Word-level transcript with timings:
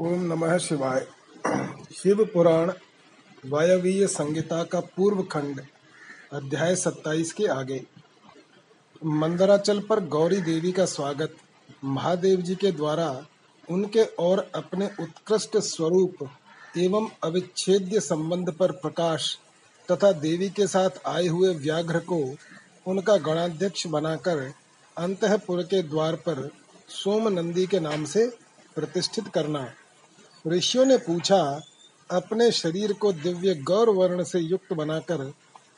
ओम 0.00 0.20
नमः 0.20 0.58
शिवाय। 0.58 1.06
शिव 1.96 2.24
पुराण, 2.24 2.72
वायवीय 3.46 4.06
संगीता 4.06 4.64
का 4.64 4.80
पूर्व 4.80 5.22
खंड, 5.22 5.60
अध्याय 6.32 6.76
27 6.76 7.32
के 7.32 7.46
आगे। 7.46 7.86
मंदराचल 9.04 9.80
पर 9.80 10.00
गौरी 10.04 10.40
देवी 10.40 10.72
का 10.72 10.84
स्वागत। 10.84 11.34
महादेव 11.84 12.40
जी 12.40 12.54
के 12.54 12.72
द्वारा 12.72 13.26
उनके 13.70 14.04
और 14.04 14.50
अपने 14.54 14.86
उत्कृष्ट 15.00 15.56
स्वरूप 15.56 16.28
एवं 16.78 17.08
अविच्छेद्य 17.24 18.00
संबंध 18.00 18.52
पर 18.52 18.72
प्रकाश 18.72 19.38
तथा 19.90 20.12
देवी 20.12 20.48
के 20.50 20.66
साथ 20.66 20.90
आए 21.06 21.26
हुए 21.26 21.54
व्याघ्र 21.54 21.98
को 21.98 22.34
उनका 22.86 23.16
गणाध्यक्ष 23.16 23.86
बनाकर 23.86 24.52
अंतपुर 24.96 25.62
के 25.62 25.82
द्वार 25.82 26.16
पर 26.16 26.50
सोम 26.88 27.28
नंदी 27.28 27.66
के 27.66 27.80
नाम 27.80 28.04
से 28.04 28.26
प्रतिष्ठित 28.74 29.28
करना। 29.28 29.72
ऋषियों 30.46 30.84
ने 30.84 30.96
पूछा, 30.96 31.62
अपने 32.10 32.50
शरीर 32.52 32.92
को 32.92 33.12
दिव्य 33.12 33.54
गौर 33.54 33.90
वर्ण 33.90 34.24
से 34.24 34.38
युक्त 34.38 34.72
बनाकर 34.72 35.32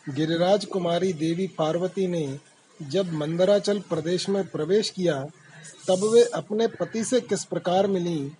गिरिराज 0.08 0.64
कुमारी 0.64 1.12
देवी 1.12 1.46
पार्वती 1.46 2.06
ने 2.06 2.38
जब 2.82 3.12
मंदराचल 3.12 3.78
प्रदेश 3.78 4.28
में 4.28 4.46
प्रवेश 4.46 4.90
किया, 4.90 5.24
तब 5.88 6.04
वे 6.12 6.22
अपने 6.24 6.66
पति 6.66 7.04
से 7.04 7.20
किस 7.20 7.44
प्रकार 7.44 7.86
मिली? 7.86 8.32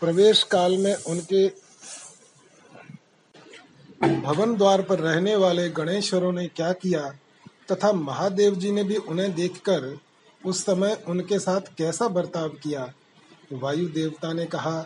प्रवेश 0.00 0.42
काल 0.42 0.76
में 0.76 0.94
उनके 0.94 1.46
भवन 4.20 4.56
द्वार 4.56 4.82
पर 4.82 4.98
रहने 4.98 5.36
वाले 5.36 5.68
गणेश्वरों 5.70 6.32
ने 6.32 6.46
क्या 6.46 6.72
किया, 6.72 7.08
तथा 7.72 7.92
महादेव 7.92 8.54
जी 8.54 8.70
ने 8.70 8.84
भी 8.84 8.96
उन्हें 8.96 9.34
देखकर 9.34 9.98
उस 10.46 10.64
समय 10.64 11.02
उनके 11.08 11.38
साथ 11.38 11.60
कैसा 11.78 12.08
बर्ताव 12.08 12.48
किया? 12.48 12.92
वायु 13.52 13.88
देवता 13.88 14.32
ने 14.32 14.46
कहा 14.46 14.84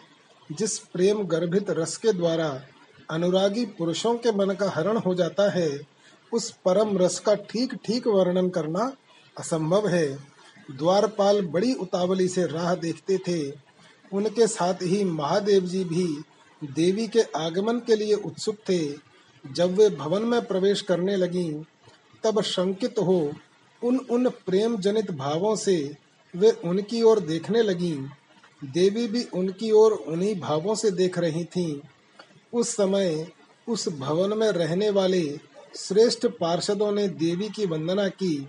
जिस 0.59 0.79
प्रेम 0.79 1.23
गर्भित 1.23 1.71
रस 1.71 1.97
के 1.97 2.13
द्वारा 2.13 2.63
अनुरागी 3.11 3.65
पुरुषों 3.67 4.15
के 4.15 4.33
मन 4.33 4.55
का 4.55 4.71
हरण 4.71 4.97
हो 4.97 5.15
जाता 5.15 5.51
है, 5.51 5.81
उस 6.33 6.51
परम 6.65 6.99
रस 6.99 7.19
का 7.19 7.35
ठीक 7.35 7.75
ठीक 7.75 8.07
वर्णन 8.07 8.49
करना 8.49 8.93
असंभव 9.39 9.89
है। 9.89 10.15
द्वारपाल 10.71 11.41
बड़ी 11.47 11.75
उतावली 11.75 12.29
से 12.29 12.47
राह 12.47 12.75
देखते 12.75 13.19
थे। 13.19 13.51
उनके 14.13 14.47
साथ 14.47 14.75
ही 14.83 15.05
महादेव 15.05 15.67
जी 15.67 15.85
भी 15.85 16.07
देवी 16.65 17.09
के 17.09 17.23
आगमन 17.37 17.79
के 17.79 17.97
लिए 17.97 18.15
उत्सुक 18.15 18.57
थे। 18.69 18.81
जब 19.53 19.75
वे 19.75 19.89
भवन 19.89 20.23
में 20.23 20.45
प्रवेश 20.47 20.81
करने 20.81 21.17
लगी, 21.17 21.63
तब 22.25 22.43
शंकित 22.43 22.99
हो 22.99 23.33
उन 23.83 23.99
उन 24.11 24.29
प्रेम 24.29 24.77
जनित 24.77 25.11
भावों 25.11 25.57
से 25.57 25.97
वे 26.37 26.51
उनकी 26.51 27.03
ओर 27.03 27.21
देखने 27.21 27.63
लगीं। 27.63 28.09
देवी 28.65 29.07
भी 29.07 29.25
उनकी 29.25 29.71
ओर 29.71 29.93
उन्हीं 29.93 30.41
भावों 30.41 30.75
से 30.75 30.91
देख 30.91 31.19
रही 31.19 31.45
थीं। 31.45 31.81
उस 32.53 32.69
समय 32.69 33.27
उस 33.69 33.89
भवन 33.89 34.39
में 34.39 34.49
रहने 34.49 34.91
वाले 34.91 35.41
श्रेष्ठ 35.77 36.27
पार्षदों 36.27 36.93
ने 36.93 37.09
देवी 37.09 37.49
की 37.49 37.67
वंदना 37.67 38.09
की। 38.09 38.49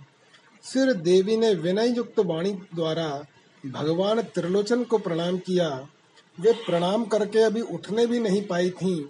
फिर 0.74 0.94
देवी 0.94 1.38
ने 1.38 1.54
विनय 1.56 1.96
युक्त 1.98 2.20
वाणी 2.20 2.52
द्वारा 2.54 3.26
भगवान 3.66 4.22
त्रिलोचन 4.22 4.84
को 4.84 4.98
प्रणाम 4.98 5.38
किया। 5.38 5.88
वे 6.40 6.52
प्रणाम 6.52 7.06
करके 7.06 7.40
अभी 7.40 7.62
उठने 7.62 8.08
भी 8.08 8.20
नहीं 8.20 8.48
पाई 8.48 8.70
थीं 8.70 9.04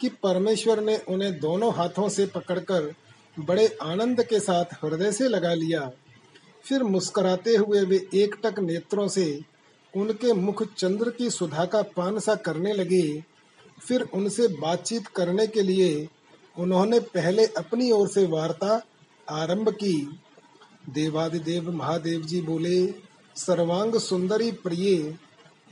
कि 0.00 0.08
परमेश्वर 0.08 0.80
ने 0.80 0.96
उन्हें 1.08 1.40
दोनों 1.40 1.74
हाथों 1.74 2.08
से 2.08 2.26
पकड़कर 2.26 2.94
बड़े 3.38 3.78
आनंद 3.82 4.22
के 4.22 4.40
साथ 4.40 4.64
हृदय 4.64 5.12
से 5.12 5.28
लगा 5.28 5.54
लिया। 5.54 5.90
फिर 6.64 6.82
मुस्कुराते 6.82 7.56
हुए 7.56 7.80
वे 7.80 8.08
एकटक 8.14 8.58
नेत्रों 8.58 9.08
से 9.08 9.53
उनके 9.96 10.32
मुख 10.32 10.62
चंद्र 10.76 11.10
की 11.10 11.30
सुधा 11.30 11.64
का 11.64 11.82
पान 11.82 12.18
सा 12.18 12.34
करने 12.34 12.72
लगे। 12.72 13.24
फिर 13.88 14.02
उनसे 14.02 14.48
बातचीत 14.48 15.06
करने 15.06 15.46
के 15.46 15.62
लिए 15.62 16.08
उन्होंने 16.58 17.00
पहले 17.00 17.46
अपनी 17.46 17.90
ओर 17.90 18.08
से 18.08 18.26
वार्ता 18.26 18.82
आरंभ 19.30 19.68
की। 19.68 20.20
देवादिदेव 20.90 21.70
महादेव 21.72 22.22
जी 22.22 22.42
बोले, 22.42 22.86
सर्वांग 23.36 23.94
सुंदरी 23.94 24.52
प्रिय, 24.52 25.18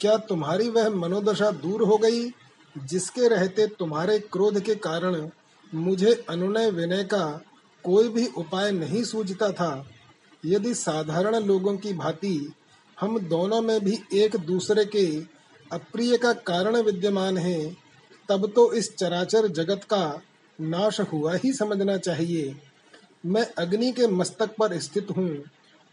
क्या 0.01 0.17
तुम्हारी 0.17 0.69
वह 0.69 0.89
मनोदशा 0.89 1.51
दूर 1.51 1.83
हो 1.83 1.97
गई, 1.97 2.31
जिसके 2.79 3.29
रहते 3.29 3.67
तुम्हारे 3.67 4.19
क्रोध 4.19 4.61
के 4.61 4.75
कारण 4.75 5.29
मुझे 5.75 6.25
अनुनय 6.29 6.71
विनय 6.71 7.05
का 7.05 7.43
कोई 7.85 8.09
भी 8.09 8.27
उपाय 8.27 8.73
नहीं 8.73 9.05
सूझता 9.05 9.53
था? 9.53 9.87
यदि 10.47 10.75
साधारण 10.75 11.37
लोगों 11.37 11.77
की 11.77 11.93
भांति 11.93 12.53
हम 13.03 13.19
दोनों 13.21 13.61
में 13.63 13.81
भी 13.81 13.99
एक 14.15 14.37
दूसरे 14.37 14.85
के 14.87 15.07
अप्रिय 15.71 16.17
का 16.17 16.33
कारण 16.33 16.77
विद्यमान 16.77 17.39
है, 17.39 17.65
तब 18.29 18.47
तो 18.55 18.73
इस 18.73 18.95
चराचर 18.97 19.49
जगत 19.49 19.85
का 19.85 20.21
नाश 20.59 21.01
हुआ 21.03 21.35
ही 21.35 21.53
समझना 21.53 21.97
चाहिए। 21.97 22.55
मैं 23.27 23.47
अग्नि 23.59 23.91
के 23.93 24.07
मस्तक 24.07 24.55
पर 24.59 24.79
स्थित 24.79 25.09
हूँ 25.17 25.43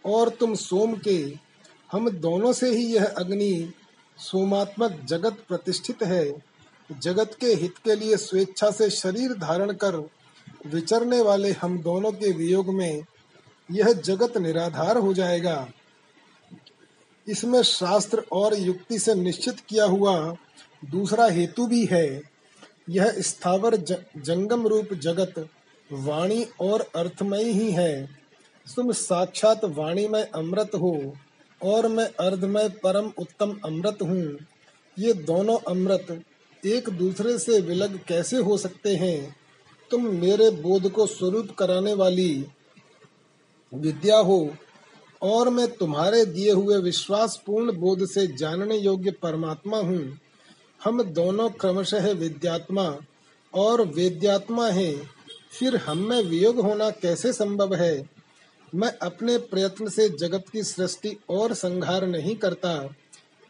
और 0.06 0.30
तुम 0.30 0.54
सोम 0.56 0.94
के, 0.98 1.18
हम 1.92 2.10
दोनों 2.10 2.54
से 2.54 2.70
ही 2.72 2.86
यह 2.86 3.06
अग्नि 3.06 3.74
सोमात्मक 4.18 5.00
जगत 5.06 5.44
प्रतिष्ठित 5.48 6.04
है। 6.04 6.24
जगत 6.90 7.36
के 7.42 7.54
हित 7.54 7.78
के 7.84 7.96
लिए 7.96 8.18
स्वेच्छा 8.18 8.72
से 8.72 8.90
शरीर 8.90 9.34
धारण 9.40 9.74
कर 9.74 9.96
विचरने 10.68 11.22
वाले 11.22 11.52
हम 11.52 11.82
दोनों 11.82 12.12
के 12.12 12.32
वियोग 12.34 12.74
में 12.74 13.04
यह 13.72 13.92
जगत 13.96 14.38
निराधार 14.38 14.98
हो 14.98 15.14
जाएगा। 15.14 15.68
इसमें 17.30 17.62
शास्त्र 17.64 18.24
और 18.32 18.58
युक्ति 18.60 19.00
से 19.00 19.16
निश्चित 19.16 19.60
किया 19.60 19.86
हुआ 19.86 20.36
दूसरा 20.86 21.26
हेतु 21.26 21.68
भी 21.68 21.86
है। 21.86 22.22
यह 22.90 23.14
स्थावर 23.18 23.76
जंगम 24.18 24.68
रूप 24.68 24.94
जगत, 24.94 25.48
वाणी 25.90 26.46
और 26.62 26.86
अर्थमय 26.96 27.44
ही 27.44 27.72
है। 27.72 28.10
तुम 28.68 28.92
साक्षात 28.92 29.66
वाणी 29.66 30.08
में 30.08 30.24
अमृत 30.30 30.72
हो 30.76 31.14
और 31.64 31.88
मैं 31.88 32.06
अर्धमय 32.20 32.70
परम 32.70 33.12
उत्तम 33.18 33.58
अमृत 33.66 33.98
हूँ। 34.02 34.38
ये 35.00 35.14
दोनों 35.14 35.58
अमृत 35.68 36.22
एक 36.66 36.90
दूसरे 36.90 37.38
से 37.40 37.60
विलग 37.62 38.00
कैसे 38.08 38.38
हो 38.38 38.58
सकते 38.58 38.96
हैं? 38.96 39.36
तुम 39.92 40.06
मेरे 40.06 40.50
बोध 40.50 40.92
को 40.92 41.06
स्वरूप 41.08 41.52
कराने 41.52 41.94
वाली 41.94 42.46
विद्या 43.74 44.18
हो 44.18 44.54
और 45.22 45.50
मैं 45.50 45.72
तुम्हारे 45.72 46.26
दिए 46.26 46.52
हुए 46.52 46.78
विश्वास 46.78 47.44
पूर्ण 47.46 47.72
बोध 47.72 48.06
से 48.06 48.28
जानने 48.28 48.78
योग्य 48.78 49.12
परमात्मा 49.12 49.78
हूँ। 49.78 50.20
हम 50.84 51.04
दोनों 51.04 51.50
क्रमशः 51.50 52.12
विद्यात्मा 52.12 52.98
और 53.54 53.82
वेद्यात्मा 53.82 54.70
हैं। 54.70 55.10
फिर 55.60 55.76
हम 55.76 55.98
में 55.98 56.24
वियोग 56.24 56.60
होना 56.60 56.90
कैसे 56.90 57.34
संभव 57.34 57.76
है? 57.76 58.10
मैं 58.76 58.98
अपने 58.98 59.38
प्रयत्न 59.38 59.90
से 59.90 60.10
जगत 60.10 60.46
की 60.54 60.64
सृष्टि 60.64 61.18
और 61.30 61.54
संहार 61.54 62.08
नहीं 62.08 62.36
करता। 62.36 62.96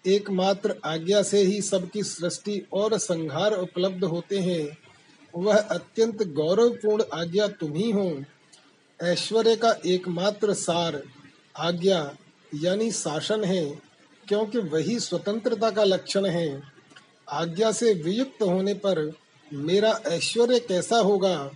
एकमात्र 0.08 0.75
आज्ञा 0.85 1.24
से 1.24 1.41
ही 1.41 1.62
सबकी 1.62 2.03
सृष्टि 2.03 2.66
और 2.74 2.97
संहार 2.97 3.53
उपलब्ध 3.53 4.03
होते 4.03 4.40
हैं। 4.40 4.78
वह 5.35 5.58
अत्यंत 5.58 6.24
गौरवपूर्ण 6.24 7.03
आज्ञा 7.13 7.47
तुम 7.47 7.74
ही 7.74 7.91
हो। 7.91 8.24
ऐश्वर्य 9.02 9.56
का 9.56 9.75
एकमात्र 9.85 10.53
सार 10.53 11.03
आज्ञा 11.59 12.16
यानी 12.56 12.92
शासन 12.92 13.44
है, 13.44 13.66
क्योंकि 14.28 14.58
वही 14.58 15.00
स्वतंत्रता 15.00 15.70
का 15.72 15.84
लक्षण 15.84 16.25
है। 16.25 16.62
आज्ञा 17.30 17.72
से 17.72 17.94
वियुक्त 17.94 18.42
होने 18.42 18.74
पर 18.74 19.12
मेरा 19.53 20.00
ऐश्वर्य 20.08 20.59
कैसा 20.59 20.97
होगा? 20.97 21.52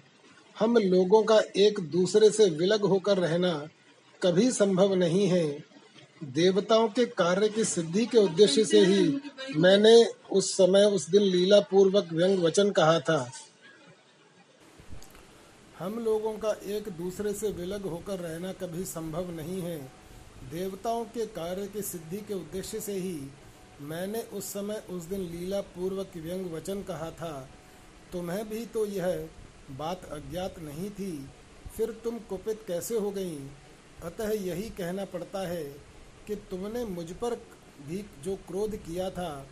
हम 0.60 0.78
लोगों 0.78 1.24
का 1.24 1.42
एक 1.58 1.80
दूसरे 1.80 2.30
से 2.30 2.50
विलग 2.50 2.82
होकर 2.82 3.18
रहना 3.18 3.68
कभी 4.22 4.52
संभव 4.52 4.94
नहीं 4.96 5.28
है। 5.28 5.64
देवताओं 6.24 6.88
के 6.88 7.06
कार्य 7.06 7.50
की 7.50 7.64
सिद्धि 7.64 8.06
के 8.06 8.18
उद्देश्य 8.18 8.66
से 8.66 8.80
ही 8.80 9.20
मैंने 9.56 10.06
उस 10.32 10.52
समय 10.54 10.86
उस 10.86 11.10
दिन 11.10 11.22
लीला 11.22 11.60
पूर्वक 11.60 12.14
व्यंग 12.14 12.40
वचन 12.40 12.70
कहा 12.72 13.00
था। 13.00 13.32
हम 15.84 15.98
लोगों 16.00 16.32
का 16.38 16.52
एक 16.66 16.88
दूसरे 16.90 17.32
से 17.34 17.50
विलग 17.52 17.86
होकर 17.86 18.20
रहना 18.20 18.52
कभी 18.52 18.84
संभव 18.86 19.32
नहीं 19.32 19.62
है। 19.62 19.78
देवताओं 20.52 21.04
के 21.06 21.26
कार्य 21.28 21.66
की 21.68 21.82
सिद्धि 21.82 22.18
के 22.18 22.34
उद्देश्य 22.34 22.80
से 22.80 22.94
ही 22.94 23.20
मैंने 23.82 24.22
उस 24.34 24.46
समय 24.46 24.82
उस 24.90 25.04
दिन 25.04 25.22
लीला 25.22 25.60
पूर्वक 25.74 26.16
व्यंग 26.18 26.54
वचन 26.54 26.84
कहा 26.84 27.10
था। 27.12 27.50
तुम्हें 28.12 28.48
भी 28.50 28.66
तो 28.66 28.86
यह 28.86 29.30
बात 29.72 30.06
अज्ञात 30.06 30.60
नहीं 30.60 30.90
थी। 30.90 31.12
फिर 31.78 31.92
तुम 32.04 32.20
कुपित 32.20 32.64
कैसे 32.68 32.98
हो 32.98 33.12
गई? 33.12 33.36
अतः 34.04 34.32
यही 34.42 34.70
कहना 34.70 35.06
पड़ता 35.06 35.48
है 35.48 35.64
कि 36.28 36.36
तुमने 36.50 36.86
मुझ 36.86 37.12
पर 37.12 37.36
भी 37.88 38.04
जो 38.24 38.36
क्रोध 38.48 38.76
किया 38.78 39.10
था, 39.10 39.48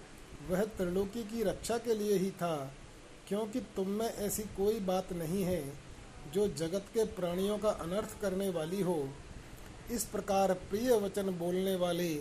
वह 0.50 0.66
त्रिलोकी 0.78 1.24
की 1.24 1.44
रक्षा 1.44 1.78
के 1.78 1.96
लिए 1.96 2.18
ही 2.18 2.32
था, 2.32 2.74
क्योंकि 3.28 3.60
तुम 3.76 3.90
में 3.90 4.10
ऐसी 4.10 4.44
कोई 4.58 4.80
बात 4.80 5.14
नहीं 5.14 5.44
है। 5.44 5.91
जो 6.34 6.48
जगत 6.48 6.86
के 6.94 7.04
प्राणियों 7.04 7.58
का 7.58 7.70
अनर्थ 7.70 8.22
करने 8.22 8.50
वाली 8.50 8.82
हो, 8.82 9.10
इस 9.92 10.04
प्रकार 10.04 10.54
प्रिय 10.54 10.92
वचन 10.92 11.30
बोलने 11.30 11.76
वाले, 11.76 12.16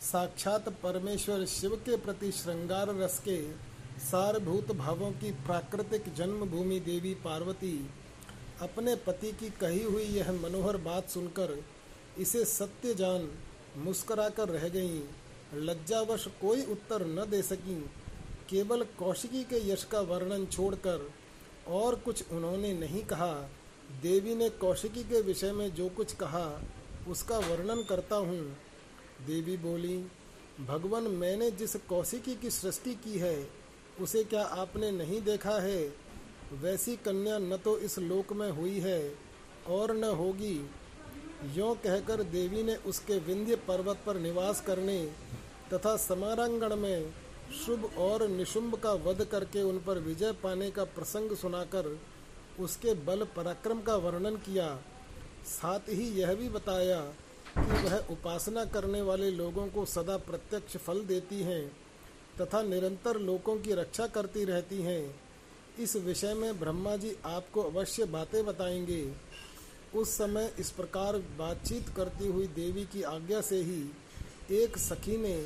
साक्षात 0.00 0.68
परमेश्वर 0.68 1.44
शिव 1.46 1.76
के 1.76 1.96
प्रति 1.96 2.32
श्रृंगार 2.32 2.94
रस 2.94 3.18
के 3.18 3.52
सारभूत 4.00 4.72
भावों 4.72 5.10
की 5.10 5.30
प्राकृतिक 5.30 6.14
जन्मभूमि 6.14 6.80
देवी 6.80 7.14
पार्वती, 7.14 7.90
अपने 8.62 8.94
पति 8.96 9.32
की 9.32 9.50
कही 9.50 9.82
हुई 9.82 10.02
यह 10.02 10.32
मनोहर 10.32 10.76
बात 10.76 11.08
सुनकर 11.08 11.64
इसे 12.18 12.44
सत्य 12.44 12.94
जान 12.94 13.28
मुस्कुराकर 13.76 14.48
रह 14.48 14.68
गईं। 14.68 15.02
लज्जावश 15.54 16.26
कोई 16.40 16.62
उत्तर 16.62 17.06
न 17.06 17.30
दे 17.30 17.42
सकी। 17.42 17.90
केवल 18.48 18.82
कौशिकी 18.98 19.42
के 19.44 19.70
यश 19.70 19.84
का 19.84 20.00
वर्णन 20.00 20.46
छोड़कर 20.46 21.10
और 21.68 21.94
कुछ 21.94 22.30
उन्होंने 22.32 22.72
नहीं 22.72 23.04
कहा। 23.04 23.32
देवी 24.02 24.34
ने 24.34 24.48
कौशिकी 24.50 25.02
के 25.02 25.20
विषय 25.20 25.52
में 25.52 25.74
जो 25.74 25.88
कुछ 25.88 26.12
कहा, 26.12 26.62
उसका 27.08 27.38
वर्णन 27.38 27.82
करता 27.82 28.16
हूँ। 28.16 28.56
देवी 29.26 29.56
बोली, 29.56 30.06
भगवान, 30.66 31.02
मैंने 31.02 31.50
जिस 31.50 31.76
कौशिकी 31.76 32.34
की 32.34 32.50
सृष्टि 32.50 32.94
की 32.94 33.18
है, 33.18 33.48
उसे 34.00 34.24
क्या 34.24 34.42
आपने 34.42 34.90
नहीं 34.90 35.22
देखा 35.22 35.58
है? 35.60 36.06
वैसी 36.52 36.96
कन्या 36.96 37.38
न 37.38 37.56
तो 37.56 37.78
इस 37.78 37.98
लोक 37.98 38.32
में 38.32 38.50
हुई 38.50 38.80
है 38.80 39.14
और 39.68 39.96
न 39.96 40.04
होगी। 40.04 40.70
यों 41.54 41.74
कहकर 41.74 42.22
देवी 42.22 42.62
ने 42.62 42.76
उसके 42.76 43.18
विंध्य 43.18 43.56
पर्वत 43.56 43.98
पर 44.06 44.16
निवास 44.16 44.60
करने 44.60 45.12
तथा 45.74 45.96
समारांगण 45.96 46.76
में 46.76 47.12
शुभ 47.54 47.90
और 47.98 48.28
निशुंभ 48.28 48.74
का 48.74 48.92
वध 48.92 49.24
करके 49.24 49.62
उन 49.62 49.78
पर 49.78 49.98
विजय 49.98 50.32
पाने 50.32 50.70
का 50.70 50.84
प्रसंग 50.84 51.36
सुनाकर 51.36 51.98
उसके 52.60 52.94
बल 52.94 53.24
पराक्रम 53.36 53.80
का 53.80 53.96
वर्णन 53.96 54.36
किया। 54.36 54.78
साथ 55.46 55.88
ही 55.88 56.08
यह 56.20 56.34
भी 56.34 56.48
बताया 56.48 57.00
कि 57.58 57.82
वह 57.82 57.96
उपासना 58.10 58.64
करने 58.64 59.02
वाले 59.02 59.30
लोगों 59.30 59.66
को 59.68 59.84
सदा 59.84 60.16
प्रत्यक्ष 60.16 60.76
फल 60.76 61.00
देती 61.00 61.40
हैं 61.42 61.68
तथा 62.40 62.62
निरंतर 62.62 63.18
लोगों 63.20 63.56
की 63.56 63.72
रक्षा 63.72 64.06
करती 64.06 64.44
रहती 64.44 64.82
हैं। 64.82 65.20
इस 65.78 65.96
विषय 65.96 66.34
में 66.34 66.58
ब्रह्मा 66.60 66.96
जी 66.96 67.16
आपको 67.24 67.62
अवश्य 67.62 68.04
बातें 68.04 68.44
बताएँगे। 68.46 69.12
उस 69.94 70.10
समय 70.10 70.52
इस 70.58 70.70
प्रकार 70.70 71.16
बातचीत 71.38 71.88
करती 71.88 72.26
हुई 72.26 72.46
देवी 72.46 72.84
की 72.84 73.02
आज्ञा 73.02 73.40
से 73.40 73.56
ही 73.56 73.82
एक 74.50 74.78
सखी 74.78 75.16
ने 75.16 75.36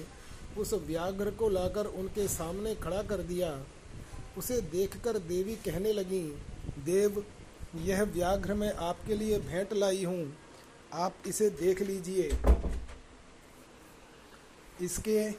उस 0.58 0.72
व्याघ्र 0.74 1.30
को 1.30 1.48
लाकर 1.48 1.86
उनके 1.86 2.28
सामने 2.28 2.74
खड़ा 2.74 3.02
कर 3.02 3.16
दिया। 3.16 3.64
उसे 4.38 4.60
देखकर 4.60 5.18
देवी 5.18 5.54
कहने 5.56 5.92
लगी, 5.92 6.22
देव, 6.84 7.24
यह 7.76 8.02
व्याघ्र 8.02 8.54
मैं 8.54 8.72
आपके 8.72 9.14
लिए 9.14 9.38
भेंट 9.38 9.72
लाई 9.72 10.04
हूँ। 10.04 10.36
आप 10.92 11.14
इसे 11.26 11.50
देख 11.50 11.82
लीजिए। 11.82 12.30
इसके 14.82 15.30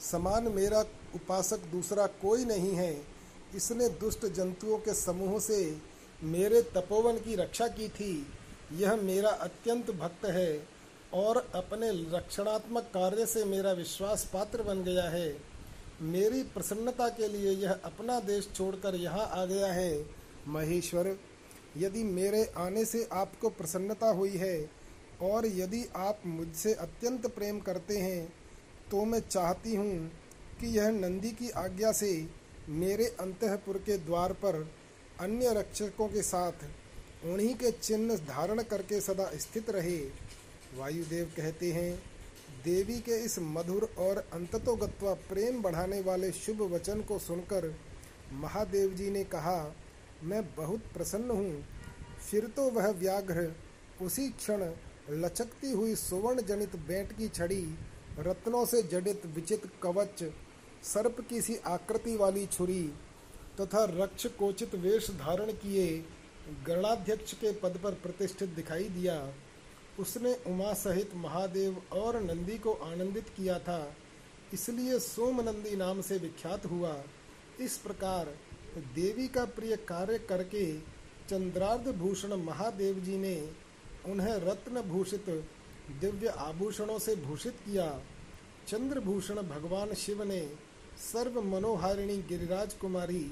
समान 0.00 0.48
मेरा 0.48 0.80
उपासक 1.14 1.58
दूसरा 1.58 2.06
कोई 2.06 2.44
नहीं 2.44 2.72
है। 2.72 3.02
इसने 3.54 3.88
दुष्ट 3.88 4.26
जंतुओं 4.26 4.78
के 4.78 4.94
समूह 4.94 5.38
से 5.40 5.78
मेरे 6.22 6.62
तपोवन 6.62 7.16
की 7.16 7.34
रक्षा 7.34 7.68
की 7.68 7.88
थी। 7.88 8.26
यह 8.72 8.96
मेरा 8.96 9.30
अत्यंत 9.30 9.90
भक्त 9.90 10.24
है। 10.24 10.79
और 11.12 11.36
अपने 11.54 11.90
रक्षणात्मक 12.10 12.90
कार्य 12.94 13.26
से 13.26 13.44
मेरा 13.44 13.72
विश्वास 13.74 14.24
पात्र 14.32 14.62
बन 14.62 14.82
गया 14.84 15.08
है। 15.10 15.30
मेरी 16.02 16.42
प्रसन्नता 16.50 17.08
के 17.10 17.28
लिए 17.28 17.50
यह 17.52 17.72
अपना 17.84 18.18
देश 18.22 18.48
छोड़कर 18.54 18.94
यहाँ 18.94 19.26
आ 19.32 19.44
गया 19.44 19.72
है। 19.72 20.04
महेश्वर, 20.48 21.16
यदि 21.76 22.02
मेरे 22.04 22.42
आने 22.58 22.84
से 22.84 23.08
आपको 23.12 23.48
प्रसन्नता 23.50 24.10
हुई 24.10 24.36
है 24.36 24.70
और 25.22 25.46
यदि 25.48 25.84
आप 25.96 26.22
मुझसे 26.26 26.72
अत्यंत 26.76 27.26
प्रेम 27.34 27.58
करते 27.60 27.98
हैं 27.98 28.32
तो 28.90 29.04
मैं 29.04 29.20
चाहती 29.20 29.74
हूँ 29.74 30.10
कि 30.60 30.66
यह 30.78 30.88
नंदी 30.90 31.30
की 31.32 31.50
आज्ञा 31.58 31.92
से 31.92 32.10
मेरे 32.70 33.04
अंतपुर 33.20 33.76
के 33.78 33.96
द्वार 33.98 34.32
पर 34.34 34.56
अन्य 35.20 35.52
रक्षकों 35.54 36.06
के 36.08 36.22
साथ, 36.22 36.64
उन्हीं 37.24 37.54
के 37.54 37.70
चिन्ह 37.72 38.16
धारण 38.26 38.62
करके 38.62 39.00
सदा 39.00 39.30
स्थित 39.36 39.70
रहे। 39.70 39.98
वायुदेव 40.70 41.30
कहते 41.36 41.72
हैं, 41.72 41.94
देवी 42.64 42.98
के 43.00 43.16
इस 43.24 43.38
मधुर 43.38 43.88
और 43.98 44.16
अंततोगत्वा 44.34 45.14
प्रेम 45.28 45.60
बढ़ाने 45.62 46.00
वाले 46.00 46.30
शुभ 46.32 46.62
वचन 46.72 47.00
को 47.00 47.18
सुनकर 47.18 47.74
महादेव 48.34 48.94
जी 48.94 49.10
ने 49.10 49.24
कहा, 49.26 49.74
मैं 50.22 50.42
बहुत 50.56 50.80
प्रसन्न 50.94 51.30
हूँ। 51.30 51.64
फिर 52.20 52.46
तो 52.56 52.68
वह 52.70 52.90
व्याघ्र 52.92 53.52
उसी 54.02 54.28
क्षण 54.30 54.62
लचकती 55.12 55.70
हुई 55.72 55.94
सुवर्ण 55.96 56.42
जनित 56.42 56.76
बेंट 56.88 57.12
की 57.12 57.28
छड़ी, 57.28 57.62
रत्नों 58.18 58.64
से 58.66 58.82
जडित 58.82 59.22
विचित 59.34 59.62
कवच, 59.82 60.22
सर्प 60.84 61.16
की 61.30 61.40
सी 61.40 61.56
आकृति 61.66 62.16
वाली 62.16 62.46
छुरी 62.46 62.82
तथा 63.60 63.84
रक्ष 63.92 64.26
कोचित 64.38 64.74
वेश 64.74 65.10
धारण 65.18 65.52
किए 65.54 65.86
गणाध्यक्ष 66.66 67.32
के 67.34 67.52
पद 67.52 67.80
पर 67.84 67.94
प्रतिष्ठित 68.02 68.48
दिखाई 68.50 68.84
दिया। 68.90 69.16
उसने 70.00 70.34
उमा 70.46 70.72
सहित 70.74 71.14
महादेव 71.16 71.82
और 71.92 72.20
नंदी 72.22 72.58
को 72.58 72.72
आनंदित 72.84 73.28
किया 73.28 73.58
था। 73.58 73.80
इसलिए 74.54 74.98
सोमनंदी 74.98 75.76
नाम 75.76 76.00
से 76.00 76.18
विख्यात 76.18 76.66
हुआ। 76.66 76.94
इस 77.60 77.76
प्रकार 77.78 78.34
देवी 78.94 79.26
का 79.28 79.44
प्रिय 79.56 79.76
कार्य 79.88 80.18
करके 80.28 80.64
चंद्रार्ध 81.30 81.88
भूषण 81.98 82.34
महादेव 82.36 82.98
जी 83.00 83.16
ने 83.18 83.36
उन्हें 84.06 84.34
रत्न 84.40 84.82
भूषित 84.82 85.28
दिव्य 86.00 86.28
आभूषणों 86.38 86.98
से 86.98 87.14
भूषित 87.16 87.56
किया। 87.64 87.86
चंद्रभूषण 88.68 89.34
भगवान 89.42 89.94
शिव 89.94 90.22
ने 90.22 90.40
सर्व 91.02 91.40
मनोहारिणी 91.42 92.16
गिरिराज 92.22 92.74
कुमारी 92.74 93.24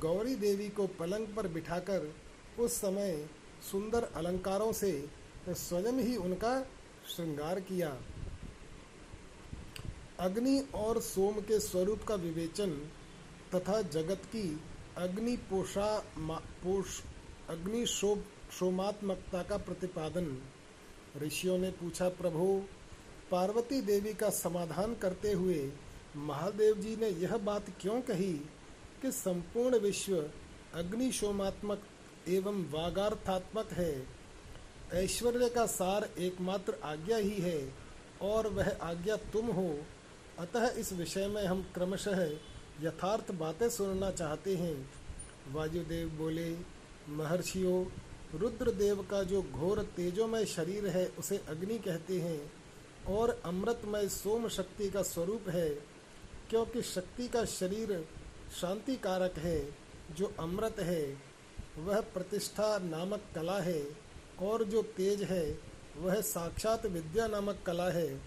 गौरी 0.00 0.34
देवी 0.36 0.68
को 0.68 0.86
पलंग 0.98 1.26
पर 1.26 1.48
बिठाकर 1.48 2.12
उस 2.58 2.80
समय 2.80 3.26
सुंदर 3.70 4.02
अलंकारों 4.14 4.72
से 4.72 4.92
स्वयं 5.54 5.92
ही 5.92 6.16
उनका 6.16 6.66
श्रृंगार 7.16 7.60
किया। 7.60 8.00
अग्नि 10.18 10.68
और 10.74 11.00
सोम 11.00 11.40
के 11.40 11.60
स्वरूप 11.60 12.02
का 12.02 12.14
विवेचन 12.14 12.70
तथा 13.54 13.82
जगत 13.82 14.22
की 14.26 14.60
अग्नि 14.96 15.36
पोषा 15.36 16.04
पोष, 16.18 16.86
अग्नि 17.48 17.86
शोभ 17.86 18.24
शोमात्मकता 18.52 19.42
का 19.42 19.56
प्रतिपादन। 19.56 20.42
ऋषियों 21.22 21.58
ने 21.58 21.70
पूछा, 21.70 22.08
प्रभु, 22.08 22.62
पार्वती 23.30 23.80
देवी 23.80 24.14
का 24.14 24.30
समाधान 24.30 24.94
करते 24.94 25.32
हुए 25.32 25.72
महादेव 26.16 26.74
जी 26.74 26.96
ने 26.96 27.08
यह 27.08 27.36
बात 27.36 27.66
क्यों 27.80 28.00
कही 28.00 28.32
कि 29.02 29.12
संपूर्ण 29.12 29.78
विश्व 29.78 30.30
अग्नि 30.74 31.12
शोमात्मक 31.12 31.82
एवं 32.28 32.70
वागार्थात्मक 32.70 33.72
है? 33.72 34.17
ऐश्वर्य 34.94 35.48
का 35.48 35.66
सार 35.66 36.10
एकमात्र 36.18 36.74
आज्ञा 36.84 37.16
ही 37.16 37.34
है, 37.34 37.72
और 38.22 38.46
वह 38.46 38.76
आज्ञा 38.82 39.16
तुम 39.16 39.46
हो। 39.46 39.78
अतः 40.38 40.68
इस 40.68 40.92
विषय 40.92 41.26
में 41.26 41.44
हम 41.44 41.70
क्रमशः 41.74 42.30
यथार्थ 42.80 43.32
बातें 43.32 43.70
सुनना 43.70 44.10
चाहते 44.10 44.56
हैं। 44.56 44.90
वायुदेव 45.52 46.08
बोले, 46.08 46.56
महर्षियों, 47.08 47.86
रुद्रदेव 48.38 49.02
का 49.02 49.22
जो 49.22 49.42
घोर 49.42 49.82
तेजोमय 49.82 50.44
शरीर 50.44 50.86
है, 50.86 51.12
उसे 51.18 51.40
अग्नि 51.48 51.78
कहते 51.78 52.20
हैं, 52.20 52.52
और 53.08 53.42
अमृतमय 53.44 54.08
सोम 54.08 54.48
शक्ति 54.48 54.90
का 54.90 55.02
स्वरूप 55.02 55.48
है, 55.48 55.68
क्योंकि 56.50 56.82
शक्ति 56.82 57.28
का 57.28 57.44
शरीर 57.44 58.08
शांति 58.60 58.96
कारक 58.96 59.38
है, 59.38 59.76
जो 60.10 60.34
अमृत 60.40 60.78
है। 60.78 61.18
वह 61.78 62.00
प्रतिष्ठा 62.00 62.78
नामक 62.78 63.22
कला 63.34 63.58
है। 63.58 64.07
और 64.42 64.64
जो 64.64 64.82
तेज 64.82 65.22
है, 65.22 65.58
वह 65.96 66.20
साक्षात 66.20 66.86
विद्या 66.86 67.26
नामक 67.26 67.58
कला 67.66 67.90
है। 67.90 68.18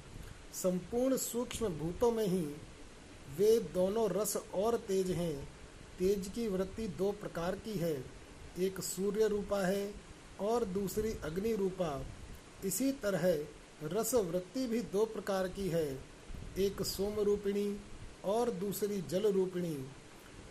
संपूर्ण 0.53 1.17
सूक्ष्म 1.17 1.67
भूतों 1.67 2.11
में 2.11 2.27
ही 2.27 2.45
वे 3.37 3.59
दोनों 3.59 4.09
रस 4.09 4.37
और 4.37 4.77
तेज 4.77 5.11
हैं। 5.11 5.49
तेज 5.99 6.31
की 6.35 6.47
वृत्ति 6.47 6.87
दो 6.87 7.11
प्रकार 7.11 7.55
की 7.55 7.73
है। 7.73 8.05
एक 8.59 8.81
सूर्य 8.81 9.27
रूपा 9.27 9.67
है 9.67 9.93
और 10.39 10.65
दूसरी 10.65 11.13
अग्नि 11.23 11.55
रूपा। 11.55 12.05
इसी 12.65 12.91
तरह 12.91 13.45
रस 13.83 14.13
वृत्ति 14.13 14.67
भी 14.67 14.81
दो 14.81 15.05
प्रकार 15.05 15.47
की 15.47 15.67
है। 15.67 16.03
एक 16.57 16.81
सोम 16.81 17.19
रूपिणी 17.19 17.79
और 18.25 18.51
दूसरी 18.51 19.01
जल 19.01 19.31
रूपिणी। 19.31 19.75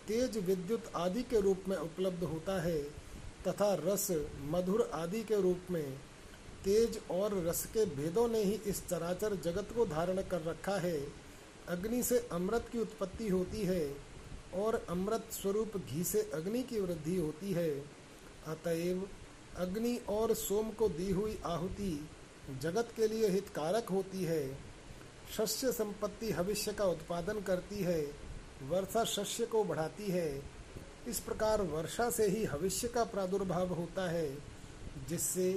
तेज 0.07 0.37
विद्युत 0.37 0.91
आदि 0.95 1.23
के 1.23 1.41
रूप 1.41 1.63
में 1.67 1.77
उपलब्ध 1.77 2.23
होता 2.23 2.61
है। 2.61 3.00
तथा 3.47 3.73
रस, 3.75 4.07
मधुर 4.51 4.89
आदि 4.93 5.23
के 5.23 5.41
रूप 5.41 5.71
में 5.71 5.97
तेज 6.63 6.99
और 7.11 7.33
रस 7.45 7.65
के 7.65 7.85
भेदों 7.85 8.27
ने 8.27 8.43
ही 8.43 8.59
इस 8.65 8.87
चराचर 8.87 9.35
जगत 9.35 9.69
को 9.75 9.85
धारण 9.85 10.21
कर 10.21 10.41
रखा 10.41 10.77
है। 10.79 10.99
अग्नि 11.67 12.01
से 12.03 12.17
अमृत 12.31 12.67
की 12.71 12.79
उत्पत्ति 12.79 13.27
होती 13.29 13.61
है 13.61 13.95
और 14.55 14.75
अमृत 14.89 15.27
स्वरूप 15.31 15.77
घी 15.77 16.03
से 16.03 16.21
अग्नि 16.33 16.63
की 16.63 16.79
वृद्धि 16.79 17.15
होती 17.17 17.53
है। 17.53 17.69
अतएव 18.47 19.07
अग्नि 19.57 19.99
और 20.09 20.33
सोम 20.33 20.69
को 20.71 20.89
दी 20.89 21.09
हुई 21.11 21.37
आहुति 21.45 22.09
जगत 22.61 22.89
के 22.95 23.07
लिए 23.07 23.29
हितकारक 23.29 23.89
होती 23.89 24.23
है। 24.23 24.43
शस्य 25.37 25.71
संपत्ति 25.71 26.31
भविष्य 26.33 26.73
का 26.73 26.85
उत्पादन 26.85 27.41
करती 27.41 27.79
है, 27.79 28.01
वर्षा 28.61 29.03
शस्य 29.05 29.45
को 29.45 29.63
बढ़ाती 29.63 30.11
है 30.11 30.29
इस 31.07 31.19
प्रकार 31.19 31.61
वर्षा 31.61 32.09
से 32.09 32.27
ही 32.27 32.45
भविष्य 32.47 32.87
का 32.87 33.03
प्रादुर्भाव 33.03 33.73
होता 33.73 34.09
है, 34.09 34.29
जिससे 35.09 35.49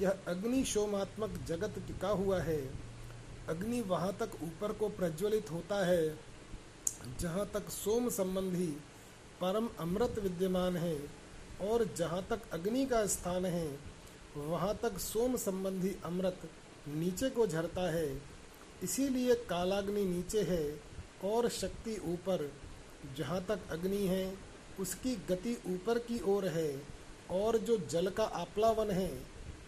यह 0.00 0.14
अग्नि 0.28 0.64
शोमात्मक 0.64 1.38
जगत 1.48 1.74
टिका 1.86 2.08
हुआ 2.08 2.40
है। 2.40 2.60
अग्नि 3.48 3.80
वहाँ 3.80 4.12
तक 4.20 4.30
ऊपर 4.42 4.72
को 4.72 4.88
प्रज्वलित 4.88 5.50
होता 5.50 5.84
है, 5.86 6.18
जहाँ 7.20 7.50
तक 7.54 7.68
सोम 7.70 8.08
संबंधी 8.08 8.66
परम 9.40 9.68
अमृत 9.80 10.18
विद्यमान 10.18 10.76
है 10.76 10.96
और 11.62 11.86
जहाँ 11.96 12.22
तक 12.30 12.50
अग्नि 12.52 12.84
का 12.86 13.04
स्थान 13.06 13.46
है, 13.46 13.68
वहाँ 14.36 14.74
तक 14.82 14.98
सोम 14.98 15.36
संबंधी 15.36 15.96
अमृत 16.04 16.48
नीचे 16.88 17.30
को 17.30 17.46
झरता 17.46 17.90
है। 17.92 18.08
इसीलिए 18.82 19.34
कालाग्नि 19.48 20.04
नीचे 20.04 20.42
है 20.42 20.64
और 21.24 21.48
शक्ति 21.48 21.96
ऊपर, 22.04 22.50
जहाँ 23.18 23.40
तक 23.48 23.70
अग्नि 23.70 24.06
है 24.06 24.49
उसकी 24.80 25.14
गति 25.28 25.56
ऊपर 25.66 25.98
की 25.98 26.20
ओर 26.28 26.46
है 26.48 26.70
और 27.30 27.58
जो 27.58 27.76
जल 27.90 28.08
का 28.10 28.24
आप्लावन 28.24 28.90
है, 28.90 29.10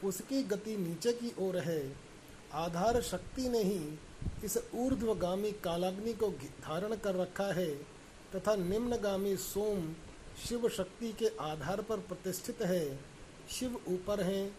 उसकी 0.05 0.43
गति 0.43 0.77
नीचे 0.77 1.13
की 1.13 1.33
ओर 1.39 1.57
है। 1.59 1.83
आधार 2.55 3.01
शक्ति 3.03 3.49
ने 3.49 3.63
ही 3.63 3.99
इस 4.45 4.59
ऊर्ध्वगामी 4.75 5.51
कालाग्नि 5.65 6.13
को 6.13 6.29
धारण 6.61 6.95
कर 6.97 7.15
रखा 7.15 7.53
है 7.53 7.71
तथा 8.33 8.55
निम्नगामी 8.57 9.37
सोम 9.37 9.93
शिव 10.49 10.69
शक्ति 10.69 11.13
के 11.13 11.31
आधार 11.41 11.81
पर 11.81 11.97
प्रतिष्ठित 11.99 12.63
है। 12.63 12.85
शिव 13.51 13.75
ऊपर 13.89 14.23
है 14.23 14.51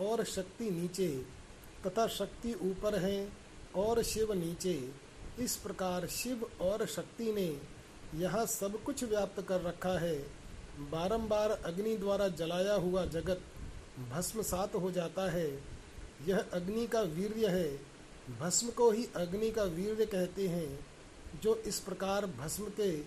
और 0.00 0.24
शक्ति 0.24 0.70
नीचे, 0.70 1.08
तथा 1.86 2.06
शक्ति 2.08 2.54
ऊपर 2.62 2.98
है 2.98 3.28
और 3.76 4.02
शिव 4.02 4.32
नीचे। 4.32 4.74
इस 5.38 5.56
प्रकार 5.56 6.06
शिव 6.06 6.48
और 6.60 6.86
शक्ति 6.86 7.32
ने 7.32 7.48
यह 8.14 8.44
सब 8.44 8.82
कुछ 8.82 9.04
व्याप्त 9.04 9.40
कर 9.42 9.60
रखा 9.60 9.98
है। 9.98 10.16
बारंबार 10.90 11.50
अग्नि 11.50 11.96
द्वारा 11.96 12.28
जलाया 12.28 12.74
हुआ 12.74 13.04
जगत 13.06 13.40
भस्म 14.12 14.42
सात 14.42 14.74
हो 14.74 14.90
जाता 14.90 15.30
है। 15.30 15.48
यह 16.28 16.44
अग्नि 16.52 16.86
का 16.86 17.00
वीर्य 17.00 17.46
है। 17.46 17.68
भस्म 18.40 18.70
को 18.70 18.90
ही 18.90 19.08
अग्नि 19.16 19.50
का 19.50 19.62
वीर्य 19.62 20.06
कहते 20.06 20.48
हैं, 20.48 20.78
जो 21.42 21.54
इस 21.54 21.78
प्रकार 21.78 22.26
भस्म 22.26 22.64
के 22.64 23.02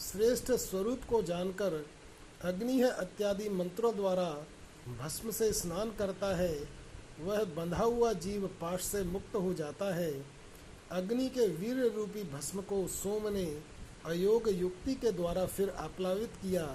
श्रेष्ठ 0.00 0.52
स्वरूप 0.52 1.00
को 1.08 1.22
जानकर 1.22 1.86
अग्नि 2.42 2.80
है 2.80 2.90
इत्यादि 3.02 3.48
मंत्रों 3.48 3.96
द्वारा 3.96 4.46
भस्म 5.00 5.30
से 5.30 5.52
स्नान 5.52 5.90
करता 5.90 6.36
है। 6.36 6.68
वह 7.20 7.44
बंधा 7.44 7.84
हुआ 7.84 8.12
जीव 8.12 8.46
पाश 8.60 8.82
से 8.82 9.02
मुक्त 9.02 9.36
हो 9.36 9.54
जाता 9.54 9.94
है। 9.94 10.24
अग्नि 10.90 11.28
के 11.28 11.46
वीर 11.48 11.92
रूपी 11.92 12.22
भस्म 12.22 12.60
को 12.60 12.86
सोम 12.86 13.28
ने 13.28 13.75
अयोग 14.06 14.48
युक्ति 14.50 14.94
के 14.94 15.10
द्वारा 15.12 15.44
फिर 15.46 15.70
आप्लावित 15.70 16.32
किया, 16.42 16.66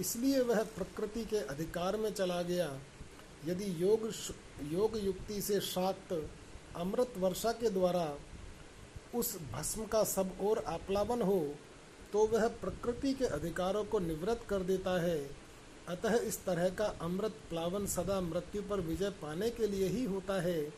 इसलिए 0.00 0.40
वह 0.42 0.62
प्रकृति 0.76 1.24
के 1.24 1.38
अधिकार 1.46 1.96
में 1.96 2.12
चला 2.12 2.40
गया। 2.42 2.68
यदि 3.46 3.70
योग 3.82 4.10
योग 4.72 4.96
युक्ति 4.96 5.40
से 5.42 5.60
शाक्त 5.60 6.12
अमृत 6.76 7.14
वर्षा 7.18 7.52
के 7.52 7.70
द्वारा 7.70 8.06
उस 9.14 9.36
भस्म 9.52 9.84
का 9.86 10.02
सब 10.06 10.32
और 10.40 10.62
आप्लावन 10.68 11.22
हो 11.22 11.40
तो 12.12 12.26
वह 12.26 12.46
प्रकृति 12.60 13.12
के 13.12 13.24
अधिकारों 13.26 13.84
को 13.84 13.98
निवृत्त 13.98 14.48
कर 14.48 14.62
देता 14.62 15.00
है। 15.02 15.18
अतः 15.88 16.16
इस 16.18 16.44
तरह 16.44 16.68
का 16.70 16.86
अमृत 17.02 17.34
प्लावन 17.50 17.86
सदा 17.86 18.20
मृत्यु 18.20 18.62
पर 18.62 18.80
विजय 18.80 19.10
पाने 19.22 19.50
के 19.50 19.66
लिए 19.66 19.88
ही 19.88 20.04
होता 20.04 20.40
है। 20.42 20.68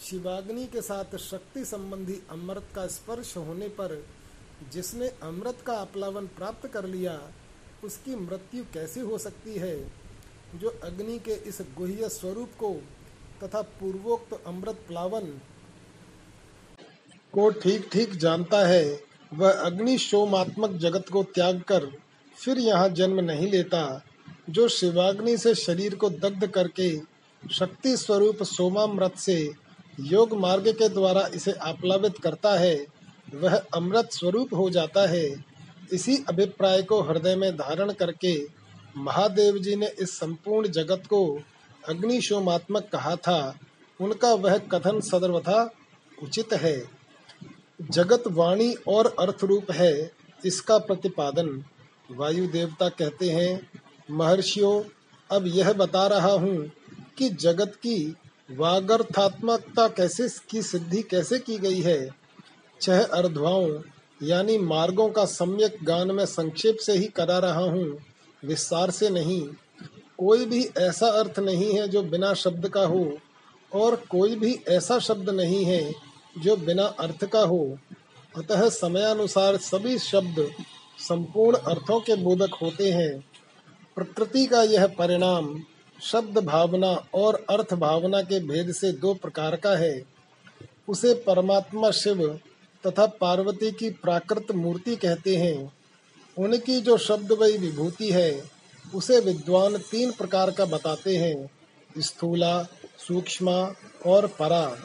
शिवाग्नि 0.00 0.64
के 0.66 0.80
साथ 0.82 1.16
शक्ति 1.20 1.64
संबंधी 1.64 2.20
अमृत 2.30 2.68
का 2.74 2.86
स्पर्श 2.88 3.36
होने 3.36 3.68
पर 3.70 3.96
जिसने 4.72 5.08
अमृत 5.22 5.58
का 5.66 5.72
अपलावन 5.72 6.26
प्राप्त 6.26 6.66
कर 6.68 6.84
लिया, 6.84 7.20
उसकी 7.84 8.14
मृत्यु 8.16 8.64
कैसे 8.64 9.00
हो 9.00 9.18
सकती 9.18 9.54
है? 9.54 9.76
जो 10.54 10.68
अग्नि 10.84 11.18
के 11.18 11.32
इस 11.32 11.58
गुह्य 11.76 12.08
स्वरूप 12.08 12.50
को 12.58 12.72
तथा 13.42 13.62
पूर्वोक्त 13.62 14.42
अमृत 14.46 14.84
प्लावन 14.88 15.40
को 17.34 17.50
ठीक 17.50 17.88
ठीक 17.92 18.14
जानता 18.14 18.66
है, 18.66 19.00
वह 19.32 19.50
अग्नि 19.50 19.98
शोमात्मक 19.98 20.70
जगत 20.70 21.08
को 21.08 21.22
त्याग 21.24 21.60
कर 21.60 21.86
फिर 22.36 22.58
यहाँ 22.58 22.88
जन्म 22.88 23.20
नहीं 23.20 23.50
लेता। 23.50 24.02
जो 24.50 24.68
शिवाग्नि 24.68 25.36
से 25.38 25.54
शरीर 25.54 25.94
को 25.94 26.10
दग्ध 26.10 26.46
करके 26.46 26.96
शक्ति 27.42 27.96
स्वरूप 27.96 28.42
सोमामृत 28.42 29.16
से 29.16 29.36
योग 30.00 30.32
मार्ग 30.34 30.68
के 30.68 30.88
द्वारा 30.88 31.28
इसे 31.34 31.52
आप्लावित 31.52 32.18
करता 32.18 32.54
है 32.58 32.74
वह 33.34 33.56
अमृत 33.74 34.08
स्वरूप 34.12 34.54
हो 34.54 34.70
जाता 34.70 35.06
है। 35.06 35.44
इसी 35.92 36.24
अभिप्राय 36.28 36.82
को 36.82 37.02
हृदय 37.02 37.36
में 37.36 37.56
धारण 37.56 37.92
करके 37.92 38.46
महादेव 38.96 39.58
जी 39.58 39.76
ने 39.76 39.86
इस 39.86 40.18
संपूर्ण 40.18 40.68
जगत 40.68 41.02
को 41.06 41.40
अग्निशोमात्मक 41.88 42.88
कहा 42.92 43.16
था। 43.16 43.58
उनका 44.00 44.34
वह 44.34 44.58
कथन 44.58 45.00
सदर्वथा 45.00 45.74
उचित 46.22 46.52
है। 46.52 46.84
जगत 47.90 48.22
वाणी 48.26 48.74
और 48.88 49.16
अर्थ 49.18 49.44
रूप 49.44 49.70
है 49.70 50.10
इसका 50.46 50.78
प्रतिपादन। 50.78 51.64
वायु 52.10 52.46
देवता 52.46 52.88
कहते 52.88 53.30
हैं, 53.30 53.70
महर्षियों, 54.10 54.82
अब 55.30 55.46
यह 55.46 55.72
बता 55.72 56.06
रहा 56.06 56.32
हूँ 56.32 56.72
कि 57.18 57.28
जगत 57.28 57.72
की 57.74 58.16
वागर्थात्मकता 58.50 59.88
कैसे, 59.88 60.28
की 60.50 60.62
सिद्धि 60.62 61.02
कैसे 61.02 61.38
की 61.38 61.58
गई 61.58 61.80
है? 61.80 62.23
छह 62.84 63.02
अर्धवाओं 63.14 63.68
यानी 64.20 64.56
मार्गों 64.58 65.08
का 65.08 65.24
सम्यक 65.24 65.76
गान 65.84 66.10
में 66.10 66.24
संक्षेप 66.26 66.76
से 66.76 66.92
ही 66.92 67.06
करा 67.06 67.38
रहा 67.38 67.62
हूँ, 67.62 67.96
विस्तार 68.42 68.90
से 68.90 69.08
नहीं। 69.10 69.42
कोई 70.18 70.44
भी 70.46 70.62
ऐसा 70.78 71.06
अर्थ 71.20 71.38
नहीं 71.38 71.72
है 71.74 71.88
जो 71.88 72.02
बिना 72.02 72.32
शब्द 72.34 72.68
का 72.68 72.84
हो, 72.86 73.16
और 73.72 73.96
कोई 74.10 74.36
भी 74.36 74.52
ऐसा 74.68 74.98
शब्द 74.98 75.30
नहीं 75.30 75.64
है 75.64 75.92
जो 76.38 76.56
बिना 76.56 76.84
अर्थ 77.00 77.24
का 77.24 77.40
हो। 77.40 77.78
अतः 78.34 78.68
समयानुसार 78.70 79.56
सभी 79.56 79.98
शब्द 79.98 80.46
संपूर्ण 80.98 81.58
अर्थों 81.58 82.00
के 82.00 82.16
बोधक 82.16 82.54
होते 82.62 82.90
हैं। 82.92 83.12
प्रकृति 83.96 84.46
का 84.46 84.62
यह 84.62 84.86
परिणाम 84.98 85.54
शब्द 85.98 86.38
भावना 86.38 86.92
और 87.14 87.44
अर्थ 87.50 87.74
भावना 87.74 88.22
के 88.22 88.40
भेद 88.40 88.72
से 88.72 88.92
दो 88.92 89.14
प्रकार 89.14 89.56
का 89.56 89.76
है। 89.76 90.02
उसे 90.88 91.14
परमात्मा 91.26 91.90
शिव 91.90 92.40
तथा 92.86 93.06
पार्वती 93.06 93.72
की 93.72 93.90
प्राकृत 93.90 94.46
मूर्ति 94.52 94.96
कहते 94.96 95.36
हैं। 95.36 95.72
उनकी 96.38 96.80
जो 96.80 96.98
शब्द 96.98 97.32
वही 97.32 97.58
विभूति 97.58 98.12
है, 98.12 98.44
उसे 98.94 99.20
विद्वान 99.20 99.76
तीन 99.76 100.12
प्रकार 100.12 100.50
का 100.50 100.64
बताते 100.64 101.16
हैं, 101.16 101.50
स्थूला, 101.98 102.62
सूक्ष्म 102.98 103.74
और 104.06 104.26
परा। 104.26 104.76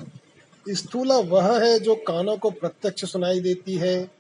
स्थूला 0.70 1.18
वह 1.18 1.66
है 1.66 1.80
जो 1.80 1.96
कानों 1.96 2.38
को 2.38 2.50
प्रत्यक्ष 2.50 3.06
सुनाई 3.06 3.40
देती 3.40 3.76
है, 3.76 4.12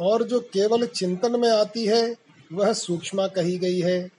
और 0.00 0.22
जो 0.22 0.40
केवल 0.40 0.86
चिंतन 0.86 1.40
में 1.40 1.50
आती 1.50 1.86
है, 1.86 2.16
वह 2.52 2.72
सूक्ष्म 2.72 3.26
कही 3.26 3.58
गई 3.58 3.80
है, 3.80 4.10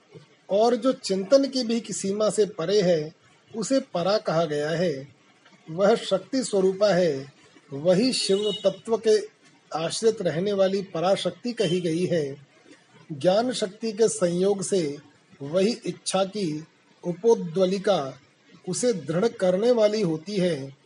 और 0.50 0.76
जो 0.76 0.92
चिंतन 0.92 1.48
की 1.48 1.62
भी 1.62 1.80
की 1.80 1.92
सीमा 1.92 2.30
से 2.30 2.46
परे 2.46 2.82
है, 2.82 3.12
उसे 3.56 3.80
परा 3.80 4.18
कहा 4.18 4.44
गया 4.44 4.70
है। 4.70 5.08
वह 5.70 5.94
शक्ति 5.94 6.44
स्वरूपा 6.44 6.88
है 6.88 7.41
वही 7.72 8.12
शिव 8.12 8.52
तत्व 8.64 8.96
के 8.96 9.28
आश्रित 9.74 10.22
रहने 10.22 10.52
वाली 10.52 10.82
पराशक्ति 10.82 11.52
कही 11.52 11.80
गई 11.80 12.06
है। 12.06 12.36
ज्ञान 13.12 13.52
शक्ति 13.52 13.92
के 13.92 14.08
संयोग 14.08 14.62
से 14.62 14.98
वही 15.42 15.78
इच्छा 15.86 16.24
की 16.24 16.64
उपोद्वलिका 17.04 18.18
उसे 18.68 18.92
दृढ़ 18.92 19.28
करने 19.28 19.70
वाली 19.70 20.00
होती 20.00 20.36
है। 20.36 20.76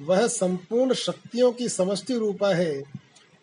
वह 0.00 0.26
संपूर्ण 0.26 0.94
शक्तियों 0.94 1.52
की 1.52 1.68
समष्टि 1.68 2.14
रूपा 2.14 2.54
है। 2.54 2.82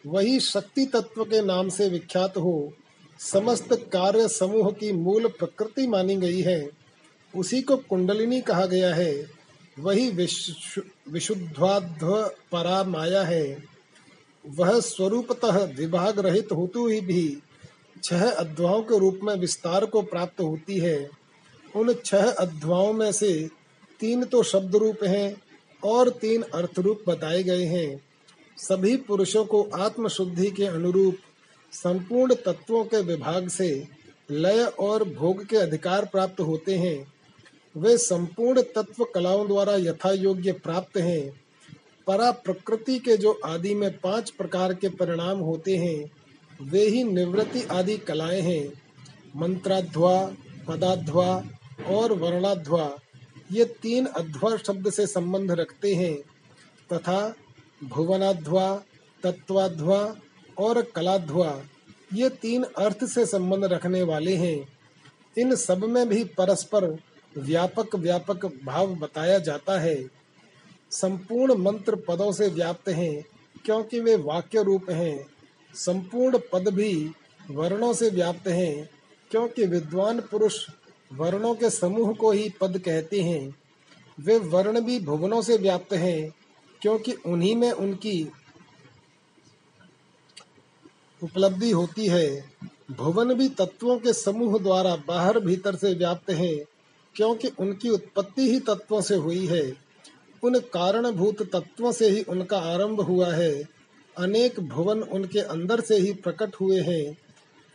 वही 0.07 0.39
शक्ति 0.39 0.85
तत्व 0.85 1.23
के 1.23 1.41
नाम 1.41 1.69
से 1.69 1.89
विख्यात 1.89 2.37
हो। 2.37 2.73
समस्त 3.19 3.73
कार्य 3.73 4.27
समूह 4.27 4.71
की 4.71 4.91
मूल 4.91 5.27
प्रकृति 5.27 5.87
मानी 5.87 6.15
गई 6.15 6.41
है। 6.41 6.69
उसी 7.35 7.61
को 7.61 7.77
कुंडलिनी 7.77 8.41
कहा 8.41 8.65
गया 8.65 8.95
है। 8.95 9.42
वही 9.77 10.09
विशुद्धाध्व 11.09 12.11
परा 12.51 12.83
माया 12.83 13.23
है। 13.23 13.63
वह 14.45 14.79
स्वरूपतः 14.79 15.63
विभाग 15.75 16.19
रहित 16.19 16.51
होते 16.51 16.79
ही 16.93 16.99
भी 17.01 17.37
छह 18.03 18.29
अध्वाओं 18.29 18.81
के 18.81 18.99
रूप 18.99 19.19
में 19.23 19.35
विस्तार 19.35 19.85
को 19.85 20.01
प्राप्त 20.01 20.41
होती 20.41 20.79
है। 20.79 21.09
उन 21.75 21.93
छह 22.05 22.29
अध्वाओं 22.31 22.93
में 22.93 23.11
से 23.11 23.49
तीन 23.99 24.23
तो 24.23 24.43
शब्द 24.43 24.75
रूप 24.75 25.03
हैं 25.03 25.35
और 25.83 26.09
तीन 26.09 26.41
अर्थ 26.41 26.79
रूप 26.79 27.03
बताए 27.07 27.43
गए 27.43 27.65
हैं। 27.65 28.01
सभी 28.57 28.95
पुरुषों 28.97 29.45
को 29.45 29.61
आत्म 29.63 30.07
शुद्धि 30.07 30.49
के 30.51 30.65
अनुरूप 30.65 31.17
संपूर्ण 31.73 32.35
तत्वों 32.35 32.83
के 32.85 33.01
विभाग 33.01 33.47
से 33.47 33.87
लय 34.31 34.63
और 34.79 35.03
भोग 35.09 35.45
के 35.45 35.57
अधिकार 35.57 36.05
प्राप्त 36.05 36.39
होते 36.41 36.77
हैं। 36.77 37.12
वे 37.77 37.97
संपूर्ण 37.97 38.61
तत्व 38.61 39.03
कलाओं 39.03 39.47
द्वारा 39.47 39.75
यथा 39.75 40.11
योग्य 40.11 40.51
प्राप्त 40.51 40.97
हैं। 40.97 41.43
परा 42.07 42.31
प्रकृति 42.31 42.99
के 42.99 43.17
जो 43.17 43.39
आदि 43.45 43.75
में 43.75 43.99
पाँच 43.99 44.29
प्रकार 44.29 44.73
के 44.73 44.89
परिणाम 44.89 45.39
होते 45.39 45.77
हैं, 45.77 46.11
वे 46.61 46.87
ही 46.87 47.03
निवृत्ति 47.03 47.63
आदि 47.63 47.97
कलाएँ 47.97 48.41
हैं। 48.41 48.73
मंत्राध्वा, 49.35 50.33
पदाध्वा 50.67 51.43
और 51.87 52.13
वर्णाध्वा, 52.13 52.99
ये 53.51 53.65
तीन 53.65 54.05
अध्वा 54.05 54.57
शब्द 54.57 54.89
से 54.89 55.07
संबंध 55.07 55.51
रखते 55.51 55.95
हैं, 55.95 56.17
तथा 56.93 57.35
भुवनाध्वा, 57.83 58.83
तत्वाध्वा 59.23 60.15
और 60.57 60.81
कलाध्वा, 60.81 61.63
ये 62.13 62.29
तीन 62.29 62.63
अर्थ 62.63 63.05
से 63.05 63.25
संबंध 63.25 63.63
रखने 63.63 64.01
वाले 64.01 64.35
हैं। 64.35 64.67
इन 65.37 65.55
सब 65.55 65.83
में 65.83 66.09
भी 66.09 66.23
परस्पर 66.23 66.97
व्यापक 67.37 67.95
व्यापक 67.95 68.45
भाव 68.65 68.95
बताया 68.95 69.39
जाता 69.39 69.79
है। 69.79 70.09
संपूर्ण 70.91 71.55
मंत्र 71.55 71.95
पदों 71.95 72.31
से 72.31 72.47
व्याप्त 72.47 72.89
हैं, 72.89 73.25
क्योंकि 73.65 73.99
वे 73.99 74.15
वाक्य 74.15 74.63
रूप 74.63 74.89
हैं। 74.89 75.27
संपूर्ण 75.75 76.39
पद 76.53 76.67
भी 76.67 77.11
वर्णों 77.51 77.93
से 77.93 78.09
व्याप्त 78.09 78.47
हैं, 78.47 78.89
क्योंकि 79.31 79.65
विद्वान 79.65 80.19
पुरुष 80.19 80.69
वर्णों 81.13 81.55
के 81.55 81.69
समूह 81.69 82.13
को 82.13 82.31
ही 82.31 82.49
पद 82.61 82.77
कहते 82.77 83.21
हैं। 83.21 83.55
वे 84.19 84.37
वर्ण 84.37 84.81
भी 84.81 84.99
भुवनों 84.99 85.41
से 85.41 85.57
व्याप्त 85.57 85.93
हैं, 85.93 86.33
क्योंकि 86.81 87.11
उन्हीं 87.11 87.55
में 87.55 87.71
उनकी 87.71 88.31
उपलब्धि 91.23 91.71
होती 91.71 92.07
है। 92.07 92.45
भुवन 92.91 93.33
भी 93.33 93.49
तत्वों 93.49 93.99
के 93.99 94.13
समूह 94.13 94.59
द्वारा 94.59 94.95
बाहर 94.95 95.39
भीतर 95.39 95.75
से 95.75 95.93
व्याप्त 95.93 96.29
हैं 96.29 96.63
क्योंकि 97.15 97.47
उनकी 97.59 97.89
उत्पत्ति 97.89 98.49
ही 98.51 98.59
तत्वों 98.59 99.01
से 99.01 99.15
हुई 99.15 99.45
है। 99.45 99.73
उन 100.43 100.59
कारणभूत 100.59 101.41
तत्वों 101.41 101.91
से 101.91 102.09
ही 102.09 102.23
उनका 102.23 102.57
आरंभ 102.57 103.01
हुआ 103.01 103.33
है। 103.33 103.63
अनेक 104.17 104.59
भुवन 104.59 105.01
उनके 105.01 105.39
अंदर 105.39 105.81
से 105.81 105.97
ही 105.97 106.13
प्रकट 106.13 106.55
हुए 106.55 106.81
हैं। 106.81 107.17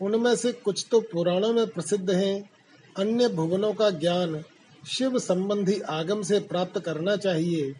उनमें 0.02 0.37
से 0.37 0.52
कुछ 0.52 0.87
तो 0.90 1.00
पुराणों 1.00 1.52
में 1.52 1.66
प्रसिद्ध 1.66 2.11
हैं। 2.11 2.50
अन्य 2.97 3.28
भुवनों 3.28 3.75
का 3.75 3.90
ज्ञान 3.90 4.45
शिव 4.88 5.18
संबंधी 5.18 5.80
आगम 5.80 6.23
से 6.23 6.40
प्राप्त 6.40 6.80
करना 6.80 7.16
चाहिए। 7.16 7.75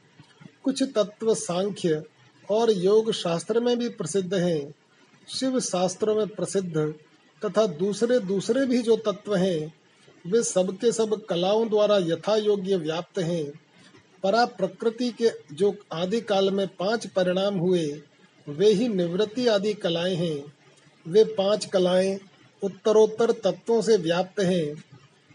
कुछ 0.64 0.82
तत्व 0.82 1.34
सांख्य 1.34 2.02
और 2.50 2.70
योग 2.70 3.12
शास्त्र 3.12 3.60
में 3.60 3.78
भी 3.78 3.88
प्रसिद्ध 3.88 4.34
हैं। 4.34 4.74
शिव 5.28 5.60
शास्त्रों 5.60 6.14
में 6.14 6.28
प्रसिद्ध 6.28 6.94
तथा 7.44 7.66
दूसरे 7.66 8.18
दूसरे 8.18 8.66
भी 8.66 8.78
जो 8.78 8.96
तत्व 8.96 9.36
हैं 9.36 9.77
वे 10.26 10.42
सबके 10.42 10.92
सब 10.92 11.26
कलाओं 11.26 11.68
द्वारा 11.68 11.98
यथा 11.98 12.37
योग्य 12.37 12.76
व्याप्त 12.76 13.18
हैं। 13.18 13.52
परा 14.22 14.44
प्रकृति 14.44 15.10
के 15.10 15.30
जो 15.52 15.76
आदि 15.92 16.20
काल 16.20 16.50
में 16.50 16.68
पाँच 16.68 17.06
परिणाम 17.06 17.54
हुए, 17.54 18.02
वे 18.48 18.72
ही 18.72 18.88
निवृत्ति 18.88 19.46
आदि 19.46 19.75
कलाएँ 19.75 20.14
हैं। 20.14 20.52
वे 21.08 21.25
पाँच 21.25 21.64
कलाएँ 21.64 22.18
उत्तरोत्तर 22.62 23.30
तत्वों 23.32 23.82
से 23.82 23.96
व्याप्त 23.96 24.40
हैं। 24.40 24.84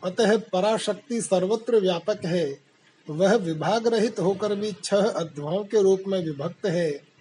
अतः 0.03 0.37
पराशक्ति 0.37 1.21
सर्वत्र 1.21 1.79
व्यापक 1.79 2.25
है। 2.25 2.59
वह 3.09 3.35
विभाग 3.35 3.87
रहित 3.87 4.19
होकर 4.19 4.55
भी 4.55 4.71
छह 4.83 4.97
अध्यायों 4.97 5.63
के 5.63 5.81
रूप 5.81 6.03
में 6.07 6.25
विभक्त 6.25 6.65
है। 6.65 7.13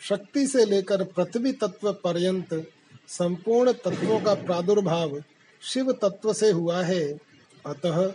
शक्ति 0.00 0.46
से 0.46 0.64
लेकर 0.64 1.04
पृथ्वी 1.04 1.52
तत्व 1.52 1.92
पर्यंत 1.92 2.66
संपूर्ण 3.08 3.72
तत्वों 3.72 4.20
का 4.20 4.34
प्रादुर्भाव 4.34 5.22
शिव 5.62 5.92
तत्व 5.92 6.32
से 6.32 6.50
हुआ 6.50 6.82
है। 6.82 7.18
अतः 7.66 8.12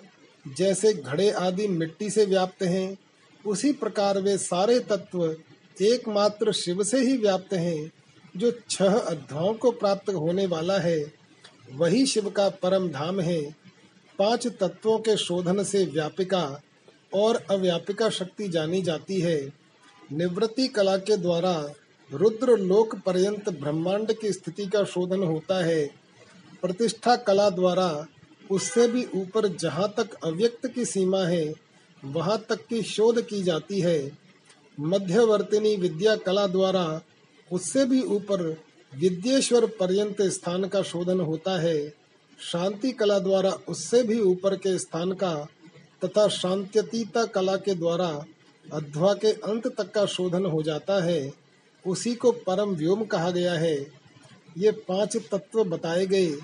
जैसे 0.57 0.93
घड़े 0.93 1.31
आदि 1.31 1.67
मिट्टी 1.67 2.09
से 2.09 2.25
व्याप्त 2.25 2.63
हैं, 2.63 2.97
उसी 3.45 3.71
प्रकार 3.71 4.21
वे 4.21 4.38
सारे 4.38 4.79
तत्व 4.79 5.35
एकमात्र 5.81 6.51
शिव 6.51 6.83
से 6.83 7.00
ही 7.00 7.17
व्याप्त 7.17 7.53
हैं, 7.53 7.91
जो 8.38 8.51
छह 8.69 8.85
अध्यायों 8.85 9.53
को 9.53 9.71
प्राप्त 9.71 10.09
होने 10.09 10.45
वाला 10.45 10.77
है। 10.79 11.13
वही 11.74 12.05
शिव 12.05 12.29
का 12.29 12.50
परम 12.50 12.89
धाम 12.89 13.20
है। 13.20 13.55
पाँच 14.20 14.48
तत्वों 14.48 15.00
के 15.00 15.18
शोधन 15.18 15.63
से 15.63 15.85
व्यापिका 15.85 16.61
और 17.13 17.35
अव्यापिका 17.35 18.09
शक्ति 18.09 18.48
जानी 18.48 18.81
जाती 18.81 19.22
है। 19.22 19.53
निवृत्ति 20.11 20.68
कला 20.68 20.98
के 20.98 21.18
द्वारा 21.18 21.74
रुद्र 22.13 22.57
लोक 22.57 22.96
पर्यंत 22.96 23.50
ब्रह्मांड 23.50 24.13
की 24.13 24.33
स्थिति 24.33 24.65
का 24.65 24.83
शोधन 24.83 25.24
होता 25.24 25.65
है। 25.65 26.02
प्रतिष्ठा 26.63 27.15
कला 27.15 27.49
द्वारा 27.49 28.05
उससे 28.51 28.87
भी 28.87 29.05
ऊपर 29.15 29.47
जहाँ 29.47 29.93
तक 29.97 30.13
अव्यक्त 30.13 30.67
की 30.67 30.85
सीमा 30.85 31.23
है, 31.23 31.53
वहाँ 32.05 32.45
तक 32.49 32.55
की 32.55 32.81
शोध 32.81 33.21
की 33.21 33.43
जाती 33.43 33.79
है। 33.81 34.11
मध्यवर्तिनी 34.79 35.75
विद्या 35.75 36.15
कला 36.15 36.47
द्वारा 36.47 37.01
उससे 37.51 37.85
भी 37.85 38.01
ऊपर 38.01 38.41
विद्येश्वर 38.95 39.65
पर्यंत 39.65 40.21
स्थान 40.21 40.67
का 40.67 40.81
शोधन 40.81 41.19
होता 41.19 41.59
है। 41.61 41.93
शांति 42.51 42.91
कला 42.91 43.19
द्वारा 43.19 43.51
उससे 43.67 44.03
भी 44.03 44.19
ऊपर 44.21 44.55
के 44.55 44.79
स्थान 44.79 45.11
का 45.11 45.47
तथा 46.05 46.27
शांत्यतीता 46.27 47.25
कला 47.25 47.55
के 47.55 47.73
द्वारा 47.73 48.25
अध्वा 48.73 49.13
के 49.13 49.31
अंत 49.31 49.67
तक 49.67 49.91
का 49.91 50.05
शोधन 50.05 50.45
हो 50.45 50.63
जाता 50.63 51.03
है। 51.03 51.33
उसी 51.87 52.15
को 52.15 52.31
परम 52.31 52.69
व्योम 52.69 53.03
कहा 53.03 53.31
गया 53.31 53.53
है। 53.53 54.03
ये 54.57 54.71
पाँच 54.71 55.17
तत्व 55.17 55.63
बताए 55.63 56.05
गए। 56.05 56.37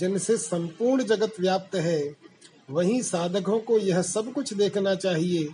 जिनसे 0.00 0.36
संपूर्ण 0.36 1.02
जगत 1.02 1.32
व्याप्त 1.40 1.74
है, 1.74 2.14
वहीं 2.70 3.02
साधकों 3.02 3.58
को 3.58 3.78
यह 3.78 4.02
सब 4.02 4.32
कुछ 4.32 4.54
देखना 4.54 4.94
चाहिए, 4.94 5.48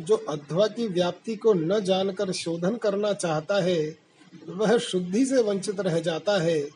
जो 0.00 0.16
अध्वा 0.16 0.66
की 0.66 0.88
व्याप्ति 0.88 1.36
को 1.36 1.52
न 1.52 1.80
जानकर 1.80 2.32
शोधन 2.32 2.76
करना 2.76 3.12
चाहता 3.12 3.62
है, 3.62 3.96
वह 4.48 4.78
शुद्धि 4.78 5.24
से 5.26 5.42
वंचित 5.42 5.80
रह 5.80 5.98
जाता 6.00 6.38
है, 6.42 6.68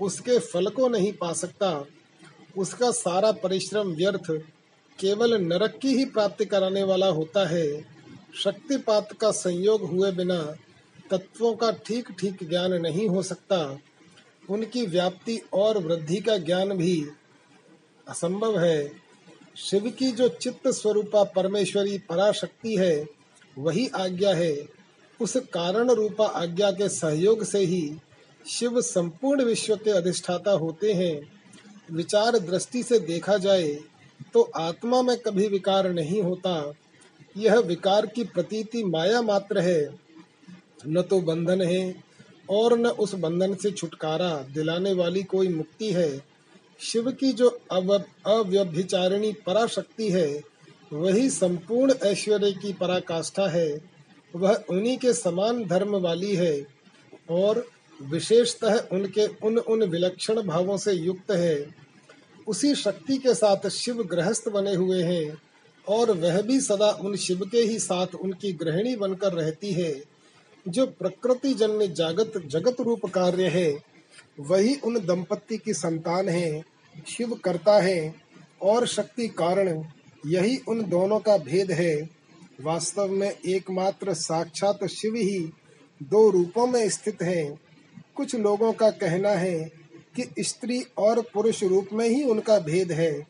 उसके 0.00 0.38
फल 0.38 0.66
को 0.66 0.88
नहीं 0.88 1.12
पा 1.12 1.32
सकता। 1.32 1.86
उसका 2.58 2.90
सारा 2.90 3.32
परिश्रम 3.32 3.88
व्यर्थ, 3.88 4.30
केवल 4.98 5.34
नरक 5.42 5.78
की 5.82 5.88
ही 5.88 6.04
प्राप्ति 6.04 6.44
कराने 6.44 6.82
वाला 6.82 7.06
होता 7.06 7.46
है। 7.48 7.94
शक्तिपात 8.34 9.12
का 9.12 9.30
संयोग 9.30 9.82
हुए 9.82 10.12
बिना 10.12 10.56
तत्वों 11.10 11.54
का 11.54 11.70
ठीक 11.70 12.12
ठीक 12.12 12.48
ज्ञान 12.48 12.72
नहीं 12.72 13.08
हो 13.08 13.22
सकता। 13.22 13.78
उनकी 14.50 14.86
व्याप्ति 14.86 15.40
और 15.52 15.78
वृद्धि 15.78 16.16
का 16.16 16.36
ज्ञान 16.38 16.72
भी 16.72 17.06
असंभव 18.08 18.58
है। 18.58 18.92
शिव 19.56 19.90
की 19.90 20.10
जो 20.12 20.28
चित्त 20.28 20.68
स्वरूपा 20.68 21.22
परमेश्वरी 21.24 21.98
पराशक्ति 21.98 22.76
है, 22.76 23.06
वही 23.58 23.88
आज्ञा 23.88 24.34
है। 24.34 24.68
उस 25.20 25.36
कारण 25.52 25.90
रूपा 25.90 26.26
आज्ञा 26.26 26.70
के 26.70 26.88
सहयोग 26.88 27.44
से 27.44 27.58
ही 27.58 27.96
शिव 28.46 28.80
संपूर्ण 28.80 29.44
विश्व 29.44 29.76
के 29.76 29.90
अधिष्ठाता 29.90 30.50
होते 30.50 30.92
हैं। 30.92 31.32
विचार 31.90 32.38
दृष्टि 32.38 32.82
से 32.82 32.98
देखा 32.98 33.36
जाए 33.36 33.72
तो 34.34 34.42
आत्मा 34.56 35.02
में 35.02 35.16
कभी 35.16 35.46
विकार 35.48 35.90
नहीं 35.92 36.22
होता। 36.22 36.72
यह 37.36 37.58
विकार 37.58 38.06
की 38.06 38.24
प्रतीति 38.24 38.84
माया 38.84 39.22
मात्र 39.22 39.58
है। 39.58 39.98
न 40.86 41.02
तो 41.02 41.20
बंधन 41.20 41.62
है 41.62 42.04
और 42.50 42.78
न 42.78 42.86
उस 42.86 43.14
बंधन 43.14 43.54
से 43.54 43.70
छुटकारा 43.70 44.30
दिलाने 44.54 44.92
वाली 44.92 45.22
कोई 45.22 45.48
मुक्ति 45.48 45.92
है। 45.92 46.24
शिव 46.80 47.10
की 47.10 47.32
जो 47.32 47.48
अव्यभिचारिणी 47.70 49.32
पराशक्ति 49.46 50.10
है, 50.10 50.42
वही 50.92 51.30
संपूर्ण 51.30 51.94
ऐश्वर्य 52.02 52.52
की 52.52 52.72
पराकाष्ठा 52.72 53.48
है। 53.48 53.80
वह 54.36 54.54
उन्हीं 54.70 54.96
के 54.98 55.12
समान 55.12 55.64
धर्म 55.64 55.96
वाली 55.96 56.34
है 56.36 56.66
और 57.30 57.66
विशेषतः 58.02 58.78
उनके 58.92 59.26
उन 59.26 59.58
उन 59.58 59.82
विलक्षण 59.82 60.42
भावों 60.42 60.76
से 60.76 60.92
युक्त 60.92 61.30
है। 61.30 61.66
उसी 62.46 62.74
शक्ति 62.74 63.16
के 63.16 63.34
साथ 63.34 63.68
शिव 63.68 64.02
गृहस्थ 64.02 64.48
बने 64.48 64.74
हुए 64.74 65.02
हैं 65.02 65.36
और 65.88 66.10
वह 66.10 66.40
भी 66.42 66.60
सदा 66.60 66.90
उन 67.00 67.16
शिव 67.16 67.44
के 67.52 67.58
ही 67.58 67.78
साथ 67.78 68.14
उनकी 68.14 68.52
गृहिणी 68.52 68.96
बनकर 68.96 69.32
रहती 69.32 69.72
है। 69.72 70.13
जो 70.68 70.86
प्रकृति 70.86 71.54
जन्य 71.54 71.88
जागत, 71.88 72.32
जगत 72.46 72.76
रूप 72.80 73.06
कार्य 73.06 73.48
है, 73.48 73.82
वही 74.40 74.74
उन 74.74 74.94
दंपत्ति 74.94 75.58
की 75.58 75.74
संतान 75.74 76.28
है, 76.28 76.64
शिव 77.06 77.34
करता 77.34 77.80
है, 77.80 78.14
और 78.62 78.86
शक्ति 78.86 79.28
कारण 79.28 79.84
यही 80.26 80.56
उन 80.68 80.88
दोनों 80.88 81.18
का 81.20 81.36
भेद 81.38 81.70
है। 81.70 82.08
वास्तव 82.60 83.08
में 83.08 83.36
एकमात्र 83.46 84.14
साक्षात 84.14 84.86
शिव 84.86 85.14
ही 85.14 85.52
दो 86.02 86.30
रूपों 86.30 86.66
में 86.66 86.88
स्थित 86.88 87.22
है। 87.22 87.58
कुछ 88.14 88.34
लोगों 88.34 88.72
का 88.72 88.90
कहना 88.90 89.30
है 89.30 89.72
कि 90.18 90.42
स्त्री 90.42 90.84
और 90.98 91.20
पुरुष 91.34 91.64
रूप 91.64 91.88
में 91.92 92.08
ही 92.08 92.22
उनका 92.24 92.58
भेद 92.58 92.92
है। 92.92 93.26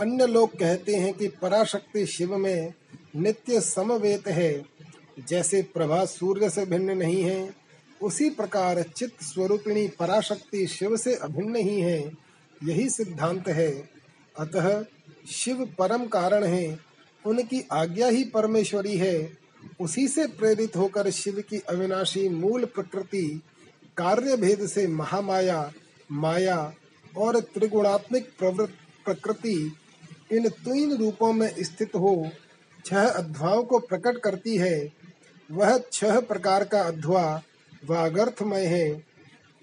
अन्य 0.00 0.26
लोग 0.26 0.58
कहते 0.58 0.94
हैं 0.94 1.12
कि 1.14 1.28
पराशक्ति 1.28 2.06
शिव 2.06 2.36
में 2.36 2.72
नित्य 3.16 3.60
समवेत 3.60 4.28
है। 4.28 4.73
जैसे 5.18 5.62
प्रभा 5.62 6.04
सूर्य 6.04 6.50
से 6.50 6.66
भिन्न 6.66 6.90
नहीं 6.90 7.22
है, 7.22 7.54
उसी 8.02 8.30
प्रकार 8.30 8.82
चित्त 8.82 9.22
स्वरूपिणी 9.22 9.88
पराशक्ति 9.88 10.66
शिव 10.66 10.96
से 10.96 11.14
अभिन्न 11.14 11.56
ही 11.56 11.80
है। 11.80 12.12
यही 12.64 12.88
सिद्धांत 12.90 13.48
है। 13.48 13.88
अतः 14.38 14.84
शिव 15.30 15.74
परम 15.78 16.06
कारण 16.06 16.44
है, 16.44 16.78
उनकी 17.26 17.66
आज्ञा 17.72 18.08
ही 18.08 18.24
परमेश्वरी 18.24 18.96
है। 18.96 19.38
उसी 19.80 20.08
से 20.08 20.26
प्रेरित 20.26 20.76
होकर 20.76 21.10
शिव 21.10 21.42
की 21.50 21.58
अविनाशी 21.58 22.28
मूल 22.28 22.64
प्रकृति 22.64 23.42
कार्य 23.96 24.36
भेद 24.36 24.66
से 24.66 24.86
महामाया, 24.86 25.72
माया 26.12 26.74
और 27.18 27.40
त्रिगुणात्मक 27.40 28.28
प्रकृति 29.04 29.72
इन 30.32 30.48
तीन 30.48 30.96
रूपों 30.96 31.32
में 31.32 31.54
स्थित 31.58 31.94
हो, 31.94 32.28
छह 32.86 33.08
अध्वाओं 33.08 33.62
को 33.62 33.78
प्रकट 33.78 34.18
करती 34.18 34.56
है। 34.56 35.03
वह 35.50 35.78
छह 35.92 36.20
प्रकार 36.20 36.64
का 36.64 36.82
अध्वा, 36.82 37.42
वागर्थमय 37.84 38.64
है। 38.66 39.06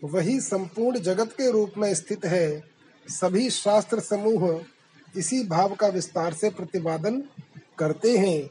वही 0.04 0.39
संपूर्ण 0.39 1.00
जगत 1.00 1.32
के 1.32 1.52
रूप 1.52 1.74
में 1.78 1.94
स्थित 1.96 2.26
है। 2.26 2.63
सभी 3.08 3.50
शास्त्र 3.50 4.00
समूह 4.00 4.63
इसी 5.15 5.44
भाव 5.44 5.76
का 5.76 5.88
विस्तार 5.88 6.34
से 6.34 6.50
प्रतिपादन 6.50 7.22
करते 7.78 8.17
हैं। 8.17 8.50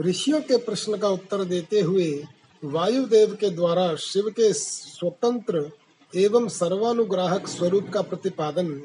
ऋषियों 0.00 0.40
के 0.40 0.56
प्रश्न 0.56 0.96
का 0.96 1.08
उत्तर 1.08 1.44
देते 1.44 1.80
हुए 1.80 2.24
वायुदेव 2.62 3.34
के 3.34 3.50
द्वारा 3.50 3.94
शिव 3.96 4.28
के 4.30 4.52
स्वतंत्र 4.52 5.70
एवं 6.14 6.48
सर्वानुग्राहक 6.48 7.46
स्वरूप 7.46 7.88
का 7.88 8.02
प्रतिपादन, 8.02 8.82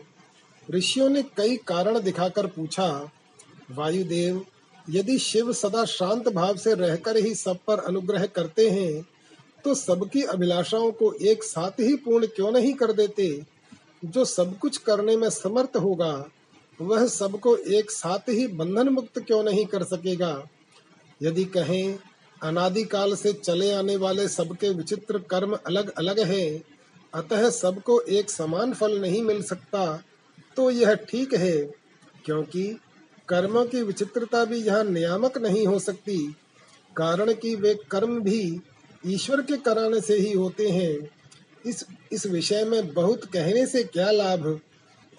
ऋषियों 0.70 1.10
ने 1.10 1.24
कई 1.38 1.58
कारण 1.58 2.00
दिखाकर 2.00 2.48
पूछा, 2.48 2.88
वायुदेव 3.72 4.46
यदि 4.90 5.18
शिव 5.20 5.52
सदा 5.54 5.86
शांत 5.86 6.28
भाव 6.30 6.58
से 6.58 6.74
रहकर 6.74 7.18
ही 7.18 7.34
सब 7.36 7.58
पर 7.68 7.80
अनुग्रह 7.80 8.26
करते 8.26 8.70
हैं 8.70 9.02
तो 9.66 9.74
सबकी 9.76 10.22
अभिलाषाओं 10.24 10.92
को 10.92 11.12
एक 11.14 11.44
साथ 11.44 11.80
ही 11.80 11.96
पूर्ण 11.96 12.28
क्यों 12.28 12.52
नहीं 12.52 12.74
कर 12.74 12.92
देते? 12.92 13.28
जो 14.06 14.26
सब 14.26 14.58
कुछ 14.60 14.78
करने 14.78 15.16
में 15.18 15.30
समर्थ 15.30 15.78
होगा, 15.78 16.14
वह 16.80 17.06
सबको 17.08 17.56
एक 17.56 17.92
साथ 17.92 18.30
ही 18.30 18.48
बंधन 18.48 18.90
मुक्त 18.90 19.20
क्यों 19.20 19.44
नहीं 19.44 19.66
कर 19.66 19.84
सकेगा? 19.84 20.48
यदि 21.22 21.44
कहें, 21.46 22.00
अनादिकाल 22.42 23.16
से 23.16 23.34
चले 23.34 23.72
आने 23.72 23.96
वाले 23.96 24.28
सबके 24.28 24.70
विचित्र 24.70 25.20
कर्म 25.30 25.58
अलग 25.68 25.94
अलग 25.94 26.20
है, 26.20 26.62
अतः 27.14 27.50
सबको 27.50 28.00
एक 28.02 28.30
समान 28.32 28.74
फल 28.74 29.00
नहीं 29.02 29.22
मिल 29.24 29.42
सकता 29.44 30.04
तो 30.58 30.70
यह 30.72 30.94
ठीक 31.10 31.34
है, 31.34 31.62
क्योंकि 32.26 32.78
कर्मों 33.32 33.66
की 33.66 33.82
विचित्रता 33.84 34.46
भी 34.46 34.58
यहाँ 34.58 34.84
नियामक 34.84 35.38
नहीं 35.38 35.68
हो 35.68 35.80
सकती। 35.80 36.36
कारण 36.98 37.34
कि 37.34 37.56
वे 37.56 37.74
कर्म 37.92 38.20
भी 38.20 38.62
ईश्वर 39.08 39.42
के 39.42 39.58
कराने 39.58 40.02
से 40.02 40.18
ही 40.18 40.34
होते 40.34 40.70
हैं। 40.70 41.10
इस 41.66 41.86
इस 42.12 42.26
विषय 42.28 42.66
में 42.66 42.94
बहुत 42.94 43.26
कहने 43.26 43.66
से 43.68 43.84
क्या 43.84 44.12
लाभ? 44.12 44.60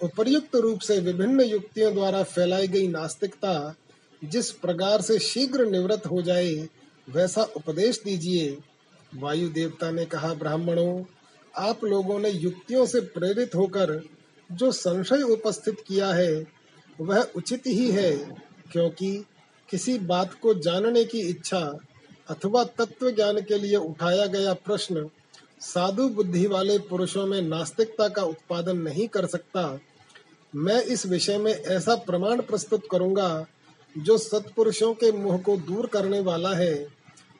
उपर्युक्त 0.03 0.55
रूप 0.55 0.79
से 0.79 0.99
विभिन्न 0.99 1.41
युक्तियों 1.41 1.93
द्वारा 1.93 2.23
फैलाई 2.23 2.67
गई 2.67 2.87
नास्तिकता 2.87 3.75
जिस 4.23 4.51
प्रकार 4.51 5.01
से 5.01 5.19
शीघ्र 5.19 5.65
निवृत्त 5.65 6.05
हो 6.05 6.21
जाए, 6.21 6.69
वैसा 7.09 7.43
उपदेश 7.43 8.01
दीजिए। 8.05 8.57
वायु 9.15 9.49
देवता 9.49 9.91
ने 9.91 10.05
कहा, 10.05 10.33
ब्राह्मणों, 10.33 11.03
आप 11.57 11.83
लोगों 11.83 12.19
ने 12.19 12.29
युक्तियों 12.29 12.85
से 12.85 12.99
प्रेरित 12.99 13.55
होकर 13.55 14.01
जो 14.51 14.71
संशय 14.71 15.21
उपस्थित 15.21 15.83
किया 15.87 16.07
है 16.07 16.62
वह 16.99 17.21
उचित 17.35 17.67
ही 17.67 17.89
है, 17.91 18.11
क्योंकि 18.71 19.25
किसी 19.69 19.97
बात 19.99 20.33
को 20.33 20.53
जानने 20.53 21.03
की 21.05 21.19
इच्छा 21.19 21.59
अथवा 22.29 22.63
तत्व 22.63 23.09
ज्ञान 23.11 23.41
के 23.41 23.57
लिए 23.57 23.75
उठाया 23.75 24.25
गया 24.25 24.53
प्रश्न 24.55 25.09
साधु 25.61 26.07
बुद्धि 26.09 26.45
वाले 26.47 26.77
पुरुषों 26.79 27.25
में 27.25 27.41
नास्तिकता 27.41 28.07
का 28.07 28.23
उत्पादन 28.23 28.77
नहीं 28.77 29.07
कर 29.07 29.25
सकता। 29.25 29.79
मैं 30.53 30.81
इस 30.83 31.05
विषय 31.05 31.37
में 31.37 31.51
ऐसा 31.51 31.95
प्रमाण 31.95 32.41
प्रस्तुत 32.41 32.87
करूँगा 32.91 33.45
जो 33.95 34.17
सत्पुरुषों 34.17 34.93
के 34.93 35.11
मुह 35.11 35.37
को 35.37 35.57
दूर 35.57 35.87
करने 35.87 36.19
वाला 36.19 36.53
है। 36.55 36.73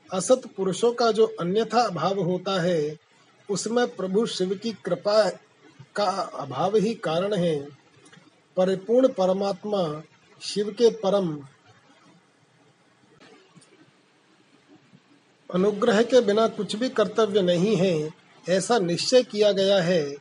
असत 0.10 0.42
पुरुषों 0.58 0.92
का 0.92 1.12
जो 1.12 1.26
अन्यथा 1.40 1.82
अभाव 1.82 2.20
होता 2.22 2.60
है, 2.62 2.98
उसमें 3.50 3.88
प्रभु 3.88 4.26
शिव 4.26 4.54
की 4.64 4.72
कृपा 4.86 5.30
का 5.96 6.10
अभाव 6.40 6.76
ही 6.78 6.94
कारण 6.96 7.34
है। 7.34 7.83
परिपूर्ण 8.58 9.08
परमात्मा 9.08 10.04
शिव 10.42 10.70
के 10.70 10.90
परम 10.90 11.40
अनुग्रह 15.54 16.04
के 16.04 16.22
बिना 16.22 16.48
कुछ 16.48 16.76
भी 16.76 16.90
कर्तव्य 16.90 17.42
नहीं 17.42 17.76
है, 17.76 18.12
ऐसा 18.50 18.80
निश्चय 18.80 19.24
किया 19.24 19.52
गया 19.52 19.82
है। 19.82 20.16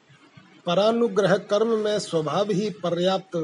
परानुग्रह 0.67 1.37
कर्म 1.37 1.69
में 1.69 1.99
स्वभाव 1.99 2.51
ही 2.51 2.71
पर्याप्त, 2.71 3.37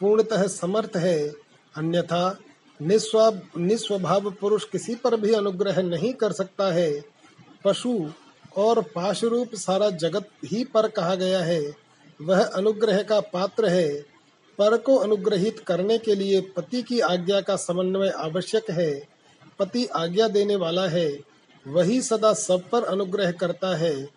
पूर्णतः 0.00 0.46
समर्थ 0.46 0.96
है। 0.96 1.28
अन्यथा 1.76 2.38
निस्वाब 2.82 3.42
निस्वभाव 3.56 4.30
पुरुष 4.30 4.64
किसी 4.64 4.94
पर 4.94 5.16
भी 5.20 5.32
अनुग्रह 5.32 5.82
नहीं 5.82 6.14
कर 6.14 6.32
सकता 6.32 6.72
है। 6.72 7.04
पशु 7.64 8.10
और 8.56 8.82
पाश 8.82 9.24
रूप 9.24 9.54
सारा 9.54 9.90
जगत 9.90 10.28
ही 10.44 10.64
पर 10.64 10.88
कहा 10.88 11.14
गया 11.14 11.40
है। 11.40 11.76
वह 12.22 12.44
अनुग्रह 12.44 13.02
का 13.02 13.20
पात्र 13.20 13.68
है। 13.68 14.17
पर 14.58 14.76
को 14.76 14.96
अनुग्रहित 14.96 15.58
करने 15.58 15.98
के 15.98 16.14
लिए 16.14 16.40
पति 16.40 16.82
की 16.82 17.00
आज्ञा 17.00 17.40
का 17.40 17.56
समन्वय 17.56 18.08
आवश्यक 18.08 18.70
है। 18.70 19.08
पति 19.58 19.86
आज्ञा 19.86 20.28
देने 20.28 20.56
वाला 20.56 20.88
है, 20.88 21.20
वही 21.68 22.02
सदा 22.02 22.32
सब 22.32 22.68
पर 22.72 22.84
अनुग्रह 22.84 23.32
करता 23.32 23.76
है। 23.76 24.08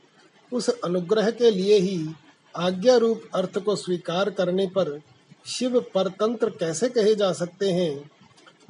उस 0.53 0.69
अनुग्रह 0.69 1.31
के 1.31 1.51
लिए 1.51 1.77
ही 1.77 2.07
आज्ञा 2.55 2.97
रूप 2.97 3.21
अर्थ 3.35 3.59
को 3.59 3.75
स्वीकार 3.75 4.29
करने 4.29 4.67
पर 4.67 5.01
शिव 5.45 5.79
परतंत्र 5.79 6.49
कैसे 6.49 6.89
कहे 6.89 7.15
जा 7.15 7.33
सकते 7.33 7.71
हैं? 7.71 8.11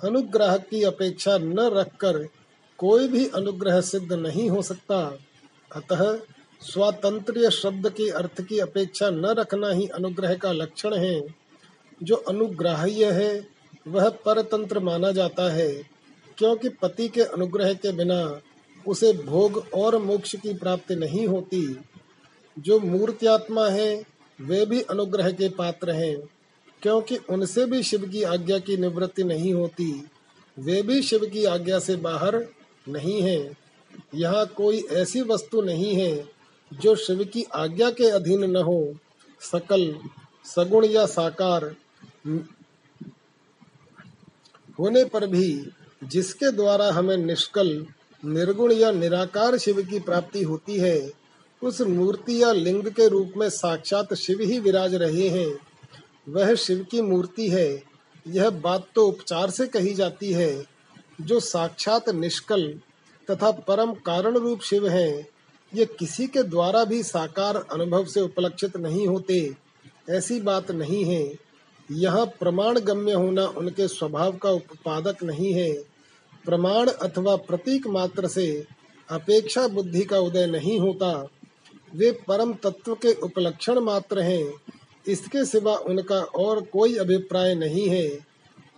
अनुग्रह 0.03 0.57
की 0.57 0.83
अपेक्षा 0.83 1.37
न 1.37 1.59
रखकर 1.59 2.27
कोई 2.77 3.07
भी 3.07 3.27
अनुग्रह 3.27 3.81
सिद्ध 3.81 4.13
नहीं 4.13 4.49
हो 4.49 4.61
सकता। 4.61 5.19
अतः 5.75 6.19
स्वातंत्र्य 6.61 7.51
शब्द 7.51 7.89
के 7.89 8.09
अर्थ 8.09 8.41
की 8.41 8.59
अपेक्षा 8.59 9.09
न 9.09 9.25
रखना 9.25 9.69
ही 9.69 9.87
अनुग्रह 9.87 10.35
का 10.35 10.51
लक्षण 10.51 10.93
है। 10.93 11.40
जो 12.03 12.15
अनुग्राह्य 12.15 13.11
है, 13.11 13.47
वह 13.87 14.09
परतंत्र 14.09 14.79
माना 14.79 15.11
जाता 15.11 15.51
है, 15.51 15.83
क्योंकि 16.37 16.69
पति 16.69 17.07
के 17.07 17.21
अनुग्रह 17.21 17.73
के 17.73 17.91
बिना 17.91 18.41
उसे 18.87 19.13
भोग 19.13 19.65
और 19.73 19.97
मोक्ष 19.97 20.35
की 20.35 20.53
प्राप्ति 20.53 20.95
नहीं 20.95 21.27
होती। 21.27 21.77
जो 22.59 22.79
मूर्त्यात्मा 22.79 23.69
है, 23.69 24.03
वे 24.41 24.65
भी 24.65 24.81
अनुग्रह 24.81 25.31
के 25.31 25.49
पात्र 25.49 25.91
हैं, 25.91 26.17
क्योंकि 26.81 27.17
उनसे 27.17 27.65
भी 27.65 27.83
शिव 27.83 28.01
की 28.01 28.23
आज्ञा 28.23 28.59
की 28.59 28.77
निवृत्ति 28.77 29.23
नहीं 29.23 29.53
होती। 29.53 30.05
वे 30.59 30.81
भी 30.81 31.01
शिव 31.01 31.19
की 31.19 31.45
आज्ञा 31.45 31.79
से 31.79 31.95
बाहर 31.95 32.45
नहीं 32.89 33.21
है। 33.21 33.57
यहाँ 34.15 34.45
कोई 34.45 34.79
ऐसी 34.79 35.21
वस्तु 35.21 35.61
नहीं 35.61 35.95
है, 35.95 36.29
जो 36.73 36.95
शिव 36.95 37.23
की 37.23 37.43
आज्ञा 37.43 37.91
के 37.91 38.09
अधीन 38.09 38.43
न 38.51 38.55
हो, 38.55 38.95
सकल, 39.41 39.95
सगुण 40.45 40.85
या 40.85 41.05
साकार। 41.05 41.75
होने 44.79 45.05
पर 45.05 45.27
भी 45.27 45.69
जिसके 46.03 46.51
द्वारा 46.51 46.91
हमें 46.91 47.17
निष्कल, 47.17 47.85
निर्गुण 48.25 48.71
या 48.71 48.91
निराकार 48.91 49.57
शिव 49.57 49.81
की 49.81 49.99
प्राप्ति 49.99 50.43
होती 50.43 50.77
है, 50.77 51.11
उस 51.63 51.81
मूर्ति 51.81 52.43
या 52.43 52.51
लिंग 52.51 52.87
के 52.87 53.07
रूप 53.07 53.33
में 53.37 53.49
साक्षात 53.49 54.13
शिव 54.13 54.41
ही 54.41 54.59
विराज 54.59 54.95
रहे 54.95 55.29
हैं। 55.29 55.59
वह 56.29 56.55
शिव 56.55 56.87
की 56.91 57.01
मूर्ति 57.01 57.49
है। 57.49 57.83
यह 58.27 58.49
बात 58.49 58.87
तो 58.95 59.07
उपचार 59.07 59.49
से 59.49 59.67
कही 59.67 59.93
जाती 59.93 60.33
है। 60.33 60.65
जो 61.21 61.39
साक्षात 61.39 62.09
निष्कल 62.09 62.79
तथा 63.31 63.51
परम 63.51 63.93
कारण 63.93 64.37
रूप 64.37 64.61
शिव 64.61 64.87
हैं, 64.87 65.27
ये 65.75 65.85
किसी 65.85 66.27
के 66.27 66.43
द्वारा 66.43 66.83
भी 66.83 67.03
साकार 67.03 67.55
अनुभव 67.55 68.05
से 68.05 68.21
उपलक्षित 68.21 68.77
नहीं 68.77 69.07
होते। 69.07 69.55
ऐसी 70.09 70.41
बात 70.41 70.71
नहीं 70.71 71.05
है। 71.05 71.50
यह 71.91 72.25
प्रमाण 72.25 72.79
गम्य 72.79 73.13
होना 73.13 73.45
उनके 73.45 73.87
स्वभाव 73.87 74.37
का 74.37 74.49
उत्पादक 74.49 75.23
नहीं 75.23 75.53
है। 75.53 75.73
प्रमाण 76.45 76.87
अथवा 76.87 77.35
प्रतीक 77.35 77.87
मात्र 77.87 78.27
से 78.27 78.65
अपेक्षा 79.09 79.67
बुद्धि 79.67 80.01
का 80.01 80.19
उदय 80.19 80.47
नहीं 80.47 80.79
होता। 80.79 81.27
वे 81.95 82.11
परम 82.11 82.53
तत्व 82.53 82.95
के 82.95 83.13
उपलक्षण 83.13 83.79
मात्र 83.79 84.19
हैं। 84.19 84.53
इसके 85.07 85.45
सिवा 85.45 85.75
उनका 85.75 86.15
और 86.15 86.61
कोई 86.61 86.95
अभिप्राय 86.95 87.55
नहीं 87.55 87.89
है। 87.89 88.07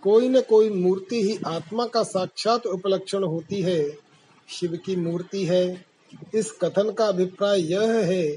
कोई 0.02 0.28
न 0.28 0.40
कोई 0.40 0.70
मूर्ति 0.70 1.22
ही 1.22 1.38
आत्मा 1.46 1.86
का 1.86 2.02
साक्षात 2.02 2.66
उपलक्षण 2.66 3.24
होती 3.24 3.62
है। 3.62 3.90
शिव 4.48 4.78
की 4.86 4.96
मूर्ति 4.96 5.44
है। 5.44 5.84
इस 6.34 6.50
कथन 6.50 6.90
का 6.90 7.06
अभिप्राय 7.06 7.60
यह 7.60 7.92
है 7.92 8.36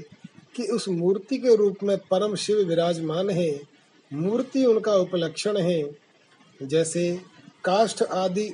कि 0.56 0.62
उस 0.62 0.88
मूर्ति 0.88 1.38
के 1.38 1.56
रूप 1.56 1.76
में 1.82 1.98
परम 1.98 2.34
शिव 2.34 2.56
विराजमान 2.56 3.30
है। 3.30 3.77
मूर्ति 4.12 4.64
उनका 4.64 4.94
उपलक्षण 4.94 5.56
है। 5.56 5.90
जैसे 6.62 7.20
काष्ठ 7.64 8.02
आदि 8.02 8.50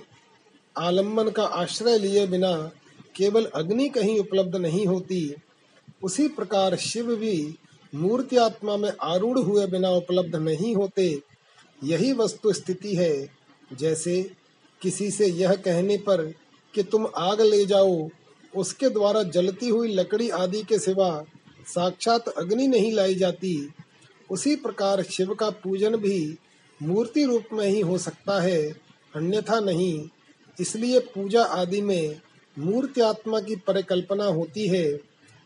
आलंबन 0.79 1.29
का 1.29 1.43
आश्रय 1.43 1.99
लिए 1.99 2.27
बिना 2.27 2.71
केवल 3.17 3.45
अग्नि 3.45 3.88
कहीं 3.88 4.19
उपलब्ध 4.21 4.57
नहीं 4.57 4.87
होती, 4.87 5.35
उसी 6.03 6.29
प्रकार 6.29 6.77
शिव 6.77 7.17
भी 7.17 7.55
मूर्ति 7.95 8.37
आत्मा 8.37 8.77
में 8.77 8.93
आरूढ़ 9.03 9.38
हुए 9.38 9.67
बिना 9.67 9.90
उपलब्ध 9.90 10.37
नहीं 10.37 10.75
होते। 10.77 11.23
यही 11.85 12.12
वस्तु 12.12 12.53
स्थिति 12.53 12.95
है। 12.95 13.29
जैसे 13.73 14.31
किसी 14.83 15.11
से 15.11 15.27
यह 15.27 15.55
कहने 15.55 15.97
पर 15.97 16.23
कि 16.75 16.83
तुम 16.83 17.07
आग 17.17 17.40
ले 17.40 17.67
जाओ, 17.67 18.09
उसके 18.57 18.88
द्वारा 18.88 19.23
जलती 19.23 19.69
हुई 19.69 19.95
लकड़ी 19.95 20.29
आदि 20.31 20.62
के 20.62 20.79
सिवा 20.79 21.25
साक्षात 21.67 22.29
अग्नि 22.29 22.67
नहीं 22.69 22.93
लाई 22.93 23.14
जाती। 23.14 23.71
उसी 24.31 24.57
प्रकार 24.57 25.03
शिव 25.03 25.35
का 25.35 25.51
पूजन 25.51 25.97
भी 25.97 26.39
मूर्ति 26.83 27.25
रूप 27.25 27.45
में 27.53 27.67
ही 27.69 27.81
हो 27.81 27.99
सकता 27.99 28.41
है, 28.43 28.77
अन्यथा 29.17 29.61
नहीं। 29.61 30.09
इसलिए 30.61 30.99
पूजा 30.99 31.43
आदि 31.43 31.81
में 31.81 32.21
मूर्ति 32.59 33.01
आत्मा 33.01 33.41
की 33.41 33.57
परिकल्पना 33.57 34.25
होती 34.25 34.69
है, 34.69 34.93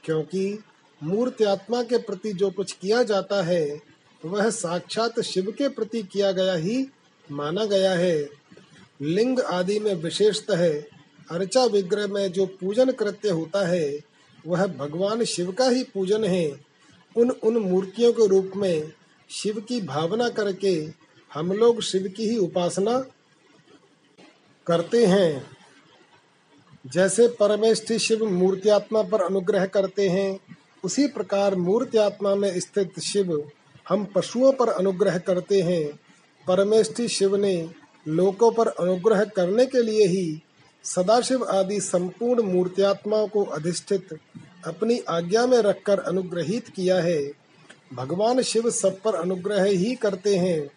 क्योंकि 0.04 0.58
मूर्ति 1.02 1.44
आत्मा 1.44 1.82
के 1.82 1.98
प्रति 1.98 2.32
जो 2.32 2.50
कुछ 2.50 2.72
किया 2.72 3.02
जाता 3.02 3.42
है, 3.42 3.80
वह 4.24 4.50
साक्षात 4.50 5.20
शिव 5.20 5.50
के 5.50 5.68
प्रति 5.68 6.02
किया 6.02 6.32
गया 6.32 6.54
ही 6.54 6.86
माना 7.32 7.64
गया 7.64 7.92
है। 7.92 8.28
लिंग 9.02 9.40
आदि 9.40 9.78
में 9.78 9.94
विशेषतः 9.94 10.82
अर्चा 11.30 11.64
विग्रह 11.64 12.06
में 12.06 12.32
जो 12.32 12.46
पूजन 12.46 12.90
कृत्य 12.90 13.30
होता 13.30 13.66
है, 13.66 13.98
वह 14.46 14.66
भगवान 14.66 15.24
शिव 15.24 15.52
का 15.52 15.68
ही 15.68 15.84
पूजन 15.84 16.24
है। 16.24 16.67
उन 17.18 17.30
उन 17.30 17.56
मूर्तियों 17.56 18.12
के 18.12 18.26
रूप 18.26 18.52
में 18.56 18.92
शिव 19.30 19.60
की 19.60 19.80
भावना 19.80 20.28
करके 20.28 20.72
हम 21.32 21.52
लोग 21.52 21.80
शिव 21.80 22.12
की 22.16 22.28
ही 22.28 22.36
उपासना 22.36 22.98
करते 24.66 25.06
हैं। 25.06 25.46
जैसे 26.86 27.28
परमेष्ठि 27.28 27.98
शिव 27.98 28.24
मूर्त्यात्मा 28.24 29.02
पर 29.02 29.20
अनुग्रह 29.20 29.66
करते 29.66 30.08
हैं, 30.08 30.38
उसी 30.84 31.06
प्रकार 31.06 31.54
मूर्त्यात्मा 31.54 32.34
में 32.34 32.60
स्थित 32.60 33.00
शिव 33.00 33.50
हम 33.88 34.04
पशुओं 34.04 34.52
पर 34.52 34.68
अनुग्रह 34.68 35.18
करते 35.18 35.60
हैं। 35.62 35.84
परमेष्ठि 36.46 37.08
शिव 37.08 37.36
ने 37.36 37.70
लोकों 38.08 38.50
पर 38.52 38.68
अनुग्रह 38.68 39.24
करने 39.24 39.66
के 39.66 39.82
लिए 39.82 40.06
ही 40.06 40.42
सदाशिव 40.84 41.44
आदि 41.44 41.80
संपूर्ण 41.80 42.42
मूर्त्यात्माओं 42.42 43.28
को 43.28 43.44
अधिष्ठित 43.44 44.18
अपनी 44.68 44.98
आज्ञा 44.98 45.46
में 45.46 45.58
रखकर 45.58 45.98
अनुग्रहित 45.98 46.68
किया 46.68 47.00
है। 47.00 47.32
भगवान 47.94 48.42
शिव 48.42 48.70
सब 48.70 49.00
पर 49.00 49.14
अनुग्रह 49.14 49.64
ही 49.64 49.94
करते 49.94 50.36
हैं। 50.36 50.70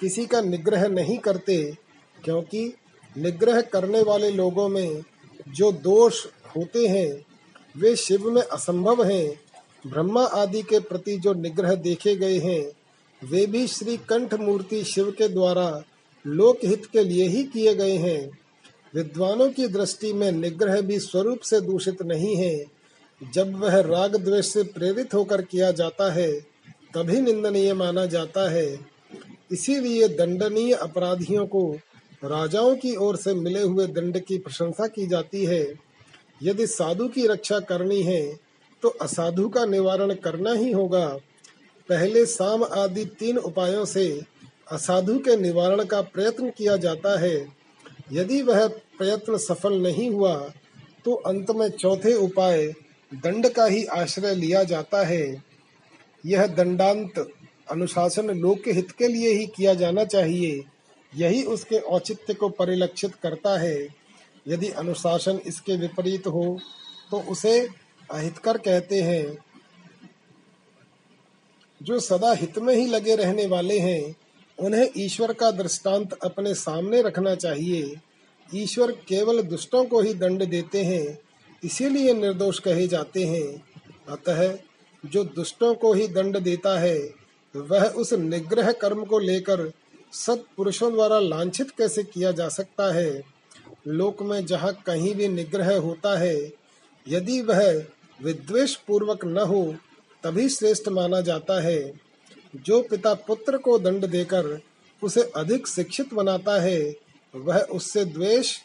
किसी 0.00 0.26
का 0.26 0.40
निग्रह 0.40 0.88
नहीं 0.88 1.18
करते, 1.18 1.76
क्योंकि 2.24 2.74
निग्रह 3.18 3.60
करने 3.60 4.02
वाले 4.02 4.30
लोगों 4.30 4.68
में 4.68 5.02
जो 5.48 5.72
दोष 5.72 6.26
होते 6.56 6.86
हैं, 6.86 7.24
वे 7.76 7.96
शिव 7.96 8.30
में 8.30 8.42
असंभव 8.42 9.04
हैं। 9.04 9.40
ब्रह्मा 9.86 10.24
आदि 10.24 10.62
के 10.62 10.80
प्रति 10.80 11.16
जो 11.16 11.34
निग्रह 11.34 11.74
देखे 11.74 12.16
गए 12.16 12.38
हैं, 12.38 12.72
वे 13.24 13.46
भी 13.46 13.66
श्री 13.66 13.96
कंठ 13.96 14.34
मूर्ति 14.34 14.84
शिव 14.84 15.10
के 15.10 15.28
द्वारा 15.28 15.82
लोकहित 16.26 16.86
के 16.86 17.04
लिए 17.04 17.28
ही 17.28 17.44
किए 17.44 17.74
गए 17.74 17.96
हैं। 17.96 18.30
विद्वानों 18.94 19.50
की 19.50 19.66
दृष्टि 19.68 20.12
में 20.12 20.32
निग्रह 20.32 20.80
भी 20.80 20.98
स्वरूप 20.98 21.40
से 21.40 21.60
दूषित 21.60 22.02
नहीं 22.02 22.36
है। 22.36 22.81
जब 23.22 23.54
वह 23.54 23.80
राग 23.80 24.16
द्वेष 24.16 24.46
से 24.46 24.62
प्रेरित 24.62 25.14
होकर 25.14 25.42
किया 25.42 25.70
जाता 25.70 26.10
है, 26.12 26.32
तभी 26.94 27.20
निंदनीय 27.20 27.72
माना 27.74 28.06
जाता 28.06 28.50
है। 28.50 28.78
इसीलिए 29.52 30.08
दंडनीय 30.08 30.74
अपराधियों 30.74 31.46
को 31.46 31.70
राजाओं 32.24 32.74
की 32.76 32.94
ओर 32.96 33.16
से 33.16 33.34
मिले 33.34 33.62
हुए 33.62 33.86
दंड 33.86 34.18
की 34.20 34.38
प्रशंसा 34.38 34.86
की 34.86 35.06
जाती 35.06 35.44
है। 35.44 35.62
यदि 36.42 36.66
साधु 36.66 37.08
की 37.08 37.26
रक्षा 37.26 37.58
करनी 37.60 38.02
है 38.02 38.22
तो 38.82 38.88
असाधु 38.88 39.48
का 39.48 39.64
निवारण 39.66 40.14
करना 40.14 40.52
ही 40.52 40.70
होगा। 40.72 41.06
पहले 41.88 42.24
साम 42.26 42.64
आदि 42.64 43.04
तीन 43.18 43.38
उपायों 43.38 43.84
से 43.84 44.06
असाधु 44.72 45.18
के 45.18 45.36
निवारण 45.36 45.84
का 45.84 46.00
प्रयत्न 46.02 46.50
किया 46.50 46.76
जाता 46.76 47.18
है। 47.20 47.36
यदि 48.12 48.40
वह 48.42 48.66
प्रयत्न 48.98 49.36
सफल 49.38 49.80
नहीं 49.82 50.10
हुआ 50.10 50.34
तो 51.04 51.14
अंत 51.26 51.50
में 51.50 51.68
चौथे 51.70 52.14
उपाय 52.14 52.72
दंड 53.14 53.48
का 53.48 53.64
ही 53.64 53.84
आश्रय 53.84 54.34
लिया 54.34 54.62
जाता 54.64 55.04
है। 55.06 55.42
यह 56.26 56.46
दंडांत 56.46 57.18
अनुशासन 57.70 58.30
लोक 58.30 58.68
हित 58.68 58.90
के 58.90 59.08
लिए 59.08 59.32
ही 59.32 59.46
किया 59.46 59.74
जाना 59.74 60.04
चाहिए। 60.04 60.64
यही 61.16 61.42
उसके 61.44 61.78
औचित्य 61.78 62.34
को 62.34 62.48
परिलक्षित 62.48 63.14
करता 63.14 63.58
है। 63.60 63.88
यदि 64.48 64.68
अनुशासन 64.68 65.40
इसके 65.46 65.76
विपरीत 65.76 66.26
हो 66.26 66.60
तो 67.10 67.20
उसे 67.20 67.68
अहितकर 68.10 68.58
कहते 68.58 69.02
हैं। 69.02 69.36
जो 71.82 72.00
सदा 72.00 72.32
हित 72.32 72.58
में 72.58 72.74
ही 72.74 72.86
लगे 72.86 73.16
रहने 73.16 73.46
वाले 73.46 73.78
हैं, 73.78 74.14
उन्हें 74.58 74.90
ईश्वर 74.96 75.32
का 75.32 75.50
दृष्टांत 75.50 76.12
अपने 76.12 76.54
सामने 76.54 77.02
रखना 77.02 77.34
चाहिए। 77.34 77.94
ईश्वर 78.54 78.92
केवल 78.92 79.42
दुष्टों 79.42 79.84
को 79.84 80.00
ही 80.00 80.14
दंड 80.14 80.44
देते 80.44 80.84
हैं 80.84 81.18
इसीलिए 81.64 82.14
निर्दोष 82.14 82.58
कहे 82.58 82.86
जाते 82.86 83.24
हैं। 83.24 83.62
अतः 84.08 84.58
जो 85.06 85.24
दुष्टों 85.24 85.74
को 85.74 85.92
ही 85.92 86.08
दंड 86.08 86.38
देता 86.38 86.78
है, 86.78 87.14
वह 87.56 87.84
उस 87.84 88.12
निग्रह 88.12 88.72
कर्म 88.72 89.04
को 89.04 89.18
लेकर 89.18 89.72
सत्पुरुषों 90.12 90.92
द्वारा 90.92 91.18
लांछित 91.18 91.70
कैसे 91.70 92.02
किया 92.02 92.32
जा 92.32 92.48
सकता 92.48 92.94
है? 92.94 93.22
लोक 93.88 94.22
में 94.22 94.46
जहाँ 94.46 94.82
कहीं 94.86 95.14
भी 95.14 95.28
निग्रह 95.28 95.78
होता 95.78 96.18
है, 96.18 96.52
यदि 97.08 97.40
वह 97.40 97.84
विद्वेष 98.22 98.74
पूर्वक 98.74 99.24
न 99.24 99.38
हो, 99.38 99.74
तभी 100.24 100.48
श्रेष्ठ 100.48 100.88
माना 100.88 101.20
जाता 101.20 101.60
है। 101.60 101.92
जो 102.56 102.82
पिता 102.82 103.14
पुत्र 103.14 103.58
को 103.58 103.78
दंड 103.78 104.06
देकर 104.06 104.60
उसे 105.02 105.22
अधिक 105.22 105.66
शिक्षित 105.66 106.14
बनाता 106.14 106.60
है, 106.60 106.96
वह 107.34 107.60
उससे 107.60 108.04
द्वेष 108.04 108.58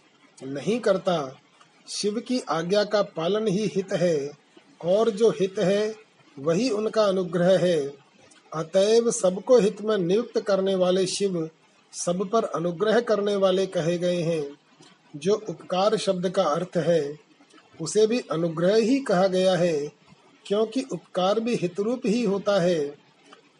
नहीं 0.43 0.79
करता। 0.79 1.41
शिव 1.89 2.19
की 2.19 2.39
आज्ञा 2.39 2.83
का 2.83 3.01
पालन 3.01 3.47
ही 3.47 3.67
हित 3.75 3.93
है, 3.93 4.31
और 4.85 5.09
जो 5.09 5.29
हित 5.29 5.59
है, 5.59 5.95
वही 6.39 6.69
उनका 6.69 7.03
अनुग्रह 7.03 7.57
है। 7.57 7.93
अतएव 8.53 9.11
सबको 9.11 9.59
हित 9.59 9.81
में 9.81 9.97
नियुक्त 9.97 10.39
करने 10.39 10.75
वाले 10.75 11.07
शिव 11.07 11.49
सब 11.93 12.29
पर 12.29 12.43
अनुग्रह 12.43 12.99
करने 12.99 13.35
वाले 13.35 13.65
कहे 13.65 13.97
गए 13.97 14.21
हैं। 14.21 14.57
जो 15.15 15.33
उपकार 15.49 15.97
शब्द 15.97 16.29
का 16.29 16.43
अर्थ 16.43 16.77
है, 16.77 17.19
उसे 17.81 18.07
भी 18.07 18.19
अनुग्रह 18.19 18.75
ही 18.75 18.99
कहा 18.99 19.27
गया 19.27 19.55
है, 19.55 19.91
क्योंकि 20.45 20.85
उपकार 20.91 21.39
भी 21.39 21.55
हितरूप 21.55 22.01
ही 22.05 22.23
होता 22.23 22.61
है। 22.61 22.95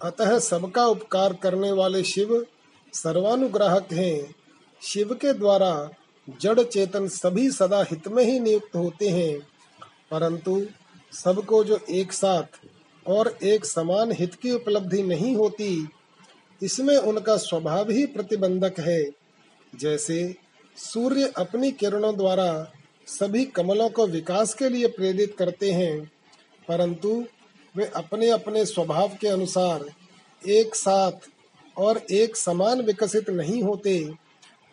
अतः 0.02 0.40
सबका 0.40 0.86
उपकार 0.86 1.34
करने 1.34 1.72
वाले 1.72 2.04
शिव 2.04 2.46
सर्वानुग्राहक 2.94 3.94
हैं। 3.94 4.36
शिव 4.82 5.14
के 5.14 5.34
द्वारा 5.34 5.90
जड़ 6.30 6.62
चेतन 6.62 7.08
सभी 7.08 7.52
सदा 7.52 7.84
हित 7.84 8.08
में 8.08 8.24
ही 8.24 8.40
नियुक्त 8.40 8.76
होते 8.76 9.10
हैं। 9.10 9.40
परंतु 10.12 10.66
सबको 11.14 11.64
जो 11.64 11.80
एक 11.90 12.14
साथ 12.14 12.60
और 13.08 13.38
एक 13.44 13.66
समान 13.66 14.12
हित 14.12 14.36
की 14.36 14.52
उपलब्धि 14.52 15.04
नहीं 15.04 15.36
होती, 15.36 15.90
इसमें 16.64 16.98
उनका 16.98 17.38
स्वभाव 17.38 17.90
ही 17.90 18.06
प्रतिबंधक 18.06 18.80
है। 18.80 19.04
जैसे 19.76 20.36
सूर्य 20.78 21.34
अपनी 21.38 21.72
किरणों 21.72 22.18
द्वारा 22.18 22.72
सभी 23.08 23.46
कमलों 23.46 23.90
को 23.90 24.08
विकास 24.08 24.54
के 24.54 24.70
लिए 24.70 24.88
प्रेरित 24.88 25.36
करते 25.38 25.72
हैं, 25.72 26.12
परंतु 26.68 27.26
वे 27.76 27.86
अपने 27.86 28.30
अपने 28.30 28.66
स्वभाव 28.66 29.18
के 29.22 29.28
अनुसार 29.28 29.86
एक 30.48 30.76
साथ 30.76 31.12
और 31.78 32.02
एक 32.12 32.38
समान 32.38 32.82
विकसित 32.82 33.30
नहीं 33.30 33.64
होते। 33.64 34.27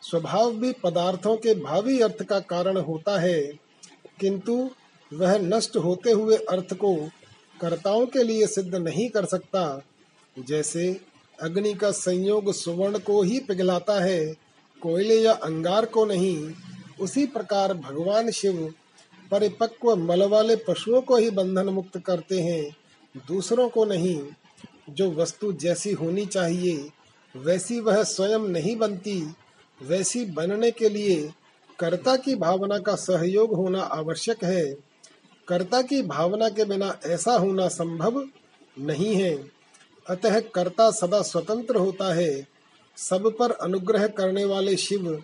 स्वभाव 0.05 0.53
भी 0.53 0.73
पदार्थों 0.73 1.37
के 1.37 1.55
भावी 1.55 1.99
अर्थ 2.01 2.23
का 2.23 2.39
कारण 2.41 2.77
होता 2.77 3.19
है, 3.21 3.41
किंतु 4.21 4.71
वह 5.13 5.37
नष्ट 5.39 5.77
होते 5.77 6.11
हुए 6.11 6.37
अर्थ 6.37 6.75
को 6.75 6.95
कर्ताओं 7.61 8.07
के 8.07 8.23
लिए 8.23 8.47
सिद्ध 8.47 8.75
नहीं 8.75 9.09
कर 9.09 9.25
सकता। 9.25 9.83
जैसे 10.37 11.01
अग्नि 11.39 11.75
का 11.75 11.91
संयोग 11.91 12.53
सुवर्ण 12.53 12.99
को 12.99 13.23
ही 13.23 13.39
पिघलाता 13.41 14.01
है, 14.05 14.35
कोयले 14.83 15.21
या 15.21 15.33
अंगार 15.33 15.85
को 15.85 16.05
नहीं, 16.05 16.53
उसी 17.01 17.27
प्रकार 17.27 17.75
भगवान 17.75 18.31
शिव 18.31 18.75
परिपक्व 19.31 19.95
मल 19.97 20.23
वाले 20.23 20.57
पशुओं 20.57 21.01
को 21.03 21.17
ही 21.17 21.31
बंधन 21.31 21.69
मुक्त 21.69 21.99
करते 21.99 22.41
हैं, 22.41 22.77
दूसरों 23.29 23.69
को 23.69 23.85
नहीं। 23.85 24.21
जो 24.91 25.11
वस्तु 25.11 25.53
जैसी 25.53 25.93
होनी 25.93 26.27
चाहिए, 26.27 26.89
वैसी 27.35 27.81
वह 27.81 28.03
स्वयं 28.03 28.49
नहीं 28.49 28.77
बनती। 28.77 29.21
वैसी 29.83 30.25
बनने 30.25 30.71
के 30.71 30.89
लिए 30.89 31.33
कर्ता 31.79 32.17
की 32.17 32.35
भावना 32.35 32.79
का 32.79 32.95
सहयोग 32.95 33.55
होना 33.55 33.81
आवश्यक 33.83 34.45
है। 34.45 34.75
कर्ता 35.49 35.83
की 35.83 36.03
भावना 36.03 36.49
के 36.49 36.65
बिना 36.65 36.99
ऐसा 37.07 37.33
होना 37.33 37.69
संभव 37.69 38.29
नहीं 38.79 39.15
है। 39.15 39.51
अतः 40.09 40.41
कर्ता 40.41 40.91
सदा 40.91 41.23
स्वतंत्र 41.23 41.77
होता 41.77 42.15
है। 42.15 42.47
सब 42.97 43.37
पर 43.39 43.51
अनुग्रह 43.51 44.07
करने 44.07 44.45
वाले 44.45 44.77
शिव 44.77 45.23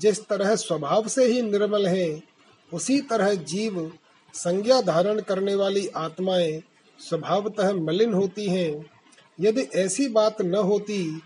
जिस 0.00 0.26
तरह 0.26 0.56
स्वभाव 0.56 1.08
से 1.08 1.24
ही 1.24 1.42
निर्मल 1.42 1.86
है, 1.86 2.22
उसी 2.72 3.00
तरह 3.00 3.34
जीव 3.34 3.92
संज्ञा 4.34 4.80
धारण 4.80 5.20
करने 5.20 5.54
वाली 5.54 5.88
आत्माएँ 5.88 6.62
स्वभावतः 6.98 7.72
मलिन 7.72 8.12
होती 8.12 8.46
हैं। 8.46 8.86
यदि 9.40 9.60
ऐसी 9.60 10.08
बात 10.08 10.42
न 10.42 10.54
होती 10.54 11.20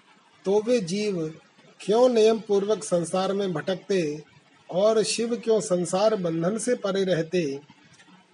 तो 0.44 0.62
वे 0.62 0.80
जीव 0.80 1.34
क्यों 1.82 2.08
नियम 2.08 2.38
पूर्वक 2.38 2.84
संसार 2.84 3.32
में 3.32 3.52
भटकते 3.52 4.22
और 4.70 5.02
शिव 5.02 5.36
क्यों 5.36 5.60
संसार 5.60 6.16
बंधन 6.16 6.58
से 6.58 6.74
परे 6.74 7.04
रहते? 7.04 7.60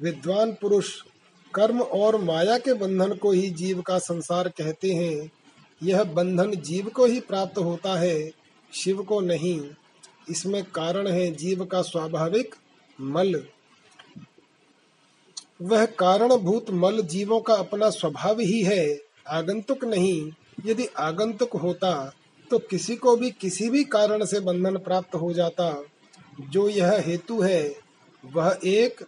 विद्वान 0.03 0.53
पुरुष, 0.53 1.03
कर्म 1.55 1.81
और 1.81 2.21
माया 2.21 2.59
के 2.59 2.73
बंधन 2.73 3.15
को 3.15 3.33
ही 3.33 3.51
जीव 3.51 3.81
का 3.81 3.99
संसार 3.99 4.49
कहते 4.49 4.91
हैं। 4.91 5.31
यह 5.83 6.05
बंधन 6.05 6.51
जीव 6.51 6.89
को 6.89 7.07
ही 7.07 7.21
प्राप्त 7.21 7.59
होता 7.59 7.99
है, 7.99 8.31
शिव 8.75 9.03
को 9.03 9.21
नहीं। 9.21 9.71
इसमें 10.31 10.65
कारण 10.65 11.09
है 11.09 11.35
जीव 11.35 11.65
का 11.65 11.83
स्वाभाविक 11.83 12.55
मल। 13.01 13.45
वह 15.63 15.87
कारणभूत 15.87 16.71
मल 16.71 17.03
जीवों 17.03 17.41
का 17.41 17.55
अपना 17.55 17.91
स्वभाव 17.91 18.41
ही 18.41 18.63
है। 18.63 19.01
आगंतुक 19.29 19.85
नहीं। 19.85 20.33
यदि 20.67 20.87
आगंतुक 20.87 21.57
होता 21.57 22.13
तो 22.51 22.59
किसी 22.61 22.95
को 22.97 23.17
भी 23.17 23.31
किसी 23.31 23.69
भी 23.71 23.83
कारण 23.87 24.25
से 24.25 24.41
बंधन 24.41 24.77
प्राप्त 24.79 25.15
हो 25.15 25.33
जाता, 25.33 25.85
जो 26.41 26.69
यह 26.69 27.03
हेतु 27.07 27.41
है, 27.41 27.77
वह 28.25 28.59
एक 28.65 29.05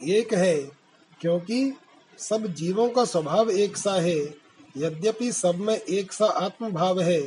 एक 0.00 0.34
है, 0.34 0.56
क्योंकि 1.20 1.72
सब 2.18 2.46
जीवों 2.54 2.88
का 2.88 3.04
स्वभाव 3.04 3.50
एक 3.50 3.76
सा 3.76 3.92
है, 4.00 4.18
यद्यपि 4.76 5.30
सब 5.32 5.58
में 5.58 5.76
एक 5.76 6.12
सा 6.12 6.26
आत्म 6.26 6.70
भाव 6.70 7.00
है 7.00 7.20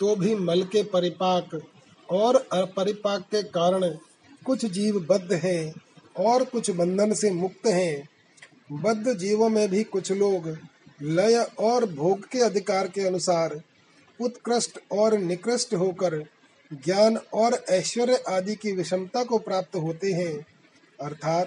तो 0.00 0.14
भी 0.16 0.34
मल 0.34 0.62
के 0.62 0.82
परिपाक 0.82 1.60
और 2.08 2.36
अपरिपाक 2.52 3.22
के 3.30 3.42
कारण 3.50 3.88
कुछ 4.46 4.64
जीव 4.66 4.98
बद्ध 5.00 5.32
हैं 5.34 5.72
और 6.18 6.44
कुछ 6.44 6.70
बंधन 6.70 7.12
से 7.14 7.30
मुक्त 7.30 7.66
हैं। 7.66 8.08
बद्ध 8.72 9.12
जीवों 9.14 9.48
में 9.48 9.68
भी 9.68 9.82
कुछ 9.84 10.10
लोग 10.12 10.48
लय 11.02 11.38
और 11.60 11.84
भोग 11.86 12.24
के 12.24 12.38
अधिकार 12.38 12.88
के 12.88 13.06
अनुसार 13.06 13.60
उत्कृष्ट 14.20 14.78
और 14.92 15.18
निकृष्ट 15.18 15.74
होकर 15.74 16.24
ज्ञान 16.72 17.16
और 17.16 17.64
ऐश्वर्य 17.70 18.22
आदि 18.28 18.54
की 18.54 18.72
विषमता 18.72 19.24
को 19.24 19.38
प्राप्त 19.38 19.76
होते 19.76 20.12
हैं। 20.12 20.46
अर्थात, 21.02 21.46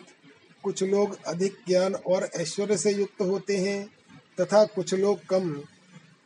कुछ 0.64 0.84
लोग 0.84 1.24
अधिक 1.24 1.56
ज्ञान 1.68 1.96
और 1.96 2.30
ऐश्वर्य 2.36 2.78
से 2.78 2.92
युक्त 2.92 3.22
होते 3.22 3.58
हैं 3.58 3.90
तथा 4.42 4.66
कुछ 4.66 4.94
लोग 4.94 5.26
कम। 5.26 5.62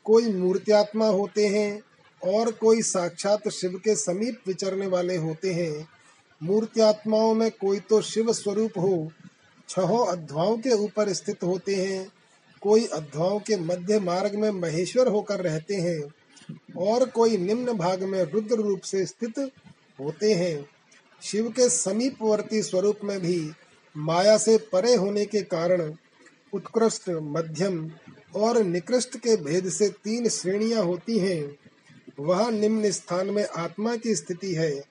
कोई 0.04 0.34
मूर्त्यात्मा 0.34 1.08
होते 1.08 1.48
हैं 1.48 1.82
और 2.24 2.52
कोई 2.52 2.82
साक्षात 2.82 3.50
शिव 3.50 3.82
के 3.84 3.96
समीप 3.96 4.42
विचरने 4.48 4.88
वाले 4.88 5.16
होते 5.16 5.54
हैं। 5.54 5.88
मूर्त्यात्माओं 6.44 7.34
में 7.34 7.52
कोई 7.52 7.80
तो 7.80 8.02
शिव 8.02 8.34
स्वरूप 8.34 8.72
हो, 8.78 9.12
छहों 9.70 10.08
अध्वाओं 10.08 10.58
के 10.58 10.70
ऊपर 10.70 11.14
स्थित 11.14 11.44
होते 11.44 11.76
हैं। 11.76 12.12
कोई 12.62 12.86
अध्वाओं 12.86 13.40
के 13.40 13.58
मध्य 13.58 14.00
मार्ग 14.00 14.36
में 14.36 14.50
महेश्वर 14.50 15.08
होकर 15.08 15.40
रहते 15.40 15.76
हैं। 15.76 16.14
और 16.78 17.06
कोई 17.10 17.38
निम्न 17.38 17.74
भाग 17.74 18.04
में 18.04 18.24
रुद्र 18.24 18.56
रूप 18.56 18.82
से 18.82 19.06
स्थित 19.06 19.40
होते 20.00 20.34
हैं। 20.34 20.66
शिव 21.22 21.50
के 21.50 21.70
समीपवर्ती 21.70 22.62
स्वरूप 22.62 23.00
में 23.04 23.20
भी 23.20 23.52
माया 23.98 24.38
से 24.38 24.58
परे 24.58 24.96
होने 24.96 25.26
के 25.26 25.42
कारण 25.42 25.94
उत्कृष्ट, 26.54 27.10
मध्यम 27.10 27.92
और 28.36 28.64
निकृष्ट 28.64 29.18
के 29.18 29.36
भेद 29.36 29.70
से 29.70 29.90
तीन 29.90 30.30
श्रेणियाँ 30.30 30.84
होती 30.84 31.18
हैं। 31.20 31.58
वह 32.20 32.50
निम्न 32.50 32.92
स्थान 32.92 33.30
में 33.30 33.48
आत्मा 33.48 33.96
की 33.96 34.16
स्थिति 34.16 34.54
है, 34.54 34.84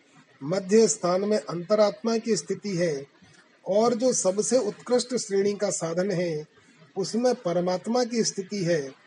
मध्य 0.43 0.89
स्थान 0.89 1.25
में 1.25 1.39
अंतरात्मा 1.39 2.17
की 2.17 2.37
स्थिति 2.37 2.77
है 2.77 3.07
और 3.69 3.95
जो 3.95 4.13
सबसे 4.13 4.59
उत्कृष्ट 4.59 5.15
श्रेणी 5.17 5.53
का 5.53 5.71
साधन 5.71 6.11
है, 6.11 6.47
उसमें 6.97 7.35
परमात्मा 7.35 8.05
की 8.05 8.25
स्थिति 8.25 8.65
है। 8.65 9.06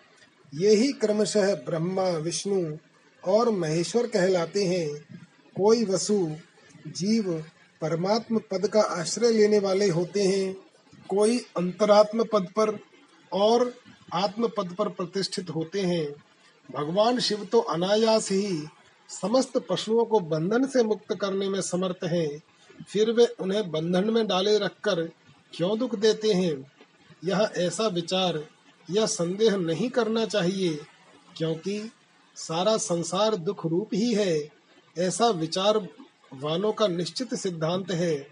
यही 0.54 0.92
क्रमशः 0.92 1.56
ब्रह्मा, 1.56 2.10
विष्णु 2.10 2.78
और 3.26 3.50
महेश्वर 3.50 4.08
कहलाते 4.08 4.64
हैं। 4.64 5.04
कोई 5.56 5.86
वसु, 5.86 6.36
जीव 6.88 7.46
परमात्म 7.82 8.40
पद 8.52 8.68
का 8.68 8.82
आश्रय 8.82 9.32
लेने 9.32 9.60
वाले 9.60 9.90
होते 9.90 10.24
हैं। 10.24 10.56
कोई 11.10 11.38
अंतरात्म 11.58 12.24
पद 12.24 12.48
पर 12.56 12.80
और 13.34 13.74
आत्म 14.14 14.48
पद 14.48 14.74
पर 14.74 14.90
प्रतिष्ठित 14.90 15.50
होते 15.50 15.82
हैं। 15.82 16.16
भगवान 16.72 17.20
शिव 17.20 17.48
तो 17.52 17.60
अनायास 17.60 18.32
ही 18.32 18.68
समस्त 19.10 19.58
पशुओं 19.58 20.06
को 20.06 20.20
बंधन 20.20 20.68
से 20.68 20.84
मुक्त 20.84 21.16
करने 21.22 21.50
में 21.50 21.62
समर्थ 21.62 22.04
हैं। 22.04 22.42
फिर 22.90 23.12
वे 23.12 23.26
उन्हें 23.26 23.72
बंधन 23.72 24.10
में 24.10 24.28
डाले 24.28 24.58
रखकर 24.58 25.10
क्यों 25.54 25.80
दुख 25.80 25.96
देते 25.96 26.34
हैं? 26.34 26.72
यह 27.26 27.50
ऐसा 27.58 27.88
विचार 27.88 28.46
या 28.91 29.06
संदेह 29.06 29.56
नहीं 29.56 29.89
करना 29.89 30.25
चाहिए, 30.25 30.80
क्योंकि 31.38 31.91
सारा 32.36 32.78
संसार 32.78 33.36
दुख 33.36 33.65
रूप 33.65 33.89
ही 33.93 34.13
है। 34.13 34.49
ऐसा 34.97 35.28
विचार 35.28 35.88
वालों 36.34 36.73
का 36.73 36.88
निश्चित 36.88 37.36
सिद्धांत 37.36 37.91
है। 37.91 38.28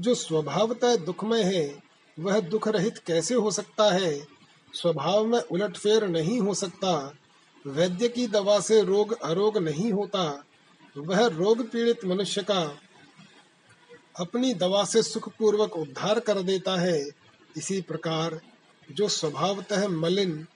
जो 0.00 0.14
स्वभावतः 0.14 0.96
दुखमय 0.96 1.42
है, 1.42 1.82
वह 2.18 2.40
दुख 2.40 2.68
रहित 2.68 2.98
कैसे 2.98 3.34
हो 3.34 3.50
सकता 3.50 3.92
है? 3.92 4.26
स्वभाव 4.72 5.26
में 5.26 5.40
उलटफेर 5.40 6.08
नहीं 6.08 6.40
हो 6.40 6.54
सकता। 6.54 7.14
वैद्य 7.66 8.08
की 8.08 8.26
दवा 8.26 8.60
से 8.60 8.82
रोग 8.82 9.22
अरोग 9.22 9.58
नहीं 9.58 9.92
होता। 9.92 10.44
वह 10.98 11.26
रोग 11.26 11.70
पीड़ित 11.70 12.04
मनुष्य 12.04 12.42
का 12.42 12.78
अपनी 14.20 14.54
दवा 14.54 14.84
से 14.84 15.02
सुखपूर्वक 15.02 15.76
उद्धार 15.76 16.20
कर 16.20 16.42
देता 16.42 16.76
है। 16.76 17.04
इसी 17.56 17.80
प्रकार 17.80 18.40
जो 18.90 19.08
स्वभावतः 19.08 19.88
मलिन 19.88 20.46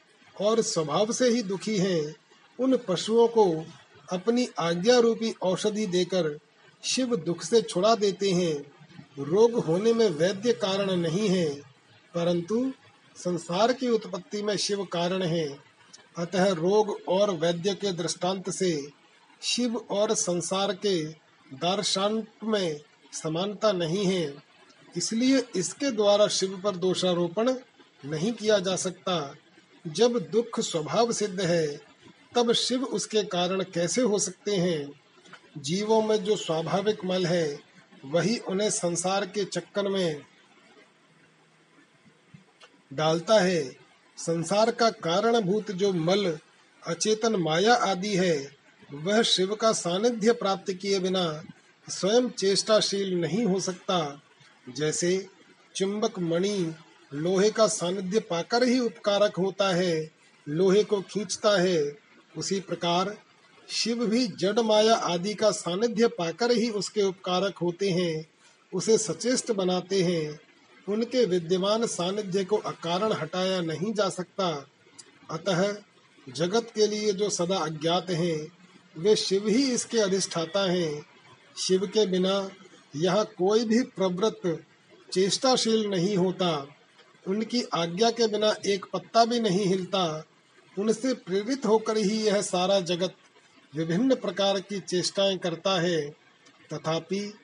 और 0.40 0.60
स्वभाव 0.60 1.12
से 1.12 1.28
ही 1.28 1.42
दुखी 1.42 1.76
हैं, 1.78 2.14
उन 2.58 2.76
पशुओं 2.76 3.28
को 3.28 3.64
अपनी 4.12 4.48
आज्ञा 4.58 4.98
रूपी 4.98 5.34
औषधि 5.42 5.86
देकर 5.86 6.38
शिव 6.82 7.16
दुख 7.16 7.42
से 7.42 7.62
छुड़ा 7.62 7.94
देते 7.94 8.30
हैं। 8.30 8.54
रोग 9.18 9.54
होने 9.54 9.92
में 9.92 10.08
वैद्य 10.10 10.52
कारण 10.52 10.90
नहीं 10.90 11.28
है, 11.28 11.48
परंतु 12.14 12.72
संसार 13.16 13.72
की 13.72 13.88
उत्पत्ति 13.88 14.42
में 14.42 14.56
शिव 14.56 14.84
कारण 14.84 15.22
है। 15.22 15.58
अतः 16.18 16.52
रोग 16.52 16.98
और 17.08 17.30
वैद्य 17.30 17.74
के 17.74 17.92
दृष्टांत 17.92 18.50
से 18.50 18.88
शिव 19.42 19.76
और 19.76 20.14
संसार 20.14 20.72
के 20.72 21.02
दार्शांत 21.54 22.26
में 22.44 22.80
समानता 23.12 23.72
नहीं 23.72 24.06
है। 24.06 24.34
इसलिए 24.96 25.42
इसके 25.56 25.90
द्वारा 25.90 26.28
शिव 26.28 26.60
पर 26.64 26.76
दोषारोपण 26.76 27.52
नहीं 28.06 28.32
किया 28.32 28.58
जा 28.58 28.76
सकता। 28.76 29.36
जब 29.86 30.18
दुख 30.18 30.60
स्वभाव 30.60 31.12
सिद्ध 31.12 31.40
है, 31.40 31.80
तब 32.34 32.52
शिव 32.52 32.84
उसके 32.84 33.22
कारण 33.22 33.62
कैसे 33.62 34.02
हो 34.02 34.18
सकते 34.18 34.56
हैं? 34.56 35.00
जीवों 35.58 36.02
में 36.02 36.24
जो 36.24 36.36
स्वाभाविक 36.36 37.04
मल 37.04 37.26
है, 37.26 37.60
वही 38.04 38.38
उन्हें 38.38 38.70
संसार 38.70 39.26
के 39.26 39.44
चक्कर 39.44 39.88
में 39.88 40.22
डालता 42.92 43.40
है। 43.40 43.76
संसार 44.16 44.70
का 44.70 44.90
कारणभूत 44.90 45.70
जो 45.70 45.92
मल, 45.92 46.38
अचेतन 46.86 47.36
माया 47.36 47.74
आदि 47.74 48.16
है, 48.16 48.56
वह 48.92 49.22
शिव 49.22 49.54
का 49.54 49.72
सानिध्य 49.72 50.32
प्राप्त 50.32 50.72
किए 50.72 50.98
बिना 50.98 51.44
स्वयं 51.88 52.28
चेष्टाशील 52.28 53.20
नहीं 53.20 53.44
हो 53.44 53.60
सकता। 53.60 54.22
जैसे 54.68 55.26
चुंबक 55.76 56.18
मणि 56.18 56.74
लोहे 57.16 57.50
का 57.50 57.66
सानिध्य 57.66 58.20
पाकर 58.20 58.64
ही 58.64 58.78
उपकारक 58.78 59.36
होता 59.36 59.74
है, 59.74 60.10
लोहे 60.48 60.84
को 60.84 61.00
खींचता 61.00 61.60
है। 61.60 61.96
उसी 62.36 62.60
प्रकार 62.60 63.18
शिव 63.68 64.06
भी 64.06 64.26
जड़ 64.26 64.60
माया 64.60 64.94
आदि 64.94 65.34
का 65.34 65.50
सानिध्य 65.50 66.08
पाकर 66.08 66.50
ही 66.50 66.70
उसके 66.70 67.02
उपकारक 67.02 67.58
होते 67.58 67.90
हैं, 67.90 68.26
उसे 68.74 68.98
सचेष्ट 68.98 69.52
बनाते 69.52 70.02
हैं। 70.02 70.40
उनके 70.88 71.24
विद्यमान 71.24 71.86
सानिध्य 71.86 72.44
को 72.44 72.56
अकारण 72.56 73.12
हटाया 73.12 73.60
नहीं 73.60 73.94
जा 73.94 74.08
सकता। 74.08 74.66
अतः 75.30 75.76
जगत 76.28 76.70
के 76.74 76.86
लिए 76.86 77.12
जो 77.12 77.30
सदा 77.30 77.56
अज्ञात 77.56 78.10
हैं, 78.10 78.48
वे 78.98 79.16
शिव 79.16 79.48
ही 79.48 79.70
इसके 79.72 79.98
अधिष्ठाता 79.98 80.70
हैं। 80.70 81.06
शिव 81.58 81.86
के 81.86 82.06
बिना 82.06 82.50
यह 82.96 83.22
कोई 83.22 83.64
भी 83.64 83.82
प्रवृत्त 83.82 84.64
चेष्टाशील 85.12 85.86
नहीं 85.86 86.16
होता। 86.16 86.66
उनकी 87.28 87.62
आज्ञा 87.62 88.10
के 88.10 88.28
बिना 88.28 88.54
एक 88.66 88.86
पत्ता 88.92 89.24
भी 89.24 89.40
नहीं 89.40 89.66
हिलता, 89.66 90.26
उनसे 90.78 91.14
प्रेरित 91.14 91.66
होकर 91.66 91.96
ही 91.96 92.22
यह 92.22 92.42
सारा 92.42 92.80
जगत 92.80 93.14
विभिन्न 93.74 94.14
प्रकार 94.14 94.60
की 94.60 94.80
चेष्टाएँ 94.80 95.38
करता 95.38 95.80
है। 95.80 96.10
तथापि 96.72 97.34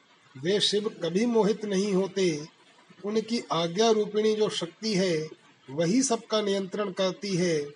वे 0.43 0.61
शिव 0.61 0.89
कभी 0.89 1.27
मोहित 1.27 1.65
नहीं 1.65 1.93
होते। 1.93 2.47
उनकी 3.05 3.43
आज्ञा 3.53 3.91
रूपिणी 3.91 4.35
जो 4.35 4.49
शक्ति 4.49 4.95
है, 4.95 5.29
वही 5.71 6.03
सबका 6.03 6.41
नियंत्रण 6.41 6.91
करती 6.91 7.37
है। 7.37 7.69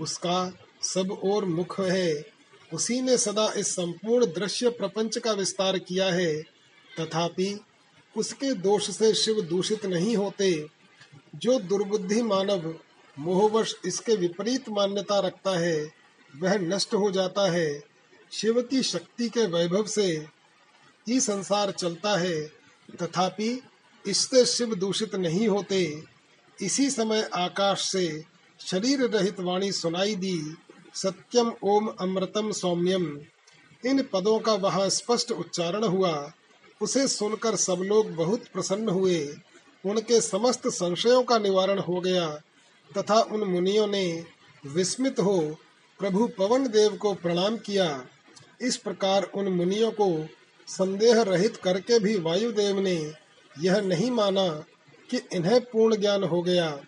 उसका 0.00 0.52
सब 0.82 1.20
और 1.24 1.44
मुख 1.44 1.80
है। 1.80 2.26
उसी 2.72 3.00
ने 3.00 3.18
सदा 3.18 3.52
इस 3.56 3.68
संपूर्ण 3.68 4.26
दृश्य 4.26 4.70
प्रपंच 4.70 5.18
का 5.18 5.32
विस्तार 5.32 5.78
किया 5.78 6.06
है। 6.06 6.42
तथापि 7.00 7.60
उसके 8.16 8.54
दोष 8.54 8.90
से 8.90 9.14
शिव 9.14 9.40
दूषित 9.40 9.86
नहीं 9.86 10.16
होते। 10.16 10.66
जो 11.34 11.58
दुर्बुद्धि 11.58 12.22
मानव 12.22 12.74
मोहवश 13.18 13.74
इसके 13.84 14.16
विपरीत 14.16 14.68
मान्यता 14.68 15.18
रखता 15.18 15.58
है, 15.58 15.92
वह 16.36 16.58
नष्ट 16.58 16.94
हो 16.94 17.10
जाता 17.10 17.50
है। 17.50 17.82
शिव 18.32 18.62
की 18.62 18.82
शक्ति 18.82 19.28
के 19.28 19.46
वैभव 19.46 19.86
से 19.86 20.26
ही 21.08 21.20
संसार 21.20 21.70
चलता 21.70 22.18
है। 22.18 22.46
तथापि 23.02 23.62
इससे 24.06 24.46
शिव 24.46 24.74
दूषित 24.74 25.14
नहीं 25.14 25.48
होते। 25.48 26.02
इसी 26.62 26.90
समय 26.90 27.30
आकाश 27.34 27.88
से 27.88 28.24
शरीर 28.60 29.00
रहित 29.00 29.40
वाणी 29.40 29.72
सुनाई 29.72 30.14
दी, 30.14 30.56
सत्यम 30.94 31.52
ओम 31.62 31.86
अमृतम 31.86 32.52
सौम्यम। 32.52 33.20
इन 33.86 34.02
पदों 34.02 34.38
का 34.38 34.54
वहाँ 34.54 34.88
स्पष्ट 34.88 35.32
उच्चारण 35.32 35.84
हुआ। 35.84 36.32
उसे 36.80 37.08
सुनकर 37.08 37.56
सब 37.56 37.74
लोग 37.74 38.10
बहुत 38.10 38.44
प्रसन्न 38.52 38.88
हुए। 38.88 39.36
उनके 39.86 40.20
समस्त 40.20 40.68
संशयों 40.68 41.22
का 41.22 41.38
निवारण 41.38 41.78
हो 41.78 42.00
गया, 42.00 42.28
तथा 42.90 43.20
उन 43.20 43.40
मुनियों 43.40 43.86
ने 43.86 44.24
विस्मित 44.66 45.20
हो 45.20 45.56
प्रभु 46.00 46.26
पवन 46.38 46.66
देव 46.68 46.96
को 46.96 47.14
प्रणाम 47.14 47.56
किया। 47.56 48.06
इस 48.60 48.76
प्रकार 48.76 49.22
उन 49.34 49.48
मुनियों 49.48 49.90
को 49.90 50.26
संदेह 50.68 51.22
रहित 51.22 51.56
करके 51.56 51.98
भी 51.98 52.18
वायुदेव 52.18 52.80
ने 52.80 53.12
यह 53.60 53.80
नहीं 53.80 54.10
माना 54.10 54.48
कि 55.10 55.20
इन्हें 55.32 55.60
पूर्ण 55.60 55.96
ज्ञान 55.96 56.24
हो 56.24 56.42
गया। 56.42 56.80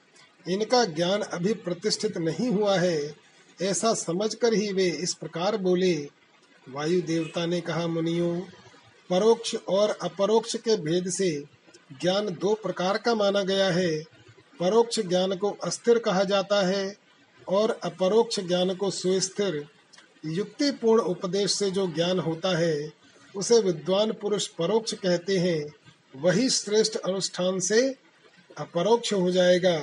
इनका 0.49 0.85
ज्ञान 0.85 1.21
अभी 1.23 1.55
प्रतिष्ठित 1.55 2.17
नहीं 2.19 2.49
हुआ 2.49 2.79
है, 2.79 3.15
ऐसा 3.63 3.95
समझकर 3.95 4.55
ही 4.55 4.73
वे 4.73 4.87
इस 4.87 5.15
प्रकार 5.15 5.57
बोले। 5.57 6.09
वायु 6.69 7.03
देवता 7.03 7.47
ने 7.47 7.61
कहा, 7.61 7.87
मुनियों, 7.87 8.41
परोक्ष 9.11 9.55
और 9.69 9.91
अपरोक्ष 10.03 10.57
के 10.57 10.77
भेद 10.77 11.09
से 11.11 11.56
ज्ञान 11.93 12.27
दो 12.27 12.55
प्रकार 12.55 12.99
का 12.99 13.15
माना 13.15 13.43
गया 13.43 13.71
है। 13.71 14.05
परोक्ष 14.61 15.01
ज्ञान 15.01 15.37
को 15.37 15.51
अस्थिर 15.51 15.99
कहा 15.99 16.25
जाता 16.25 16.67
है 16.67 16.97
और 17.49 17.81
अपरोक्ष 17.85 18.41
ज्ञान 18.41 18.75
को 18.75 18.91
सुस्थिर। 18.91 19.69
युक्तिपूर्ण 20.27 21.03
उपदेश 21.03 21.53
से 21.53 21.71
जो 21.71 21.87
ज्ञान 21.87 22.19
होता 22.19 22.59
है, 22.59 22.93
उसे 23.37 23.61
विद्वान 23.61 24.13
पुरुष 24.13 24.47
परोक्ष 24.47 24.93
कहते 24.95 25.39
हैं। 25.39 25.67
वही 26.17 26.51
श्रेष्ठ 26.51 26.97
अनुष्ठान 26.97 27.61
से 27.61 27.95
अपरोक्ष 28.59 29.13
हो 29.13 29.31
जाएगा। 29.31 29.77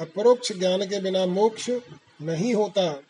अपरोक्ष 0.00 0.52
ज्ञान 0.52 0.86
के 0.86 1.00
बिना 1.00 1.26
मोक्ष 1.26 1.70
नहीं 2.22 2.54
होता। 2.54 3.02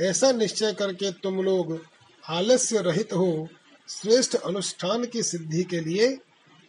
ऐसा 0.00 0.32
निश्चय 0.32 0.72
करके 0.72 1.12
तुम 1.12 1.42
लोग 1.42 1.84
आलस्य 2.28 2.82
रहित 2.82 3.12
हो। 3.12 3.48
श्रेष्ठ 3.88 4.36
अनुष्ठान 4.36 5.04
की 5.04 5.22
सिद्धि 5.22 5.62
के 5.62 5.80
लिए 5.80 6.18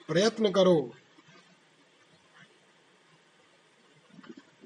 प्रयत्न 0.07 0.51
करो। 0.51 0.93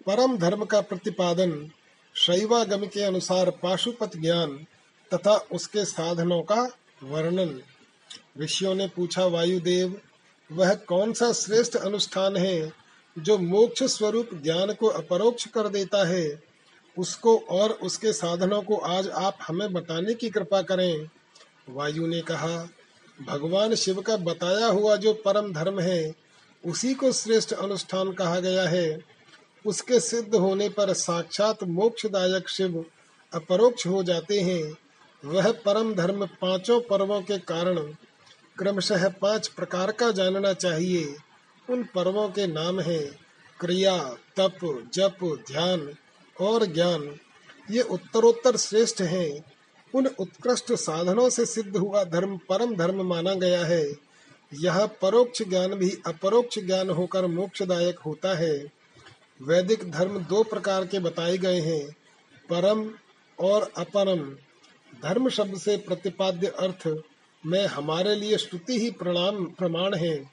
परम 0.07 0.37
धर्म 0.37 0.65
का 0.65 0.81
प्रतिपादन 0.81 1.71
शैवागम 2.15 2.85
के 2.85 3.01
अनुसार 3.01 3.49
पाशुपत 3.49 4.17
ज्ञान 4.17 4.65
तथा 5.13 5.35
उसके 5.35 5.85
साधनों 5.85 6.41
का 6.41 6.71
वर्णन। 7.03 7.61
ऋषियों 8.39 8.75
ने 8.75 8.87
पूछा, 8.87 9.25
वायुदेव, 9.25 10.01
वह 10.51 10.73
कौन 10.73 11.13
सा 11.13 11.31
श्रेष्ठ 11.31 11.75
अनुष्ठान 11.75 12.37
है 12.37 12.73
जो 13.19 13.37
मोक्ष 13.37 13.83
स्वरूप 13.83 14.29
ज्ञान 14.33 14.73
को 14.73 14.87
अपरोक्ष 14.87 15.47
कर 15.47 15.67
देता 15.67 16.07
है? 16.07 16.43
उसको 16.97 17.37
और 17.37 17.71
उसके 17.71 18.13
साधनों 18.13 18.61
को 18.61 18.75
आज 18.75 19.09
आप 19.09 19.37
हमें 19.47 19.73
बताने 19.73 20.13
की 20.13 20.29
कृपा 20.29 20.61
करें। 20.61 21.09
वायु 21.69 22.07
ने 22.07 22.21
कहा, 22.21 22.69
भगवान 23.27 23.75
शिव 23.75 24.01
का 24.01 24.17
बताया 24.17 24.67
हुआ 24.67 24.95
जो 24.95 25.13
परम 25.13 25.53
धर्म 25.53 25.79
है, 25.79 26.13
उसी 26.65 26.93
को 26.93 27.11
श्रेष्ठ 27.11 27.53
अनुष्ठान 27.53 28.11
कहा 28.11 28.39
गया 28.39 28.63
है। 28.63 29.14
उसके 29.65 29.99
सिद्ध 29.99 30.35
होने 30.35 30.69
पर 30.69 30.93
साक्षात 30.93 31.63
मोक्षदायक 31.63 32.49
शिव 32.49 32.85
अपरोक्ष 33.33 33.87
हो 33.87 34.03
जाते 34.03 34.39
हैं। 34.39 34.77
वह 35.25 35.51
परम 35.51 35.95
धर्म 35.95 36.25
पाँचों 36.25 36.81
पर्वों 36.81 37.21
के 37.21 37.37
कारण 37.37 37.79
क्रमशः 38.57 39.09
पाँच 39.09 39.47
प्रकार 39.47 39.91
का 39.91 40.11
जानना 40.11 40.53
चाहिए। 40.53 41.17
उन 41.69 41.83
पर्वों 41.83 42.29
के 42.29 42.47
नाम 42.47 42.79
हैं 42.79 43.19
क्रिया, 43.59 44.15
तप, 44.35 44.89
जप, 44.93 45.43
ध्यान 45.47 45.95
और 46.41 46.65
ज्ञान। 46.65 47.19
ये 47.71 47.81
उत्तरोत्तर 47.81 48.57
श्रेष्ठ 48.57 49.01
हैं। 49.01 49.43
उन 49.95 50.07
उत्कृष्ट 50.07 50.73
साधनों 50.73 51.29
से 51.29 51.45
सिद्ध 51.45 51.77
हुआ 51.77 52.03
धर्म 52.03 52.37
परम 52.37 52.75
धर्म 52.75 53.09
माना 53.09 53.33
गया 53.33 53.65
है। 53.65 53.93
यह 54.53 54.85
परोक्ष 54.85 55.41
ज्ञान 55.41 55.73
भी 55.73 55.97
अपरोक्ष 56.05 56.59
ज्ञान 56.59 56.89
होकर 56.89 57.25
मोक्षदायक 57.25 57.99
होता 57.99 58.37
है। 58.37 58.74
वैदिक 59.41 59.91
धर्म 59.91 60.19
दो 60.19 60.43
प्रकार 60.43 60.85
के 60.85 60.99
बताए 60.99 61.37
गए 61.37 61.59
हैं, 61.59 61.87
परम 62.49 62.89
और 63.39 63.71
अपरम 63.77 64.19
धर्म 65.03 65.29
शब्द 65.29 65.57
से 65.57 65.77
प्रतिपाद्य 65.77 66.47
अर्थ, 66.47 67.03
में 67.45 67.65
हमारे 67.65 68.15
लिए 68.15 68.37
श्रुति 68.37 68.79
ही 68.79 68.91
प्रणाम, 68.91 69.45
प्रमाण 69.45 69.93
है। 69.93 70.31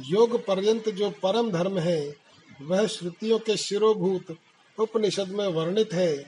योग 0.00 0.46
पर्यंत 0.46 0.88
जो 0.88 1.10
परम 1.10 1.50
धर्म 1.50 1.78
है, 1.78 2.14
वह 2.62 2.86
श्रुतियों 2.86 3.38
के 3.38 3.56
शिरोभूत 3.56 4.36
उपनिषद 4.78 5.28
में 5.28 5.46
वर्णित 5.46 5.92
है, 5.92 6.24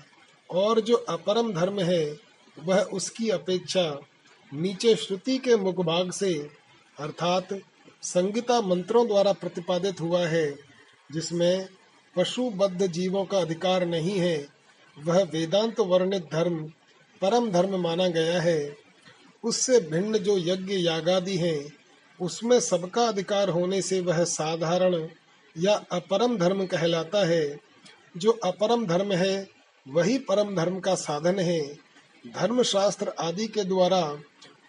और 0.50 0.80
जो 0.80 0.96
अपरम 0.96 1.52
धर्म 1.52 1.80
है, 1.80 2.18
वह 2.58 2.82
उसकी 2.82 3.30
अपेक्षा 3.30 4.00
नीचे 4.52 4.96
श्रुति 4.96 5.38
के 5.38 5.56
मुखभाग 5.56 6.10
से, 6.10 6.50
अर्थात 6.98 7.48
संगीता 8.02 8.60
मंत्रों 8.60 9.06
द्वारा 9.06 9.32
प्रतिपादित 9.32 10.00
हुआ 10.00 10.26
है, 10.26 10.54
जिसमें 11.12 11.68
पशुबद्ध 12.16 12.86
जीवों 12.86 13.24
का 13.24 13.38
अधिकार 13.38 13.86
नहीं 13.86 14.18
है। 14.18 14.46
वह 15.04 15.22
वेदांत 15.22 15.80
वर्णित 15.80 16.22
धर्म, 16.22 16.72
परम 17.20 17.50
धर्म 17.50 17.80
माना 17.80 18.08
गया 18.08 18.40
है। 18.40 18.76
उससे 19.44 19.80
भिन्न 19.80 20.18
जो 20.18 20.38
यज्ञ 20.38 20.74
यागादि 20.74 21.36
हैं, 21.36 21.72
उसमें 22.20 22.60
सबका 22.60 23.08
अधिकार 23.08 23.48
होने 23.48 23.82
से 23.82 24.00
वह 24.00 24.24
साधारण 24.24 25.08
या 25.58 25.84
अपरम 25.92 26.38
धर्म 26.38 26.66
कहलाता 26.66 27.26
है। 27.26 27.60
जो 28.16 28.30
अपरम 28.30 28.86
धर्म 28.86 29.12
है, 29.12 29.48
वही 29.88 30.18
परम 30.18 30.56
धर्म 30.56 30.80
का 30.80 30.94
साधन 30.94 31.38
है। 31.38 31.74
धर्म 32.26 32.62
शास्त्र 32.62 33.08
आदि 33.08 33.46
के 33.46 33.64
द्वारा 33.64 34.18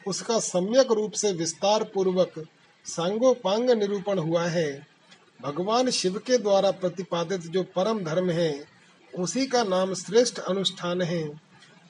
उसका 0.08 0.40
सम्यक 0.40 0.92
रूप 0.92 1.12
से 1.12 1.32
विस्तार 1.32 1.84
पूर्वक 1.84 2.46
सांगोपांग 2.86 3.70
निरूपण 3.70 4.20
हुआ 4.20 4.46
है। 4.46 4.95
भगवान 5.42 5.90
शिव 5.90 6.18
के 6.18 6.38
द्वारा 6.38 6.72
प्रतिपादित 6.72 7.42
जो 7.42 7.64
परम 7.64 8.04
धर्म 8.04 8.30
है, 8.30 8.66
उसी 9.20 9.46
का 9.46 9.64
नाम 9.64 9.94
श्रेष्ठ 9.94 10.40
अनुष्ठान 10.40 11.02
है। 11.02 11.42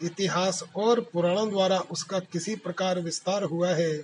इतिहास 0.04 0.64
और 0.76 1.00
पुराणों 1.00 1.50
द्वारा 1.50 1.80
उसका 1.80 2.20
किसी 2.20 2.56
प्रकार 2.56 3.00
विस्तार 3.00 3.44
हुआ 3.44 3.70
है। 3.70 3.98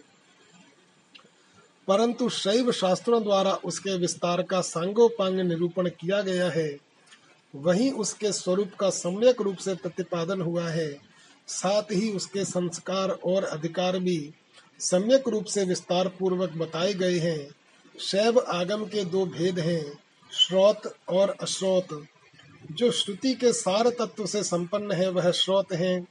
परंतु 1.87 2.29
शैव 2.29 2.71
शास्त्रों 2.71 3.23
द्वारा 3.23 3.53
उसके 3.53 3.97
विस्तार 3.97 4.43
का 4.43 4.61
सांगोपांग 4.61 5.39
निरूपण 5.39 5.89
किया 5.89 6.21
गया 6.21 6.49
है। 6.49 6.77
वही 7.55 7.91
उसके 7.91 8.31
स्वरूप 8.31 8.71
का 8.79 8.89
सम्यक 8.89 9.41
रूप 9.41 9.57
से 9.57 9.75
प्रतिपादन 9.75 10.41
हुआ 10.41 10.69
है। 10.69 10.97
साथ 11.47 11.83
ही 11.83 12.11
उसके 12.11 12.45
संस्कार 12.45 13.09
और 13.09 13.43
अधिकार 13.43 13.99
भी 13.99 14.33
सम्यक 14.79 15.27
रूप 15.27 15.45
से 15.45 15.65
विस्तार 15.65 16.07
पूर्वक 16.07 16.51
बताए 16.51 16.93
गए 16.93 17.19
हैं। 17.19 17.49
शैव 18.01 18.39
आगम 18.39 18.85
के 18.85 19.05
दो 19.05 19.25
भेद 19.25 19.59
हैं, 19.59 19.99
श्रोत 20.33 20.95
और 21.09 21.35
अश्रोत। 21.41 22.05
जो 22.71 22.91
श्रुति 22.91 23.33
के 23.33 23.53
सार 23.53 23.89
तत्व 23.89 24.25
से 24.25 24.43
संपन्न 24.43 24.91
है, 24.91 25.09
वह 25.09 25.31
श्रोत 25.31 25.73
है, 25.73 26.07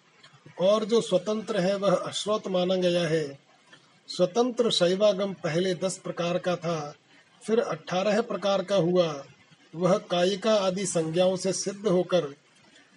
और 0.61 0.85
जो 0.85 1.01
स्वतंत्र 1.01 1.61
है, 1.61 1.77
वह 1.77 1.95
अश्रोत 1.95 2.49
माना 2.49 2.75
गया 2.75 3.09
है। 3.09 3.39
स्वतंत्र 4.09 4.71
शैवागम 4.71 5.33
पहले 5.33 5.75
दस 5.75 5.99
प्रकार 5.99 6.39
का 6.39 6.57
था, 6.57 6.95
फिर 7.47 7.61
अठारह 7.61 8.21
प्रकार 8.21 8.65
का 8.65 8.77
हुआ। 8.77 9.25
वह 9.75 9.99
कायिका 9.99 10.55
आदि 10.55 10.87
संज्ञाओं 10.87 11.37
से 11.37 11.53
सिद्ध 11.53 11.87
होकर 11.87 12.35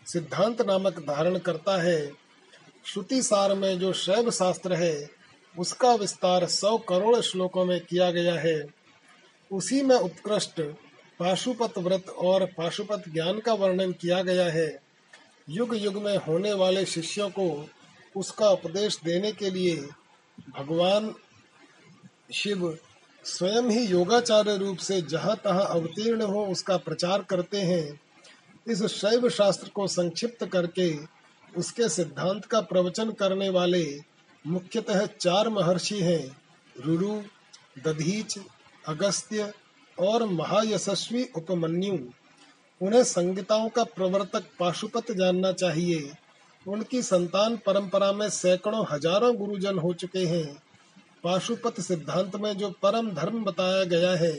सिद्धांत 0.07 0.61
नामक 0.61 0.99
धारण 0.99 1.37
करता 1.37 1.81
है। 1.81 2.11
श्रुति 2.85 3.21
सार 3.21 3.53
में 3.53 3.79
जो 3.79 3.93
शैव 3.93 4.31
शास्त्र 4.31 4.73
है, 4.73 5.09
उसका 5.59 5.95
विस्तार 5.95 6.47
सौ 6.47 6.77
करोड़ 6.77 7.21
श्लोकों 7.21 7.65
में 7.65 7.81
किया 7.81 8.11
गया 8.11 8.33
है। 8.33 8.82
उसी 9.53 9.81
में 9.81 9.95
उत्कृष्ट 9.95 10.61
पाशुपत 11.19 11.77
व्रत 11.77 12.09
और 12.09 12.45
पाशुपत 12.45 13.03
ज्ञान 13.09 13.39
का 13.39 13.53
वर्णन 13.53 13.91
किया 13.91 14.21
गया 14.23 14.45
है। 14.45 14.81
युग 15.49 15.75
युग 15.75 15.97
में 16.03 16.17
होने 16.17 16.53
वाले 16.53 16.85
शिष्यों 16.85 17.29
को 17.29 17.69
उसका 18.15 18.49
उपदेश 18.49 18.99
देने 19.03 19.31
के 19.31 19.49
लिए 19.49 19.75
भगवान 20.57 21.13
शिव 22.33 22.77
स्वयं 23.25 23.69
ही 23.69 23.85
योगाचार्य 23.85 24.57
रूप 24.57 24.77
से 24.77 25.01
जहाँ 25.01 25.35
तहाँ 25.43 25.65
अवतीर्ण 25.65 26.21
हो 26.21 26.45
उसका 26.45 26.77
प्रचार 26.77 27.23
करते 27.23 27.57
हैं। 27.57 27.99
इस 28.67 28.83
शैव 28.83 29.29
शास्त्र 29.29 29.69
को 29.69 29.87
संक्षिप्त 29.87 30.45
करके 30.45 30.93
उसके 31.57 31.89
सिद्धांत 31.89 32.45
का 32.45 32.61
प्रवचन 32.61 33.11
करने 33.11 33.49
वाले 33.49 33.83
मुख्यतः 34.45 35.05
चार 35.05 35.49
महर्षि 35.49 35.99
हैं, 35.99 36.37
रुरु, 36.75 37.21
दधीच 37.85 38.37
अगस्त्य 38.87 39.51
और 39.97 40.23
महायशस्वी 40.25 41.23
उपमन्यु। 41.35 41.97
उन्हें 42.81 43.03
संगीताओं 43.03 43.69
का 43.69 43.83
प्रवर्तक 43.83 44.43
पाशुपत 44.59 45.11
जानना 45.11 45.51
चाहिए। 45.51 46.11
उनकी 46.65 47.01
संतान 47.01 47.55
परंपरा 47.57 48.11
में 48.11 48.29
सैकड़ों 48.29 48.85
हज़ारों 48.91 49.35
गुरुजन 49.35 49.77
हो 49.77 49.93
चुके 49.93 50.25
हैं। 50.25 50.45
पाशुपत 51.23 51.79
सिद्धांत 51.81 52.35
में 52.35 52.53
जो 52.57 52.69
परम 52.83 53.11
धर्म 53.11 53.43
बताया 53.43 53.83
गया 53.83 54.11
है, 54.11 54.33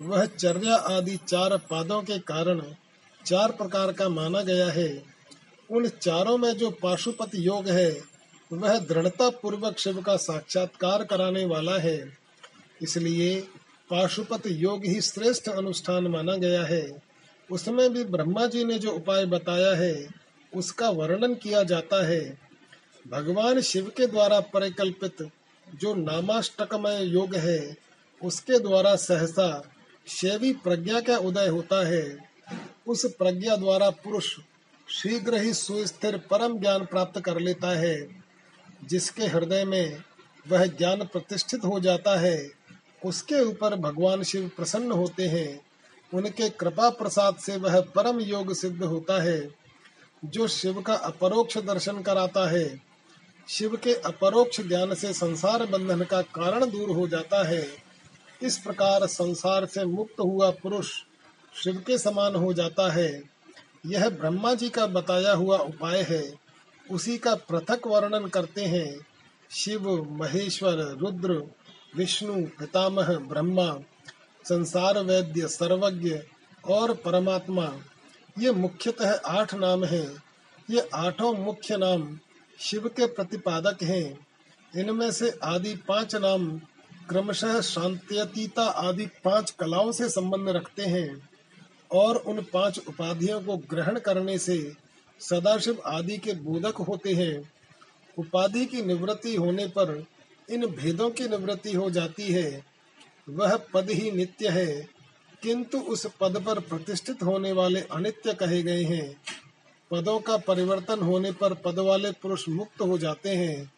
वह 0.00 0.24
चर्या 0.24 0.74
आदि 0.74 1.16
चार 1.28 1.56
पादों 1.70 2.02
के 2.02 2.18
कारण 2.18 2.62
चार 3.26 3.52
प्रकार 3.52 3.92
का 3.92 4.08
माना 4.08 4.42
गया 4.42 4.68
है। 4.68 5.04
उन 5.70 5.88
चारों 5.88 6.36
में 6.38 6.52
जो 6.52 6.70
पाशुपत 6.82 7.30
योग 7.34 7.68
है, 7.68 7.90
वह 8.52 8.78
दृढ़ता 8.78 9.28
पूर्वक 9.30 9.78
शिव 9.78 10.00
का 10.02 10.16
साक्षात्कार 10.16 11.04
कराने 11.04 11.44
वाला 11.44 11.78
है। 11.78 11.98
इसलिए 12.82 13.48
पाशुपत 13.90 14.42
योग 14.46 14.84
ही 14.84 15.00
श्रेष्ठ 15.00 15.48
अनुष्ठान 15.48 16.06
माना 16.06 16.36
गया 16.36 16.64
है। 16.64 17.02
उसमें 17.50 17.92
भी 17.92 18.04
ब्रह्मा 18.04 18.46
जी 18.46 18.64
ने 18.64 18.78
जो 18.78 18.90
उपाय 18.90 19.24
बताया 19.24 19.74
है, 19.74 20.08
उसका 20.54 20.90
वर्णन 20.90 21.34
किया 21.34 21.62
जाता 21.62 22.06
है। 22.06 22.38
भगवान 23.08 23.60
शिव 23.60 23.92
के 23.96 24.06
द्वारा 24.06 24.40
परिकल्पित 24.40 25.30
जो 25.74 25.94
नामाष्टकमय 25.94 27.04
योग 27.04 27.34
है, 27.34 27.76
उसके 28.22 28.58
द्वारा 28.58 28.96
सहसा 28.96 29.70
शैवी 30.08 30.52
प्रज्ञा 30.52 31.00
का 31.00 31.16
उदय 31.16 31.48
होता 31.48 31.86
है। 31.86 32.18
उस 32.86 33.06
प्रज्ञा 33.06 33.56
द्वारा 33.56 33.90
पुरुष 33.90 34.36
शीघ्र 34.88 35.34
ही 35.34 35.54
सुस्थिर 35.54 36.18
परम 36.18 36.58
ज्ञान 36.58 36.84
प्राप्त 36.84 37.20
कर 37.20 37.38
लेता 37.38 37.68
है, 37.68 38.22
जिसके 38.84 39.24
हृदय 39.24 39.64
में 39.64 40.02
वह 40.48 40.66
ज्ञान 40.66 41.04
प्रतिष्ठित 41.04 41.64
हो 41.64 41.80
जाता 41.80 42.16
है। 42.16 42.57
उसके 43.04 43.44
ऊपर 43.44 43.74
भगवान 43.74 44.22
शिव 44.22 44.50
प्रसन्न 44.56 44.92
होते 44.92 45.28
हैं, 45.28 45.60
उनके 46.14 46.50
कृपा 46.50 46.90
प्रसाद 46.90 47.36
से 47.36 47.56
वह 47.56 47.80
परम 47.80 48.20
योग 48.20 48.54
सिद्ध 48.54 48.84
होता 48.84 49.22
है। 49.22 49.54
जो 50.24 50.48
शिव 50.48 50.82
का 50.82 50.94
अपरोक्ष 50.94 51.58
दर्शन 51.58 52.02
कराता 52.02 52.50
है, 52.50 52.80
शिव 53.48 53.76
के 53.76 53.94
अपरोक्ष 53.94 54.60
ज्ञान 54.60 54.94
से 54.94 55.12
संसार 55.12 55.66
बंधन 55.66 56.02
का 56.02 56.22
कारण 56.22 56.70
दूर 56.70 56.90
हो 56.90 57.08
जाता 57.08 57.48
है। 57.48 57.68
इस 58.42 58.58
प्रकार 58.58 59.06
संसार 59.06 59.66
से 59.66 59.84
मुक्त 59.84 60.20
हुआ 60.20 60.50
पुरुष 60.50 60.92
शिव 61.64 61.84
के 61.86 61.98
समान 61.98 62.34
हो 62.34 62.52
जाता 62.52 62.92
है। 62.92 63.22
यह 63.86 64.08
ब्रह्मा 64.08 64.54
जी 64.54 64.68
का 64.68 64.86
बताया 64.86 65.32
हुआ 65.32 65.58
उपाय 65.58 66.02
है। 66.02 66.34
उसी 66.90 67.18
का 67.18 67.34
पृथक 67.34 67.86
वर्णन 67.86 68.26
करते 68.26 68.64
हैं, 68.64 69.06
शिव, 69.50 70.06
महेश्वर, 70.10 70.72
रुद्र 70.72 71.50
विष्णु, 71.98 72.34
पितामह, 72.58 73.18
ब्रह्मा 73.18 73.72
संसार 74.44 74.98
वैद्य 74.98 75.48
सर्वज्ञ 75.48 76.18
और 76.64 76.94
परमात्मा, 76.94 77.72
ये 78.38 78.52
मुख्यतः 78.52 79.14
आठ 79.26 79.54
नाम 79.54 79.84
हैं। 79.84 80.22
ये 80.70 80.88
आठों 80.94 81.32
मुख्य 81.34 81.76
नाम 81.76 82.18
शिव 82.58 82.88
के 82.88 83.06
प्रतिपादक 83.06 83.82
हैं। 83.82 84.26
इनमें 84.76 85.10
से 85.12 85.30
आदि 85.42 85.74
पाँच 85.88 86.14
नाम 86.14 86.60
क्रमशः 87.08 87.60
शांत्यतीता 87.60 88.62
आदि 88.62 89.06
पाँच 89.24 89.50
कलाओं 89.50 89.92
से 89.92 90.08
संबंध 90.08 90.48
रखते 90.48 90.82
हैं 90.82 91.30
और 91.92 92.16
उन 92.16 92.42
पाँच 92.52 92.80
उपाधियों 92.88 93.40
को 93.40 93.56
ग्रहण 93.56 93.98
करने 93.98 94.38
से 94.38 94.72
सदाशिव 95.20 95.82
आदि 95.86 96.18
के 96.18 96.32
बोधक 96.32 96.76
होते 96.76 97.12
हैं। 97.12 97.52
उपाधि 98.18 98.66
की 98.66 98.82
निवृत्ति 98.82 99.34
होने 99.36 99.66
पर 99.66 100.04
इन 100.50 100.66
भेदों 100.66 101.10
की 101.10 101.28
निवृत्ति 101.28 101.72
हो 101.72 101.90
जाती 101.90 102.32
है, 102.32 102.64
वह 103.28 103.56
पद 103.56 103.90
ही 103.90 104.10
नित्य 104.10 104.48
है। 104.48 104.88
किंतु 105.42 105.78
उस 105.78 106.06
पद 106.20 106.42
पर 106.46 106.58
प्रतिष्ठित 106.58 107.22
होने 107.22 107.52
वाले 107.52 107.80
अनित्य 107.80 108.34
कहे 108.34 108.62
गए 108.62 108.82
हैं। 108.82 109.20
पदों 109.90 110.20
का 110.20 110.36
परिवर्तन 110.36 110.98
होने 110.98 111.32
पर 111.32 111.54
पद 111.54 111.78
वाले 111.78 112.10
पुरुष 112.10 112.48
मुक्त 112.48 112.80
हो 112.80 112.98
जाते 112.98 113.30
हैं। 113.30 113.72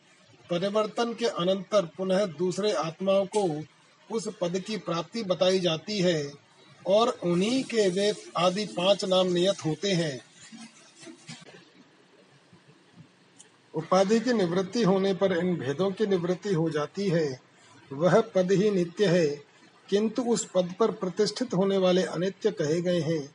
परिवर्तन 0.50 1.14
के 1.14 1.24
अनंतर 1.24 1.84
पुनः 1.84 2.24
दूसरे 2.24 2.72
आत्माओं 2.72 3.26
को 3.26 3.62
उस 4.12 4.28
पद 4.40 4.58
की 4.58 4.76
प्राप्ति 4.76 5.22
बताई 5.22 5.60
जाती 5.60 5.98
है 5.98 6.32
और 6.86 7.08
उन्हीं 7.08 7.64
के 7.64 7.88
वे 7.88 8.14
आदि 8.36 8.66
पाँच 8.66 9.04
नाम 9.04 9.26
नियत 9.26 9.64
होते 9.64 9.92
हैं। 9.92 10.29
उपाधि 13.74 14.20
की 14.20 14.32
निवृत्ति 14.32 14.82
होने 14.82 15.14
पर 15.14 15.32
इन 15.32 15.54
भेदों 15.56 15.90
की 15.90 16.06
निवृत्ति 16.06 16.54
हो 16.54 16.70
जाती 16.70 17.08
है। 17.08 17.40
वह 17.92 18.20
पद 18.20 18.52
ही 18.52 18.70
नित्य 18.70 19.06
है, 19.06 19.26
किंतु 19.88 20.22
उस 20.22 20.44
पद 20.44 20.74
पर 20.80 20.90
प्रतिष्ठित 20.90 21.54
होने 21.54 21.78
वाले 21.78 22.02
अनित्य 22.02 22.50
कहे 22.50 22.80
गए 22.82 23.00
हैं। 23.00 23.34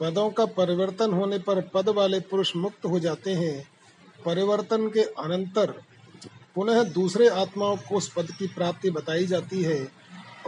पदों 0.00 0.30
का 0.30 0.44
परिवर्तन 0.46 1.12
होने 1.12 1.38
पर 1.38 1.60
पद 1.74 1.88
वाले 1.88 2.20
पुरुष 2.20 2.56
मुक्त 2.56 2.86
हो 2.86 3.00
जाते 3.00 3.34
हैं। 3.34 3.68
परिवर्तन 4.24 4.88
के 4.88 5.00
अनंतर 5.00 5.74
पुनः 6.54 6.82
दूसरे 6.82 7.28
आत्माओं 7.28 7.76
को 7.76 7.96
उस 7.96 8.12
पद 8.12 8.30
की 8.30 8.46
प्राप्ति 8.46 8.90
बताई 8.90 9.26
जाती 9.26 9.62
है, 9.62 9.88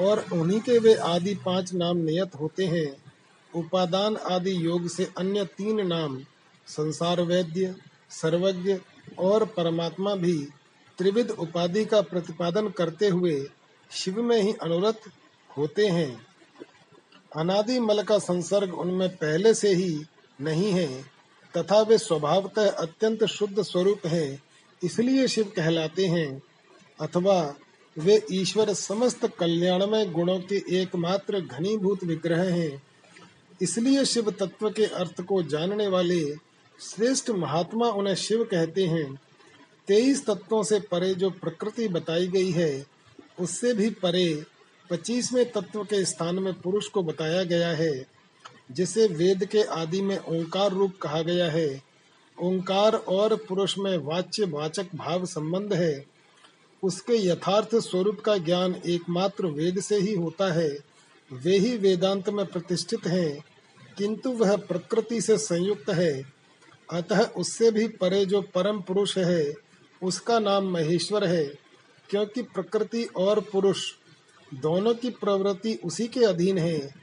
और 0.00 0.24
उन्हीं 0.32 0.60
के 0.60 0.78
वे 0.78 0.94
आदि 0.94 1.34
पाँच 1.34 1.74
नाम 1.74 1.96
नियत 1.96 2.34
होते 2.34 2.66
हैं। 2.66 2.96
उपादान 3.52 4.16
आदि 4.16 4.66
योग 4.66 4.88
से 4.88 5.08
अन्य 5.18 5.44
तीन 5.44 5.86
नाम, 5.86 6.18
संसार 6.66 7.20
वैद्य, 7.20 7.74
सर्वज्ञ 8.10 8.74
और 9.18 9.44
परमात्मा 9.46 10.14
भी 10.14 10.34
त्रिविध 10.98 11.30
उपाधि 11.30 11.84
का 11.84 12.00
प्रतिपादन 12.00 12.68
करते 12.68 13.08
हुए 13.08 13.44
शिव 13.90 14.22
में 14.22 14.40
ही 14.42 14.52
अनुरत 14.52 15.00
होते 15.58 15.86
हैं। 15.86 16.26
अनादि 17.36 17.78
मल 17.80 18.02
का 18.02 18.18
संसर्ग 18.18 18.74
उनमें 18.74 19.08
पहले 19.16 19.54
से 19.54 19.74
ही 19.74 20.04
नहीं 20.40 20.72
है, 20.72 21.02
तथा 21.54 21.80
वे 21.80 21.98
स्वभावतः 21.98 22.70
अत्यंत 22.70 23.24
शुद्ध 23.24 23.62
स्वरूप 23.62 24.06
है, 24.06 24.38
इसलिए 24.84 25.28
शिव 25.28 25.52
कहलाते 25.56 26.06
हैं, 26.06 26.42
अथवा 27.00 27.54
वे 27.98 28.22
ईश्वर 28.32 28.72
समस्त 28.74 29.26
कल्याणमय 29.38 30.06
गुणों 30.06 30.38
के 30.40 30.62
एकमात्र 30.80 31.40
घनीभूत 31.40 32.04
विग्रह 32.04 32.42
हैं। 32.42 32.82
इसलिए 33.62 34.04
शिव 34.04 34.30
तत्व 34.30 34.70
के 34.70 34.84
अर्थ 34.84 35.20
को 35.20 35.42
जानने 35.42 35.86
वाले 35.86 36.22
श्रेष्ठ 36.80 37.30
महात्मा 37.30 37.88
उन्हें 37.88 38.14
शिव 38.14 38.44
कहते 38.44 38.86
हैं। 38.86 39.14
तेईस 39.88 40.26
तत्वों 40.26 40.62
से 40.62 40.80
परे 40.80 41.14
जो 41.14 41.30
प्रकृति 41.30 41.88
बताई 41.88 42.26
गई 42.26 42.50
है, 42.50 42.86
उससे 43.40 43.74
भी 43.74 43.90
परे 43.90 44.44
पच्चीसवें 44.90 45.52
तत्व 45.52 45.84
के 45.84 46.04
स्थान 46.04 46.38
में 46.38 46.54
पुरुष 46.54 46.88
को 46.88 47.02
बताया 47.02 47.42
गया 47.42 47.68
है, 47.68 48.06
जिसे 48.72 49.06
वेद 49.06 49.44
के 49.44 49.62
आदि 49.62 50.02
में 50.02 50.18
ओंकार 50.18 50.70
रूप 50.70 50.96
कहा 51.02 51.22
गया 51.22 51.50
है। 51.50 51.82
ओंकार 52.42 52.94
और 52.94 53.36
पुरुष 53.36 53.78
में 53.78 53.96
वाच्य 53.98 54.44
वाचक 54.44 54.86
भाव 54.94 55.26
संबंध 55.26 55.72
है। 55.72 56.06
उसके 56.82 57.26
यथार्थ 57.26 57.74
स्वरूप 57.74 58.20
का 58.20 58.36
ज्ञान 58.36 58.74
एकमात्र 58.86 59.46
वेद 59.46 59.80
से 59.80 59.96
ही 59.96 60.14
होता 60.14 60.52
है। 60.52 60.78
वे 61.32 61.58
ही 61.58 61.76
वेदांत 61.76 62.28
में 62.28 62.46
प्रतिष्ठित 62.46 63.06
हैं, 63.06 63.44
किंतु 63.98 64.30
वह 64.30 64.56
प्रकृति 64.56 65.20
से 65.20 65.38
संयुक्त 65.38 65.90
है। 65.90 66.31
अतः 66.92 67.20
उससे 67.24 67.70
भी 67.70 67.88
परे 67.88 68.26
जो 68.26 68.42
परम 68.42 68.80
पुरुष 68.80 69.18
है, 69.18 69.54
उसका 70.02 70.38
नाम 70.38 70.64
महेश्वर 70.64 71.24
है, 71.24 71.44
क्योंकि 72.10 72.42
प्रकृति 72.42 73.04
और 73.04 73.40
पुरुष 73.40 73.92
दोनों 74.54 74.94
की 74.94 75.10
प्रवृत्ति 75.10 75.78
उसी 75.84 76.08
के 76.08 76.24
अधीन 76.24 76.58
है, 76.58 76.94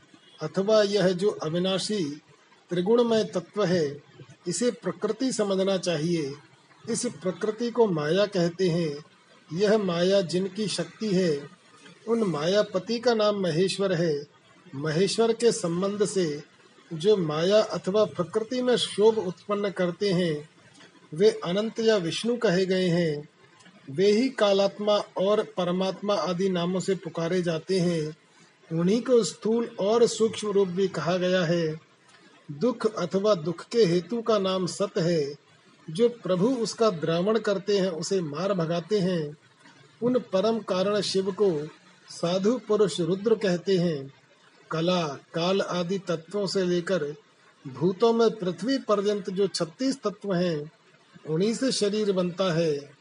अथवा 0.42 0.84
यह 0.84 1.08
जो 1.08 1.30
अविनाशी 1.30 2.22
त्रिगुणमय 2.70 3.24
तत्व 3.24 3.64
है, 3.64 4.04
इसे 4.48 4.72
प्रकृति 4.72 5.32
समझना 5.32 5.78
चाहिए। 5.78 6.34
इस 6.90 7.06
प्रकृति 7.06 7.72
को 7.72 7.88
माया 7.88 8.26
कहते 8.26 8.70
हैं। 8.70 9.06
यह 9.54 9.78
माया 9.78 10.22
जिनकी 10.22 10.68
शक्ति 10.68 11.08
है, 11.08 11.50
उन 12.08 12.24
मायापति 12.24 13.00
का 13.00 13.14
नाम 13.14 13.36
महेश्वर 13.36 13.94
है। 13.94 14.28
महेश्वर 14.76 15.34
के 15.34 15.52
संबंध 15.52 16.06
से 16.06 16.44
जो 16.94 17.18
माया 17.18 17.62
अथवा 17.62 18.06
प्रकृति 18.06 18.62
में 18.62 18.78
शोभ 18.78 19.18
उत्पन्न 19.18 19.70
करते 19.70 20.10
हैं, 20.10 20.50
वे 21.14 21.40
अनंत 21.44 21.80
या 21.80 21.96
विष्णु 21.96 22.38
कहे 22.38 22.66
गए 22.66 22.88
हैं। 22.88 23.30
वे 23.92 24.12
ही 24.12 24.30
कालात्मा 24.30 24.98
और 24.98 25.44
परमात्मा 25.44 26.14
आदि 26.14 26.50
नामों 26.50 26.80
से 26.80 26.96
पुकारे 26.96 27.42
जाते 27.42 27.80
हैं। 27.80 28.18
उन्हीं 28.80 29.02
को 29.02 29.24
स्थूल 29.24 29.76
और 29.80 30.08
सूक्ष्म 30.08 30.52
रूप 30.52 30.68
भी 30.68 30.88
कहा 30.88 31.18
गया 31.18 31.44
है। 31.44 31.80
दुख 32.52 32.96
अथवा 32.96 33.36
दुख 33.36 33.66
के 33.66 33.86
हेतु 33.86 34.22
का 34.22 34.40
नाम 34.40 34.66
सत 34.66 34.98
है। 34.98 35.36
जो 35.90 36.10
प्रभु 36.10 36.48
उसका 36.48 36.90
द्रावण 36.90 37.40
करते 37.40 37.78
हैं, 37.78 37.90
उसे 37.90 38.22
मार 38.22 38.54
भगाते 38.54 39.00
हैं। 39.00 39.38
उन 40.04 40.20
परम 40.20 40.60
कारण 40.60 41.02
शिव 41.02 41.32
को 41.32 41.68
साधु 42.10 42.60
पुरुष 42.68 43.00
रुद्र 43.00 43.36
कहते 43.36 43.78
हैं। 43.78 44.19
कला, 44.72 45.08
काल 45.08 45.62
आदि 45.62 46.00
तत्वों 46.00 46.48
से 46.48 46.66
लेकर 46.66 47.16
भूतों 47.68 48.14
में 48.14 48.30
पृथ्वी 48.32 48.78
पर्यंत 48.78 49.30
जो 49.30 49.48
छत्तीस 49.48 50.02
तत्व 50.02 50.34
हैं, 50.34 50.72
उन्हीं 51.30 51.54
से 51.54 51.72
शरीर 51.72 52.12
बनता 52.12 52.54
है। 52.54 52.92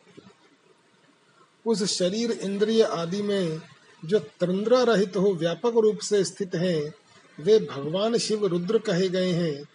उस 1.67 1.99
शरीर 1.99 2.31
इंद्रिय 2.31 2.83
आदि 2.83 3.23
में 3.23 3.61
जो 4.05 4.19
तंद्रा 4.19 4.83
रहित 4.83 5.17
हो 5.17 5.35
व्यापक 5.35 5.73
रूप 5.77 5.99
से 5.99 6.25
स्थित 6.25 6.55
हैं, 6.55 6.95
वे 7.41 7.59
भगवान 7.59 8.19
शिव 8.19 8.47
रुद्र 8.47 8.79
कहे 8.79 9.09
गए 9.09 9.33
हैं। 9.33 9.69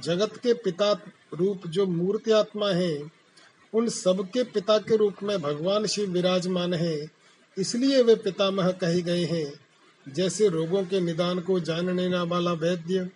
जगत 0.00 0.36
के 0.36 0.52
पिता 0.52 0.92
रूप 1.34 1.66
जो 1.66 1.86
मूर्ति 1.86 2.30
आत्मा 2.30 2.70
है, 2.70 3.10
उन 3.74 3.88
सबके 3.88 4.42
पिता 4.42 4.78
के 4.78 4.96
रूप 4.96 5.14
में 5.22 5.42
भगवान 5.42 5.86
शिव 5.86 6.10
विराजमान 6.10 6.74
है, 6.74 7.10
इसलिए 7.58 8.02
वे 8.02 8.14
पितामह 8.14 8.70
कहे 8.70 9.02
गए 9.02 9.24
हैं। 9.24 9.63
जैसे 10.08 10.48
रोगों 10.48 10.84
के 10.84 11.00
निदान 11.00 11.40
को 11.40 11.60
जानने 11.60 12.22
वाला 12.22 12.52
वैद्य 12.52 13.10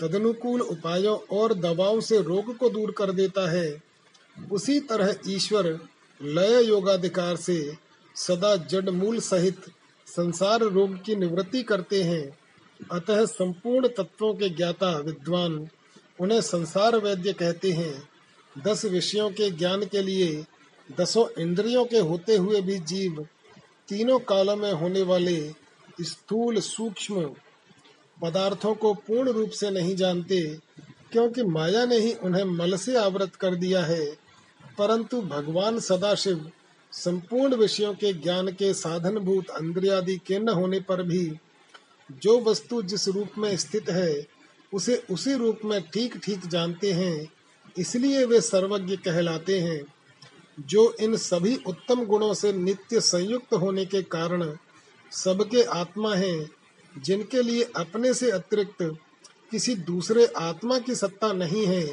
तदनुकूल 0.00 0.60
उपायों 0.60 1.36
और 1.36 1.54
दवाओं 1.54 2.00
से 2.00 2.22
रोग 2.22 2.56
को 2.56 2.70
दूर 2.70 2.90
कर 2.90 3.12
देता 3.12 3.50
है। 3.50 3.82
उसी 4.52 4.80
तरह 4.80 5.14
ईश्वर 5.28 5.80
लय 6.22 6.64
योगाधिकार 6.64 7.36
से 7.36 7.76
सदा 8.16 8.56
जड़ 8.56 8.90
मूल 8.90 9.20
सहित 9.20 9.56
संसार 10.06 10.60
रोग 10.60 11.04
की 11.04 11.16
निवृत्ति 11.16 11.62
करते 11.62 12.02
हैं। 12.02 12.38
अतः 12.92 13.24
संपूर्ण 13.26 13.88
तत्वों 13.88 14.34
के 14.34 14.48
ज्ञाता 14.48 14.98
विद्वान 14.98 15.68
उन्हें 16.20 16.40
संसार 16.40 16.96
वैद्य 16.96 17.32
कहते 17.32 17.72
हैं। 17.72 18.08
दस 18.64 18.84
विषयों 18.84 19.30
के 19.30 19.50
ज्ञान 19.50 19.84
के 19.84 20.02
लिए 20.02 20.44
दसों 20.98 21.42
इंद्रियों 21.42 21.84
के 21.84 21.98
होते 21.98 22.36
हुए 22.36 22.60
भी 22.60 22.78
जीव 22.78 23.26
तीनों 23.88 24.18
कालों 24.18 24.56
में 24.56 24.72
होने 24.72 25.02
वाले 25.02 25.54
स्थूल 26.02 26.60
सूक्ष्म 26.60 27.22
पदार्थों 28.22 28.74
को 28.74 28.94
पूर्ण 28.94 29.30
रूप 29.30 29.50
से 29.50 29.70
नहीं 29.70 29.96
जानते, 29.96 30.58
क्योंकि 31.12 31.42
माया 31.42 31.84
ने 31.86 31.98
ही 31.98 32.12
उन्हें 32.14 32.44
मल 32.44 32.76
से 32.76 32.96
आवृत 32.96 33.34
कर 33.34 33.54
दिया 33.54 33.84
है। 33.84 34.06
परंतु 34.78 35.22
भगवान 35.22 35.78
सदाशिव 35.80 36.50
संपूर्ण 36.92 37.54
विषयों 37.54 37.94
के 37.94 38.12
ज्ञान 38.12 38.48
के 38.48 38.74
साधनभूत 38.74 39.44
इंद्रियादि 39.62 40.16
के 40.16 40.38
न 40.38 40.48
होने 40.48 40.80
पर 40.80 41.02
भी 41.02 41.32
जो 42.12 42.40
वस्तु 42.40 42.82
जिस 42.82 43.08
रूप 43.08 43.28
में 43.38 43.56
स्थित 43.56 43.90
है, 43.90 44.26
उसे 44.74 45.02
उसी 45.10 45.34
रूप 45.34 45.60
में 45.64 45.80
ठीक 45.82 46.16
ठीक 46.16 46.46
जानते 46.46 46.92
हैं, 46.92 47.32
इसलिए 47.78 48.24
वे 48.24 48.40
सर्वज्ञ 48.40 48.96
कहलाते 48.96 49.60
हैं। 49.60 49.82
जो 50.60 50.96
इन 51.00 51.16
सभी 51.16 51.56
उत्तम 51.66 52.04
गुणों 52.04 52.34
से 52.34 52.52
नित्य 52.52 53.00
संयुक्त 53.00 53.54
होने 53.54 53.84
के 53.86 54.02
कारण 54.02 54.56
सबके 55.12 55.62
आत्मा 55.62 56.14
हैं, 56.14 56.50
जिनके 56.98 57.42
लिए 57.42 57.62
अपने 57.76 58.14
से 58.14 58.30
अतिरिक्त 58.30 58.82
किसी 59.50 59.74
दूसरे 59.74 60.26
आत्मा 60.26 60.78
की 60.78 60.94
सत्ता 60.94 61.32
नहीं 61.32 61.66
है, 61.66 61.84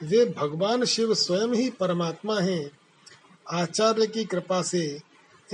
वे 0.00 0.24
भगवान 0.24 0.84
शिव 0.84 1.14
स्वयं 1.14 1.54
ही 1.54 1.70
परमात्मा 1.70 2.40
हैं। 2.40 2.70
आचार्य 3.50 4.06
की 4.06 4.24
कृपा 4.24 4.62
से 4.62 5.00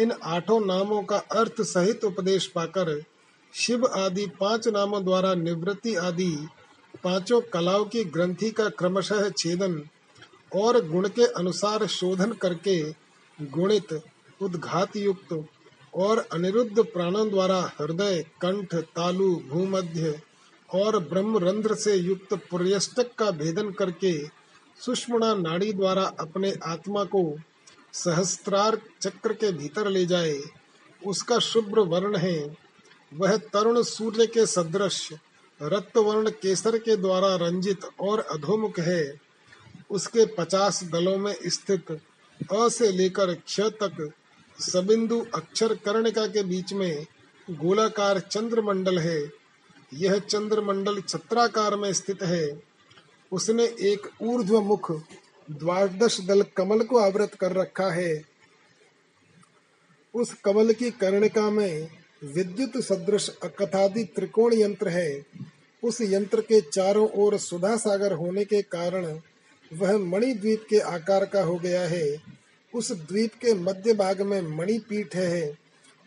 इन 0.01 0.13
आठों 0.13 0.61
नामों 0.67 1.03
का 1.03 1.17
अर्थ 1.17 1.63
सहित 1.63 2.05
उपदेश 2.05 2.47
पाकर 2.47 3.03
शिव 3.55 3.87
आदि 3.87 4.27
पाँच 4.41 4.69
नामों 4.69 5.05
द्वारा 5.05 5.35
निवृत्ति 5.35 5.95
आदि 5.95 6.49
पाँचों 7.05 7.41
कलाओं 7.41 7.85
की 7.85 8.05
ग्रंथि 8.05 8.51
का 8.51 8.69
क्रमशः 8.69 9.29
छेदन 9.31 9.83
और 10.57 10.87
गुण 10.89 11.09
के 11.09 11.27
अनुसार 11.27 11.87
शोधन 11.87 12.33
करके 12.33 12.83
गुणित 13.43 14.03
उद्घात 14.43 14.97
युक्त 14.97 15.33
और 15.99 16.19
अनिरुद्ध 16.33 16.83
प्राणों 16.83 17.29
द्वारा 17.31 17.61
हृदय, 17.81 18.25
कंठ, 18.41 18.75
तालु, 18.75 19.37
भूमध्य 19.49 20.21
और 20.75 20.99
ब्रह्म 20.99 21.39
रंध्र 21.39 21.75
से 21.75 21.95
युक्त 21.95 22.35
पुर्यष्टक 22.51 23.15
का 23.19 23.31
भेदन 23.31 23.71
करके 23.71 24.13
सुष्मणा 24.81 25.35
नाड़ी 25.35 25.73
द्वारा 25.73 26.03
अपने 26.21 26.55
आत्मा 26.65 27.05
को 27.05 27.23
सहस्त्रार 27.93 28.79
चक्र 29.01 29.33
के 29.33 29.53
भीतर 29.53 29.89
ले 29.89 30.05
जाए, 30.07 30.41
उसका 31.03 31.39
शुभ्र 31.39 31.81
वर्ण 31.81 32.17
है। 32.17 32.57
वह 33.15 33.37
तरुण 33.37 33.83
सूर्य 33.83 34.27
के 34.27 34.47
सदृश 34.47 35.09
रक्त 35.61 35.97
वर्ण 35.97 36.31
केसर 36.31 36.79
के 36.79 36.97
द्वारा 36.97 37.35
रंजित 37.37 37.81
और 38.01 38.21
अधोमुख 38.21 38.79
है। 38.79 39.21
उसके 39.91 40.27
पचास 40.27 40.85
दलों 40.85 41.17
में 41.19 41.35
स्थित 41.47 41.91
अ 42.53 42.69
से 42.69 42.93
लेकर 42.93 43.35
क्ष 43.35 43.61
तक 43.61 44.13
सबिंदु 44.61 45.27
अक्षर 45.35 45.75
कर्णिका 45.75 46.27
के 46.27 46.43
बीच 46.43 46.73
में 46.73 47.07
गोलाकार 47.51 48.19
चंद्रमंडल 48.21 48.99
है। 48.99 49.33
यह 49.95 50.19
चंद्रमंडल 50.19 51.01
छत्राकार 51.01 51.77
में 51.77 51.93
स्थित 51.93 52.23
है। 52.23 52.63
उसने 53.33 53.65
एक 53.65 54.09
ऊर्ध्व 54.23 54.61
मुख 54.61 54.93
द्वादश 55.51 56.21
दल 56.21 56.43
कमल 56.43 56.83
को 56.83 56.99
आवृत 56.99 57.35
कर 57.35 57.53
रखा 57.53 57.91
है। 57.91 58.25
उस 60.15 60.35
कमल 60.35 60.73
की 60.73 60.91
कर्णिका 60.91 61.51
में 61.51 61.89
विद्युत 62.25 62.85
सदृश 62.85 63.37
अकथादि 63.43 64.05
त्रिकोण 64.05 64.55
यंत्र 64.55 64.89
है। 64.89 65.27
उस 65.85 66.01
यंत्र 66.01 66.41
के 66.41 66.61
चारों 66.61 67.09
ओर 67.09 67.39
सुधा 67.39 67.77
सागर 67.77 68.13
होने 68.13 68.45
के 68.45 68.63
कारण 68.63 69.21
वह 69.73 69.99
मणिद्वीप 69.99 70.67
के 70.71 70.79
आकार 70.79 71.25
का 71.25 71.43
हो 71.43 71.57
गया 71.57 71.83
है। 71.83 72.38
उस 72.75 72.93
द्वीप 72.93 73.35
के 73.35 73.55
मध्य 73.55 73.93
भाग 73.95 74.21
में 74.23 74.41
मणि 74.57 74.79
पीठ 74.79 75.15
है, 75.17 75.59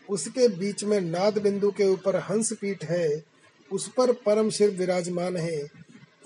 उसके 0.08 0.48
बीच 0.48 0.84
में 0.84 1.00
नाद 1.00 1.38
बिंदु 1.38 1.70
के 1.70 1.84
ऊपर 1.84 2.16
हंस 2.16 2.52
पीठ 2.52 2.84
है, 2.84 3.22
उस 3.70 3.88
पर 3.88 4.12
परम 4.12 4.50
शिव 4.50 4.70
विराजमान 4.70 5.36
है। 5.36 5.62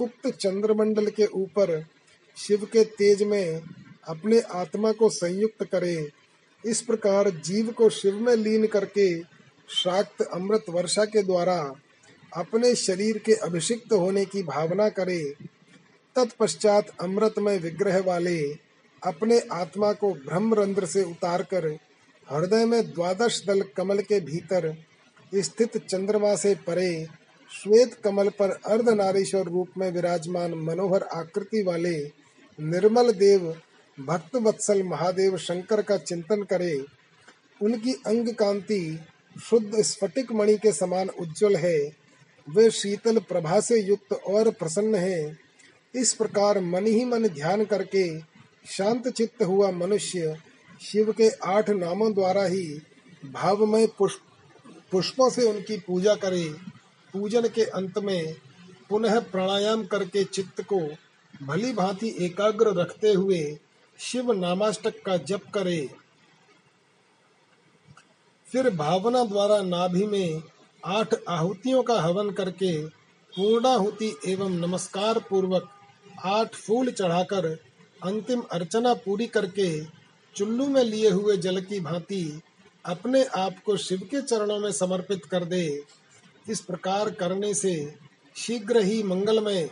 उक्त 0.00 0.28
चंद्रमंडल 0.30 1.06
के 1.06 1.26
ऊपर 1.26 1.84
शिव 2.36 2.64
के 2.64 2.84
तेज 2.84 3.22
में 3.22 3.62
अपने 4.08 4.40
आत्मा 4.40 4.92
को 4.92 5.08
संयुक्त 5.10 5.64
करे। 5.64 6.10
इस 6.64 6.80
प्रकार 6.82 7.30
जीव 7.30 7.70
को 7.70 7.88
शिव 7.90 8.20
में 8.20 8.34
लीन 8.36 8.66
करके 8.66 9.20
शाक्त 9.68 10.22
अमृत 10.22 10.64
वर्षा 10.68 11.04
के 11.04 11.22
द्वारा 11.22 11.74
अपने 12.36 12.74
शरीर 12.74 13.18
के 13.18 13.34
अभिषिक्त 13.34 13.92
होने 13.92 14.24
की 14.24 14.42
भावना 14.42 14.88
करे। 14.88 15.34
तत्पश्चात 16.16 16.90
अमृत 17.00 17.34
में 17.38 17.58
विग्रह 17.58 18.00
वाले 18.00 18.65
अपने 19.04 19.40
आत्मा 19.52 19.92
को 19.92 20.14
ब्रह्मरंध्र 20.14 20.86
से 20.86 21.02
उतार 21.02 21.42
कर 21.42 21.78
हृदय 22.30 22.64
में 22.64 22.92
द्वादश 22.92 23.42
दल 23.46 23.62
कमल 23.62 23.98
के 23.98 24.20
भीतर 24.20 24.76
स्थित 25.34 25.76
चंद्रमा 25.76 26.36
से 26.36 26.54
परे, 26.54 27.06
श्वेत 27.50 27.94
कमल 27.94 28.28
पर 28.28 28.50
अर्ध 28.50 28.88
अर्धनारीश्वर 28.88 29.44
रूप 29.44 29.68
में 29.78 29.90
विराजमान 29.90 30.54
मनोहर 30.54 31.02
आकृति 31.02 31.62
वाले 31.62 32.12
निर्मल 32.60 33.12
देव, 33.12 33.56
भक्त 34.00 34.36
वत्सल 34.36 34.82
महादेव 34.82 35.36
शंकर 35.36 35.82
का 35.82 35.96
चिंतन 35.96 36.42
करे। 36.42 36.84
उनकी 37.62 37.92
अंग 37.92 38.28
कांति 38.28 39.00
शुद्ध 39.42 39.82
स्फटिक 39.82 40.32
मणि 40.32 40.56
के 40.56 40.72
समान 40.72 41.08
उज्जवल 41.08 41.56
है। 41.56 41.92
वे 42.48 42.70
शीतल 42.70 43.18
प्रभा 43.18 43.60
से 43.60 43.80
युक्त 43.80 44.12
और 44.12 44.50
प्रसन्न 44.50 44.94
है। 44.94 45.38
इस 45.94 46.14
प्रकार 46.14 46.60
मन 46.60 46.86
ही 46.86 47.04
मन 47.04 47.28
ध्यान 47.28 47.64
करके 47.64 48.35
शांत 48.66 49.08
चित्त 49.08 49.42
हुआ 49.42 49.70
मनुष्य 49.70 50.36
शिव 50.80 51.12
के 51.12 51.28
आठ 51.44 51.70
नामों 51.70 52.12
द्वारा 52.14 52.44
ही 52.44 52.66
भावमय 53.24 53.86
पुष्प, 53.98 54.20
पुष्पों 54.92 55.30
से 55.30 55.42
उनकी 55.42 55.78
पूजा 55.78 56.14
करे। 56.14 56.44
पूजन 57.14 57.48
के 57.48 57.64
अंत 57.64 57.98
में 57.98 58.34
पुनः 58.88 59.18
प्राणायाम 59.20 59.84
करके 59.84 60.24
चित्त 60.24 60.60
को 60.62 60.80
भली 61.42 61.72
भांति 61.72 62.14
एकाग्र 62.20 62.74
रखते 62.74 63.12
हुए 63.12 63.58
शिव 63.98 64.32
नामाष्टक 64.32 65.02
का 65.06 65.16
जप 65.16 65.42
करे। 65.54 65.88
फिर 68.46 68.70
भावना 68.70 69.24
द्वारा 69.24 69.60
नाभि 69.62 70.06
में 70.06 70.42
आठ 70.84 71.14
आहुतियों 71.28 71.82
का 71.82 72.00
हवन 72.00 72.30
करके 72.30 72.86
पूर्णाहुति 73.32 74.14
एवं 74.26 74.50
नमस्कार 74.50 75.18
पूर्वक 75.18 75.68
आठ 76.24 76.54
फूल 76.54 76.90
चढ़ाकर 76.90 77.48
अंतिम 78.04 78.40
अर्चना 78.40 78.94
पूरी 78.94 79.26
करके 79.26 79.84
चुल्लू 80.36 80.66
में 80.66 80.82
लिए 80.84 81.10
हुए 81.10 81.36
जल 81.36 81.60
की 81.60 81.80
भांति 81.80 82.40
अपने 82.84 83.24
आप 83.24 83.54
को 83.66 83.76
शिव 83.76 83.98
के 83.98 84.22
चरणों 84.22 84.58
में 84.58 84.72
समर्पित 84.72 85.24
कर 85.24 85.44
दे। 85.44 85.84
इस 86.48 86.60
प्रकार 86.60 87.10
करने 87.10 87.54
से 87.54 87.94
शीघ्र 88.36 88.82
ही 88.82 89.02
मंगलमय 89.02 89.70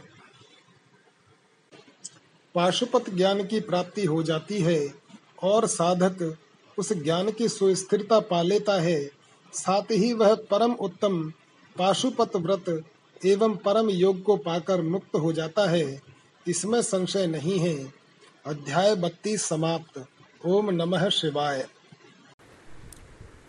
पाशुपत 2.54 3.10
ज्ञान 3.10 3.44
की 3.44 3.60
प्राप्ति 3.60 4.04
हो 4.04 4.22
जाती 4.22 4.60
है 4.62 4.94
और 5.42 5.66
साधक 5.66 6.36
उस 6.78 6.92
ज्ञान 6.92 7.30
की 7.30 7.48
सुस्थिरता 7.48 8.20
पा 8.20 8.42
लेता 8.42 8.80
है। 8.80 9.10
साथ 9.52 9.82
ही 9.82 10.12
वह 10.12 10.34
परम 10.34 10.72
उत्तम 10.72 11.32
पाशुपत 11.78 12.36
व्रत 12.36 12.84
एवं 13.26 13.56
परम 13.56 13.90
योग 13.90 14.22
को 14.22 14.36
पाकर 14.36 14.82
मुक्त 14.82 15.16
हो 15.16 15.32
जाता 15.32 15.66
है। 15.66 16.02
इसमें 16.48 16.82
संशय 16.82 17.26
नहीं 17.26 17.58
है। 17.58 18.03
अध्याय 18.46 18.94
बत्तीस 18.94 19.42
समाप्त। 19.42 20.08
ओम 20.46 20.70
नमः 20.70 21.08
शिवाय। 21.08 21.68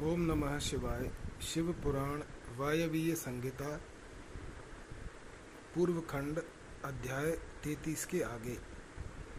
ओम 0.02 0.22
नमः 0.22 0.60
शिवाय। 0.60 1.12
शिव 1.42 1.72
पुराण 1.84 2.22
वायवीय 2.58 3.16
संहिता, 3.16 3.78
पूर्व 5.76 6.00
खंड 6.02 6.42
अध्याय 6.86 7.32
तैतीस 7.32 8.06
के 8.06 8.22
आगे। 8.22 8.54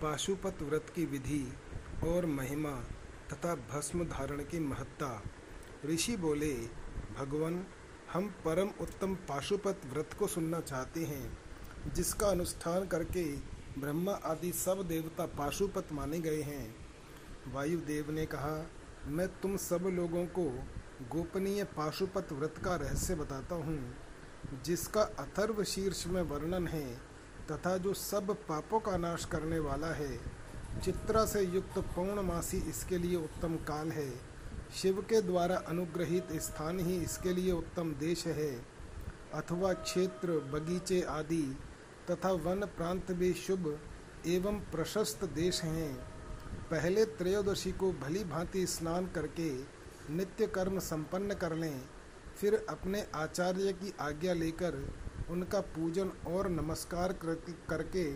पाशुपत 0.02 0.62
व्रत 0.62 0.92
की 0.96 1.06
विधि 1.06 1.52
और 2.04 2.26
महिमा 2.26 2.76
तथा 3.32 3.54
भस्म 3.54 4.04
धारण 4.04 4.38
की 4.38 4.60
महत्ता। 4.60 5.22
ऋषि 5.86 6.16
बोले, 6.16 6.54
भगवान, 7.18 7.66
हम 8.12 8.28
परम 8.28 8.70
उत्तम 8.80 9.14
पाशुपत 9.14 9.80
व्रत 9.92 10.10
को 10.18 10.26
सुनना 10.26 10.60
चाहते 10.60 11.00
हैं, 11.00 11.38
जिसका 11.94 12.26
अनुष्ठान 12.26 12.86
करके 12.86 13.55
ब्रह्मा 13.78 14.12
आदि 14.24 14.50
सब 14.52 14.82
देवता 14.88 15.26
पाशुपत 15.38 15.92
माने 15.92 16.18
गए 16.20 16.40
हैं। 16.42 16.74
वायुदेव 17.54 18.10
ने 18.10 18.24
कहा, 18.26 18.66
मैं 19.08 19.26
तुम 19.42 19.56
सब 19.56 19.90
लोगों 19.92 20.24
को 20.26 20.44
गोपनीय 21.10 21.64
पाशुपत 21.76 22.32
व्रत 22.32 22.54
का 22.64 22.76
रहस्य 22.76 23.14
बताता 23.14 23.54
हूँ, 23.54 23.78
जिसका 24.64 25.02
अथर्व 25.18 25.62
शीर्ष 25.64 26.06
में 26.06 26.22
वर्णन 26.22 26.66
है 26.66 26.86
तथा 27.52 27.76
जो 27.78 27.92
सब 27.94 28.34
पापों 28.48 28.80
का 28.80 28.96
नाश 28.96 29.24
करने 29.24 29.58
वाला 29.58 29.92
है। 29.94 30.16
चित्रा 30.80 31.24
से 31.24 31.42
युक्त 31.42 31.78
पौर्णमासी 31.94 32.56
इसके 32.68 32.98
लिए 32.98 33.16
उत्तम 33.16 33.56
काल 33.68 33.90
है। 33.90 34.10
शिव 34.74 35.00
के 35.00 35.20
द्वारा 35.22 35.56
अनुग्रहित 35.68 36.32
स्थान 36.40 36.80
ही 36.80 36.96
इसके 36.96 37.32
लिए 37.32 37.52
उत्तम 37.52 37.92
देश 37.92 38.26
है। 38.26 38.50
अथवा 39.34 39.72
क्षेत्र, 39.72 40.38
बगीचे 40.52 41.00
आदि 41.02 41.42
तथा 42.10 42.30
वन 42.42 42.64
प्रांत 42.76 43.10
भी 43.12 43.32
शुभ 43.36 43.78
एवं 44.26 44.58
प्रशस्त 44.72 45.24
देश 45.34 45.62
हैं। 45.62 45.94
पहले 46.70 47.04
त्रयोदशी 47.04 47.72
को 47.72 47.92
भली 47.94 48.24
भांति 48.24 48.66
स्नान 48.66 49.06
करके 49.14 49.50
नित्य 50.10 50.46
कर्म 50.46 50.78
संपन्न 50.80 51.34
कर 51.34 51.54
लें, 51.54 51.82
फिर 52.36 52.54
अपने 52.68 53.04
आचार्य 53.14 53.72
की 53.72 53.92
आज्ञा 54.00 54.32
लेकर 54.34 54.82
उनका 55.30 55.60
पूजन 55.74 56.10
और 56.26 56.48
नमस्कार 56.50 57.12
करके 57.22 58.10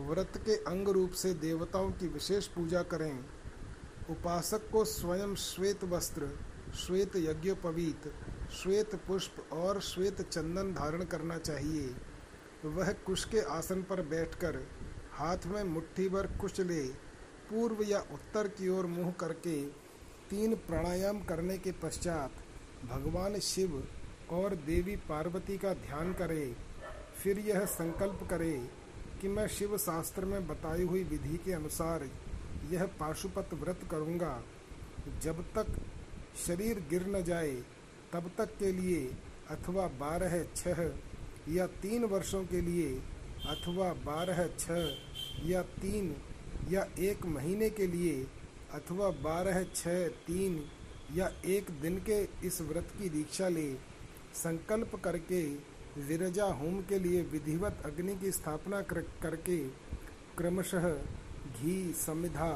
व्रत 0.00 0.36
के 0.38 0.56
अंग 0.64 0.88
रूप 0.88 1.10
से 1.12 1.32
देवताओं 1.36 1.90
की 1.90 2.06
विशेष 2.08 2.46
पूजा 2.46 2.82
करें। 2.84 3.18
उपासक 4.10 4.68
को 4.70 4.84
स्वयं 4.84 5.34
श्वेत 5.36 5.84
वस्त्र, 5.84 6.28
श्वेत 6.76 7.16
यज्ञोपवीत 7.18 8.12
श्वेत 8.52 8.94
पुष्प 9.06 9.52
और 9.52 9.80
श्वेत 9.80 10.20
चंदन 10.22 10.72
धारण 10.74 11.04
करना 11.04 11.38
चाहिए। 11.38 11.94
वह 12.64 12.90
कुश 13.06 13.24
के 13.24 13.40
आसन 13.50 13.82
पर 13.82 14.00
बैठकर 14.02 14.56
हाथ 15.12 15.46
में 15.46 15.62
मुट्ठी 15.64 16.08
भर 16.08 16.26
कुश 16.40 16.60
ले 16.60 16.82
पूर्व 17.50 17.82
या 17.82 17.98
उत्तर 18.12 18.48
की 18.48 18.68
ओर 18.68 18.86
मुँह 18.86 19.10
करके 19.10 19.62
तीन 20.30 20.54
प्राणायाम 20.66 21.20
करने 21.20 21.58
के 21.58 21.72
पश्चात 21.72 22.42
भगवान 22.84 23.38
शिव 23.38 23.82
और 24.32 24.54
देवी 24.56 24.96
पार्वती 25.08 25.56
का 25.58 25.72
ध्यान 25.74 26.12
करे, 26.12 26.56
फिर 27.22 27.38
यह 27.38 27.64
संकल्प 27.64 28.26
करे 28.30 28.52
कि 29.20 29.28
मैं 29.28 29.46
शिव 29.48 29.76
शास्त्र 29.78 30.24
में 30.24 30.46
बताई 30.48 30.82
हुई 30.82 31.02
विधि 31.04 31.36
के 31.36 31.52
अनुसार 31.52 32.08
यह 32.70 32.84
पाशुपत 33.00 33.54
व्रत 33.54 33.80
करूँगा। 33.90 34.42
जब 35.22 35.42
तक 35.54 35.66
शरीर 36.46 36.86
गिर 36.90 37.06
न 37.06 37.22
जाए, 37.22 37.52
तब 38.12 38.30
तक 38.38 38.56
के 38.58 38.72
लिए 38.72 39.04
अथवा 39.50 39.86
बारह 39.86 40.42
छः 40.56 40.88
या 41.48 41.66
तीन 41.82 42.04
वर्षों 42.04 42.42
के 42.44 42.60
लिए 42.60 42.88
अथवा 43.46 43.92
बारह 44.04 44.46
छः 44.58 45.48
या 45.48 45.62
तीन 45.80 46.14
या 46.70 46.86
एक 47.08 47.26
महीने 47.26 47.68
के 47.70 47.86
लिए 47.86 48.14
अथवा 48.74 49.08
बारह 49.24 49.62
छः 49.74 50.06
तीन 50.26 50.62
या 51.16 51.30
एक 51.46 51.70
दिन 51.82 51.98
के 52.08 52.22
इस 52.46 52.60
व्रत 52.62 52.92
की 52.98 53.08
दीक्षा 53.08 53.48
ले 53.48 53.72
संकल्प 54.34 54.94
करके 55.04 55.42
विरजा 55.98 56.44
होम 56.60 56.80
के 56.88 56.98
लिए 56.98 57.20
विधिवत 57.32 57.82
अग्नि 57.86 58.14
की 58.16 58.30
स्थापना 58.32 58.80
कर, 58.82 59.00
करके 59.22 59.58
क्रमशः 60.38 60.88
घी 60.88 61.92
समिधा 61.96 62.50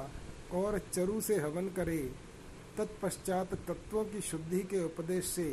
और 0.55 0.79
चरु 0.93 1.21
से 1.21 1.37
हवन 1.41 1.69
करे 1.77 1.99
तत्पश्चात 2.79 3.55
तत्वों 3.69 4.05
की 4.05 4.21
शुद्धि 4.21 4.61
के 4.71 4.83
उपदेश 4.85 5.25
से 5.27 5.49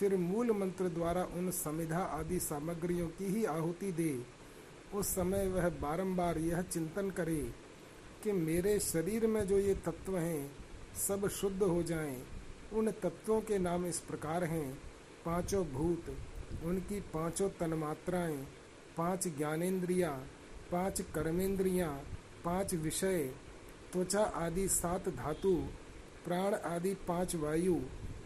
फिर 0.00 0.16
मूल 0.16 0.50
मंत्र 0.50 0.88
द्वारा 0.88 1.22
उन 1.22 1.50
समिधा 1.50 1.98
आदि 1.98 2.38
सामग्रियों 2.40 3.08
की 3.08 3.24
ही 3.24 3.44
आहुति 3.44 3.92
दे। 3.92 4.24
उस 4.94 5.06
समय 5.06 5.48
वह 5.48 5.68
बारंबार 5.68 6.38
यह 6.38 6.62
चिंतन 6.62 7.10
करे 7.10 7.52
कि 8.24 8.32
मेरे 8.32 8.78
शरीर 8.80 9.26
में 9.26 9.46
जो 9.46 9.58
ये 9.58 9.74
तत्व 9.74 10.18
हैं, 10.18 10.50
सब 11.08 11.28
शुद्ध 11.28 11.62
हो 11.62 11.82
जाएँ। 11.82 12.22
उन 12.72 12.90
तत्वों 12.90 13.40
के 13.40 13.58
नाम 13.58 13.86
इस 13.86 13.98
प्रकार 13.98 14.44
हैं। 14.44 14.78
पाँचों 15.24 15.64
भूत, 15.66 16.16
उनकी 16.64 17.00
पाँचों 17.00 17.48
तन्मात्राएँ, 17.48 18.36
पाँच 18.96 19.28
ज्ञानेन्द्रियाँ, 19.28 20.16
पाँच 20.72 21.00
कर्मेंद्रियाँ, 21.00 21.92
पाँच 22.44 22.74
विषय, 22.74 23.32
त्वचा 23.92 24.20
आदि 24.20 24.68
सात 24.68 25.08
धातु, 25.08 25.54
प्राण 26.24 26.54
आदि 26.54 26.94
पाँच 26.94 27.34
वायु, 27.36 27.76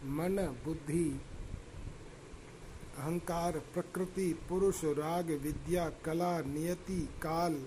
मन, 0.04 0.36
बुद्धि 0.64 1.20
अहंकार, 2.98 3.58
प्रकृति, 3.58 4.38
पुरुष, 4.48 4.84
राग, 4.84 5.26
विद्या, 5.26 5.88
कला, 5.88 6.40
नियति, 6.40 7.08
काल, 7.22 7.66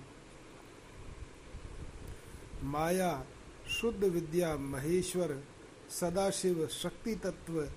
माया, 2.62 3.24
शुद्ध 3.68 4.04
विद्या, 4.04 4.56
महेश्वर, 4.56 5.44
सदाशिव, 5.90 6.66
शक्ति 6.66 7.14
तत्व 7.14 7.68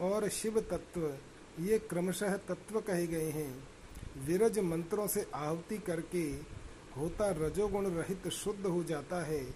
और 0.00 0.28
शिव 0.28 0.60
तत्व, 0.60 1.14
ये 1.62 1.78
क्रमशः 1.78 2.36
तत्व 2.36 2.80
कहे 2.80 3.06
गए 3.06 3.30
हैं। 3.30 3.68
विरज 4.26 4.58
मंत्रों 4.58 5.06
से 5.06 5.26
आहुति 5.34 5.78
करके 5.78 6.32
होता 6.96 7.30
रजोगुण 7.30 7.86
रहित 7.86 8.28
शुद्ध 8.28 8.66
हो 8.66 8.84
जाता 8.84 9.24
है। 9.24 9.54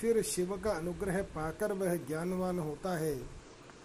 फिर 0.00 0.22
शिव 0.22 0.56
का 0.56 0.70
अनुग्रह 0.70 1.22
पाकर 1.22 1.72
वह 1.72 1.94
ज्ञानवान 1.96 2.58
होता 2.58 2.98
है। 2.98 3.18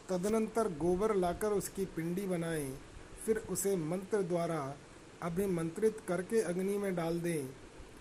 तदनंतर 0.10 0.68
गोबर 0.68 1.16
लाकर 1.16 1.48
उसकी 1.48 1.86
पिंडी 1.86 2.22
बनाए। 2.22 2.78
फिर 3.26 3.38
उसे 3.50 3.76
मंत्र 3.76 4.22
द्वारा 4.22 4.76
अभिमंत्रित 5.22 5.98
करके 6.08 6.42
अग्नि 6.42 6.78
में 6.78 6.96
डाल 6.96 7.20
दें। 7.20 7.50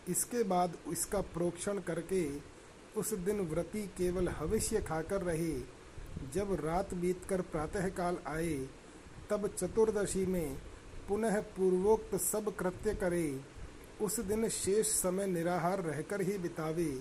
इसके 0.08 0.42
बाद 0.42 0.76
इसका 0.92 1.20
प्रोक्षण 1.20 1.78
करके 1.78 2.24
उस 2.96 3.12
दिन 3.14 3.40
व्रती 3.40 3.86
केवल 3.98 4.28
हविष्य 4.28 4.80
खाकर 4.80 5.22
रहे। 5.22 5.52
जब 6.34 6.56
रात 6.64 6.94
बीतकर 6.94 7.40
प्रातःकाल 7.40 8.18
आए, 8.26 8.54
तब 9.30 9.46
चतुर्दशी 9.48 10.26
में 10.26 10.56
पुनः 11.08 11.40
पूर्वोक्त 11.40 12.14
सब 12.16 12.54
कृत्य 12.56 12.94
करे। 12.94 13.40
उस 14.02 14.20
दिन 14.20 14.48
शेष 14.48 14.86
समय 14.86 15.26
निराहार 15.26 15.82
रहकर 15.82 16.22
ही 16.22 16.38
बितावे। 16.38 16.92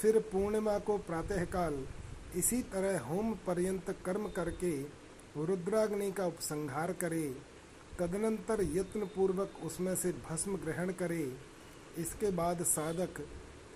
फिर 0.00 0.18
पूर्णिमा 0.32 0.78
को 0.78 0.96
प्रातःकाल 0.98 1.86
इसी 2.36 2.62
तरह 2.62 3.00
होम 3.00 3.32
पर्यंत 3.46 3.90
कर्म 4.04 4.28
करके 4.28 4.80
रुद्राग्नि 5.36 6.10
का 6.12 6.26
उपसंहार 6.26 6.92
करे। 6.92 7.49
तदनंतर 8.00 8.60
यत्न 8.74 9.06
पूर्वक 9.14 9.64
उसमें 9.64 9.94
से 9.96 10.12
भस्म 10.28 10.56
ग्रहण 10.58 10.90
करे। 10.94 11.22
इसके 11.98 12.30
बाद 12.32 12.62
साधक 12.64 13.20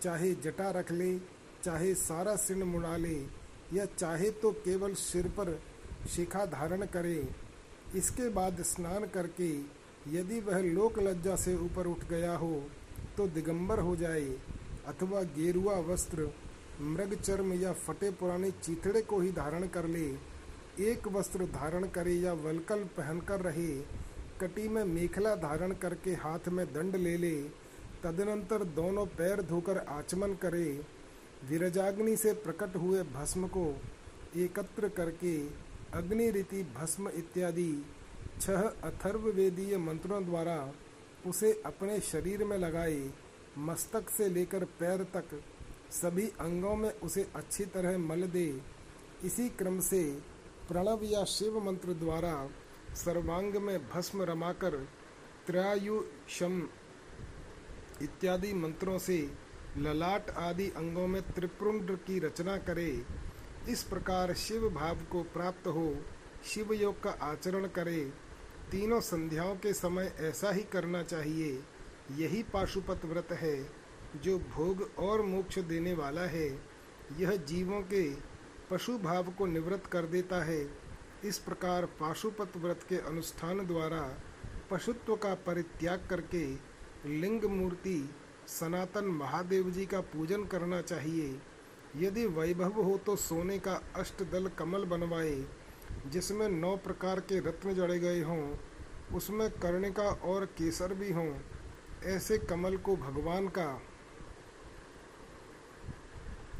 चाहे 0.03 0.33
जटा 0.35 0.71
रख 0.71 0.93
ले, 0.93 1.17
चाहे 1.65 1.95
सारा 1.97 2.35
सिण 2.37 2.63
मुड़ा 2.65 2.97
ले, 2.97 3.17
या 3.73 3.85
चाहे 3.89 4.31
तो 4.33 4.51
केवल 4.65 4.95
सिर 4.97 5.29
पर 5.39 5.59
शिखा 6.15 6.45
धारण 6.49 6.85
करे। 6.89 7.17
इसके 7.97 8.29
बाद 8.31 8.63
स्नान 8.65 9.05
करके 9.15 9.51
यदि 10.11 10.41
वह 10.41 10.61
लोक 10.65 10.99
लज्जा 10.99 11.37
से 11.37 11.55
ऊपर 11.57 11.87
उठ 11.87 12.05
गया 12.09 12.37
हो 12.37 12.55
तो 13.17 13.27
दिगंबर 13.29 13.79
हो 13.81 13.95
जाए, 13.97 14.25
अथवा 14.89 15.23
गेरुआ 15.35 15.79
वस्त्र, 15.87 16.31
मृग 16.83 17.15
चर्म 17.17 17.53
या 17.55 17.73
फटे 17.83 18.11
पुराने 18.13 18.51
चीथड़े 18.53 19.03
को 19.03 19.21
ही 19.21 19.31
धारण 19.33 19.67
कर 19.69 19.87
ले। 19.89 20.07
एक 20.83 21.07
वस्त्र 21.09 21.45
धारण 21.51 21.87
करे 21.89 22.15
या 22.15 22.33
वलकल 22.35 22.83
पहनकर 22.97 23.41
रहे 23.43 23.69
कटी 24.41 24.69
में 24.69 24.85
मेखला 24.85 25.35
धारण 25.37 25.73
करके 25.73 26.11
हाथ 26.17 26.49
में 26.49 26.67
दंड 26.67 26.97
ले 26.97 27.17
ले, 27.17 27.35
तदनंतर 28.03 28.65
दोनों 28.77 29.05
पैर 29.17 29.43
धोकर 29.43 29.79
आचमन 29.79 30.35
करे। 30.43 30.69
विरजाग्नि 31.51 32.17
से 32.17 32.33
प्रकट 32.45 32.77
हुए 32.77 33.03
भस्म 33.13 33.49
को 33.49 33.67
एकत्र 34.37 34.89
करके 34.89 35.37
अग्नि 35.95 36.31
रीति 36.31 36.63
भस्म 36.77 37.09
इत्यादि 37.09 37.73
छह 38.41 38.63
अथर्ववेदीय 38.85 39.77
मंत्रों 39.79 40.25
द्वारा 40.25 40.57
उसे 41.27 41.53
अपने 41.67 41.99
शरीर 42.03 42.45
में 42.45 42.57
लगाए, 42.59 43.11
मस्तक 43.59 44.11
से 44.11 44.29
लेकर 44.29 44.65
पैर 44.81 45.03
तक 45.15 45.41
सभी 45.93 46.27
अंगों 46.41 46.75
में 46.77 46.91
उसे 47.01 47.27
अच्छी 47.35 47.65
तरह 47.67 47.99
मल 47.99 48.23
दे। 48.29 48.47
इसी 49.25 49.49
क्रम 49.49 49.79
से 49.81 50.03
प्रणव 50.69 51.01
या 51.05 51.25
शिव 51.29 51.59
मंत्र 51.65 51.93
द्वारा 51.95 52.33
सर्वांग 52.95 53.57
में 53.57 53.89
भस्म 53.89 54.23
रमाकर 54.23 54.77
त्रयायुषम 55.47 56.63
इत्यादि 58.03 58.53
मंत्रों 58.55 58.99
से 58.99 59.19
ललाट 59.79 60.31
आदि 60.31 60.69
अंगों 60.71 61.07
में 61.07 61.23
त्रिपुंड 61.23 61.97
की 61.99 62.19
रचना 62.19 62.57
करे। 62.57 63.05
इस 63.69 63.83
प्रकार 63.83 64.35
शिव 64.35 64.69
भाव 64.71 64.97
को 65.13 65.23
प्राप्त 65.23 65.67
हो, 65.67 65.97
शिव 66.45 66.73
योग 66.73 67.03
का 67.03 67.11
आचरण 67.11 67.67
करे। 67.67 68.13
तीनों 68.71 69.01
संध्याओं 69.01 69.57
के 69.57 69.73
समय 69.73 70.13
ऐसा 70.21 70.51
ही 70.51 70.63
करना 70.63 71.03
चाहिए। 71.03 71.63
यही 72.17 72.43
पाशुपत 72.43 73.05
व्रत 73.05 73.33
है, 73.33 73.71
जो 74.23 74.39
भोग 74.39 74.91
और 74.99 75.23
मोक्ष 75.23 75.59
देने 75.59 75.95
वाला 75.95 76.21
है। 76.21 76.49
यह 77.19 77.37
जीवों 77.37 77.81
के 77.83 78.15
पशु 78.71 78.99
भाव 78.99 79.31
को 79.31 79.47
निवृत्त 79.47 79.87
कर 79.87 80.07
देता 80.07 80.45
है। 80.45 80.84
इस 81.25 81.39
प्रकार 81.39 81.85
पाशुपत 82.01 82.57
व्रत 82.57 82.81
के 82.89 82.97
अनुष्ठान 83.09 83.67
द्वारा 83.67 84.01
पशुत्व 84.71 85.15
का 85.17 85.35
परित्याग 85.47 86.07
करके 86.11 86.45
लिंग 87.11 87.45
मूर्ति, 87.45 88.11
सनातन 88.49 89.05
महादेव 89.13 89.71
जी 89.71 89.87
का 89.87 90.01
पूजन 90.13 90.45
करना 90.45 90.81
चाहिए। 90.83 91.41
यदि 91.97 92.27
वैभव 92.29 92.81
हो 92.83 92.97
तो 93.07 93.17
सोने 93.17 93.59
का 93.59 93.81
अष्टदल 93.97 94.49
कमल 94.59 94.85
बनवाए, 94.85 95.45
जिसमें 96.07 96.49
नौ 96.49 96.77
प्रकार 96.77 97.21
के 97.21 97.39
रत्न 97.41 97.75
जड़े 97.75 97.99
गए 97.99 98.23
हों, 98.23 98.55
उसमें 99.17 99.51
कर्णिका 99.53 100.09
और 100.25 100.45
केसर 100.59 100.95
भी 100.95 101.13
हों, 101.13 101.33
ऐसे 102.07 102.39
कमल 102.41 102.77
को 102.77 102.97
भगवान 102.99 103.49
का 103.49 103.69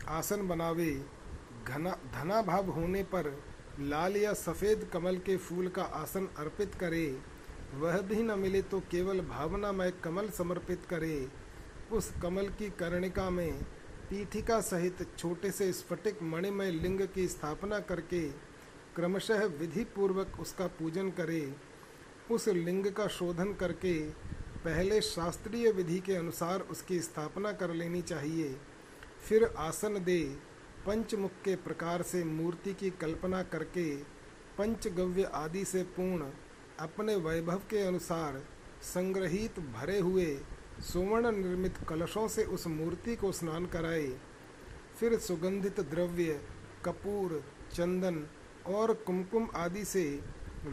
आसन 0.09 0.49
बनावे, 0.49 0.93
घना 1.67 1.91
धनाभाव 2.15 2.71
होने 2.71 3.03
पर 3.05 3.37
लाल 3.81 4.17
या 4.17 4.33
सफ़ेद 4.33 4.89
कमल 4.93 5.17
के 5.17 5.37
फूल 5.37 5.69
का 5.69 5.83
आसन 5.83 6.29
अर्पित 6.39 6.75
करे, 6.75 7.07
वह 7.75 8.01
भी 8.01 8.23
न 8.23 8.39
मिले 8.39 8.61
तो 8.63 8.81
केवल 8.91 9.21
भावनामय 9.21 9.93
कमल 10.05 10.29
समर्पित 10.29 10.83
करे। 10.91 11.29
उस 11.93 12.13
कमल 12.23 12.49
की 12.59 12.69
कर्णिका 12.79 13.29
में 13.31 13.53
पीठिका 14.11 14.61
सहित 14.61 15.07
छोटे 15.19 15.51
से 15.51 15.73
स्फटिक 15.73 16.23
मणिमय 16.23 16.71
लिंग 16.71 17.01
की 17.15 17.27
स्थापना 17.29 17.79
करके 17.81 18.23
क्रमशः 18.97 19.45
विधि 19.61 19.85
पूर्वक 19.97 20.41
उसका 20.41 20.67
पूजन 20.79 21.11
करे। 21.11 21.53
उस 22.31 22.49
लिंग 22.49 22.87
का 22.87 23.07
शोधन 23.09 23.53
करके 23.53 23.99
पहले 24.65 25.01
शास्त्रीय 25.01 25.71
विधि 25.73 25.99
के 25.99 26.15
अनुसार 26.15 26.61
उसकी 26.61 27.01
स्थापना 27.01 27.53
कर 27.53 27.75
लेनी 27.75 28.03
चाहिए। 28.03 28.57
फिर 29.29 29.45
आसन 29.59 30.03
दे 30.05 30.21
पंचमुख 30.87 31.31
के 31.45 31.55
प्रकार 31.57 32.03
से 32.03 32.23
मूर्ति 32.25 32.73
की 32.73 32.91
कल्पना 32.91 33.43
करके 33.43 33.85
पंचगव्य 34.59 35.31
आदि 35.35 35.65
से 35.65 35.83
पूर्ण 35.97 36.31
अपने 36.81 37.15
वैभव 37.17 37.63
के 37.71 37.83
अनुसार 37.83 38.43
संग्रहित 38.85 39.61
भरे 39.75 39.99
हुए 39.99 40.27
सुवर्ण 40.83 41.31
निर्मित 41.33 41.77
कलशों 41.89 42.27
से 42.29 42.45
उस 42.45 42.67
मूर्ति 42.67 43.17
को 43.17 43.31
स्नान 43.33 43.67
कराए। 43.67 44.07
फिर 45.01 45.19
सुगंधित 45.19 45.81
द्रव्य, 45.81 46.41
कपूर, 46.85 47.43
चंदन 47.73 48.25
और 48.67 48.93
कुमकुम 49.07 49.49
आदि 49.57 49.85
से 49.85 50.05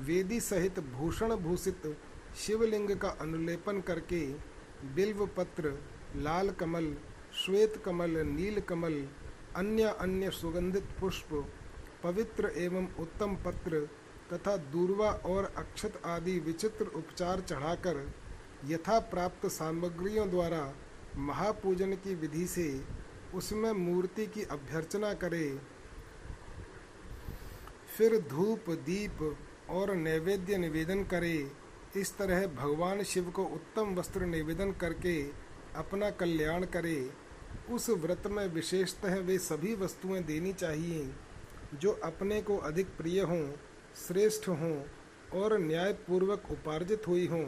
वेदी 0.01 0.39
सहित 0.39 0.79
भूषण 0.91 1.35
भूषित 1.35 1.95
शिवलिंग 2.37 2.95
का 2.97 3.09
अनुलेपन 3.21 3.81
करके 3.81 4.21
बिल्व 4.95 5.25
पत्र 5.37 5.77
लाल 6.15 6.49
कमल, 6.49 6.93
श्वेत 7.35 7.81
कमल, 7.85 8.17
नील 8.27 8.59
कमल 8.59 9.03
अन्य 9.57 9.95
अन्य 9.99 10.29
सुगंधित 10.31 10.87
पुष्प, 10.99 11.33
पवित्र 12.03 12.51
एवं 12.57 12.87
उत्तम 12.99 13.35
पत्र 13.35 13.79
तथा 14.33 14.55
दूर्वा 14.71 15.09
और 15.25 15.53
अक्षत 15.57 16.01
आदि 16.05 16.37
विचित्र 16.39 16.85
उपचार 16.95 17.39
चढ़ाकर 17.39 18.05
यथा 18.65 18.99
प्राप्त 19.09 19.47
सामग्रियों 19.47 20.29
द्वारा 20.29 20.73
महापूजन 21.17 21.93
की 21.93 22.15
विधि 22.15 22.45
से 22.47 22.67
उसमें 23.35 23.71
मूर्ति 23.71 24.25
की 24.27 24.43
अभ्यर्चना 24.43 25.13
करे। 25.13 25.47
फिर 27.97 28.17
धूप, 28.29 28.69
दीप 28.69 29.37
और 29.69 29.95
नैवेद्य 29.95 30.57
निवेदन 30.57 31.03
करे। 31.03 31.51
इस 31.97 32.17
तरह 32.17 32.45
भगवान 32.55 33.03
शिव 33.03 33.29
को 33.29 33.43
उत्तम 33.45 33.95
वस्त्र 33.95 34.25
निवेदन 34.25 34.71
करके 34.71 35.21
अपना 35.75 36.09
कल्याण 36.09 36.65
करे। 36.65 36.99
उस 37.71 37.89
व्रत 37.89 38.23
में 38.27 38.47
विशेषतः 38.47 39.19
वे 39.19 39.37
सभी 39.37 39.75
वस्तुएँ 39.75 40.21
देनी 40.23 40.53
चाहिए, 40.53 41.09
जो 41.73 41.91
अपने 42.03 42.41
को 42.41 42.57
अधिक 42.57 42.87
प्रिय 42.87 43.21
हों, 43.21 43.51
श्रेष्ठ 44.07 44.47
हों 44.49 44.83
और 45.41 45.57
न्यायपूर्वक 45.59 46.51
उपार्जित 46.51 47.07
हुई 47.07 47.27
हों। 47.27 47.45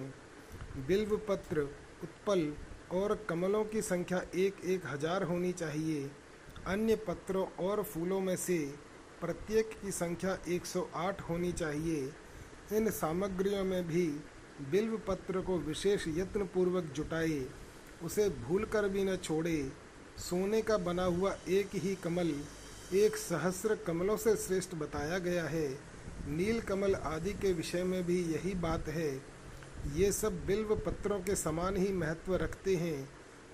बिल्व 0.88 1.16
पत्र 1.18 1.62
उत्पल 2.04 2.54
और 2.92 3.26
कमलों 3.30 3.64
की 3.66 3.82
संख्या 3.82 4.22
एक 4.36 4.66
एक 4.66 4.86
हज़ार 4.86 5.24
होनी 5.24 5.52
चाहिए। 5.52 6.10
अन्य 6.68 6.96
पत्रों 6.96 7.46
और 7.66 7.84
फूलों 7.84 8.20
में 8.20 8.36
से 8.36 8.58
प्रत्येक 9.22 9.70
की 9.82 9.92
संख्या 9.92 10.38
108 10.48 11.22
होनी 11.22 11.52
चाहिए। 11.52 12.12
इन 12.74 12.90
सामग्रियों 12.90 13.64
में 13.64 13.88
भी 13.88 14.08
बिल्व 14.72 14.98
पत्र 14.98 15.42
को 15.42 15.58
विशेष 15.58 16.08
यत्नपूर्वक 16.08 16.84
जुटाए, 16.84 17.46
उसे 18.04 18.30
भूल 18.30 18.66
कर 18.66 18.88
भी 18.90 19.04
न 19.04 19.16
छोड़े। 19.16 19.72
सोने 20.18 20.62
का 20.62 20.78
बना 20.78 21.04
हुआ 21.04 21.36
एक 21.48 21.70
ही 21.76 21.96
कमल 21.96 22.34
एक 22.94 23.16
सहस्र 23.16 23.76
कमलों 23.76 24.18
से 24.18 24.36
श्रेष्ठ 24.36 24.76
बताया 24.76 25.18
गया 25.20 25.44
है। 25.44 25.68
नील 26.28 26.62
कमल 26.62 26.96
आदि 26.96 27.34
के 27.34 27.54
विषय 27.54 27.84
में 27.84 28.06
भी 28.06 28.20
यही 28.24 28.54
बात 28.54 28.88
है। 28.88 29.12
ये 29.96 30.12
सब 30.12 30.46
बिल्व 30.46 30.76
पत्रों 30.76 31.20
के 31.20 31.36
समान 31.36 31.78
ही 31.78 31.94
महत्व 31.94 32.36
रखते 32.36 32.76
हैं। 32.76 33.10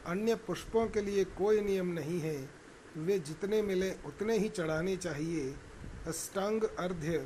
अन्य 0.05 0.35
पुष्पों 0.35 0.87
के 0.87 1.01
लिए 1.01 1.23
कोई 1.23 1.61
नियम 1.61 1.87
नहीं 1.87 2.19
है। 2.19 2.49
वे 2.97 3.19
जितने 3.19 3.61
मिले 3.61 3.91
उतने 4.05 4.37
ही 4.37 4.49
चढ़ाने 4.49 4.95
चाहिए। 4.97 5.55
अष्टांग 6.07 6.63
अर्ध्य 6.79 7.25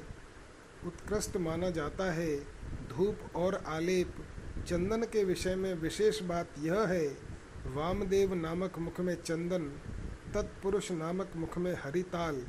उत्कृष्ट 0.85 1.37
माना 1.37 1.69
जाता 1.69 2.11
है। 2.11 2.35
धूप 2.89 3.35
और 3.35 3.63
आलेप, 3.67 4.15
चंदन 4.67 5.03
के 5.03 5.23
विषय 5.23 5.55
में 5.55 5.73
विशेष 5.73 6.21
बात 6.21 6.49
यह 6.59 6.81
है 6.81 7.32
वामदेव 7.65 8.33
नामक 8.33 8.77
मुख 8.79 8.99
में 8.99 9.15
चंदन, 9.21 9.63
तत्पुरुष 10.33 10.91
नामक 10.91 11.31
मुख 11.35 11.57
में 11.57 11.73
हरिताल 11.73 12.45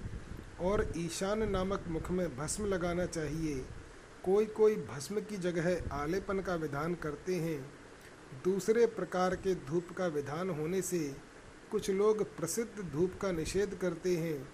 और 0.61 0.93
ईशान 0.97 1.51
नामक 1.51 1.85
मुख 1.89 2.11
में 2.11 2.37
भस्म 2.37 2.67
लगाना 2.67 3.07
चाहिए। 3.07 3.65
कोई 4.25 4.47
कोई 4.47 4.77
भस्म 4.77 5.21
की 5.21 5.37
जगह 5.37 5.95
आलेपन 5.95 6.41
का 6.41 6.55
विधान 6.55 6.95
करते 6.95 7.35
हैं। 7.35 7.73
दूसरे 8.45 8.87
प्रकार 8.87 9.37
के 9.37 9.55
धूप 9.55 9.89
का 9.99 10.07
विधान 10.07 10.51
होने 10.51 10.83
से 10.83 11.17
कुछ 11.71 11.91
लोग 11.91 12.37
प्रसिद्ध 12.37 12.85
धूप 12.93 13.13
का 13.23 13.33
निषेध 13.33 13.75
करते 13.75 14.17
हैं। 14.17 14.49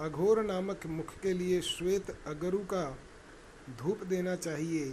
अघोर 0.00 0.42
नामक 0.42 0.86
मुख 0.86 1.18
के 1.20 1.32
लिए 1.32 1.60
श्वेत 1.60 2.10
अगरु 2.26 2.58
का 2.58 2.98
धूप 3.78 4.04
देना 4.04 4.36
चाहिए। 4.36 4.90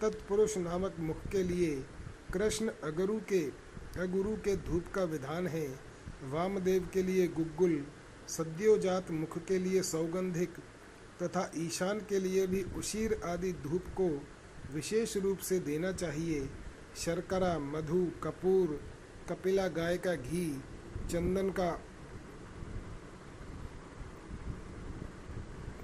तत्पुरुष 0.00 0.56
नामक 0.56 0.96
मुख 1.00 1.26
के 1.26 1.42
लिए 1.42 1.84
कृष्ण 2.32 2.70
अगरु 2.84 3.18
के 3.18 3.63
अगुरु 3.98 4.30
के 4.36 4.56
धूप 4.56 4.84
का 4.94 5.02
विधान 5.04 5.46
है। 5.46 5.66
वामदेव 6.22 6.88
के 6.94 7.02
लिए 7.02 7.26
गुग्गुल, 7.28 7.84
सद्योजात 8.28 9.10
मुख 9.10 9.38
के 9.38 9.58
लिए 9.58 9.82
सौगंधिक 9.82 10.56
तथा 11.22 11.50
ईशान 11.56 11.98
के 12.00 12.18
लिए 12.18 12.46
भी 12.46 12.62
उशीर 12.76 13.20
आदि 13.24 13.52
धूप 13.62 13.84
को 14.00 14.08
विशेष 14.74 15.16
रूप 15.16 15.38
से 15.38 15.58
देना 15.58 15.92
चाहिए। 15.92 16.48
शर्करा, 16.96 17.58
मधु, 17.58 18.04
कपूर, 18.22 18.80
कपिला 19.28 19.66
गाय 19.68 19.98
का 19.98 20.14
घी, 20.14 20.48
चंदन 21.10 21.50
का 21.50 21.70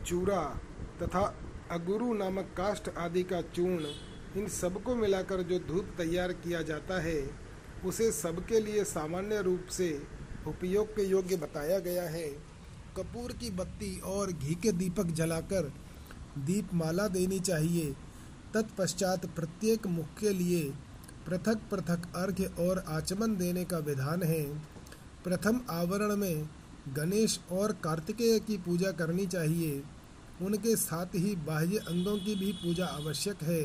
चूरा 0.06 0.42
तथा 1.02 1.22
अगुरु 1.70 2.12
नामक 2.14 2.54
काष्ठ 2.56 2.88
आदि 2.98 3.22
का 3.22 3.40
चूर्ण, 3.42 3.92
इन 4.36 4.48
सबको 4.48 4.94
मिलाकर 4.94 5.42
जो 5.42 5.58
धूप 5.58 5.94
तैयार 5.98 6.32
किया 6.32 6.62
जाता 6.62 7.00
है 7.00 7.49
उसे 7.86 8.10
सबके 8.12 8.60
लिए 8.60 8.84
सामान्य 8.84 9.40
रूप 9.42 9.66
से 9.70 9.90
उपयोग 10.46 10.88
के 10.88 11.02
योग्य 11.02 11.36
बताया 11.36 11.78
गया 11.78 12.02
है। 12.02 12.28
कपूर 12.96 13.32
की 13.32 13.50
बत्ती 13.50 13.98
और 14.00 14.32
घी 14.32 14.54
के 14.54 14.72
दीपक 14.72 15.10
जलाकर 15.12 15.72
दीपमाला 16.38 17.06
देनी 17.08 17.38
चाहिए। 17.40 17.92
तत्पश्चात 18.54 19.26
प्रत्येक 19.26 19.86
मुख 19.86 20.06
के 20.20 20.30
लिए 20.30 20.62
पृथक 21.26 21.60
पृथक 21.70 22.02
अर्घ्य 22.16 22.50
और 22.60 22.84
आचमन 22.88 23.36
देने 23.36 23.64
का 23.64 23.78
विधान 23.78 24.22
है। 24.22 24.42
प्रथम 25.24 25.60
आवरण 25.70 26.16
में 26.16 26.48
गणेश 26.88 27.38
और 27.52 27.72
कार्तिकेय 27.84 28.38
की 28.38 28.56
पूजा 28.56 28.90
करनी 28.90 29.26
चाहिए। 29.26 29.82
उनके 30.42 30.76
साथ 30.76 31.14
ही 31.14 31.34
बाह्य 31.36 31.78
अंगों 31.78 32.16
की 32.18 32.34
भी 32.34 32.52
पूजा 32.52 32.86
आवश्यक 32.86 33.42
है। 33.42 33.62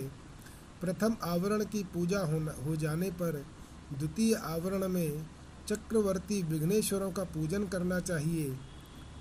प्रथम 0.81 1.15
आवरण 1.23 1.63
की 1.65 1.83
पूजा 1.93 2.19
हो 2.65 2.75
जाने 2.75 3.11
पर 3.11 3.45
द्वितीय 3.93 4.33
आवरण 4.35 4.87
में 4.87 5.25
चक्रवर्ती 5.67 6.43
विघ्नेश्वरों 6.43 7.11
का 7.11 7.23
पूजन 7.23 7.63
करना 7.63 7.99
चाहिए। 7.99 8.57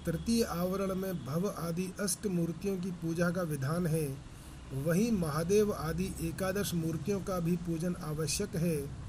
तृतीय 0.06 0.42
आवरण 0.42 0.94
में 0.94 1.24
भव 1.26 1.48
आदि 1.58 1.92
अष्ट 2.00 2.26
मूर्तियों 2.26 2.76
की 2.76 2.90
पूजा 2.90 3.30
का 3.30 3.42
विधान 3.42 3.86
है। 3.86 4.16
वहीं 4.74 5.12
महादेव 5.12 5.72
आदि 5.72 6.14
एकादश 6.22 6.74
मूर्तियों 6.74 7.20
का 7.20 7.40
भी 7.40 7.56
पूजन 7.56 7.94
आवश्यक 7.94 8.56
है। 8.56 9.04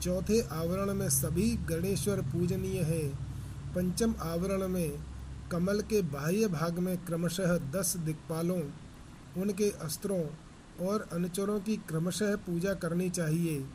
चौथे 0.00 0.40
आवरण 0.40 0.94
में 0.94 1.08
सभी 1.08 1.50
गणेश्वर 1.56 2.20
पूजनीय 2.20 2.80
है। 2.82 3.08
पंचम 3.74 4.14
आवरण 4.20 4.68
में 4.68 4.98
कमल 5.52 5.80
के 5.80 6.02
बाह्य 6.02 6.48
भाग 6.48 6.78
में 6.78 6.96
क्रमशः 7.04 7.56
दस 7.58 7.96
दिक्पालों 7.96 8.60
उनके 9.42 9.70
अस्त्रों 9.70 10.22
और 10.86 11.08
अनुचरों 11.12 11.60
की 11.60 11.76
क्रमशः 11.76 12.36
पूजा 12.36 12.74
करनी 12.74 13.10
चाहिए। 13.10 13.66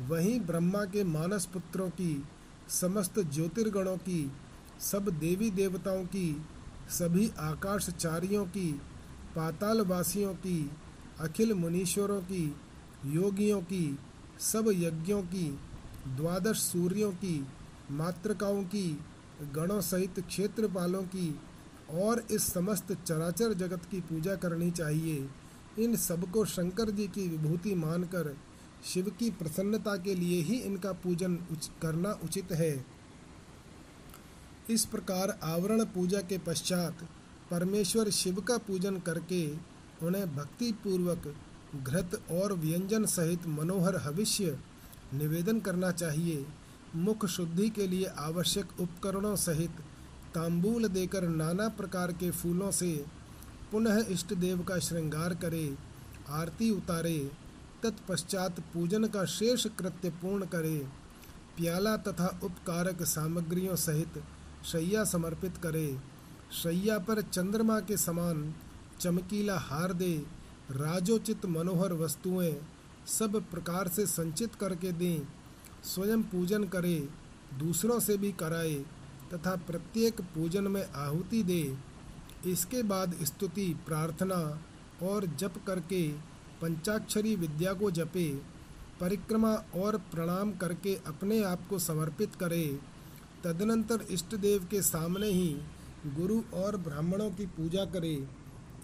वहीं 0.00 0.40
ब्रह्मा 0.40 0.84
के 0.84 1.04
मानस 1.04 1.46
पुत्रों 1.46 1.90
की, 1.90 2.24
समस्त 2.68 3.20
ज्योतिर्गणों 3.20 3.96
की, 3.96 4.32
सब 4.80 5.08
देवी 5.08 5.50
देवताओं 5.50 6.04
की, 6.04 6.42
सभी 6.90 7.30
आकाशचारियों 7.38 8.46
की, 8.46 8.72
पातालवासियों 9.36 10.34
की, 10.34 10.70
अखिल 11.20 11.54
मुनीश्वरों 11.54 12.20
की, 12.20 12.56
योगियों 13.06 13.60
की, 13.60 13.98
सब 14.40 14.72
यज्ञों 14.74 15.22
की, 15.22 15.58
द्वादश 16.16 16.56
सूर्यों 16.56 17.12
की, 17.12 17.46
मातृकाओं 17.90 18.64
की, 18.64 19.00
गणों 19.54 19.80
सहित 19.80 20.20
क्षेत्रपालों 20.20 21.02
की, 21.02 21.40
और 21.90 22.26
इस 22.30 22.52
समस्त 22.52 22.92
चराचर 22.92 23.52
जगत 23.52 23.84
की 23.90 24.00
पूजा 24.00 24.34
करनी 24.34 24.70
चाहिए। 24.70 25.28
इन 25.78 25.96
सबको 25.96 26.44
शंकर 26.44 26.90
जी 26.90 27.06
की 27.06 27.28
विभूति 27.28 27.74
मानकर 27.74 28.36
शिव 28.84 29.10
की 29.18 29.30
प्रसन्नता 29.30 29.96
के 29.96 30.14
लिए 30.14 30.42
ही 30.42 30.56
इनका 30.56 30.92
पूजन 30.92 31.38
उच, 31.52 31.70
करना 31.82 32.12
उचित 32.24 32.52
है। 32.52 32.86
इस 34.70 34.84
प्रकार 34.84 35.38
आवरण 35.42 35.84
पूजा 35.84 36.20
के 36.20 36.38
पश्चात 36.38 36.98
परमेश्वर 37.50 38.10
शिव 38.10 38.40
का 38.40 38.56
पूजन 38.58 38.98
करके 38.98 39.46
उन्हें 40.02 40.36
भक्ति 40.36 40.72
पूर्वक 40.72 41.34
घृत 41.76 42.22
और 42.30 42.52
व्यंजन 42.52 43.04
सहित 43.06 43.46
मनोहर 43.46 43.96
हविष्य 43.96 44.58
निवेदन 45.14 45.60
करना 45.60 45.90
चाहिए। 45.90 46.46
मुख 46.96 47.26
शुद्धि 47.26 47.68
के 47.70 47.86
लिए 47.86 48.06
आवश्यक 48.18 48.80
उपकरणों 48.80 49.36
सहित 49.36 49.70
तांबूल 50.34 50.88
देकर 50.88 51.28
नाना 51.28 51.68
प्रकार 51.68 52.12
के 52.12 52.30
फूलों 52.30 52.70
से 52.70 53.04
पुनः 53.72 54.04
इष्ट 54.08 54.34
देव 54.34 54.62
का 54.62 54.78
श्रृंगार 54.78 55.34
करे 55.34 55.76
आरती 56.28 56.70
उतारे 56.70 57.30
तत्पश्चात 57.82 58.60
पूजन 58.60 59.04
का 59.04 59.24
शेष 59.24 59.66
कृत्य 59.66 60.10
पूर्ण 60.10 60.46
करे। 60.46 60.78
प्याला 61.56 61.96
तथा 61.96 62.40
उपकारक 62.42 63.02
सामग्रियों 63.02 63.76
सहित 63.76 64.22
शैया 64.64 65.04
समर्पित 65.04 65.56
करे। 65.56 65.98
शैया 66.62 66.98
पर 66.98 67.22
चंद्रमा 67.22 67.80
के 67.80 67.96
समान 67.96 68.54
चमकीला 69.00 69.58
हार 69.58 69.92
दे, 69.92 70.26
राजोचित 70.70 71.46
मनोहर 71.46 71.92
वस्तुएँ 71.92 72.54
सब 73.06 73.36
प्रकार 73.50 73.88
से 73.88 74.06
संचित 74.06 74.54
करके 74.54 74.92
दें। 74.92 75.20
स्वयं 75.84 76.22
पूजन 76.22 76.64
करे, 76.64 77.08
दूसरों 77.58 78.00
से 78.00 78.16
भी 78.16 78.32
कराए 78.32 78.74
तथा 79.34 79.56
प्रत्येक 79.56 80.20
पूजन 80.20 80.64
में 80.64 80.92
आहुति 80.92 81.42
दे। 81.42 81.76
इसके 82.46 82.82
बाद 82.82 83.14
स्तुति, 83.22 83.74
प्रार्थना 83.86 84.62
और 85.02 85.26
जप 85.26 85.54
करके 85.66 86.29
पंचाक्षरी 86.62 87.34
विद्या 87.36 87.72
को 87.72 87.90
जपे, 87.90 88.28
परिक्रमा 89.00 89.52
और 89.76 89.96
प्रणाम 90.12 90.52
करके 90.52 90.94
अपने 91.06 91.42
आप 91.42 91.66
को 91.68 91.78
समर्पित 91.78 92.34
करे, 92.34 92.78
तदनंतर 93.44 94.06
इष्ट 94.10 94.34
देव 94.34 94.66
के 94.70 94.82
सामने 94.82 95.26
ही 95.26 95.48
गुरु 96.06 96.40
और 96.54 96.76
ब्राह्मणों 96.76 97.30
की 97.30 97.46
पूजा 97.46 97.84
करे। 97.84 98.28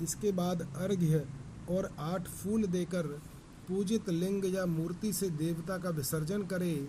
इसके 0.03 0.33
बाद 0.33 0.62
अर्घ्य 0.77 1.24
और 1.70 1.91
आठ 1.99 2.29
फूल 2.29 2.66
देकर 2.66 3.07
पूजित 3.68 4.09
लिंग 4.09 4.45
या 4.55 4.66
मूर्ति 4.66 5.12
से 5.12 5.29
देवता 5.31 5.79
का 5.79 5.91
विसर्जन 5.91 6.43
करे। 6.43 6.89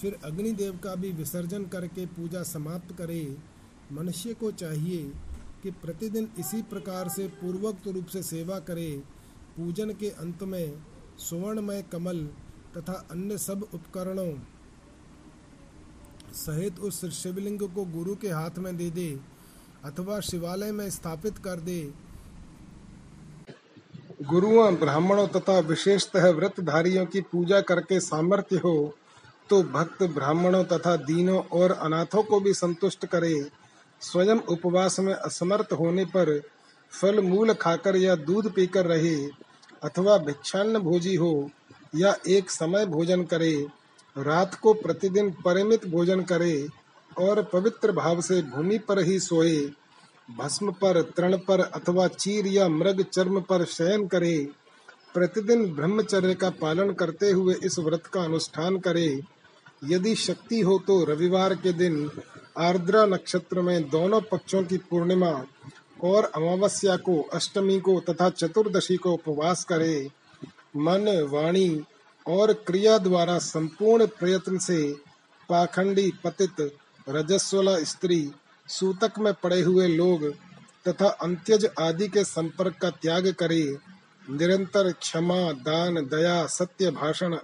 फिर 0.00 0.18
अग्निदेव 0.24 0.78
का 0.84 0.94
भी 0.94 1.10
विसर्जन 1.12 1.64
करके 1.64 2.06
पूजा 2.06 2.42
समाप्त 2.42 2.94
करे। 2.98 3.36
मनुष्य 3.92 4.34
को 4.34 4.50
चाहिए 4.50 5.12
कि 5.62 5.70
प्रतिदिन 5.70 6.28
इसी 6.38 6.62
प्रकार 6.62 7.08
से 7.08 7.26
पूर्वोक्त 7.40 7.88
रूप 7.88 8.06
से 8.06 8.22
सेवा 8.22 8.58
करे। 8.60 9.02
पूजन 9.56 9.90
के 9.90 10.08
अंत 10.20 10.42
में 10.42 10.82
सुवर्णमय 11.18 11.82
कमल 11.92 12.18
तथा 12.76 12.92
अन्य 13.10 13.38
सब 13.38 13.62
उपकरणों 13.74 14.32
सहित 16.34 16.78
उस 16.80 17.04
शिवलिंग 17.14 17.60
को 17.60 17.84
गुरु 17.92 18.14
के 18.16 18.30
हाथ 18.30 18.58
में 18.58 18.76
दे 18.76 18.90
दे 18.90 19.08
अथवा 19.84 20.18
शिवालय 20.20 20.72
में 20.72 20.88
स्थापित 20.90 21.38
कर 21.38 21.60
दे। 21.60 21.80
गुरुओं 24.22 24.74
ब्राह्मणों 24.76 25.26
तथा 25.28 25.58
विशेषतः 25.58 26.28
व्रतधारियों 26.30 27.04
की 27.06 27.20
पूजा 27.22 27.60
करके 27.60 28.00
सामर्थ्य 28.00 28.56
हो 28.56 28.76
तो 29.50 29.62
भक्त 29.62 30.02
ब्राह्मणों 30.02 30.62
तथा 30.64 30.94
दीनों 31.04 31.40
और 31.52 31.72
अनाथों 31.72 32.22
को 32.22 32.40
भी 32.40 32.52
संतुष्ट 32.54 33.06
करे। 33.06 33.34
स्वयं 34.02 34.38
उपवास 34.48 34.98
में 35.00 35.12
असमर्थ 35.14 35.72
होने 35.72 36.04
पर 36.04 36.40
फल 36.92 37.20
मूल 37.20 37.52
खाकर 37.54 37.96
या 37.96 38.14
दूध 38.16 38.52
पीकर 38.54 38.86
रहे। 38.86 39.16
अथवा 39.82 40.16
भिक्षान्न 40.18 40.78
भोजी 40.78 41.14
हो 41.14 41.50
या 41.94 42.14
एक 42.28 42.50
समय 42.50 42.86
भोजन 42.86 43.22
करे, 43.24 43.54
रात 44.16 44.54
को 44.54 44.72
प्रतिदिन 44.74 45.30
परिमित 45.44 45.86
भोजन 45.86 46.20
करे 46.22 46.68
और 47.18 47.42
पवित्र 47.42 47.92
भाव 47.92 48.20
से 48.20 48.40
भूमि 48.42 48.78
पर 48.78 48.98
ही 48.98 49.18
सोए, 49.20 49.56
भस्म 50.38 50.72
पर, 50.72 51.00
तृण 51.16 51.36
पर 51.38 51.60
अथवा 51.60 52.06
चीर 52.08 52.46
या 52.46 52.68
मृग 52.68 53.02
चर्म 53.02 53.40
पर 53.40 53.64
शयन 53.64 54.06
करे, 54.06 54.48
प्रतिदिन 55.14 55.64
ब्रह्मचर्य 55.74 56.34
का 56.34 56.50
पालन 56.50 56.92
करते 56.92 57.30
हुए 57.30 57.54
इस 57.64 57.78
व्रत 57.78 58.06
का 58.06 58.22
अनुष्ठान 58.22 58.78
करे। 58.78 59.08
यदि 59.84 60.14
शक्ति 60.14 60.60
हो 60.60 60.78
तो 60.78 61.04
रविवार 61.04 61.54
के 61.54 61.72
दिन 61.72 62.10
आर्द्रा 62.58 63.04
नक्षत्र 63.06 63.60
में 63.60 63.88
दोनों 63.88 64.20
पक्षों 64.20 64.62
की 64.64 64.76
पूर्णिमा 64.90 65.30
और 66.04 66.24
अमावस्या 66.24 66.96
को, 66.96 67.22
अष्टमी 67.22 67.80
को 67.80 68.00
तथा 68.00 68.30
चतुर्दशी 68.30 68.96
को 68.96 69.12
उपवास 69.12 69.64
करे। 69.64 70.10
मन, 70.76 71.28
वाणी 71.30 71.84
और 72.26 72.52
क्रिया 72.52 72.98
द्वारा 72.98 73.38
संपूर्ण 73.38 74.06
प्रयत्न 74.06 74.58
से 74.58 74.92
पाखंडी, 75.48 76.12
पतित, 76.24 76.76
रजस्वला 77.08 77.84
स्त्री, 77.84 78.32
सूतक 78.68 79.12
में 79.18 79.34
पड़े 79.34 79.60
हुए 79.60 79.86
लोग 79.86 80.34
तथा 80.88 81.08
अंत्यज 81.08 81.68
आदि 81.80 82.08
के 82.08 82.24
संपर्क 82.24 82.78
का 82.78 82.90
त्याग 82.90 83.32
करे। 83.32 83.76
निरंतर 84.30 84.92
क्षमा, 84.92 85.52
दान, 85.52 85.94
दया, 85.94 86.46
सत्य 86.46 86.90
भाषण 86.90 87.38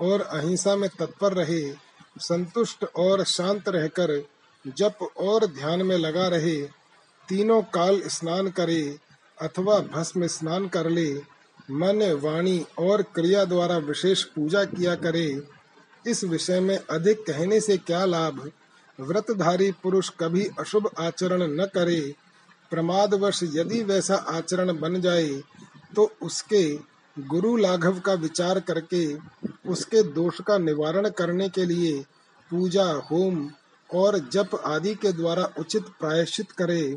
और 0.00 0.20
अहिंसा 0.20 0.76
में 0.76 0.90
तत्पर 0.98 1.32
रहे। 1.32 1.74
संतुष्ट 2.18 2.84
और 2.84 3.24
शांत 3.24 3.68
रहकर 3.68 4.26
जप 4.66 4.98
और 5.16 5.46
ध्यान 5.46 5.82
में 5.82 5.96
लगा 5.96 6.28
रहे। 6.28 6.85
तीनों 7.28 7.62
काल 7.74 8.00
स्नान 8.08 8.48
करे 8.50 8.82
अथवा 9.38 9.78
भस्म 9.92 10.26
स्नान 10.26 10.68
कर 10.68 10.88
ले, 10.90 11.12
मन, 11.70 12.02
वाणी 12.22 12.64
और 12.78 13.02
क्रिया 13.14 13.44
द्वारा 13.44 13.76
विशेष 13.78 14.22
पूजा 14.24 14.64
किया 14.64 14.94
करे, 14.96 15.42
इस 16.04 16.22
विषय 16.24 16.60
में 16.60 16.76
अधिक 16.76 17.20
कहने 17.20 17.60
से 17.60 17.76
क्या 17.78 18.04
लाभ? 18.04 18.50
व्रतधारी 18.98 19.70
पुरुष 19.82 20.08
कभी 20.20 20.46
अशुभ 20.60 20.90
आचरण 20.98 21.42
न 21.52 21.66
करे, 21.74 22.14
प्रमादवश 22.72 23.40
यदि 23.44 23.82
वैसा 23.82 24.14
आचरण 24.30 24.78
बन 24.78 25.00
जाए 25.00 25.28
तो 25.96 26.10
उसके 26.22 26.62
गुरु 27.16 27.56
लाघव 27.56 27.98
का 28.00 28.12
विचार 28.14 28.60
करके, 28.60 29.06
उसके 29.70 30.02
दोष 30.12 30.40
का 30.40 30.58
निवारण 30.58 31.08
करने 31.08 31.48
के 31.48 31.64
लिए 31.64 32.00
पूजा, 32.50 32.84
होम 33.10 33.48
और 33.90 34.18
जप 34.32 34.50
आदि 34.66 34.94
के 34.94 35.12
द्वारा 35.12 35.44
उचित 35.58 35.82
प्रायश्चित 36.00 36.52
करे, 36.52 36.96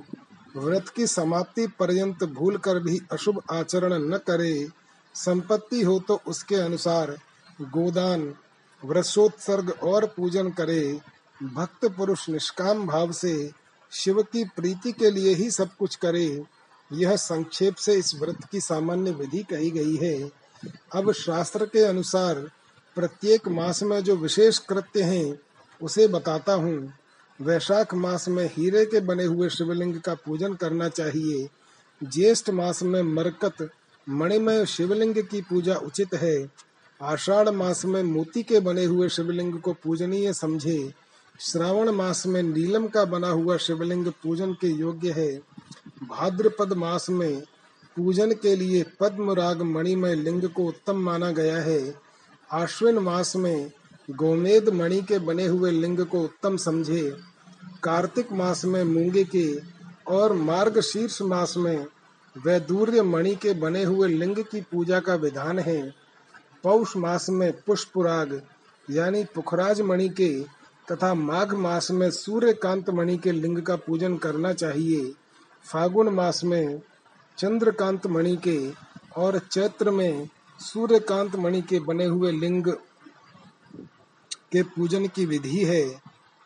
व्रत 0.58 0.90
की 0.90 1.08
समाप्ति 1.08 1.68
पर्यंत 1.68 2.24
भूल 2.24 2.58
कर 2.58 2.80
भी 2.80 3.00
अशुभ 3.12 3.42
आचरण 3.52 3.94
न 3.94 4.18
करे, 4.18 4.68
संपत्ति 5.16 5.82
हो 5.82 6.00
तो 6.00 6.20
उसके 6.28 6.56
अनुसार 6.56 7.18
गोदान 7.62 8.34
वृषोत्सर्ग 8.84 9.70
और 9.84 10.06
पूजन 10.06 10.50
करे। 10.50 11.00
भक्त 11.44 11.86
पुरुष 11.86 12.30
निष्काम 12.30 12.88
भाव 12.88 13.12
से 13.12 13.52
शिव 13.92 14.22
की 14.24 14.44
प्रीति 14.46 14.92
के 14.92 15.12
लिए 15.12 15.34
ही 15.36 15.52
सब 15.52 15.70
कुछ 15.80 15.96
करे। 15.96 16.44
यह 16.94 17.16
संक्षेप 17.16 17.76
से 17.76 17.94
इस 17.94 18.14
व्रत 18.16 18.46
की 18.52 18.62
सामान्य 18.62 19.12
विधि 19.12 19.44
कही 19.44 19.72
गई 19.72 19.96
है। 19.96 20.32
अब 20.96 21.12
शास्त्र 21.12 21.66
के 21.66 21.84
अनुसार 21.84 22.36
प्रत्येक 22.96 23.48
मास 23.48 23.84
में 23.84 24.00
जो 24.04 24.16
विशेष 24.16 24.58
कृत्य 24.60 25.04
हैं 25.04 25.40
उसे 25.82 26.08
बताता 26.08 26.54
हूँ, 26.54 26.94
वैशाख 27.42 27.94
मास 27.94 28.28
में 28.28 28.46
हीरे 28.58 28.86
के 28.86 29.00
बने 29.00 29.24
हुए 29.24 29.50
शिवलिंग 29.50 30.00
का 30.02 30.14
पूजन 30.14 30.54
करना 30.54 30.90
चाहिए। 30.90 31.50
ज्येष्ठ 32.04 32.50
मास 32.50 32.84
में 32.84 33.02
मरकत, 33.02 33.70
मणिमय 34.10 34.66
शिवलिंग 34.66 35.16
की 35.16 35.42
पूजा 35.42 35.76
उचित 35.76 36.14
है। 36.14 36.52
आषाढ़ 37.02 37.50
मास 37.50 37.86
में 37.86 38.04
मोती 38.04 38.44
के 38.44 38.60
बने 38.60 38.86
हुए 38.86 39.10
शिवलिंग 39.10 39.60
को 39.60 39.74
पूजनीय 39.74 40.34
समझे। 40.34 40.94
श्रावण 41.40 41.90
मास 41.90 42.28
में 42.28 42.44
नीलम 42.44 42.88
का 42.88 43.06
बना 43.06 43.30
हुआ 43.30 43.58
शिवलिंग 43.58 44.08
पूजन 44.24 44.54
के 44.54 44.68
योग्य 44.68 45.12
है। 45.12 45.42
भाद्रपद 46.04 46.74
मास 46.74 47.10
में 47.10 47.42
पूजन 47.96 48.32
के 48.32 48.56
लिए 48.56 48.86
पद्मराग 49.00 49.62
मणिमय 49.62 50.16
लिंग 50.16 50.50
को 50.50 50.64
उत्तम 50.64 50.98
माना 50.98 51.32
गया 51.32 51.60
है। 51.60 51.96
आश्विन 52.52 52.98
मास 52.98 53.36
में 53.36 53.72
गोमेद 54.10 54.70
मणि 54.70 55.02
के 55.02 55.20
बने 55.20 55.46
हुए 55.46 55.72
लिंग 55.72 56.06
को 56.06 56.20
उत्तम 56.20 56.58
समझे, 56.58 57.18
कार्तिक 57.84 58.32
मास 58.32 58.66
में 58.66 58.84
मूँगे 58.84 59.24
के 59.24 59.60
और 60.08 60.34
मार्ग 60.34 60.80
शीर्ष 60.82 61.22
मास 61.22 61.58
में 61.58 61.86
वैदूर्य 62.46 63.02
मणि 63.02 63.36
के 63.36 63.54
बने 63.54 63.84
हुए 63.84 64.08
लिंग 64.08 64.36
की 64.38 64.62
पूजा 64.62 65.00
का 65.00 65.16
विधान 65.16 65.60
है। 65.60 65.94
पौष 66.64 66.98
मास 66.98 67.30
में 67.30 67.52
पुष्पराग, 67.62 68.42
यानी 68.90 69.24
पुखराज 69.24 69.82
मणि 69.82 70.10
के 70.10 70.44
तथा 70.92 71.14
माघ 71.14 71.54
मास 71.54 71.92
में 71.92 72.12
सूर्यकांत 72.12 72.90
मणि 72.90 73.18
के 73.18 73.32
लिंग 73.32 73.62
का 73.62 73.76
पूजन 73.76 74.18
करना 74.18 74.54
चाहिए। 74.54 75.14
फागुन 75.64 76.10
मास 76.10 76.44
में 76.44 76.82
चंद्रकांत 77.38 78.08
मणि 78.08 78.36
के 78.48 78.72
और 79.18 79.40
चैत्र 79.40 79.92
में 79.92 80.30
सूर्यकांत 80.60 81.36
मणि 81.36 81.62
के 81.62 81.80
बने 81.80 82.06
हुए 82.06 82.32
लिंग 82.32 82.68
के 84.52 84.64
पूजन 84.64 85.08
की 85.08 85.26
विधि 85.26 85.64
है, 85.66 86.02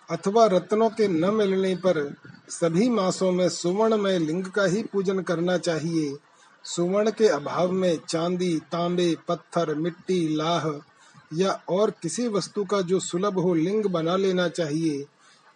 अथवा 0.09 0.45
रत्नों 0.45 0.89
के 0.89 1.07
न 1.07 1.33
मिलने 1.33 1.75
पर 1.75 2.15
सभी 2.49 2.89
मासों 2.89 3.31
में 3.31 3.49
सुवर्ण 3.49 3.97
में 3.97 4.19
लिंग 4.19 4.45
का 4.45 4.63
ही 4.63 4.83
पूजन 4.83 5.19
करना 5.19 5.57
चाहिए। 5.57 6.15
सुवर्ण 6.65 7.11
के 7.11 7.27
अभाव 7.27 7.71
में 7.71 7.99
चांदी, 8.09 8.59
तांबे, 8.71 9.15
पत्थर, 9.27 9.73
मिट्टी, 9.75 10.27
लाह 10.35 10.67
या 11.33 11.51
और 11.69 11.91
किसी 12.01 12.27
वस्तु 12.27 12.65
का 12.65 12.81
जो 12.81 12.99
सुलभ 12.99 13.39
हो 13.39 13.53
लिंग 13.53 13.85
बना 13.85 14.15
लेना 14.15 14.47
चाहिए, 14.47 15.05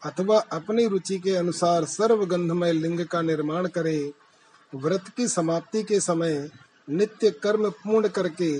अथवा 0.04 0.40
अपनी 0.40 0.88
रुचि 0.88 1.18
के 1.20 1.36
अनुसार 1.36 1.86
सर्वगंधमय 1.86 2.72
लिंग 2.72 3.06
का 3.06 3.22
निर्माण 3.22 3.68
करे। 3.68 4.12
व्रत 4.76 5.08
की 5.18 5.28
समाप्ति 5.28 5.84
के 5.84 6.00
समय 6.00 6.50
नित्य 6.90 7.30
कर्म 7.32 7.70
पूर्ण 7.70 8.08
करके 8.08 8.58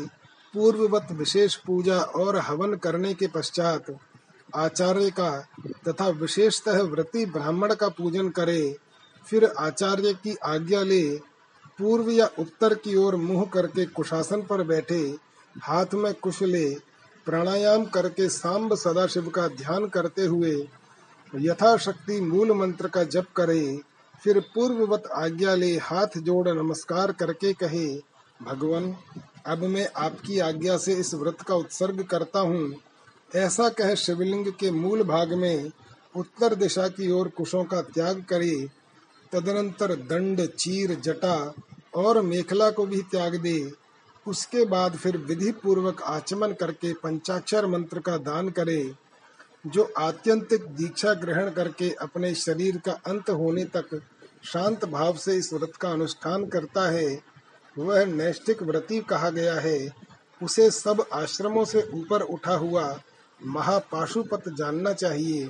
पूर्ववत 0.54 1.08
विशेष 1.12 1.56
पूजा 1.58 2.00
और 2.16 2.38
हवन 2.38 2.74
करने 2.76 3.14
के 3.14 3.28
पश्चात 3.28 3.96
आचार्य 4.56 5.10
का 5.10 5.30
तथा 5.88 6.08
विशेषतः 6.10 6.82
व्रती 6.84 7.26
ब्राह्मण 7.26 7.74
का 7.76 7.88
पूजन 7.90 8.30
करे, 8.30 8.76
फिर 9.26 9.46
आचार्य 9.46 10.14
की 10.14 10.36
आज्ञा 10.46 10.82
ले, 10.82 11.04
पूर्व 11.80 12.10
या 12.10 12.30
उत्तर 12.40 12.74
की 12.74 12.96
ओर 12.96 13.16
मुँह 13.16 13.46
करके 13.54 13.86
कुशासन 13.86 14.42
पर 14.42 14.64
बैठे, 14.64 15.04
हाथ 15.56 15.94
में 15.94 16.14
कुश 16.14 16.42
ले, 16.44 16.70
प्राणायाम 17.28 17.86
करके 17.86 18.30
सांब 18.30 18.76
सदाशिव 18.76 19.30
का 19.30 19.48
ध्यान 19.48 19.88
करते 19.88 20.26
हुए 20.26 20.56
यथाशक्ति 21.34 22.20
मूल 22.22 22.52
मंत्र 22.52 22.88
का 22.88 23.04
जप 23.06 23.26
करे, 23.36 23.80
फिर 24.24 24.40
पूर्ववत 24.56 25.10
आज्ञा 25.16 25.56
ले 25.56 25.76
हाथ 25.78 26.18
जोड़ 26.18 26.48
नमस्कार 26.50 27.12
करके 27.12 27.54
कहे, 27.54 27.88
भगवान 28.40 28.96
अब 29.48 29.64
मैं 29.64 29.88
आपकी 29.98 30.40
आज्ञा 30.40 30.78
से 30.78 30.94
इस 30.94 31.14
व्रत 31.14 31.42
का 31.42 31.56
उत्सर्ग 31.56 32.04
करता 32.04 32.40
हूँ। 32.40 32.74
ऐसा 33.36 33.70
कह 33.70 33.94
शिवलिंग 33.96 34.52
के 34.52 34.72
मूल 34.72 35.04
भाग 35.04 35.34
में 35.34 35.72
उत्तर 36.16 36.56
दिशा 36.56 36.88
की 36.88 37.12
ओर 37.12 37.28
कुशों 37.28 37.64
का 37.64 37.82
त्याग 37.82 38.24
करे, 38.30 38.56
तदनंतर 39.32 39.96
दंड, 39.96 40.46
चीर, 40.50 40.94
जटा 40.96 41.54
और 41.96 42.22
मेखला 42.22 42.70
को 42.72 42.86
भी 42.86 43.02
त्याग 43.02 43.36
दे। 43.36 43.72
उसके 44.26 44.66
बाद 44.66 44.96
फिर 44.96 45.18
विधि 45.18 45.52
पूर्वक 45.64 46.02
आचमन 46.02 46.54
करके 46.54 46.94
पंचाक्षर 46.94 47.66
मंत्र 47.66 48.00
का 48.00 48.18
दान 48.18 48.50
करे, 48.50 48.94
जो 49.68 49.84
आत्यंतिक 49.98 50.66
दीक्षा 50.76 51.14
ग्रहण 51.14 51.50
करके 51.50 51.90
अपने 51.92 52.34
शरीर 52.36 52.78
का 52.78 52.92
अंत 53.08 53.30
होने 53.30 53.64
तक 53.66 54.00
शांत 54.46 54.86
भाव 54.86 55.16
से 55.18 55.36
इस 55.36 55.54
व्रत 55.54 55.76
का 55.76 55.90
अनुष्ठान 55.90 56.46
करता 56.46 56.90
है। 56.90 57.37
वह 57.78 58.06
नैष्ठिक 58.06 58.64
व्रती 58.64 59.00
कहा 59.02 59.30
गया 59.30 59.60
है। 59.60 59.90
उसे 60.42 60.70
सब 60.72 61.06
आश्रमों 61.14 61.66
से 61.66 61.82
ऊपर 61.94 62.22
उठा 62.22 62.56
हुआ 62.56 63.00
महापाशुपत 63.46 64.50
जानना 64.50 64.94
चाहिए। 64.94 65.50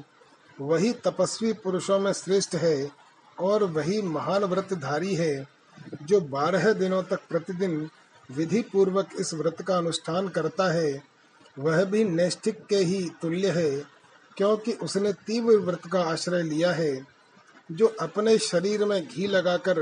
वही 0.62 0.92
तपस्वी 1.06 1.54
पुरुषों 1.54 2.00
में 2.00 2.12
श्रेष्ठ 2.14 2.56
है 2.56 2.90
और 3.38 3.64
वही 3.64 4.02
महान 4.02 4.44
व्रतधारी 4.44 5.16
है, 5.16 5.48
जो 6.04 6.22
बारह 6.22 6.72
दिनों 6.74 7.04
तक 7.04 7.20
प्रतिदिन 7.30 7.90
विधि 8.30 8.62
पूर्वक 8.62 9.10
इस 9.20 9.34
व्रत 9.34 9.62
का 9.62 9.78
अनुष्ठान 9.78 10.28
करता 10.28 10.72
है। 10.74 11.04
वह 11.58 11.84
भी 11.84 12.04
नैष्ठिक 12.04 12.66
के 12.66 12.78
ही 12.78 13.10
तुल्य 13.22 13.52
है, 13.52 13.72
क्योंकि 14.38 14.74
उसने 14.74 15.14
तीव्र 15.14 15.58
व्रत 15.58 15.88
का 15.92 16.02
आश्रय 16.02 16.44
लिया 16.44 16.72
है, 16.72 17.06
जो 17.72 17.96
अपने 18.00 18.38
शरीर 18.38 18.86
में 18.86 19.08
घी 19.08 19.28
लगाकर 19.28 19.80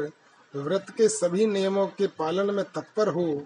व्रत 0.56 0.86
के 0.89 1.10
सभी 1.10 1.45
नियमों 1.45 1.88
के 1.88 2.08
पालन 2.08 2.53
में 2.53 2.66
तत्पर 2.66 3.08
हो, 3.08 3.45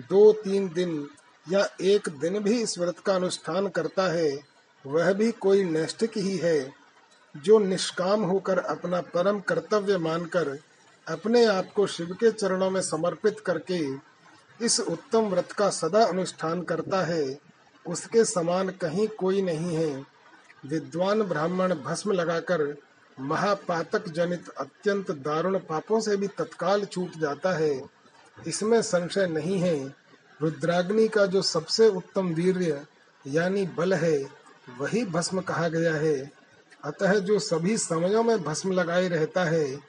दो 0.00 0.32
तीन 0.32 0.68
दिन 0.68 1.08
या 1.50 1.68
एक 1.80 2.08
दिन 2.08 2.38
भी 2.38 2.62
इस 2.62 2.78
व्रत 2.78 2.98
का 2.98 3.14
अनुष्ठान 3.14 3.68
करता 3.68 4.12
है, 4.12 4.38
वह 4.86 5.12
भी 5.12 5.32
कोई 5.32 5.64
नैष्ठिक 5.64 6.18
ही 6.18 6.36
है। 6.36 6.72
जो 7.36 7.58
निष्काम 7.58 8.22
होकर 8.22 8.58
अपना 8.58 9.00
परम 9.00 9.40
कर्तव्य 9.40 9.98
मानकर 9.98 10.58
अपने 11.08 11.44
आप 11.44 11.72
को 11.76 11.86
शिव 11.86 12.06
के 12.06 12.30
चरणों 12.30 12.70
में 12.70 12.80
समर्पित 12.80 13.40
करके 13.40 13.94
इस 14.64 14.80
उत्तम 14.80 15.20
व्रत 15.20 15.52
का 15.52 15.70
सदा 15.70 16.04
अनुष्ठान 16.04 16.62
करता 16.62 17.02
है, 17.02 17.38
उसके 17.86 18.24
समान 18.24 18.68
कहीं 18.68 19.08
कोई 19.08 19.42
नहीं 19.42 19.76
है। 19.76 20.06
विद्वान 20.66 21.22
ब्राह्मण 21.22 21.74
भस्म 21.74 22.12
लगाकर 22.12 22.76
महापातक 23.20 24.08
जनित 24.08 24.48
अत्यंत 24.48 25.10
दारुण 25.10 25.58
पापों 25.58 26.00
से 26.00 26.16
भी 26.16 26.26
तत्काल 26.26 26.84
छूट 26.84 27.18
जाता 27.18 27.52
है। 27.52 27.82
इसमें 28.46 28.82
संशय 28.82 29.26
नहीं 29.26 29.60
है। 29.60 29.94
रुद्राग्नि 30.42 31.08
का 31.08 31.26
जो 31.26 31.42
सबसे 31.42 31.88
उत्तम 31.88 32.28
वीर्य, 32.28 32.86
यानी 33.26 33.66
बल 33.66 33.94
है, 33.94 34.30
वही 34.78 35.04
भस्म 35.04 35.40
कहा 35.40 35.68
गया 35.68 35.94
है। 35.94 36.32
अतः 36.84 37.14
जो 37.14 37.38
सभी 37.38 37.78
समयों 37.78 38.22
में 38.22 38.42
भस्म 38.42 38.72
लगाए 38.72 39.08
रहता 39.08 39.44
है, 39.44 39.80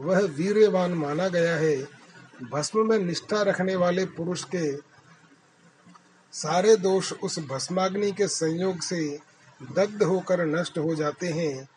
वह 0.00 0.20
वीर्यवान 0.20 0.94
माना 0.94 1.28
गया 1.28 1.56
है। 1.56 1.88
भस्म 2.52 2.88
में 2.88 2.98
निष्ठा 2.98 3.42
रखने 3.42 3.76
वाले 3.76 4.06
पुरुष 4.06 4.44
के 4.44 4.76
सारे 6.32 6.76
दोष 6.76 7.12
उस 7.12 7.38
भस्माग्नि 7.38 8.12
के 8.12 8.28
संयोग 8.28 8.80
से 8.80 9.18
दग्ध 9.72 10.02
होकर 10.02 10.46
नष्ट 10.46 10.78
हो 10.78 10.94
जाते 10.94 11.26
हैं। 11.26 11.68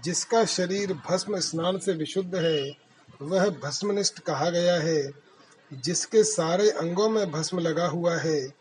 जिसका 0.00 0.44
शरीर 0.44 0.92
भस्म 0.92 1.38
स्नान 1.38 1.78
से 1.78 1.92
विशुद्ध 1.92 2.34
है, 2.34 2.76
वह 3.22 3.50
भस्मनिष्ठ 3.50 4.18
कहा 4.18 4.50
गया 4.50 4.74
है। 4.74 5.12
जिसके 5.72 6.24
सारे 6.24 6.70
अंगों 6.70 7.08
में 7.08 7.30
भस्म 7.30 7.58
लगा 7.58 7.86
हुआ 7.86 8.16
है, 8.16 8.54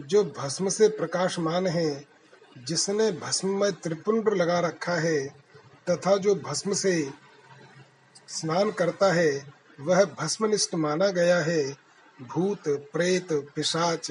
जो 0.00 0.24
भस्म 0.24 0.68
से 0.68 0.88
प्रकाशमान 0.88 1.66
है, 1.66 2.04
जिसने 2.58 3.12
भस्म 3.12 3.60
में 3.60 3.72
त्रिपुंड 3.72 4.28
लगा 4.28 4.60
रखा 4.60 4.92
है, 4.92 5.26
तथा 5.90 6.16
जो 6.16 6.34
भस्म 6.34 6.72
से 6.72 7.10
स्नान 8.28 8.70
करता 8.70 9.12
है, 9.12 9.52
वह 9.80 10.04
भस्मनिष्ठ 10.04 10.74
माना 10.74 11.08
गया 11.08 11.38
है। 11.38 11.76
भूत, 12.22 12.62
प्रेत, 12.68 13.32
पिशाच 13.32 14.10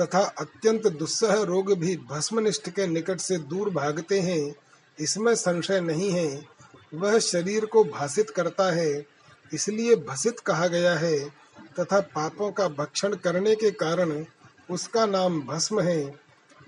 तथा 0.00 0.20
अत्यंत 0.20 0.86
दुस्सह 0.86 1.34
रोग 1.42 1.78
भी 1.78 1.96
भस्मनिष्ठ 1.96 2.70
के 2.70 2.86
निकट 2.86 3.18
से 3.18 3.38
दूर 3.38 3.70
भागते 3.70 4.20
हैं। 4.20 4.54
इसमें 4.98 5.34
संशय 5.34 5.80
नहीं 5.80 6.10
है। 6.10 6.46
वह 6.94 7.18
शरीर 7.18 7.64
को 7.64 7.84
भाषित 7.84 8.30
करता 8.30 8.70
है, 8.72 9.06
इसलिए 9.52 9.96
भसित 9.96 10.40
कहा 10.40 10.66
गया 10.66 10.94
है, 10.94 11.18
तथा 11.80 12.00
पापों 12.00 12.50
का 12.52 12.68
भक्षण 12.68 13.14
करने 13.14 13.54
के 13.54 13.70
कारण 13.70 14.24
उसका 14.70 15.06
नाम 15.06 15.40
भस्म 15.42 15.80
है। 15.80 16.14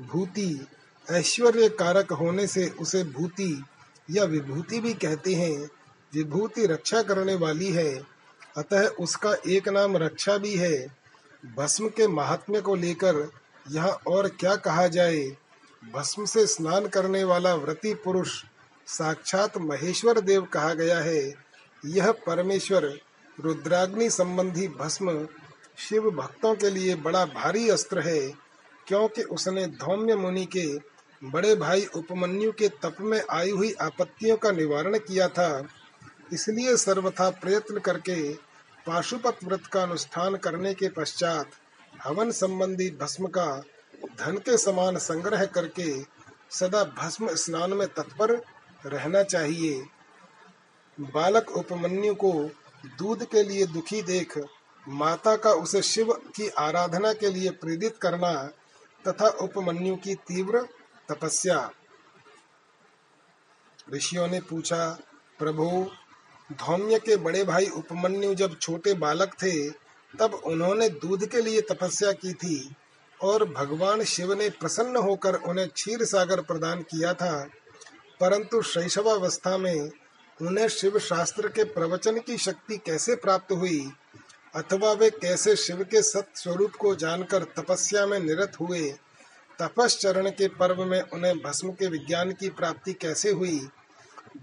भूति 0.01 0.67
ऐश्वर्य 1.11 1.69
कारक 1.69 2.13
होने 2.13 2.47
से 2.47 2.69
उसे 2.81 3.05
भूति 3.05 3.65
या 4.11 4.25
विभूति 4.25 4.81
भी 4.81 4.95
कहते 4.95 5.35
हैं। 5.35 5.71
विभूति 6.15 6.67
रक्षा 6.67 7.03
करने 7.03 7.35
वाली 7.35 7.73
है, 7.73 8.03
अतः 8.57 8.87
उसका 8.89 9.35
एक 9.47 9.69
नाम 9.69 9.97
रक्षा 9.97 10.37
भी 10.39 10.55
है। 10.57 10.87
भस्म 11.57 11.89
के 11.89 12.07
महात्म्य 12.09 12.61
को 12.61 12.75
लेकर 12.75 13.31
यहाँ 13.71 13.99
और 14.07 14.29
क्या 14.29 14.57
कहा 14.57 14.87
जाए? 14.87 15.37
भस्म 15.83 16.25
से 16.25 16.47
स्नान 16.47 16.87
करने 16.87 17.25
वाला 17.25 17.55
व्रती 17.55 17.95
पुरुष, 17.95 18.45
साक्षात 18.87 19.59
महेश्वर 19.59 20.21
देव 20.21 20.43
कहा 20.43 20.75
गया 20.75 20.99
है, 20.99 21.35
यह 21.85 22.11
परमेश्वर 22.27 22.85
रुद्राग्नि 23.39 24.11
संबंधी 24.11 24.69
भस्म 24.69 25.27
शिव 25.79 26.11
भक्तों 26.11 26.55
के 26.55 26.71
लिए 26.71 26.95
बड़ा 26.95 27.25
भारी 27.25 27.69
अस्त्र 27.69 28.01
है, 28.01 28.21
क्योंकि 28.87 29.23
उसने 29.23 29.67
धौम्य 29.67 30.15
मुनि 30.17 30.45
के 30.47 30.67
बड़े 31.23 31.55
भाई 31.55 31.87
उपमन्यु 31.97 32.53
के 32.53 32.69
तप 32.69 32.97
में 33.01 33.21
आई 33.31 33.51
हुई 33.51 33.73
आपत्तियों 33.73 34.37
का 34.37 34.51
निवारण 34.51 34.99
किया 34.99 35.29
था। 35.29 35.69
इसलिए 36.33 36.77
सर्वथा 36.77 37.31
प्रयत्न 37.31 37.79
करके 37.79 38.33
पाशुपत 38.87 39.39
व्रत 39.45 39.67
का 39.67 39.83
अनुष्ठान 39.83 40.37
करने 40.37 40.75
के 40.75 40.89
पश्चात 40.89 41.51
हवन 42.05 42.31
संबंधी 42.31 42.91
भस्म 42.91 43.27
का 43.27 43.47
धन 44.07 44.37
के 44.37 44.59
समान 44.59 44.97
संग्रह 44.97 45.45
करके 45.45 46.03
सदा 46.51 46.85
भस्म 46.85 47.35
स्नान 47.35 47.73
में 47.73 47.89
तत्पर 47.89 48.43
रहना 48.87 49.23
चाहिए। 49.23 49.87
बालक 51.01 51.51
उपमन्यु 51.51 52.15
को 52.15 52.33
दूध 52.99 53.25
के 53.25 53.43
लिए 53.43 53.67
दुखी 53.67 54.03
देख, 54.03 54.39
माता 54.89 55.37
का 55.37 55.51
उसे 55.51 55.83
शिव 55.83 56.13
की 56.13 56.49
आराधना 56.49 57.13
के 57.13 57.31
लिए 57.31 57.51
प्रेरित 57.51 57.97
करना 57.97 58.51
तथा 59.09 59.29
उपमन्यु 59.29 59.97
की 59.97 60.15
तीव्र 60.15 60.69
तपस्या। 61.09 61.71
ऋषियों 63.95 64.29
ने 64.29 64.41
पूछा, 64.41 64.99
प्रभु, 65.39 65.91
धौम्य 66.53 66.99
के 66.99 67.17
बड़े 67.17 67.45
भाई 67.45 67.67
उपमन्यु 67.67 68.35
जब 68.35 68.59
छोटे 68.59 68.95
बालक 68.95 69.35
थे, 69.35 69.71
तब 70.19 70.35
उन्होंने 70.35 70.89
दूध 70.89 71.27
के 71.27 71.43
लिए 71.43 71.61
तपस्या 71.61 72.13
की 72.13 72.33
थी। 72.33 72.77
और 73.23 73.45
भगवान 73.45 74.05
शिव 74.05 74.33
ने 74.33 74.51
प्रसन्न 74.51 74.97
होकर 74.97 75.35
उन्हें 75.35 75.69
क्षीर 75.69 76.05
सागर 76.05 76.41
प्रदान 76.41 76.83
किया 76.83 77.15
था। 77.15 77.49
परंतु 78.21 78.63
शैशवावस्था 78.63 79.59
में 79.59 79.91
उन्हें 80.43 80.69
शिव 80.69 80.99
शास्त्र 80.99 81.49
के 81.49 81.65
प्रवचन 81.65 82.19
की 82.19 82.39
शक्ति 82.39 82.77
कैसे 82.77 83.17
प्राप्त 83.17 83.53
हुई? 83.53 83.91
अथवा 84.55 84.93
वे 84.93 85.11
कैसे 85.11 85.57
शिव 85.57 85.77
के 85.85 86.03
सत 86.03 86.27
स्वरूप 86.35 86.73
को 86.73 86.95
जानकर 86.95 87.45
तपस्या 87.45 88.07
में 88.07 88.21
निरत 88.21 88.53
हुए? 88.61 88.95
तपस्चरण 89.63 90.31
के 90.31 90.49
पर्व 90.49 90.85
में 90.85 91.03
उन्हें 91.03 91.39
भस्म 91.39 91.71
के 91.71 91.87
विज्ञान 91.87 92.33
की 92.33 92.49
प्राप्ति 92.49 92.93
कैसे 92.93 93.31
हुई? 93.31 93.69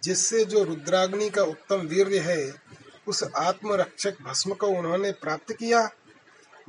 जिससे 0.04 0.46
जो 0.46 0.64
रुद्राग्नि 0.64 1.30
का 1.30 1.44
उत्तम 1.44 1.76
वीर्य 1.76 2.20
है, 2.20 2.54
उस 3.08 3.24
आत्मरक्षक 3.36 4.22
भस्म 4.22 4.54
को 4.54 4.68
उन्होंने 4.68 5.12
प्राप्त 5.12 5.54
किया? 5.54 5.90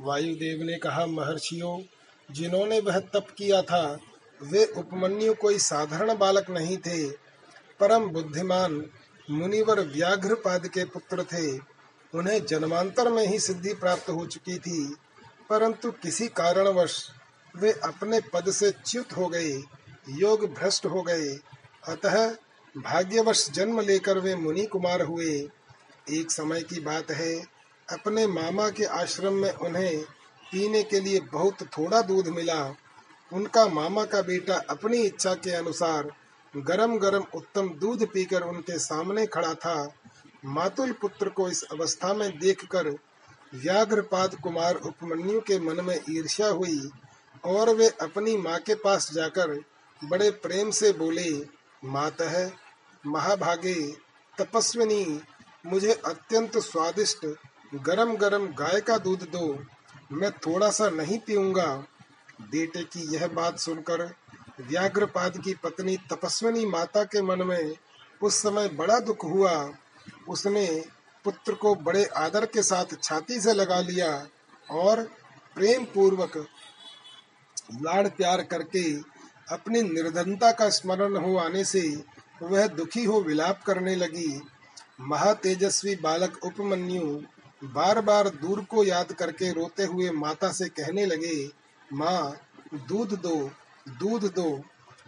वायुदेव 0.01 0.63
ने 0.63 0.77
कहा, 0.77 1.05
महर्षियों 1.05 1.96
जिन्होंने 2.31 2.79
वह 2.79 2.99
तप 2.99 3.27
किया 3.37 3.61
था, 3.61 3.97
वे 4.43 4.65
उपमन्यु 4.65 5.33
कोई 5.33 5.57
साधारण 5.59 6.17
बालक 6.17 6.49
नहीं 6.49 6.77
थे, 6.77 7.09
परम 7.79 8.09
बुद्धिमान 8.09 8.85
मुनिवर 9.31 9.79
व्याघ्रपाद 9.79 10.67
के 10.67 10.83
पुत्र 10.85 11.23
थे। 11.23 11.57
उन्हें 12.13 12.45
जन्मांतर 12.45 13.11
में 13.11 13.27
ही 13.27 13.39
सिद्धि 13.39 13.73
प्राप्त 13.73 14.09
हो 14.09 14.25
चुकी 14.25 14.57
थी, 14.57 14.95
परंतु 15.49 15.91
किसी 15.91 16.27
कारणवश 16.27 17.09
वे 17.55 17.71
अपने 17.71 18.19
पद 18.33 18.51
से 18.51 18.71
च्युत 18.85 19.13
हो 19.17 19.27
गए, 19.27 19.63
योग 20.09 20.45
भ्रष्ट 20.53 20.85
हो 20.85 21.01
गए। 21.01 21.29
अतः 21.87 22.35
भाग्यवश 22.77 23.49
जन्म 23.49 23.79
लेकर 23.79 24.19
वे 24.19 24.35
मुनि 24.35 24.65
कुमार 24.65 25.01
हुए। 25.01 25.49
एक 26.09 26.31
समय 26.31 26.61
की 26.61 26.79
बात 26.79 27.11
है, 27.11 27.37
अपने 27.89 28.27
मामा 28.27 28.69
के 28.69 28.83
आश्रम 28.83 29.33
में 29.33 29.51
उन्हें 29.51 30.03
पीने 30.51 30.83
के 30.83 30.99
लिए 30.99 31.19
बहुत 31.31 31.63
थोड़ा 31.77 32.01
दूध 32.01 32.27
मिला। 32.27 32.61
उनका 33.31 33.65
मामा 33.67 34.03
का 34.05 34.21
बेटा 34.21 34.55
अपनी 34.69 35.01
इच्छा 35.01 35.33
के 35.35 35.51
अनुसार 35.51 36.11
गरम 36.53 36.97
गरम 36.97 37.23
उत्तम 37.35 37.69
दूध 37.79 38.05
पीकर 38.07 38.41
उनके 38.41 38.77
सामने 38.79 39.25
खड़ा 39.25 39.53
था। 39.53 39.75
मातुल 40.45 40.91
पुत्र 40.91 41.29
को 41.29 41.47
इस 41.49 41.63
अवस्था 41.63 42.13
में 42.13 42.29
देखकर 42.39 42.89
व्याघ्रपाद 43.55 44.35
कुमार 44.35 44.75
उपमन्यु 44.75 45.39
के 45.41 45.59
मन 45.59 45.83
में 45.85 45.99
ईर्ष्या 46.09 46.47
हुई 46.47 46.89
और 47.45 47.69
वे 47.75 47.87
अपनी 48.01 48.35
माँ 48.37 48.59
के 48.59 48.75
पास 48.75 49.11
जाकर 49.13 49.59
बड़े 50.01 50.29
प्रेम 50.31 50.71
से 50.71 50.91
बोले, 50.91 51.29
मातः 51.85 52.51
महाभागे, 53.05 53.75
तपस्विनी, 54.37 55.21
मुझे 55.65 55.93
अत्यंत 56.05 56.57
स्वादिष्ट 56.57 57.25
गरम 57.75 58.15
गरम 58.15 58.47
गाय 58.53 58.81
का 58.81 58.97
दूध 58.97 59.23
दो। 59.31 59.47
मैं 60.09 60.31
थोड़ा 60.37 60.69
सा 60.69 60.89
नहीं 60.89 61.17
पीऊँगा। 61.19 61.65
बेटे 62.41 62.83
की 62.83 63.01
यह 63.15 63.27
बात 63.27 63.59
सुनकर 63.59 64.03
व्याघ्रपाद 64.61 65.37
की 65.37 65.53
पत्नी 65.53 65.97
तपस्विनी 66.11 66.65
माता 66.65 67.03
के 67.03 67.21
मन 67.21 67.41
में 67.43 67.75
उस 68.21 68.35
समय 68.35 68.67
बड़ा 68.69 68.99
दुख 68.99 69.23
हुआ। 69.23 69.53
उसने 70.29 70.65
पुत्र 71.25 71.53
को 71.53 71.73
बड़े 71.75 72.05
आदर 72.17 72.45
के 72.45 72.63
साथ 72.63 72.95
छाती 73.03 73.39
से 73.41 73.53
लगा 73.53 73.79
लिया 73.81 74.11
और 74.71 75.01
प्रेम 75.55 75.85
पूर्वक 75.85 76.37
लाड़ 77.81 78.07
प्यार 78.07 78.41
करके 78.43 78.83
अपनी 79.51 79.81
निर्धनता 79.81 80.51
का 80.51 80.69
स्मरण 80.69 81.15
हो 81.17 81.37
आने 81.37 81.63
से 81.65 81.81
वह 82.41 82.67
दुखी 82.67 83.03
हो 83.03 83.21
विलाप 83.21 83.63
करने 83.63 83.95
लगी। 83.95 84.41
महातेजस्वी 85.01 85.95
बालक 85.95 86.39
उपमन्यु 86.45 87.03
बार 87.61 88.01
बार 88.01 88.29
दूर 88.29 88.63
को 88.63 88.83
याद 88.83 89.11
करके 89.11 89.51
रोते 89.51 89.83
हुए 89.83 90.09
माता 90.09 90.51
से 90.51 90.67
कहने 90.69 91.05
लगे, 91.05 91.49
माँ, 91.93 92.37
दूध 92.73 93.13
दो 93.21 93.49
दूध 93.89 94.25
दो। 94.35 94.61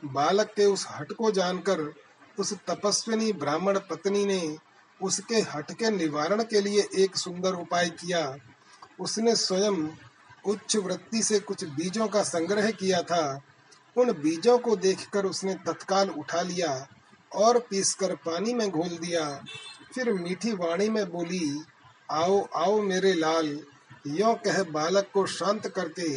बालक 0.06 0.48
के 0.48 0.66
उस 0.66 0.88
हट 0.90 1.12
को 1.12 1.32
जानकर 1.32 1.94
उस 2.40 2.54
तपस्विनी 2.68 3.34
ब्राह्मण 3.34 3.80
पत्नी 3.80 4.26
ने 4.26 4.58
उसके 5.02 5.36
हट 5.36 5.72
के 5.72 5.90
निवारण 5.92 6.44
के 6.44 6.62
लिए 6.62 6.88
एक 6.96 7.16
सुंदर 7.16 7.54
उपाय 7.54 7.90
किया। 7.90 8.38
उसने 9.00 9.36
स्वयं 9.36 9.88
उच्च 10.46 10.76
वृत्ति 10.76 11.24
से 11.24 11.40
कुछ 11.40 11.64
बीजों 11.64 12.08
का 12.08 12.24
संग्रह 12.24 12.72
किया 12.72 13.02
था। 13.02 13.42
उन 13.98 14.12
बीजों 14.12 14.58
को 14.58 14.76
देखकर 14.76 15.26
उसने 15.26 15.54
तत्काल 15.54 16.10
उठा 16.10 16.42
लिया 16.42 16.88
और 17.36 17.60
पीसकर 17.60 18.16
पानी 18.16 18.54
में 18.54 18.70
घोल 18.70 18.90
दिया। 18.90 19.44
फिर 19.96 20.14
मीठी 20.14 20.52
वाणी 20.52 20.90
में 20.90 21.06
बोली 21.12 21.64
आओ 22.10 22.42
आओ 22.56 22.82
मेरे 22.82 23.14
लाल। 23.14 23.48
यो 24.10 24.34
कह 24.46 24.62
बालक 24.72 25.10
को 25.14 25.26
शांत 25.28 25.68
करके 25.68 26.10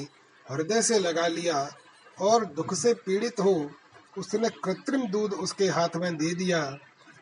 हृदय 0.46 0.82
से 0.82 0.98
लगा 0.98 1.26
लिया 1.26 1.68
और 2.18 2.44
दुख 2.44 2.74
से 2.74 2.92
पीड़ित 2.96 3.40
हो, 3.40 3.70
उसने 4.18 4.48
कृत्रिम 4.64 5.06
दूध 5.06 5.32
उसके 5.34 5.66
हाथ 5.68 5.96
में 5.96 6.16
दे 6.16 6.34
दिया। 6.34 6.60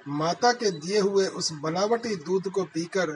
माता 0.09 0.53
के 0.53 0.71
दिए 0.71 1.01
हुए 1.01 1.27
उस 1.27 1.53
बनावटी 1.53 2.15
दूध 2.17 2.49
को 2.49 2.65
पीकर 2.65 3.11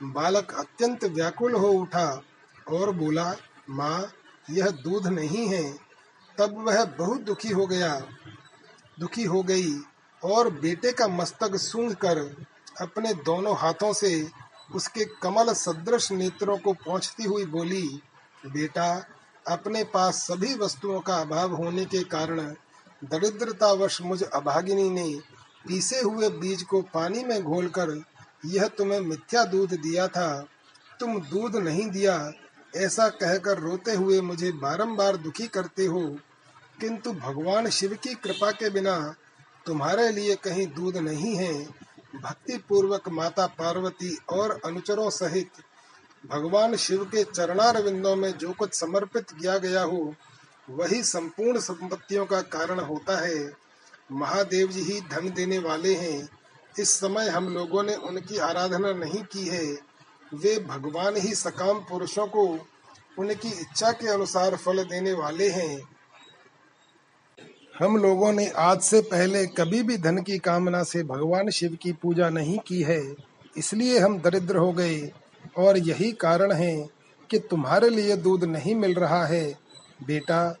बालक 0.00 0.52
अत्यंत 0.54 1.04
व्याकुल 1.04 1.54
हो 1.54 1.68
उठा 1.72 2.22
और 2.68 2.90
बोला, 2.90 3.34
माँ, 3.70 4.12
यह 4.50 4.70
दूध 4.82 5.06
नहीं 5.06 5.46
है। 5.48 5.64
तब 6.38 6.56
वह 6.66 6.84
बहुत 6.98 7.20
दुखी 7.20 7.48
हो 7.48 7.66
गया। 7.66 7.94
दुखी 9.00 9.24
हो 9.24 9.42
गई 9.42 9.72
और 10.22 10.50
बेटे 10.52 10.92
का 10.92 11.08
मस्तक 11.08 11.56
सूंघ 11.56 11.92
कर 11.94 12.18
अपने 12.80 13.12
दोनों 13.14 13.56
हाथों 13.56 13.92
से 13.92 14.10
उसके 14.74 15.04
कमल 15.04 15.52
सदृश 15.52 16.12
नेत्रों 16.12 16.58
को 16.58 16.72
पहुँचती 16.72 17.24
हुई 17.24 17.44
बोली, 17.44 18.02
बेटा, 18.46 19.06
अपने 19.48 19.84
पास 19.84 20.14
सभी 20.14 20.54
वस्तुओं 20.54 21.00
का 21.00 21.16
अभाव 21.16 21.54
होने 21.54 21.84
के 21.84 22.04
कारण 22.04 22.40
दरिद्रतावश 23.04 24.02
मुझ 24.02 24.22
अभागिनी 24.22 24.90
ने 24.90 25.20
पीसे 25.68 26.00
हुए 26.00 26.28
बीज 26.28 26.62
को 26.62 26.82
पानी 26.82 27.24
में 27.24 27.42
घोलकर 27.42 28.04
यह 28.46 28.68
तुम्हें 28.68 29.00
मिथ्या 29.00 29.44
दूध 29.44 29.70
दिया 29.70 30.08
था। 30.08 30.46
तुम 31.00 31.20
दूध 31.20 31.56
नहीं 31.56 31.90
दिया, 31.90 32.32
ऐसा 32.76 33.08
कहकर 33.08 33.58
रोते 33.58 33.92
हुए 33.92 34.20
मुझे 34.20 34.52
बारंबार 34.52 35.16
दुखी 35.16 35.48
करते 35.48 35.86
हो। 35.86 36.16
किंतु 36.80 37.12
भगवान 37.12 37.68
शिव 37.68 37.98
की 38.02 38.14
कृपा 38.14 38.50
के 38.50 38.70
बिना 38.70 39.14
तुम्हारे 39.66 40.12
लिए 40.12 40.36
कहीं 40.36 40.66
दूध 40.66 40.96
नहीं 40.96 41.36
है। 41.36 41.85
भक्ति 42.14 42.56
पूर्वक 42.68 43.08
माता 43.08 43.46
पार्वती 43.46 44.18
और 44.30 44.60
अनुचरों 44.64 45.10
सहित 45.10 45.50
भगवान 46.26 46.76
शिव 46.76 47.04
के 47.04 47.24
चरणार 47.24 47.82
विंदों 47.82 48.16
में 48.16 48.38
जो 48.38 48.52
कुछ 48.52 48.74
समर्पित 48.74 49.30
किया 49.30 49.58
गया 49.58 49.82
हो, 49.82 50.14
वही 50.70 51.02
संपूर्ण 51.02 51.60
संपत्तियों 51.60 52.26
का 52.26 52.40
कारण 52.40 52.80
होता 52.80 53.26
है। 53.26 53.52
महादेव 54.12 54.68
जी 54.68 54.80
ही 54.80 55.00
धन 55.00 55.30
देने 55.30 55.58
वाले 55.58 55.94
हैं। 55.94 56.28
इस 56.78 56.90
समय 56.90 57.28
हम 57.28 57.48
लोगों 57.48 57.82
ने 57.82 57.94
उनकी 57.94 58.38
आराधना 58.38 58.92
नहीं 58.92 59.22
की 59.22 59.46
है। 59.46 59.78
वे 60.34 60.58
भगवान 60.58 61.16
ही 61.16 61.34
सकाम 61.34 61.78
पुरुषों 61.78 62.26
को 62.26 62.66
उनकी 63.18 63.48
इच्छा 63.48 63.90
के 63.90 64.08
अनुसार 64.08 64.56
फल 64.56 64.84
देने 64.84 65.12
वाले 65.12 65.48
हैं। 65.48 65.95
हम 67.80 67.96
लोगों 67.96 68.32
ने 68.32 68.46
आज 68.48 68.80
से 68.80 69.00
पहले 69.00 69.46
कभी 69.46 69.82
भी 69.82 69.96
धन 69.98 70.18
की 70.18 70.38
कामना 70.38 70.82
से 70.82 71.02
भगवान 71.02 71.50
शिव 71.50 71.76
की 71.82 71.92
पूजा 71.92 72.28
नहीं 72.30 72.58
की 72.58 72.82
है, 72.82 73.16
इसलिए 73.56 73.98
हम 73.98 74.18
दरिद्र 74.18 74.56
हो 74.56 74.72
गए। 74.72 75.12
और 75.58 75.78
यही 75.78 76.12
कारण 76.12 76.52
है 76.52 76.88
कि 77.30 77.38
तुम्हारे 77.38 77.88
लिए 77.88 78.16
दूध 78.16 78.44
नहीं 78.44 78.74
मिल 78.74 78.94
रहा 78.94 79.26
है। 79.26 79.44
बेटा, 80.06 80.56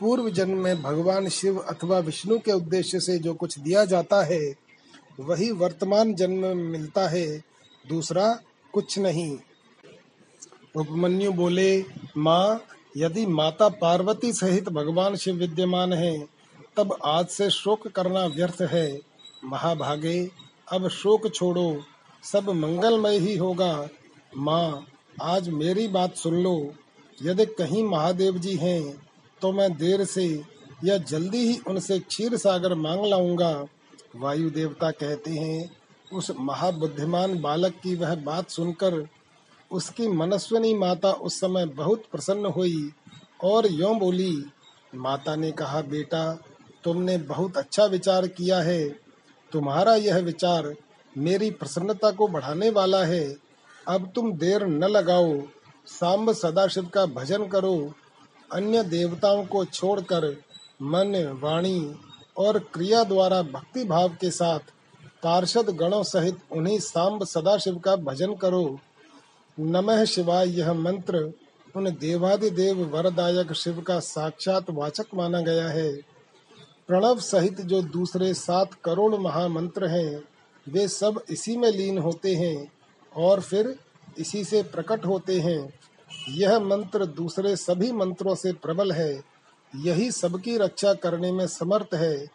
पूर्व 0.00 0.30
जन्म 0.30 0.58
में 0.58 0.82
भगवान 0.82 1.28
शिव 1.28 1.58
अथवा 1.58 1.98
विष्णु 1.98 2.38
के 2.38 2.52
उद्देश्य 2.52 3.00
से 3.00 3.18
जो 3.18 3.34
कुछ 3.34 3.58
दिया 3.58 3.84
जाता 3.84 4.22
है, 4.24 4.54
वही 5.20 5.50
वर्तमान 5.50 6.14
जन्म 6.14 6.38
में 6.38 6.54
मिलता 6.54 7.08
है। 7.08 7.26
दूसरा, 7.88 8.40
कुछ 8.72 8.98
नहीं। 8.98 9.38
उपमन्यु 10.76 11.32
बोले, 11.32 11.84
माँ, 12.16 12.62
यदि 12.96 13.26
माता 13.26 13.68
पार्वती 13.68 14.32
सहित 14.32 14.68
भगवान 14.68 15.16
शिव 15.16 15.34
विद्यमान 15.34 15.92
है 15.92 16.39
तब 16.80 16.96
आज 17.04 17.26
से 17.26 17.48
शोक 17.50 17.86
करना 17.88 18.24
व्यर्थ 18.26 18.60
है। 18.62 19.00
महाभागे, 19.44 20.30
अब 20.72 20.88
शोक 20.88 21.28
छोड़ो। 21.34 21.82
सब 22.22 22.48
मंगलमय 22.50 23.18
ही 23.18 23.36
होगा। 23.36 23.88
माँ, 24.36 24.86
आज 25.22 25.48
मेरी 25.48 25.86
बात 25.88 26.16
सुन 26.16 26.34
लो। 26.34 26.72
यदि 27.22 27.46
कहीं 27.46 27.82
महादेव 27.84 28.38
जी 28.38 28.56
हैं 28.56 28.96
तो 29.42 29.52
मैं 29.52 29.70
देर 29.76 30.04
से 30.04 30.24
या 30.84 30.96
जल्दी 30.96 31.38
ही 31.38 31.58
उनसे 31.68 31.98
क्षीर 31.98 32.36
सागर 32.36 32.74
मांग 32.74 33.04
लाऊँगा। 33.04 33.52
वायु 34.16 34.50
देवता 34.50 34.90
कहते 34.90 35.30
हैं, 35.30 35.70
उस 36.12 36.30
महाबुद्धिमान 36.40 37.40
बालक 37.40 37.74
की 37.82 37.94
वह 37.94 38.14
बात 38.14 38.50
सुनकर 38.50 39.06
उसकी 39.70 40.08
मनस्वनी 40.08 40.74
माता 40.74 41.12
उस 41.12 41.40
समय 41.40 41.66
बहुत 41.66 42.04
प्रसन्न 42.12 42.46
हुई 42.46 42.92
और 43.44 43.66
यो 43.66 43.94
बोली, 43.94 44.44
माता 44.94 45.36
ने 45.36 45.50
कहा, 45.52 45.80
बेटा 45.82 46.38
तुमने 46.84 47.18
बहुत 47.18 47.56
अच्छा 47.56 47.84
विचार 47.84 48.26
किया 48.26 48.60
है। 48.60 48.88
तुम्हारा 49.52 49.94
यह 49.94 50.18
विचार 50.18 50.74
मेरी 51.18 51.50
प्रसन्नता 51.50 52.10
को 52.10 52.28
बढ़ाने 52.28 52.70
वाला 52.70 53.04
है। 53.04 53.36
अब 53.88 54.12
तुम 54.14 54.32
देर 54.32 54.66
न 54.66 54.84
लगाओ। 54.84 55.42
सांब 55.86 56.32
सदाशिव 56.32 56.86
का 56.86 57.06
भजन 57.06 57.46
करो। 57.46 57.92
अन्य 58.52 58.82
देवताओं 58.82 59.44
को 59.44 59.64
छोड़कर 59.64 60.36
मन, 60.82 61.38
वाणी 61.42 61.94
और 62.36 62.58
क्रिया 62.58 63.04
द्वारा 63.04 63.42
भक्ति 63.42 63.84
भाव 63.84 64.08
के 64.08 64.30
साथ 64.30 64.58
पार्षद 65.22 65.70
गणों 65.70 66.02
सहित 66.02 66.38
उन्हीं 66.52 66.78
सांब 66.78 67.24
सदाशिव 67.24 67.78
का 67.78 67.96
भजन 67.96 68.34
करो। 68.34 68.78
नमः 69.60 70.04
शिवाय 70.04 70.48
यह 70.48 70.72
मंत्र। 70.72 71.32
उन 71.76 71.90
देवादिदेव 71.90 72.96
वरदायक 72.96 73.52
शिव 73.52 73.80
का 73.80 74.00
साक्षात 74.00 74.70
वाचक 74.70 75.06
माना 75.14 75.40
गया 75.40 75.68
है। 75.68 76.19
प्रणव 76.90 77.18
सहित 77.18 77.60
जो 77.60 77.82
दूसरे 77.82 78.34
सात 78.34 78.74
करोड़ 78.84 79.14
महामंत्र 79.14 79.86
हैं, 79.86 80.22
वे 80.68 80.88
सब 80.88 81.22
इसी 81.30 81.56
में 81.56 81.70
लीन 81.70 81.98
होते 81.98 82.34
हैं 82.34 82.72
और 83.16 83.40
फिर 83.40 83.76
इसी 84.18 84.44
से 84.44 84.62
प्रकट 84.62 85.06
होते 85.06 85.40
हैं। 85.40 85.74
यह 86.28 86.58
मंत्र 86.58 87.06
दूसरे 87.06 87.56
सभी 87.56 87.92
मंत्रों 87.92 88.34
से 88.34 88.52
प्रबल 88.52 88.92
है। 88.92 89.24
यही 89.76 90.12
सबकी 90.12 90.58
रक्षा 90.58 90.94
करने 90.94 91.32
में 91.32 91.46
समर्थ 91.46 91.94
है। 91.94 92.26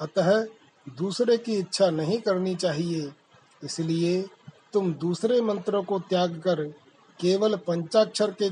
अतः 0.00 0.46
दूसरे 0.98 1.36
की 1.36 1.54
इच्छा 1.54 1.90
नहीं 1.90 2.18
करनी 2.18 2.54
चाहिए। 2.54 3.12
इसलिए 3.64 4.26
तुम 4.72 4.94
दूसरे 4.94 5.40
मंत्रों 5.40 5.82
को 5.82 5.98
त्याग 5.98 6.40
कर 6.40 6.64
केवल 7.20 7.56
पंचाक्षर 7.56 8.34
के 8.42 8.50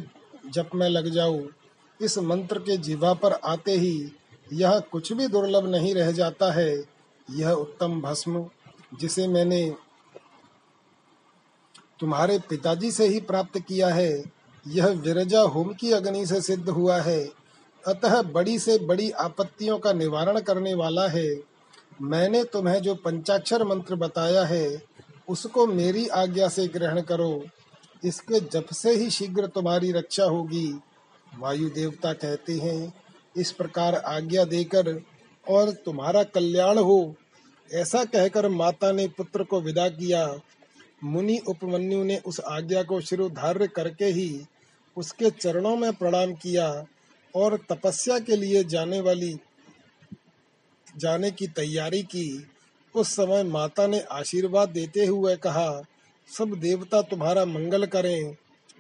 जप 0.51 0.71
में 0.75 0.89
लग 0.89 1.09
जाओ। 1.09 1.41
इस 2.01 2.19
मंत्र 2.19 2.59
के 2.59 2.77
जीवा 2.77 3.15
पर 3.15 3.33
आते 3.33 3.73
ही 3.73 4.13
यह 4.53 4.79
कुछ 4.79 5.13
भी 5.13 5.27
दुर्लभ 5.27 5.67
नहीं 5.67 5.95
रह 5.95 6.13
जाता 6.13 6.53
है। 6.53 6.85
यह 7.31 7.51
उत्तम 7.51 8.01
भस्म, 8.01 8.47
जिसे 9.01 9.29
मैंने 9.29 9.75
तुम्हारे 12.01 12.39
पिताजी 12.39 12.91
से 12.91 13.07
ही 13.07 13.21
प्राप्त 13.21 13.59
किया 13.59 13.89
है। 13.89 14.25
यह 14.69 14.87
विरजा 14.87 15.41
होम 15.41 15.73
की 15.73 15.93
अग्नि 15.93 16.27
से 16.27 16.41
सिद्ध 16.41 16.69
हुआ 16.69 17.01
है। 17.01 17.31
अतः 17.87 18.23
बड़ी 18.23 18.59
से 18.59 18.79
बड़ी 18.79 19.11
आपत्तियों 19.11 19.79
का 19.79 19.93
निवारण 19.93 20.41
करने 20.41 20.75
वाला 20.75 21.09
है। 21.09 21.37
मैंने 22.03 22.45
तुम्हें 22.45 22.83
जो 22.83 22.95
पंचाक्षर 22.95 23.65
मंत्र 23.65 23.95
बताया 23.95 24.45
है, 24.45 24.83
उसको 25.29 25.67
मेरी 25.67 26.09
आज्ञा 26.09 26.49
से 26.49 26.69
ग्रहण 26.69 27.01
करो। 27.01 27.45
इसके 28.05 28.41
जप 28.41 28.67
से 28.73 28.91
ही 28.91 29.11
शीघ्र 29.11 29.47
तुम्हारी 29.47 29.93
रक्षा 29.93 30.25
होगी। 30.25 30.81
वायु 31.39 31.71
देवता 31.71 32.13
कहते 32.13 32.53
हैं 32.53 33.04
इस 33.37 33.53
प्रकार 33.53 33.95
आज्ञा 33.95 34.45
देकर, 34.45 35.03
और 35.49 35.71
तुम्हारा 35.71 36.23
कल्याण 36.23 36.79
हो। 36.79 37.15
ऐसा 37.73 38.05
कहकर 38.05 38.49
माता 38.49 38.93
ने 38.93 39.09
पुत्र 39.09 39.45
को 39.45 39.61
विदा 39.61 39.89
किया। 39.89 40.41
मुनि 41.05 41.39
उपमन्यु 41.49 42.05
ने 42.05 42.17
उस 42.17 42.41
आज्ञा 42.41 42.83
को 42.83 43.01
शिरोधार्य 43.01 43.67
करके 43.67 44.05
ही 44.05 44.45
उसके 44.97 45.31
चरणों 45.31 45.77
में 45.77 45.93
प्रणाम 45.93 46.35
किया 46.35 46.87
और 47.35 47.57
तपस्या 47.69 48.19
के 48.19 48.37
लिए 48.37 48.65
जाने 48.65 49.01
वाली, 49.01 49.37
जाने 50.97 51.31
की 51.31 51.47
तैयारी 51.47 52.03
की। 52.03 52.47
उस 52.95 53.09
समय 53.09 53.43
माता 53.43 53.87
ने 53.87 54.01
आशीर्वाद 54.01 54.69
देते 54.69 55.05
हुए 55.05 55.37
कहा, 55.37 55.83
सब 56.29 56.55
देवता 56.55 57.03
तुम्हारा 57.03 57.45
मंगल 57.45 57.87
करें। 57.87 58.37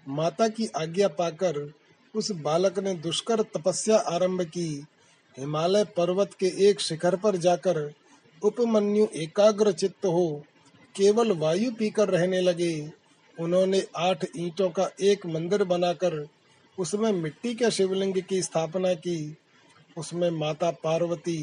माता 0.08 0.48
की 0.48 0.66
आज्ञा 0.66 1.08
पाकर 1.08 1.72
उस 2.14 2.30
बालक 2.32 2.78
ने 2.78 2.94
दुष्कर 2.94 3.42
तपस्या 3.42 3.96
आरंभ 3.96 4.42
की। 4.42 4.68
हिमालय 5.38 5.84
पर्वत 5.84 6.34
के 6.34 6.46
एक 6.68 6.80
शिखर 6.80 7.16
पर 7.16 7.36
जाकर 7.36 7.92
उपमन्यु 8.42 9.06
एकाग्र 9.16 9.72
चित्त 9.72 10.06
हो, 10.06 10.42
केवल 10.94 11.32
वायु 11.32 11.70
पीकर 11.72 12.08
रहने 12.08 12.40
लगे। 12.40 12.92
उन्होंने 13.36 13.82
आठ 13.96 14.24
ईंटों 14.36 14.70
का 14.70 14.88
एक 15.00 15.26
मंदिर 15.26 15.64
बनाकर 15.64 16.26
उसमें 16.78 17.12
मिट्टी 17.12 17.54
के 17.54 17.70
शिवलिंग 17.70 18.22
की 18.22 18.42
स्थापना 18.42 18.92
की। 18.94 19.36
उसमें 19.96 20.30
माता 20.30 20.70
पार्वती 20.84 21.38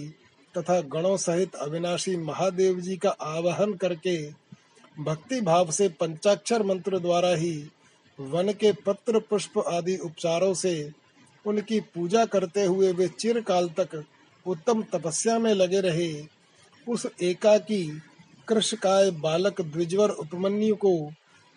तथा 0.57 0.79
गणों 0.81 1.17
सहित 1.17 1.55
अविनाशी 1.55 2.15
महादेव 2.17 2.79
जी 2.79 2.97
का 2.97 3.09
आवाहन 3.09 3.73
करके 3.73 4.17
भक्ति 4.99 5.41
भाव 5.41 5.71
से 5.71 5.87
पंचाक्षर 5.89 6.63
मंत्र 6.63 6.99
द्वारा 6.99 7.29
ही 7.29 7.53
वन 8.29 8.51
के 8.51 8.71
पत्र 8.85 9.19
पुष्प 9.19 9.57
आदि 9.67 9.97
उपचारों 9.97 10.53
से 10.53 10.91
उनकी 11.45 11.79
पूजा 11.79 12.25
करते 12.25 12.63
हुए 12.65 12.91
वे 12.91 13.07
चिरकाल 13.07 13.69
तक 13.69 14.03
उत्तम 14.45 14.83
तपस्या 14.83 15.39
में 15.39 15.53
लगे 15.53 15.79
रहे। 15.81 16.13
उस 16.87 17.07
एकाकी 17.21 17.83
कृषकाय 18.47 19.11
बालक 19.11 19.61
द्विजवर 19.61 20.09
उपमन्यु 20.09 20.75
को 20.75 20.93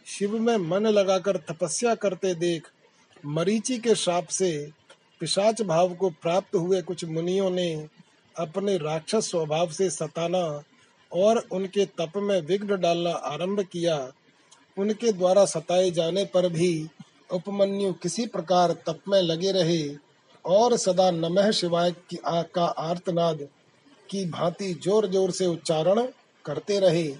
शिव 0.06 0.38
में 0.38 0.56
मन 0.56 0.86
लगाकर 0.86 1.36
तपस्या 1.36 1.94
करते 1.94 2.34
देख 2.34 2.68
मरीचि 3.26 3.78
के 3.78 3.94
श्राप 3.94 4.26
से 4.26 4.70
पिशाच 5.20 5.62
भाव 5.62 5.94
को 5.94 6.10
प्राप्त 6.10 6.54
हुए 6.54 6.82
कुछ 6.82 7.04
मुनियों 7.04 7.50
ने 7.50 7.86
अपने 8.36 8.76
राक्षस 8.76 9.30
स्वभाव 9.30 9.70
से 9.70 9.90
सताना 9.90 10.62
और 11.12 11.38
उनके 11.52 11.84
तप 11.84 12.12
में 12.16 12.40
विघ्न 12.40 12.80
डालना 12.80 13.10
आरंभ 13.10 13.60
किया। 13.72 13.96
उनके 14.76 15.12
द्वारा 15.12 15.44
सताए 15.46 15.90
जाने 15.90 16.24
पर 16.24 16.48
भी 16.48 16.88
उपमन्यु 17.32 17.92
किसी 17.92 18.26
प्रकार 18.26 18.72
तप 18.86 19.00
में 19.08 19.20
लगे 19.22 19.52
रहे 19.52 19.82
और 20.44 20.76
सदा 20.76 21.10
नमः 21.10 21.50
शिवाय 21.50 21.90
की 22.10 22.16
आ, 22.18 22.42
का 22.42 22.64
आर्तनाद 22.64 23.46
की 24.08 24.24
भांति 24.30 24.72
ज़ोर 24.74 25.06
ज़ोर 25.10 25.30
से 25.30 25.46
उच्चारण 25.46 26.00
करते 26.44 26.78
रहे। 26.80 27.12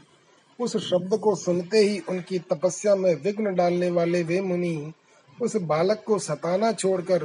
उस 0.59 0.77
शब्द 0.89 1.15
को 1.15 1.35
सुनते 1.37 1.79
ही 1.79 1.99
उनकी 2.09 2.39
तपस्या 2.51 2.95
में 2.97 3.15
विघ्न 3.23 3.55
डालने 3.55 3.91
वाले 3.91 4.23
वे 4.23 4.41
मुनि 4.41 4.93
उस 5.39 5.57
बालक 5.65 6.03
को 6.07 6.19
सताना 6.19 6.73
छोड़कर 6.73 7.25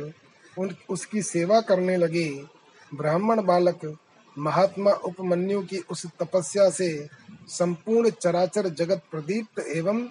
उन 0.58 0.76
उसकी 0.90 1.22
सेवा 1.22 1.60
करने 1.62 1.98
लगे। 1.98 2.30
ब्राह्मण 2.92 3.42
बालक 3.46 3.96
महात्मा 4.38 4.92
उपमन्यु 5.06 5.62
की 5.64 5.78
उस 5.92 6.06
तपस्या 6.22 6.70
से 6.70 6.90
संपूर्ण 7.50 8.10
चराचर 8.12 8.70
जगत 8.70 9.02
प्रदीप्त 9.12 9.60
एवं 9.68 10.02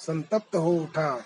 संतप्त 0.00 0.56
हो 0.56 0.72
उठा। 0.72 1.24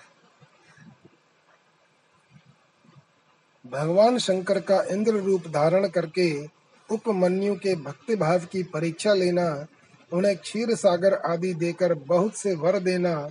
भगवान 3.64 4.18
शंकर 4.18 4.60
का 4.60 4.82
इंद्र 4.82 5.12
रूप 5.12 5.46
धारण 5.46 5.88
करके 5.88 6.46
उपमन्यु 6.88 7.54
के 7.54 7.74
भक्ति 7.76 8.16
भाव 8.16 8.38
की 8.38 8.62
परीक्षा 8.62 9.12
लेना, 9.14 9.66
उन्हें 10.12 10.36
क्षीर 10.36 10.74
सागर 10.74 11.14
आदि 11.14 11.54
देकर 11.54 11.94
बहुत 11.94 12.34
से 12.34 12.54
वर 12.54 12.78
देना 12.78 13.30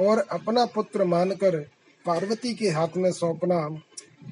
और 0.00 0.18
अपना 0.18 0.66
पुत्र 0.66 1.04
मानकर 1.04 1.58
पार्वती 2.06 2.54
के 2.54 2.68
हाथ 2.70 2.96
में 2.96 3.12
सौंपना, 3.12 3.68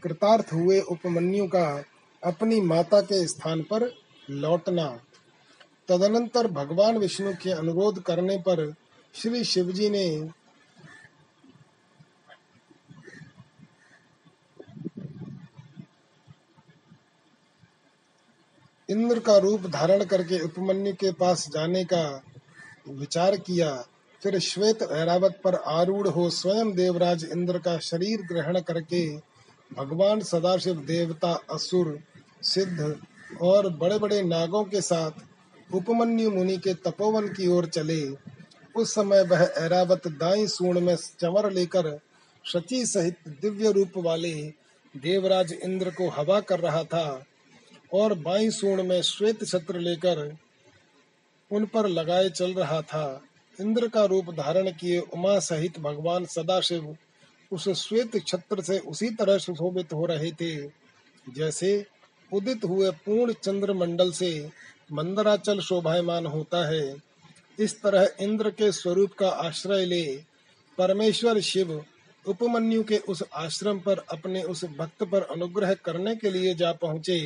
कृतार्थ 0.02 0.52
हुए 0.52 0.80
उपमन्यु 0.80 1.46
का 1.46 1.84
अपनी 2.22 2.60
माता 2.60 3.00
के 3.00 3.26
स्थान 3.26 3.62
पर 3.62 3.90
लौटना। 4.30 4.86
तदनंतर 5.88 6.46
भगवान 6.46 6.98
विष्णु 6.98 7.32
के 7.32 7.50
अनुरोध 7.50 8.02
करने 8.02 8.36
पर 8.38 8.74
श्री 9.14 9.44
शिवजी 9.44 9.90
ने 9.90 10.30
इंद्र 18.90 19.18
का 19.18 19.36
रूप 19.38 19.66
धारण 19.66 20.04
करके 20.04 20.38
उपमन्यु 20.40 20.92
के 20.94 21.12
पास 21.12 21.48
जाने 21.48 21.84
का 21.84 22.04
विचार 22.88 23.36
किया, 23.36 23.70
फिर 24.22 24.38
श्वेत 24.38 24.82
ऐरावत 24.82 25.40
पर 25.44 25.54
आरूढ़ 25.54 26.08
हो 26.08 26.28
स्वयं 26.30 26.72
देवराज 26.72 27.24
इंद्र 27.24 27.58
का 27.58 27.78
शरीर 27.78 28.22
ग्रहण 28.22 28.60
करके 28.60 29.06
भगवान 29.70 30.20
सदाशिव 30.20 30.74
देवता 30.86 31.32
असुर, 31.50 31.98
सिद्ध 32.42 32.96
और 33.42 33.68
बड़े 33.76 33.98
बड़े 33.98 34.22
नागों 34.22 34.64
के 34.64 34.80
साथ 34.80 35.74
उपमन्यु 35.74 36.30
मुनि 36.30 36.56
के 36.56 36.74
तपोवन 36.74 37.28
की 37.28 37.46
ओर 37.46 37.66
चले। 37.66 38.02
उस 38.74 38.94
समय 38.94 39.22
वह 39.22 39.42
ऐरावत 39.58 40.08
दाई 40.08 40.46
सूण 40.46 40.80
में 40.80 40.96
चवर 41.20 41.50
लेकर 41.52 41.98
शची 42.44 42.84
सहित 42.86 43.28
दिव्य 43.42 43.72
रूप 43.72 43.92
वाले 43.96 44.34
देवराज 44.94 45.52
इंद्र 45.54 45.90
को 45.90 46.08
हवा 46.08 46.40
कर 46.40 46.60
रहा 46.60 46.82
था। 46.84 47.24
और 47.92 48.14
बाई 48.18 48.50
सूण 48.50 48.82
में 48.82 49.00
श्वेत 49.02 49.44
छत्र 49.44 49.78
लेकर 49.78 50.18
उन 51.50 51.64
पर 51.66 51.88
लगाए 51.88 52.28
चल 52.30 52.52
रहा 52.54 52.80
था। 52.82 53.22
इंद्र 53.58 53.88
का 53.88 54.04
रूप 54.04 54.30
धारण 54.34 54.70
किए 54.70 54.98
उमा 54.98 55.38
सहित 55.38 55.78
भगवान 55.80 56.24
सदाशिव 56.26 56.96
उस 57.52 57.68
श्वेत 57.78 58.16
छत्र 58.26 58.62
से 58.62 58.78
उसी 58.78 59.08
तरह 59.10 59.38
सुशोभित 59.38 59.92
हो 59.92 60.04
रहे 60.06 60.30
थे, 60.32 60.56
जैसे 61.26 61.84
उदित 62.32 62.64
हुए 62.64 62.90
पूर्ण 63.06 63.32
चंद्र 63.34 63.72
मंडल 63.72 64.10
से 64.12 64.48
मंदराचल 64.92 65.60
शोभायमान 65.60 66.26
होता 66.26 66.66
है। 66.68 66.94
इस 67.58 67.80
तरह 67.82 68.08
इंद्र 68.20 68.50
के 68.50 68.70
स्वरूप 68.72 69.12
का 69.12 69.28
आश्रय 69.28 69.84
ले 69.84 70.04
परमेश्वर 70.78 71.40
शिव 71.40 71.72
उपमन्यु 72.24 72.82
के 72.82 72.98
उस 73.08 73.22
आश्रम 73.34 73.78
पर 73.78 73.98
अपने 74.10 74.42
उस 74.42 74.64
भक्त 74.78 75.02
पर 75.02 75.22
अनुग्रह 75.32 75.74
करने 75.74 76.14
के 76.16 76.30
लिए 76.30 76.54
जा 76.54 76.72
पहुँचे। 76.72 77.20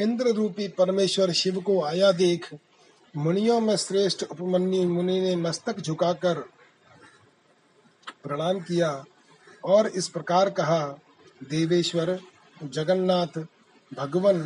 इंद्र 0.00 0.32
रूपी 0.32 0.68
परमेश्वर 0.68 1.32
शिव 1.32 1.60
को 1.60 1.82
आया 1.82 2.12
देख, 2.12 2.54
मुनियों 3.16 3.60
में 3.60 3.76
श्रेष्ठ 3.76 4.22
उपमन्यु 4.22 4.88
मुनि 4.88 5.20
ने 5.20 5.36
मस्तक 5.36 5.80
झुकाकर 5.80 6.34
प्रणाम 8.22 8.60
किया 8.60 9.04
और 9.64 9.86
इस 9.86 10.08
प्रकार 10.08 10.50
कहा, 10.50 10.98
देवेश्वर, 11.50 12.18
जगन्नाथ, 12.64 13.38
भगवन, 13.94 14.40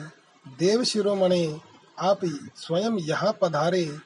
देव 0.59 0.85
शिरोमणि, 0.85 1.61
आप 1.99 2.21
स्वयं 2.57 2.99
यहाँ 2.99 3.39
पधारे, 3.41 3.99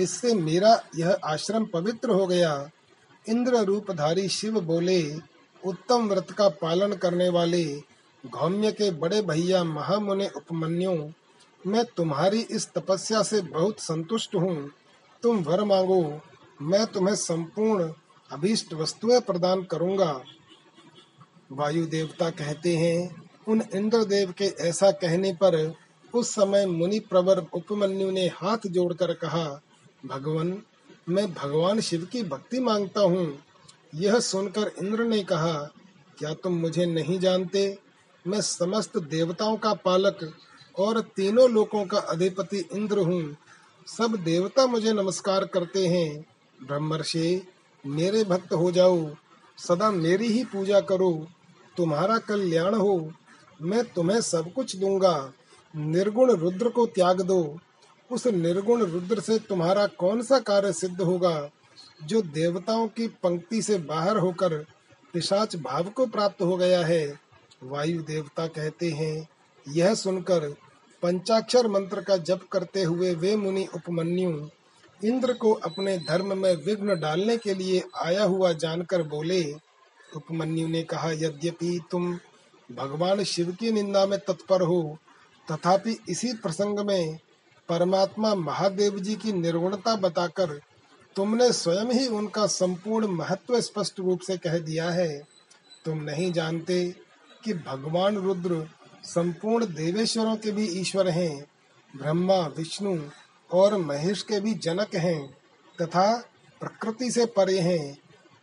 इससे 0.00 0.34
मेरा 0.34 0.82
यह 0.96 1.18
आश्रम 1.24 1.64
पवित्र 1.64 2.10
हो 2.10 2.26
गया। 2.26 2.70
इंद्र 3.28 3.56
रूपधारी 3.56 4.28
शिव 4.28 4.60
बोले, 4.60 5.02
उत्तम 5.64 6.08
व्रत 6.08 6.30
का 6.30 6.48
पालन 6.48 6.92
करने 6.92 7.28
वाले 7.28 7.64
गौम्य 8.26 8.72
के 8.72 8.90
बड़े 8.90 9.22
भैया 9.22 9.64
महामुनि 9.64 10.28
उपमन्यु, 10.36 11.08
मैं 11.66 11.84
तुम्हारी 11.84 12.40
इस 12.40 12.72
तपस्या 12.72 13.22
से 13.22 13.40
बहुत 13.40 13.80
संतुष्ट 13.80 14.34
हूँ। 14.34 14.70
तुम 15.22 15.38
वर 15.38 15.64
मांगो, 15.64 16.20
मैं 16.62 16.86
तुम्हें 16.86 17.14
संपूर्ण 17.14 17.92
अभीष्ट 18.32 18.74
वस्तुएँ 18.74 19.20
प्रदान 19.20 19.62
करूँगा। 19.62 20.22
वायु 21.52 21.86
देवता 21.86 22.30
कहते 22.30 22.76
हैं, 22.76 23.26
उन 23.48 23.62
इंद्रदेव 23.74 24.32
के 24.32 24.44
ऐसा 24.44 24.90
कहने 24.90 25.32
पर 25.32 25.74
उस 26.14 26.30
समय 26.30 26.66
मुनि 26.66 26.98
प्रवर 26.98 27.46
उपमन्यु 27.54 28.10
ने 28.10 28.26
हाथ 28.26 28.58
जोड़कर 28.66 29.14
कहा, 29.14 29.60
भगवान, 30.06 30.62
मैं 31.08 31.34
भगवान 31.34 31.80
शिव 31.80 32.08
की 32.12 32.22
भक्ति 32.22 32.60
माँगता 32.60 33.00
हूँ। 33.00 33.38
यह 33.94 34.20
सुनकर 34.20 34.72
इंद्र 34.82 35.04
ने 35.04 35.22
कहा, 35.22 35.52
क्या 36.18 36.34
तुम 36.34 36.54
मुझे 36.54 36.86
नहीं 36.86 37.18
जानते? 37.18 37.78
मैं 38.26 38.40
समस्त 38.40 38.98
देवताओं 38.98 39.56
का 39.56 39.74
पालक 39.74 40.34
और 40.78 41.00
तीनों 41.00 41.50
लोकों 41.50 41.86
का 41.86 41.98
अधिपति 41.98 42.68
इंद्र 42.72 42.98
हूँ। 42.98 43.36
सब 43.86 44.16
देवता 44.16 44.66
मुझे 44.66 44.92
नमस्कार 44.92 45.44
करते 45.44 45.86
हैं। 45.86 46.26
ब्रह्मर्षि, 46.66 47.48
मेरे 47.86 48.24
भक्त 48.24 48.52
हो 48.52 48.70
जाओ। 48.70 49.10
सदा 49.58 49.90
मेरी 49.90 50.26
ही 50.26 50.44
पूजा 50.44 50.80
करो। 50.80 51.26
तुम्हारा 51.76 52.18
कल्याण 52.18 52.74
हो। 52.74 53.12
मैं 53.62 53.84
तुम्हें 53.84 54.20
सब 54.20 54.52
कुछ 54.52 54.76
दूँगा। 54.76 55.32
निर्गुण 55.76 56.32
रुद्र 56.32 56.68
को 56.68 56.86
त्याग 56.86 57.20
दो। 57.20 57.58
उस 58.12 58.26
निर्गुण 58.26 58.82
रुद्र 58.82 59.20
से 59.20 59.38
तुम्हारा 59.38 59.86
कौन 59.86 60.22
सा 60.22 60.38
कार्य 60.38 60.72
सिद्ध 60.72 61.00
होगा? 61.00 61.50
जो 62.04 62.22
देवताओं 62.22 62.88
की 62.88 63.08
पंक्ति 63.08 63.62
से 63.62 63.78
बाहर 63.78 64.16
होकर 64.16 64.66
पिशाच 65.12 65.56
भाव 65.56 65.84
को 65.84 66.06
प्राप्त 66.06 66.42
हो 66.42 66.56
गया 66.56 66.86
है। 66.86 67.29
वायु 67.62 68.02
देवता 68.02 68.46
कहते 68.46 68.90
हैं। 68.90 69.28
यह 69.68 69.94
सुनकर 69.94 70.48
पंचाक्षर 71.02 71.66
मंत्र 71.68 72.00
का 72.00 72.16
जप 72.16 72.40
करते 72.52 72.82
हुए 72.82 73.14
वे 73.14 73.36
मुनि 73.36 73.66
उपमन्यु 73.74 74.30
इंद्र 75.00 75.32
को 75.32 75.52
अपने 75.52 75.96
धर्म 75.98 76.36
में 76.38 76.54
विघ्न 76.56 76.98
डालने 77.00 77.36
के 77.36 77.54
लिए 77.54 77.82
आया 77.96 78.24
हुआ 78.24 78.52
जानकर 78.52 79.02
बोले, 79.02 79.42
उपमन्यु 80.16 80.68
ने 80.68 80.82
कहा, 80.82 81.10
यद्यपि 81.10 81.80
तुम 81.90 82.18
भगवान 82.72 83.22
शिव 83.24 83.52
की 83.52 83.72
निंदा 83.72 84.06
में 84.06 84.18
तत्पर 84.18 84.62
हो, 84.62 84.98
तथापि 85.48 85.98
इसी 86.08 86.32
प्रसंग 86.32 86.78
में 86.78 87.18
परमात्मा 87.68 88.34
महादेव 88.34 88.98
जी 88.98 89.14
की 89.14 89.32
निर्गुणता 89.32 89.94
बताकर 89.96 90.60
तुमने 91.16 91.52
स्वयं 91.52 91.92
ही 91.92 92.06
उनका 92.06 92.46
संपूर्ण 92.46 93.06
महत्व 93.06 93.60
स्पष्ट 93.60 94.00
रूप 94.00 94.20
से 94.20 94.36
कह 94.36 94.58
दिया 94.58 94.90
है। 94.90 95.22
तुम 95.84 96.02
नहीं 96.02 96.32
जानते 96.32 96.94
कि 97.44 97.54
भगवान 97.54 98.16
रुद्र 98.16 98.68
संपूर्ण 99.04 99.66
देवेश्वरों 99.66 100.36
के 100.36 100.50
भी 100.50 100.66
ईश्वर 100.80 101.08
हैं, 101.08 101.46
ब्रह्मा, 101.96 102.34
विष्णु 102.34 102.98
और 103.52 103.76
महेश 103.76 104.22
के 104.22 104.40
भी 104.40 104.54
जनक 104.54 104.94
हैं, 104.94 105.36
तथा 105.82 106.16
प्रकृति 106.60 107.10
से 107.10 107.26
परे 107.26 107.58
हैं। 107.58 107.98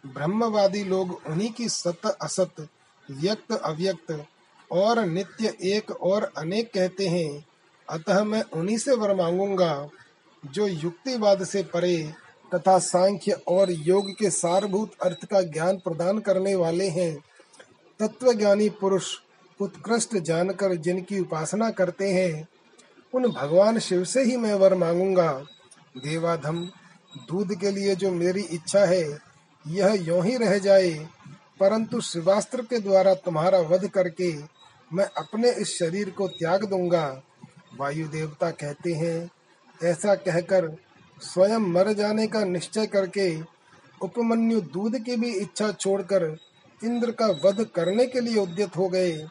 ब्रह्मवादी 0.05 0.83
लोग 0.83 1.21
उन्हीं 1.27 1.51
की 1.51 1.69
सत 1.69 2.17
असत, 2.21 2.67
व्यक्त 3.11 3.51
अव्यक्त 3.51 4.25
और 4.71 5.05
नित्य 5.05 5.57
एक 5.63 5.91
और 5.91 6.33
अनेक 6.37 6.73
कहते 6.73 7.07
हैं। 7.07 7.45
अतः 7.89 8.23
मैं 8.23 8.43
उन्हीं 8.43 8.77
से 8.77 8.95
वर 8.95 9.15
मांगूँगा, 9.15 9.89
जो 10.45 10.67
युक्तिवाद 10.67 11.43
से 11.43 11.63
परे 11.63 12.13
तथा 12.55 12.79
सांख्य 12.79 13.31
और 13.31 13.71
योग 13.71 14.11
के 14.11 14.29
सारभूत 14.29 14.91
अर्थ 15.01 15.25
का 15.25 15.41
ज्ञान 15.41 15.77
प्रदान 15.77 16.19
करने 16.19 16.55
वाले 16.55 16.89
हैं। 16.89 17.17
तत्वज्ञानी 17.99 18.69
पुरुष 18.69 19.15
उत्कृष्ट 19.61 20.17
जानकर 20.17 20.75
जिनकी 20.75 21.19
उपासना 21.19 21.69
करते 21.69 22.11
हैं, 22.11 22.47
उन 23.13 23.27
भगवान 23.27 23.79
शिव 23.79 24.03
से 24.03 24.23
ही 24.23 24.37
मैं 24.37 24.53
वर 24.53 24.75
मांगूँगा। 24.75 25.31
देवाधम, 25.97 26.69
दूध 27.17 27.55
के 27.55 27.71
लिए 27.71 27.95
जो 27.95 28.11
मेरी 28.11 28.41
इच्छा 28.41 28.85
है, 28.85 29.19
यह 29.67 29.93
यों 29.93 30.25
ही 30.25 30.37
रह 30.37 30.57
जाए। 30.57 31.07
परंतु 31.59 32.01
शिवास्त्र 32.01 32.61
के 32.61 32.79
द्वारा 32.79 33.13
तुम्हारा 33.13 33.59
वध 33.59 33.87
करके 33.87 34.35
मैं 34.93 35.05
अपने 35.05 35.51
इस 35.51 35.79
शरीर 35.79 36.09
को 36.09 36.27
त्याग 36.27 36.65
दूँगा। 36.65 37.21
वायु 37.77 38.07
देवता 38.07 38.51
कहते 38.51 38.93
हैं, 38.93 39.29
ऐसा 39.83 40.15
कहकर 40.15 40.77
स्वयं 41.21 41.59
मर 41.59 41.93
जाने 41.93 42.27
का 42.27 42.45
निश्चय 42.45 42.87
करके 42.87 43.41
उपमन्यु 44.01 44.61
दूध 44.61 44.99
की 44.99 45.15
भी 45.15 45.31
इच्छा 45.31 45.71
छोड़कर 45.71 46.46
इंद्र 46.81 47.11
का 47.11 47.27
वध 47.43 47.63
करने 47.75 48.05
के 48.05 48.19
लिए 48.19 48.37
उद्यत 48.37 48.77
हो 48.77 48.87
गए। 48.89 49.27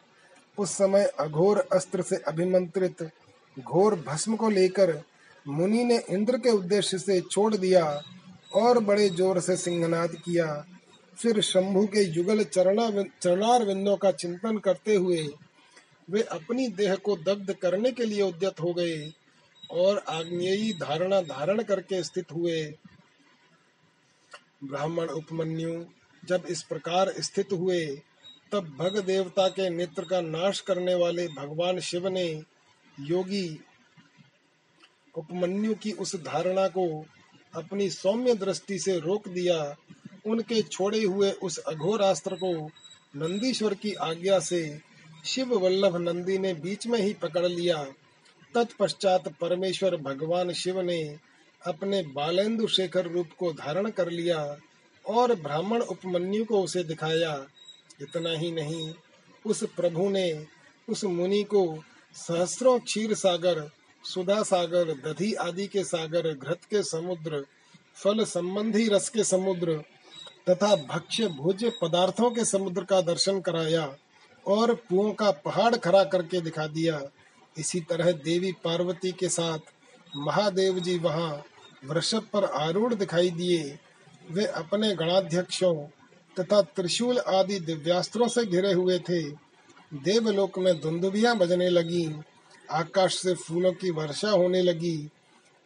उस 0.57 0.71
समय 0.71 1.05
अघोर 1.19 1.57
अस्त्र 1.73 2.01
से 2.01 2.15
अभिमंत्रित 2.27 3.03
घोर 3.57 3.95
भस्म 4.07 4.35
को 4.35 4.49
लेकर 4.49 5.01
मुनि 5.45 5.83
ने 5.83 5.97
इंद्र 6.09 6.37
के 6.37 6.49
उद्देश्य 6.49 6.97
से 6.97 7.19
छोड़ 7.21 7.55
दिया 7.55 7.83
और 8.55 8.79
बड़े 8.79 9.09
ज़ोर 9.09 9.39
से 9.39 9.55
सिंहनाद 9.57 10.15
किया। 10.15 10.47
फिर 11.17 11.41
शंभु 11.41 11.85
के 11.85 12.03
युगल 12.09 12.43
चरणा 12.43 12.89
चरणार 13.21 13.65
विंदों 13.65 13.95
का 13.97 14.11
चिंतन 14.13 14.57
करते 14.57 14.95
हुए 14.95 15.27
वे 16.07 16.21
अपनी 16.31 16.67
देह 16.69 16.95
को 16.95 17.15
दग्ध 17.17 17.53
करने 17.53 17.91
के 17.91 18.05
लिए 18.05 18.21
उद्यत 18.21 18.59
हो 18.61 18.73
गए 18.73 19.11
और 19.71 20.03
आग्नेयी 20.09 20.71
धारणा 20.73 21.21
धारण 21.23 21.61
करके 21.63 22.01
स्थित 22.03 22.31
हुए। 22.31 22.61
ब्राह्मण, 24.63 25.07
उपमन्यु 25.07 25.73
जब 26.27 26.43
इस 26.49 26.63
प्रकार 26.63 27.13
स्थित 27.19 27.53
हुए, 27.53 27.85
तब 28.51 28.75
भग 28.79 28.97
देवता 29.05 29.47
के 29.47 29.69
नेत्र 29.69 30.03
का 30.03 30.21
नाश 30.21 30.59
करने 30.59 30.95
वाले 30.95 31.27
भगवान 31.27 31.79
शिव 31.79 32.07
ने 32.07 32.43
योगी 32.99 33.59
उपमन्यु 35.15 35.75
की 35.75 35.91
उस 35.91 36.15
धारणा 36.15 36.67
को 36.67 37.05
अपनी 37.55 37.89
सौम्य 37.89 38.33
दृष्टि 38.33 38.79
से 38.79 38.99
रोक 38.99 39.27
दिया। 39.27 39.75
उनके 40.25 40.61
छोड़े 40.61 41.03
हुए 41.03 41.31
उस 41.31 41.57
अघोरास्त्र 41.57 42.35
को 42.35 42.71
नंदीश्वर 43.15 43.73
की 43.73 43.93
आज्ञा 43.93 44.39
से 44.39 44.79
शिव 45.25 45.53
वल्लभ 45.53 45.95
नंदी 45.95 46.37
ने 46.37 46.53
बीच 46.53 46.87
में 46.87 46.99
ही 46.99 47.13
पकड़ 47.13 47.45
लिया। 47.45 47.83
तत्पश्चात 48.53 49.27
परमेश्वर 49.27 49.95
भगवान 49.97 50.51
शिव 50.51 50.81
ने 50.81 51.17
अपने 51.65 52.01
बालेंदु 52.01 52.67
शेखर 52.67 53.05
रूप 53.05 53.29
को 53.39 53.53
धारण 53.53 53.89
कर 53.89 54.09
लिया। 54.09 54.57
और 55.07 55.33
ब्राह्मण 55.35 55.81
उपमन्यु 55.81 56.45
को 56.45 56.61
उसे 56.61 56.83
दिखाया, 56.83 57.45
इतना 58.01 58.29
ही 58.29 58.51
नहीं, 58.51 58.93
उस 59.45 59.63
प्रभु 59.63 60.09
ने 60.09 60.45
उस 60.89 61.03
मुनि 61.03 61.43
को 61.43 61.83
सहस्रों 62.15 62.79
क्षीर 62.79 63.13
सागर, 63.13 63.69
सुधा 64.03 64.43
सागर, 64.43 64.93
दधी 65.05 65.33
आदि 65.33 65.67
के 65.67 65.83
सागर, 65.83 66.33
घृत 66.33 66.65
के 66.69 66.83
समुद्र, 66.83 67.45
फल 67.95 68.23
संबंधी 68.25 68.87
रस 68.87 69.09
के 69.09 69.23
समुद्र 69.23 69.83
तथा 70.49 70.75
भक्ष्य 70.75 71.27
भोज्य 71.27 71.71
पदार्थों 71.81 72.31
के 72.31 72.45
समुद्र 72.45 72.83
का 72.83 73.01
दर्शन 73.01 73.39
कराया 73.41 73.95
और 74.47 74.73
पुओं 74.89 75.11
का 75.11 75.31
पहाड़ 75.31 75.75
खड़ा 75.75 76.03
करके 76.03 76.41
दिखा 76.41 76.67
दिया। 76.67 77.01
इसी 77.59 77.79
तरह 77.81 78.11
देवी 78.11 78.51
पार्वती 78.51 79.11
के 79.11 79.29
साथ 79.29 79.59
महादेव 80.17 80.79
जी 80.79 80.97
वहाँ 80.99 81.43
वृषभ 81.85 82.27
पर 82.33 82.43
आरूढ़ 82.43 82.93
दिखाई 82.93 83.29
दिए 83.29 83.77
वे 84.31 84.45
अपने 84.45 84.95
गणाध्यक्षों 84.95 85.75
तथा 86.39 86.61
त्रिशूल 86.61 87.17
आदि 87.17 87.59
दिव्यास्त्रों 87.59 88.27
से 88.27 88.45
घिरे 88.45 88.73
हुए 88.73 88.99
थे। 88.99 89.23
देवलोक 89.93 90.59
में 90.59 90.81
धुंधुबियाँ 90.81 91.37
बजने 91.37 91.69
लगी, 91.69 92.21
आकाश 92.71 93.15
से 93.15 93.33
फूलों 93.33 93.73
की 93.73 93.91
वर्षा 93.91 94.29
होने 94.29 94.61
लगी, 94.61 94.97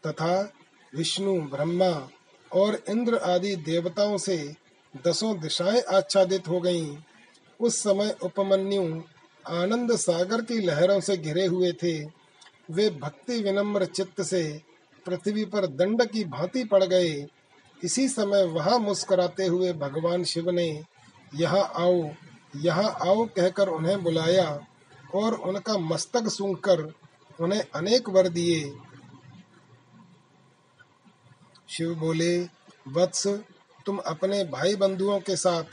तथा 0.08 0.54
विष्णु, 0.96 1.42
ब्रह्मा 1.42 2.10
और 2.54 2.84
इंद्र 2.90 3.16
आदि 3.16 3.56
देवताओं 3.56 4.18
से 4.18 4.56
दसों 5.08 5.40
दिशाएँ 5.40 5.82
आच्छादित 5.82 6.48
हो 6.48 6.60
गईं। 6.60 6.98
उस 7.60 7.80
समय 7.80 8.16
उपमन्यु 8.24 9.04
आनंद 9.48 9.96
सागर 9.96 10.42
की 10.42 10.62
लहरों 10.62 11.00
से 11.00 11.18
घिरे 11.18 11.46
हुए 11.46 11.72
थे। 11.72 12.06
वे 12.72 12.90
भक्ति 12.90 13.42
विनम्र 13.44 13.86
चित्त 13.86 14.22
से 14.22 14.62
पृथ्वी 15.06 15.46
पर 15.46 15.66
दंड 15.66 16.06
की 16.06 16.24
भांति 16.24 16.64
पड़ 16.64 16.84
गए। 16.84 17.28
इसी 17.84 18.08
समय 18.10 18.44
वहाँ 18.44 18.80
मुस्कुराते 18.80 19.46
हुए 19.46 19.74
भगवान 19.74 20.24
शिव 20.24 20.50
ने 20.50 20.84
यहाँ 21.36 21.72
आओ 21.76 22.10
यहाँ 22.56 22.98
आओ 23.02 23.26
कहकर 23.26 23.68
उन्हें 23.68 24.04
बुलाया 24.04 24.60
और 25.16 25.34
उनका 25.34 25.78
मस्तक 25.78 26.28
सूंघकर 26.28 26.94
उन्हें 27.40 27.64
अनेक 27.76 28.10
वर 28.10 28.28
दिए। 28.28 28.78
शिव 31.70 31.96
बोले, 31.96 32.44
वत्स, 32.88 33.28
तुम 33.86 33.98
अपने 33.98 34.44
भाई 34.44 34.76
बंधुओं 34.76 35.20
के 35.20 35.36
साथ 35.36 35.64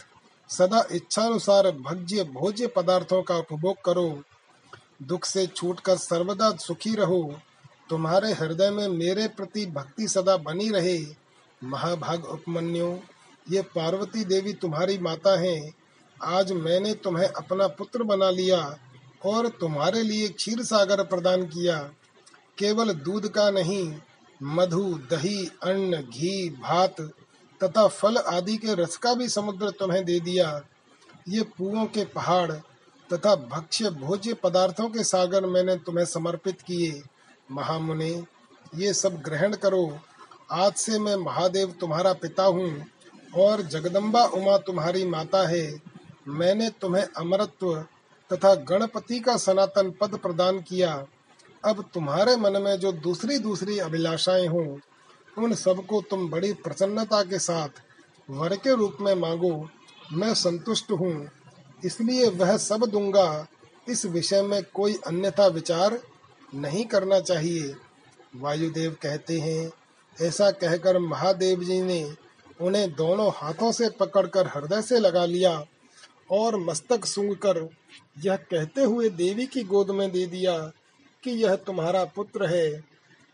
सदा 0.51 0.85
इच्छानुसार 0.93 1.71
भज्य 1.71 2.25
भोज्य 2.25 2.67
पदार्थों 2.67 3.23
का 3.23 3.37
उपभोग 3.37 3.77
करो। 3.85 4.23
दुख 5.03 5.25
से 5.25 5.47
छूटकर 5.47 5.97
सर्वदा 5.97 6.51
सुखी 6.57 6.95
रहो। 6.95 7.41
तुम्हारे 7.91 8.33
हृदय 8.33 8.71
में 8.71 8.89
मेरे 8.89 9.29
प्रति 9.29 9.67
भक्ति 9.67 10.09
सदा 10.09 10.37
बनी 10.37 10.69
रहे। 10.71 11.28
महाभाग 11.65 12.25
उपमन्यु, 12.25 12.99
ये 13.51 13.63
पार्वती 13.63 14.25
देवी 14.25 14.53
तुम्हारी 14.53 14.99
माता 14.99 15.41
हैं। 15.41 15.73
आज 16.23 16.53
मैंने 16.53 16.95
तुम्हें 16.95 17.29
अपना 17.29 17.67
पुत्र 17.67 18.03
बना 18.03 18.31
लिया 18.31 18.79
और 19.25 19.49
तुम्हारे 19.49 20.03
लिए 20.03 20.29
क्षीर 20.29 20.63
सागर 20.63 21.05
प्रदान 21.05 21.43
किया। 21.47 21.91
केवल 22.59 22.93
दूध 22.93 23.29
का 23.29 23.51
नहीं, 23.51 23.97
मधु, 24.43 25.01
दही, 25.11 25.51
अन्न, 25.63 25.97
घी, 25.97 26.51
भात 26.51 27.01
तथा 27.65 27.89
फल 27.89 28.17
आदि 28.17 28.57
के 28.57 28.75
रस 28.75 28.97
का 28.97 29.15
भी 29.15 29.29
समुद्र 29.29 29.71
तुम्हें 29.71 30.05
दे 30.05 30.21
दिया। 30.21 30.63
ये 31.29 31.43
पुओं 31.43 31.87
के 31.87 32.05
पहाड़ 32.05 32.53
तथा 33.13 33.37
भक्ष्य 33.37 33.91
भोज्य 33.91 34.35
पदार्थों 34.35 34.89
के 34.89 35.05
सागर 35.05 35.47
मैंने 35.47 35.77
तुम्हें 35.77 36.05
समर्पित 36.05 36.61
किए। 36.61 37.03
महामुने, 37.51 38.25
ये 38.75 38.93
सब 38.95 39.17
ग्रहण 39.23 39.57
करो। 39.57 39.99
आज 40.51 40.75
से 40.75 40.99
मैं 40.99 41.15
महादेव 41.17 41.73
तुम्हारा 41.81 42.13
पिता 42.13 42.45
हूँ 42.45 42.85
और 43.37 43.63
जगदम्बा 43.63 44.25
उमा 44.27 44.57
तुम्हारी 44.57 45.05
माता 45.05 45.47
है। 45.49 45.81
मैंने 46.29 46.69
तुम्हें 46.81 47.03
अमरत्व 47.03 47.75
तथा 48.31 48.55
गणपति 48.65 49.19
का 49.21 49.37
सनातन 49.37 49.91
पद 49.91 50.17
प्रदान 50.17 50.61
किया। 50.61 50.93
अब 51.65 51.85
तुम्हारे 51.95 52.37
मन 52.37 52.61
में 52.63 52.77
जो 52.77 52.93
दूसरी 52.93 53.39
दूसरी 53.39 53.79
अभिलाषाएँ 53.79 54.47
हों, 54.47 54.67
उन 55.37 55.55
सबको 55.55 56.01
तुम 56.01 56.29
बड़ी 56.31 56.53
प्रसन्नता 56.55 57.23
के 57.23 57.39
साथ 57.39 57.83
वर 58.29 58.57
के 58.57 58.75
रूप 58.75 58.97
में 59.01 59.15
मांगो। 59.15 59.69
मैं 60.13 60.33
संतुष्ट 60.35 60.91
हूँ, 60.91 61.29
इसलिए 61.85 62.29
वह 62.29 62.57
सब 62.57 62.87
दूँगा। 62.87 63.47
इस 63.89 64.07
विषय 64.07 64.43
में 64.43 64.63
कोई 64.75 64.95
अन्यथा 65.07 65.47
विचार 65.47 65.99
नहीं 66.55 66.85
करना 66.85 67.21
चाहिए। 67.21 67.75
वायुदेव 68.37 68.97
कहते 69.03 69.39
हैं 69.41 69.71
ऐसा 70.23 70.51
कहकर 70.51 70.99
महादेव 70.99 71.65
जी 71.65 71.81
ने 71.83 72.03
उन्हें 72.61 72.91
दोनों 72.95 73.31
हाथों 73.35 73.73
से 73.73 73.89
पकड़कर 73.91 74.47
हृदय 74.47 74.83
से 74.83 74.99
लगा 74.99 75.25
लिया 75.25 75.53
और 76.31 76.57
मस्तक 76.57 77.05
सूंघ 77.05 77.35
कर 77.37 77.69
यह 78.25 78.37
कहते 78.37 78.83
हुए 78.83 79.09
देवी 79.09 79.47
की 79.47 79.63
गोद 79.65 79.91
में 79.91 80.11
दे 80.13 80.27
दिया 80.27 80.59
कि 81.23 81.31
यह 81.31 81.55
तुम्हारा 81.57 82.05
पुत्र 82.05 82.47
है। 82.47 82.71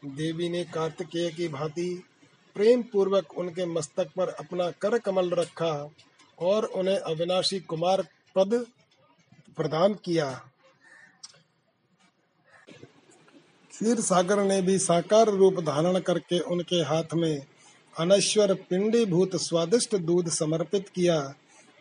देवी 0.05 0.49
ने 0.49 0.65
कार्तिकेय 0.65 1.31
की 1.31 1.49
भांति 1.49 2.05
प्रेम 2.57 2.83
पूर्वक 2.83 3.33
उनके 3.39 3.67
मस्तक 3.67 4.11
पर 4.17 4.29
अपना 4.29 4.71
कर 4.71 4.99
कमल 4.99 5.31
रखा 5.31 5.91
और 6.39 6.65
उन्हें 6.65 6.99
अविनाशी 6.99 7.61
कुमार 7.61 8.03
पद 8.37 8.67
प्रदान 9.57 9.95
किया। 9.95 10.29
क्षीर 13.75 14.01
सागर 14.01 14.43
ने 14.43 14.61
भी 14.63 14.79
साकार 14.79 15.29
रूप 15.29 15.55
धारण 15.61 15.99
करके 15.99 16.39
उनके 16.39 16.77
हाथ 16.77 17.15
में 17.15 17.43
अनश्वर 17.99 18.53
पिंडी 18.69 19.05
भूत 19.07 19.35
स्वादिष्ट 19.37 19.97
दूध 19.97 20.29
समर्पित 20.29 20.89
किया। 20.89 21.19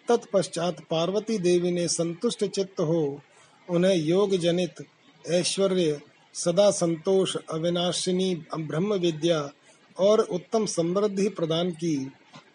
तत्पश्चात 0.08 0.80
पार्वती 0.90 1.38
देवी 1.38 1.72
ने 1.72 1.88
संतुष्ट 1.88 2.46
चित्त 2.46 2.80
हो 2.80 3.20
उन्हें 3.68 3.96
योग 3.96 4.36
जनित 4.38 4.84
ऐश्वर्य, 5.26 6.00
सदा 6.34 6.70
संतोष, 6.72 7.36
अविनाशिनी 7.52 8.36
ब्रह्म 8.60 8.94
विद्या 8.94 9.52
और 9.98 10.20
उत्तम 10.20 10.66
समृद्धि 10.66 11.28
प्रदान 11.30 11.72
की। 11.72 11.96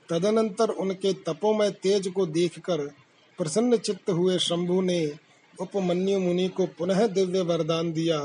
तदनंतर 0.09 0.70
उनके 0.70 1.12
तपोमय 1.12 1.70
तेज 1.70 2.09
को 2.09 2.27
देखकर 2.27 2.86
प्रसन्न 3.39 3.77
चित्त 3.77 4.10
हुए 4.10 4.39
शंभु 4.39 4.81
ने 4.81 5.01
उपमन्यु 5.60 6.19
मुनि 6.19 6.48
को 6.48 6.66
पुनः 6.78 7.06
दिव्य 7.06 7.40
वरदान 7.40 7.93
दिया। 7.93 8.20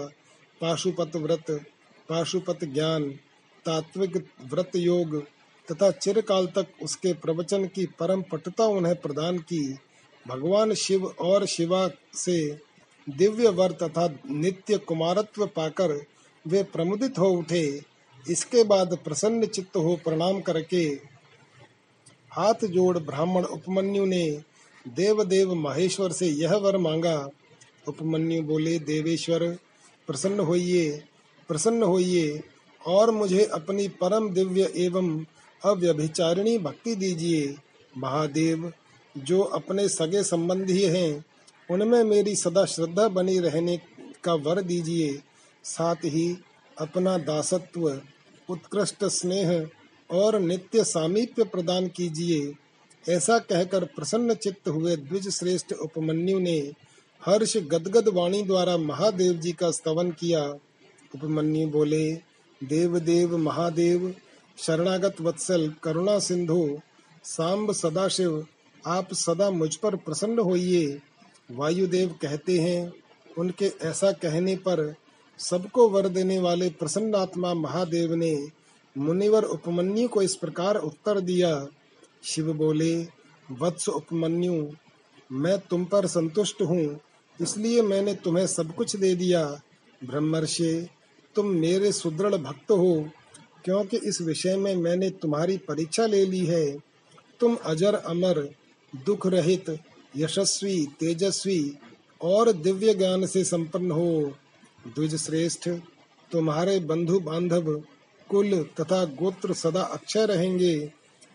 पाशुपत 0.62 1.16
व्रत 1.16 1.52
पाशुपत 2.10 2.64
ज्ञान 2.64 3.04
तात्विक 3.66 4.16
व्रत 4.52 4.76
योग 4.76 5.16
तथा 5.68 5.90
चिरकाल 5.92 6.46
तक 6.48 6.68
उसके 6.84 7.14
प्रवचन 7.14 7.66
की 7.66 7.86
परम 8.00 8.22
पटुता 8.22 8.66
उन्हें 8.66 8.96
प्रदान 8.96 9.38
की। 9.38 9.78
भगवान 10.26 10.74
शिव 10.74 11.06
और 11.06 11.46
शिवा 11.46 11.88
से 12.14 12.38
दिव्य 13.08 13.50
वर 13.50 13.72
तथा 13.72 14.08
नित्य 14.32 14.78
कुमारत्व 14.78 15.46
पाकर 15.46 15.92
वे 16.46 16.64
प्रमुदित 16.64 17.20
हो 17.20 17.30
उठे। 17.30 17.82
इसके 18.30 18.64
बाद 18.64 18.98
प्रसन्न 18.98 19.46
चित्त 19.46 19.76
हो 19.78 19.96
प्रणाम 19.96 20.40
करके 20.42 20.84
हाथ 22.32 22.66
जोड़ 22.66 22.98
ब्राह्मण 23.00 23.44
उपमन्यु 23.44 24.06
ने 24.06 24.26
देव 24.88 25.24
देव 25.24 25.54
महेश्वर 25.54 26.12
से 26.12 26.28
यह 26.28 26.56
वर 26.56 26.78
मांगा। 26.78 27.30
उपमन्यु 27.88 28.42
बोले, 28.44 28.80
देवेश्वर 28.80 29.58
प्रसन्न 30.08 30.40
होइए 30.40 31.04
प्रसन्न 31.50 31.84
होइए, 31.84 32.42
और 32.86 33.12
मुझे 33.12 33.44
अपनी 33.46 33.88
परम 33.88 34.30
दिव्य 34.30 34.72
एवं 34.76 35.26
अव्यभिचारिणी 35.66 36.58
भक्ति 36.58 36.96
दीजिए। 36.96 37.56
महादेव, 37.98 38.72
जो 39.18 39.42
अपने 39.42 39.88
सगे 39.90 40.24
संबंधी 40.24 40.82
हैं, 40.82 41.26
उनमें 41.70 42.04
मेरी 42.04 42.36
सदा 42.36 42.66
श्रद्धा 42.66 43.08
बनी 43.08 43.40
रहने 43.40 43.80
का 44.24 44.34
वर 44.34 44.62
दीजिए। 44.62 45.22
साथ 45.64 46.06
ही 46.06 46.38
अपना 46.78 47.18
दासत्व, 47.18 48.02
उत्कृष्ट 48.50 49.06
स्नेह 49.06 49.70
और 50.10 50.40
नित्य 50.40 50.84
सामीप्य 50.84 51.44
प्रदान 51.44 51.88
कीजिए। 51.88 52.54
ऐसा 53.14 53.38
कहकर 53.40 53.84
प्रसन्न 53.86 54.34
चित्त 54.34 54.68
हुए 54.68 54.96
द्विज 54.96 55.30
श्रेष्ठ 55.30 55.74
उपमन्यु 55.74 56.40
ने 56.40 56.60
हर्ष 57.26 57.58
गदगद 57.58 58.08
वाणी 58.08 58.44
द्वारा 58.44 58.78
महादेव 58.78 59.34
जी 59.34 59.52
का 59.52 59.72
स्तवन 59.72 60.12
किया। 60.12 60.44
उपमन्यु 61.16 61.68
बोले, 61.68 62.14
देव 62.64 63.00
देव, 63.00 63.38
महादेव, 63.38 64.16
शरणागत 64.58 65.22
वत्सल, 65.22 65.74
करुणा 65.84 66.20
सिंधु, 66.20 66.78
सांब 67.24 67.72
सदाशिव, 67.72 68.48
आप 68.88 69.14
सदा 69.14 69.52
मुझ 69.52 69.76
पर 69.76 69.96
प्रसन्न 69.96 70.40
होइए। 70.40 71.02
वायुदेव 71.52 72.16
कहते 72.22 72.60
हैं, 72.60 72.94
उनके 73.38 73.72
ऐसा 73.82 74.12
कहने 74.12 74.56
पर 74.56 74.96
सबको 75.38 75.90
वर 75.90 76.08
देने 76.08 76.40
वाले 76.40 76.70
प्रसन्न 76.70 77.16
आत्मा 77.16 77.54
महादेव 77.54 78.14
ने 78.14 78.48
मुनिवर 78.98 79.44
उपमन्यु 79.44 80.08
को 80.08 80.22
इस 80.22 80.36
प्रकार 80.36 80.76
उत्तर 80.76 81.20
दिया। 81.20 81.68
शिव 82.24 82.54
बोले, 82.54 83.08
वत्स 83.52 83.90
उपमन्यु, 83.90 84.68
मैं 85.32 85.60
तुम 85.60 85.86
पर 85.86 86.08
संतुष्ट 86.08 86.62
हूँ। 86.62 87.00
इसलिए 87.42 87.82
मैंने 87.82 88.16
तुम्हें 88.16 88.48
सब 88.48 88.76
कुछ 88.76 88.96
दे 88.96 89.16
दिया, 89.16 89.62
ब्रह्मर्षि। 90.04 90.88
तुम 91.36 91.48
मेरे 91.48 91.92
सुदृढ़ 91.92 92.36
भक्त 92.36 92.72
हो, 92.72 93.10
क्योंकि 93.66 93.98
इस 93.98 94.22
विषय 94.22 94.58
में 94.58 94.76
मैंने 94.76 95.10
तुम्हारी 95.10 95.58
परीक्षा 95.58 96.06
ले 96.06 96.26
ली 96.26 96.46
है। 96.46 96.78
तुम 97.40 97.56
अजर 97.56 97.94
अमर, 97.94 98.56
दुख 99.06 99.28
रहित, 99.28 99.80
यशस्वी, 100.18 100.88
तेजस्वी 101.00 101.78
और 102.22 102.52
दिव्य 102.52 102.94
ज्ञान 102.94 103.26
से 103.26 103.44
संपन्न 103.44 103.92
हो। 103.92 104.34
द्विज 104.88 105.16
श्रेष्ठ, 105.16 105.70
तुम्हारे 106.32 106.80
बंधु 106.80 107.20
बांधव 107.20 107.84
कुल 108.30 108.64
तथा 108.64 109.06
गोत्र 109.06 109.54
सदा 109.54 109.82
अक्षय 109.82 110.26
रहेंगे। 110.26 110.92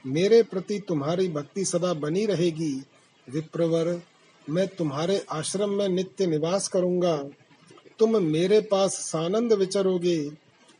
मेरे 0.06 0.42
प्रति 0.42 0.80
तुम्हारी 0.80 1.28
भक्ति 1.28 1.64
सदा 1.64 1.94
बनी 1.94 2.26
रहेगी। 2.26 2.82
विप्रवर 3.30 4.02
मैं 4.48 4.68
तुम्हारे 4.68 5.24
आश्रम 5.30 5.70
में 5.70 5.88
नित्य 5.88 6.26
निवास 6.26 6.68
करूँगा। 6.68 7.16
तुम 7.98 8.22
मेरे 8.22 8.60
पास 8.60 8.94
सानंद 8.94 9.52
विचरोगे। 9.52 10.30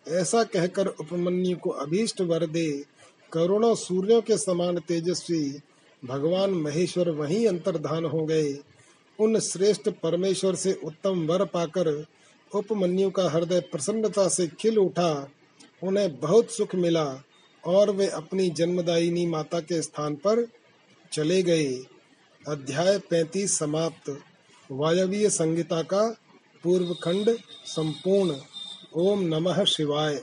ऐसा 0.09 0.45
कहकर 0.45 0.87
उपमन्यु 0.87 1.57
को 1.57 1.71
अभीष्ट 1.71 2.21
वर 2.21 2.47
दे। 2.47 2.85
करोड़ों 3.33 3.75
सूर्यों 3.75 4.21
के 4.23 4.39
समान 4.39 4.79
तेजस्वी 4.79 5.61
भगवान 6.05 6.51
महेश्वर 6.51 7.11
वहीं 7.11 7.47
अंतर्धान 7.47 8.05
हो 8.05 8.25
गए। 8.27 8.59
उन 9.19 9.41
श्रेष्ठ 9.41 9.89
परमेश्वर 9.89 10.55
से 10.55 10.81
उत्तम 10.85 11.27
वर 11.27 11.45
पाकर 11.45 12.07
उपमन्यु 12.55 13.11
का 13.11 13.31
हृदय 13.31 13.61
प्रसन्नता 13.61 14.29
से 14.29 14.47
खिल 14.47 14.79
उठा। 14.79 15.29
उन्हें 15.83 16.21
बहुत 16.21 16.51
सुख 16.51 16.75
मिला 16.75 17.23
और 17.67 17.91
वे 17.91 18.07
अपनी 18.07 18.51
जन्मदायिनी 18.51 19.27
माता 19.27 19.61
के 19.61 19.83
स्थान 19.83 20.15
पर 20.15 20.47
चले 21.13 21.43
गए। 21.43 21.79
अध्याय 22.47 22.99
पैंतीस 22.99 23.59
समाप्त। 23.59 24.21
वायवीय 24.71 25.31
संगीता 25.31 25.83
का 25.83 26.17
पूर्व 26.63 26.95
खंड 26.95 27.39
संपूर्ण। 27.67 28.37
ओम 28.95 29.21
नमः 29.21 29.65
शिवाय। 29.65 30.23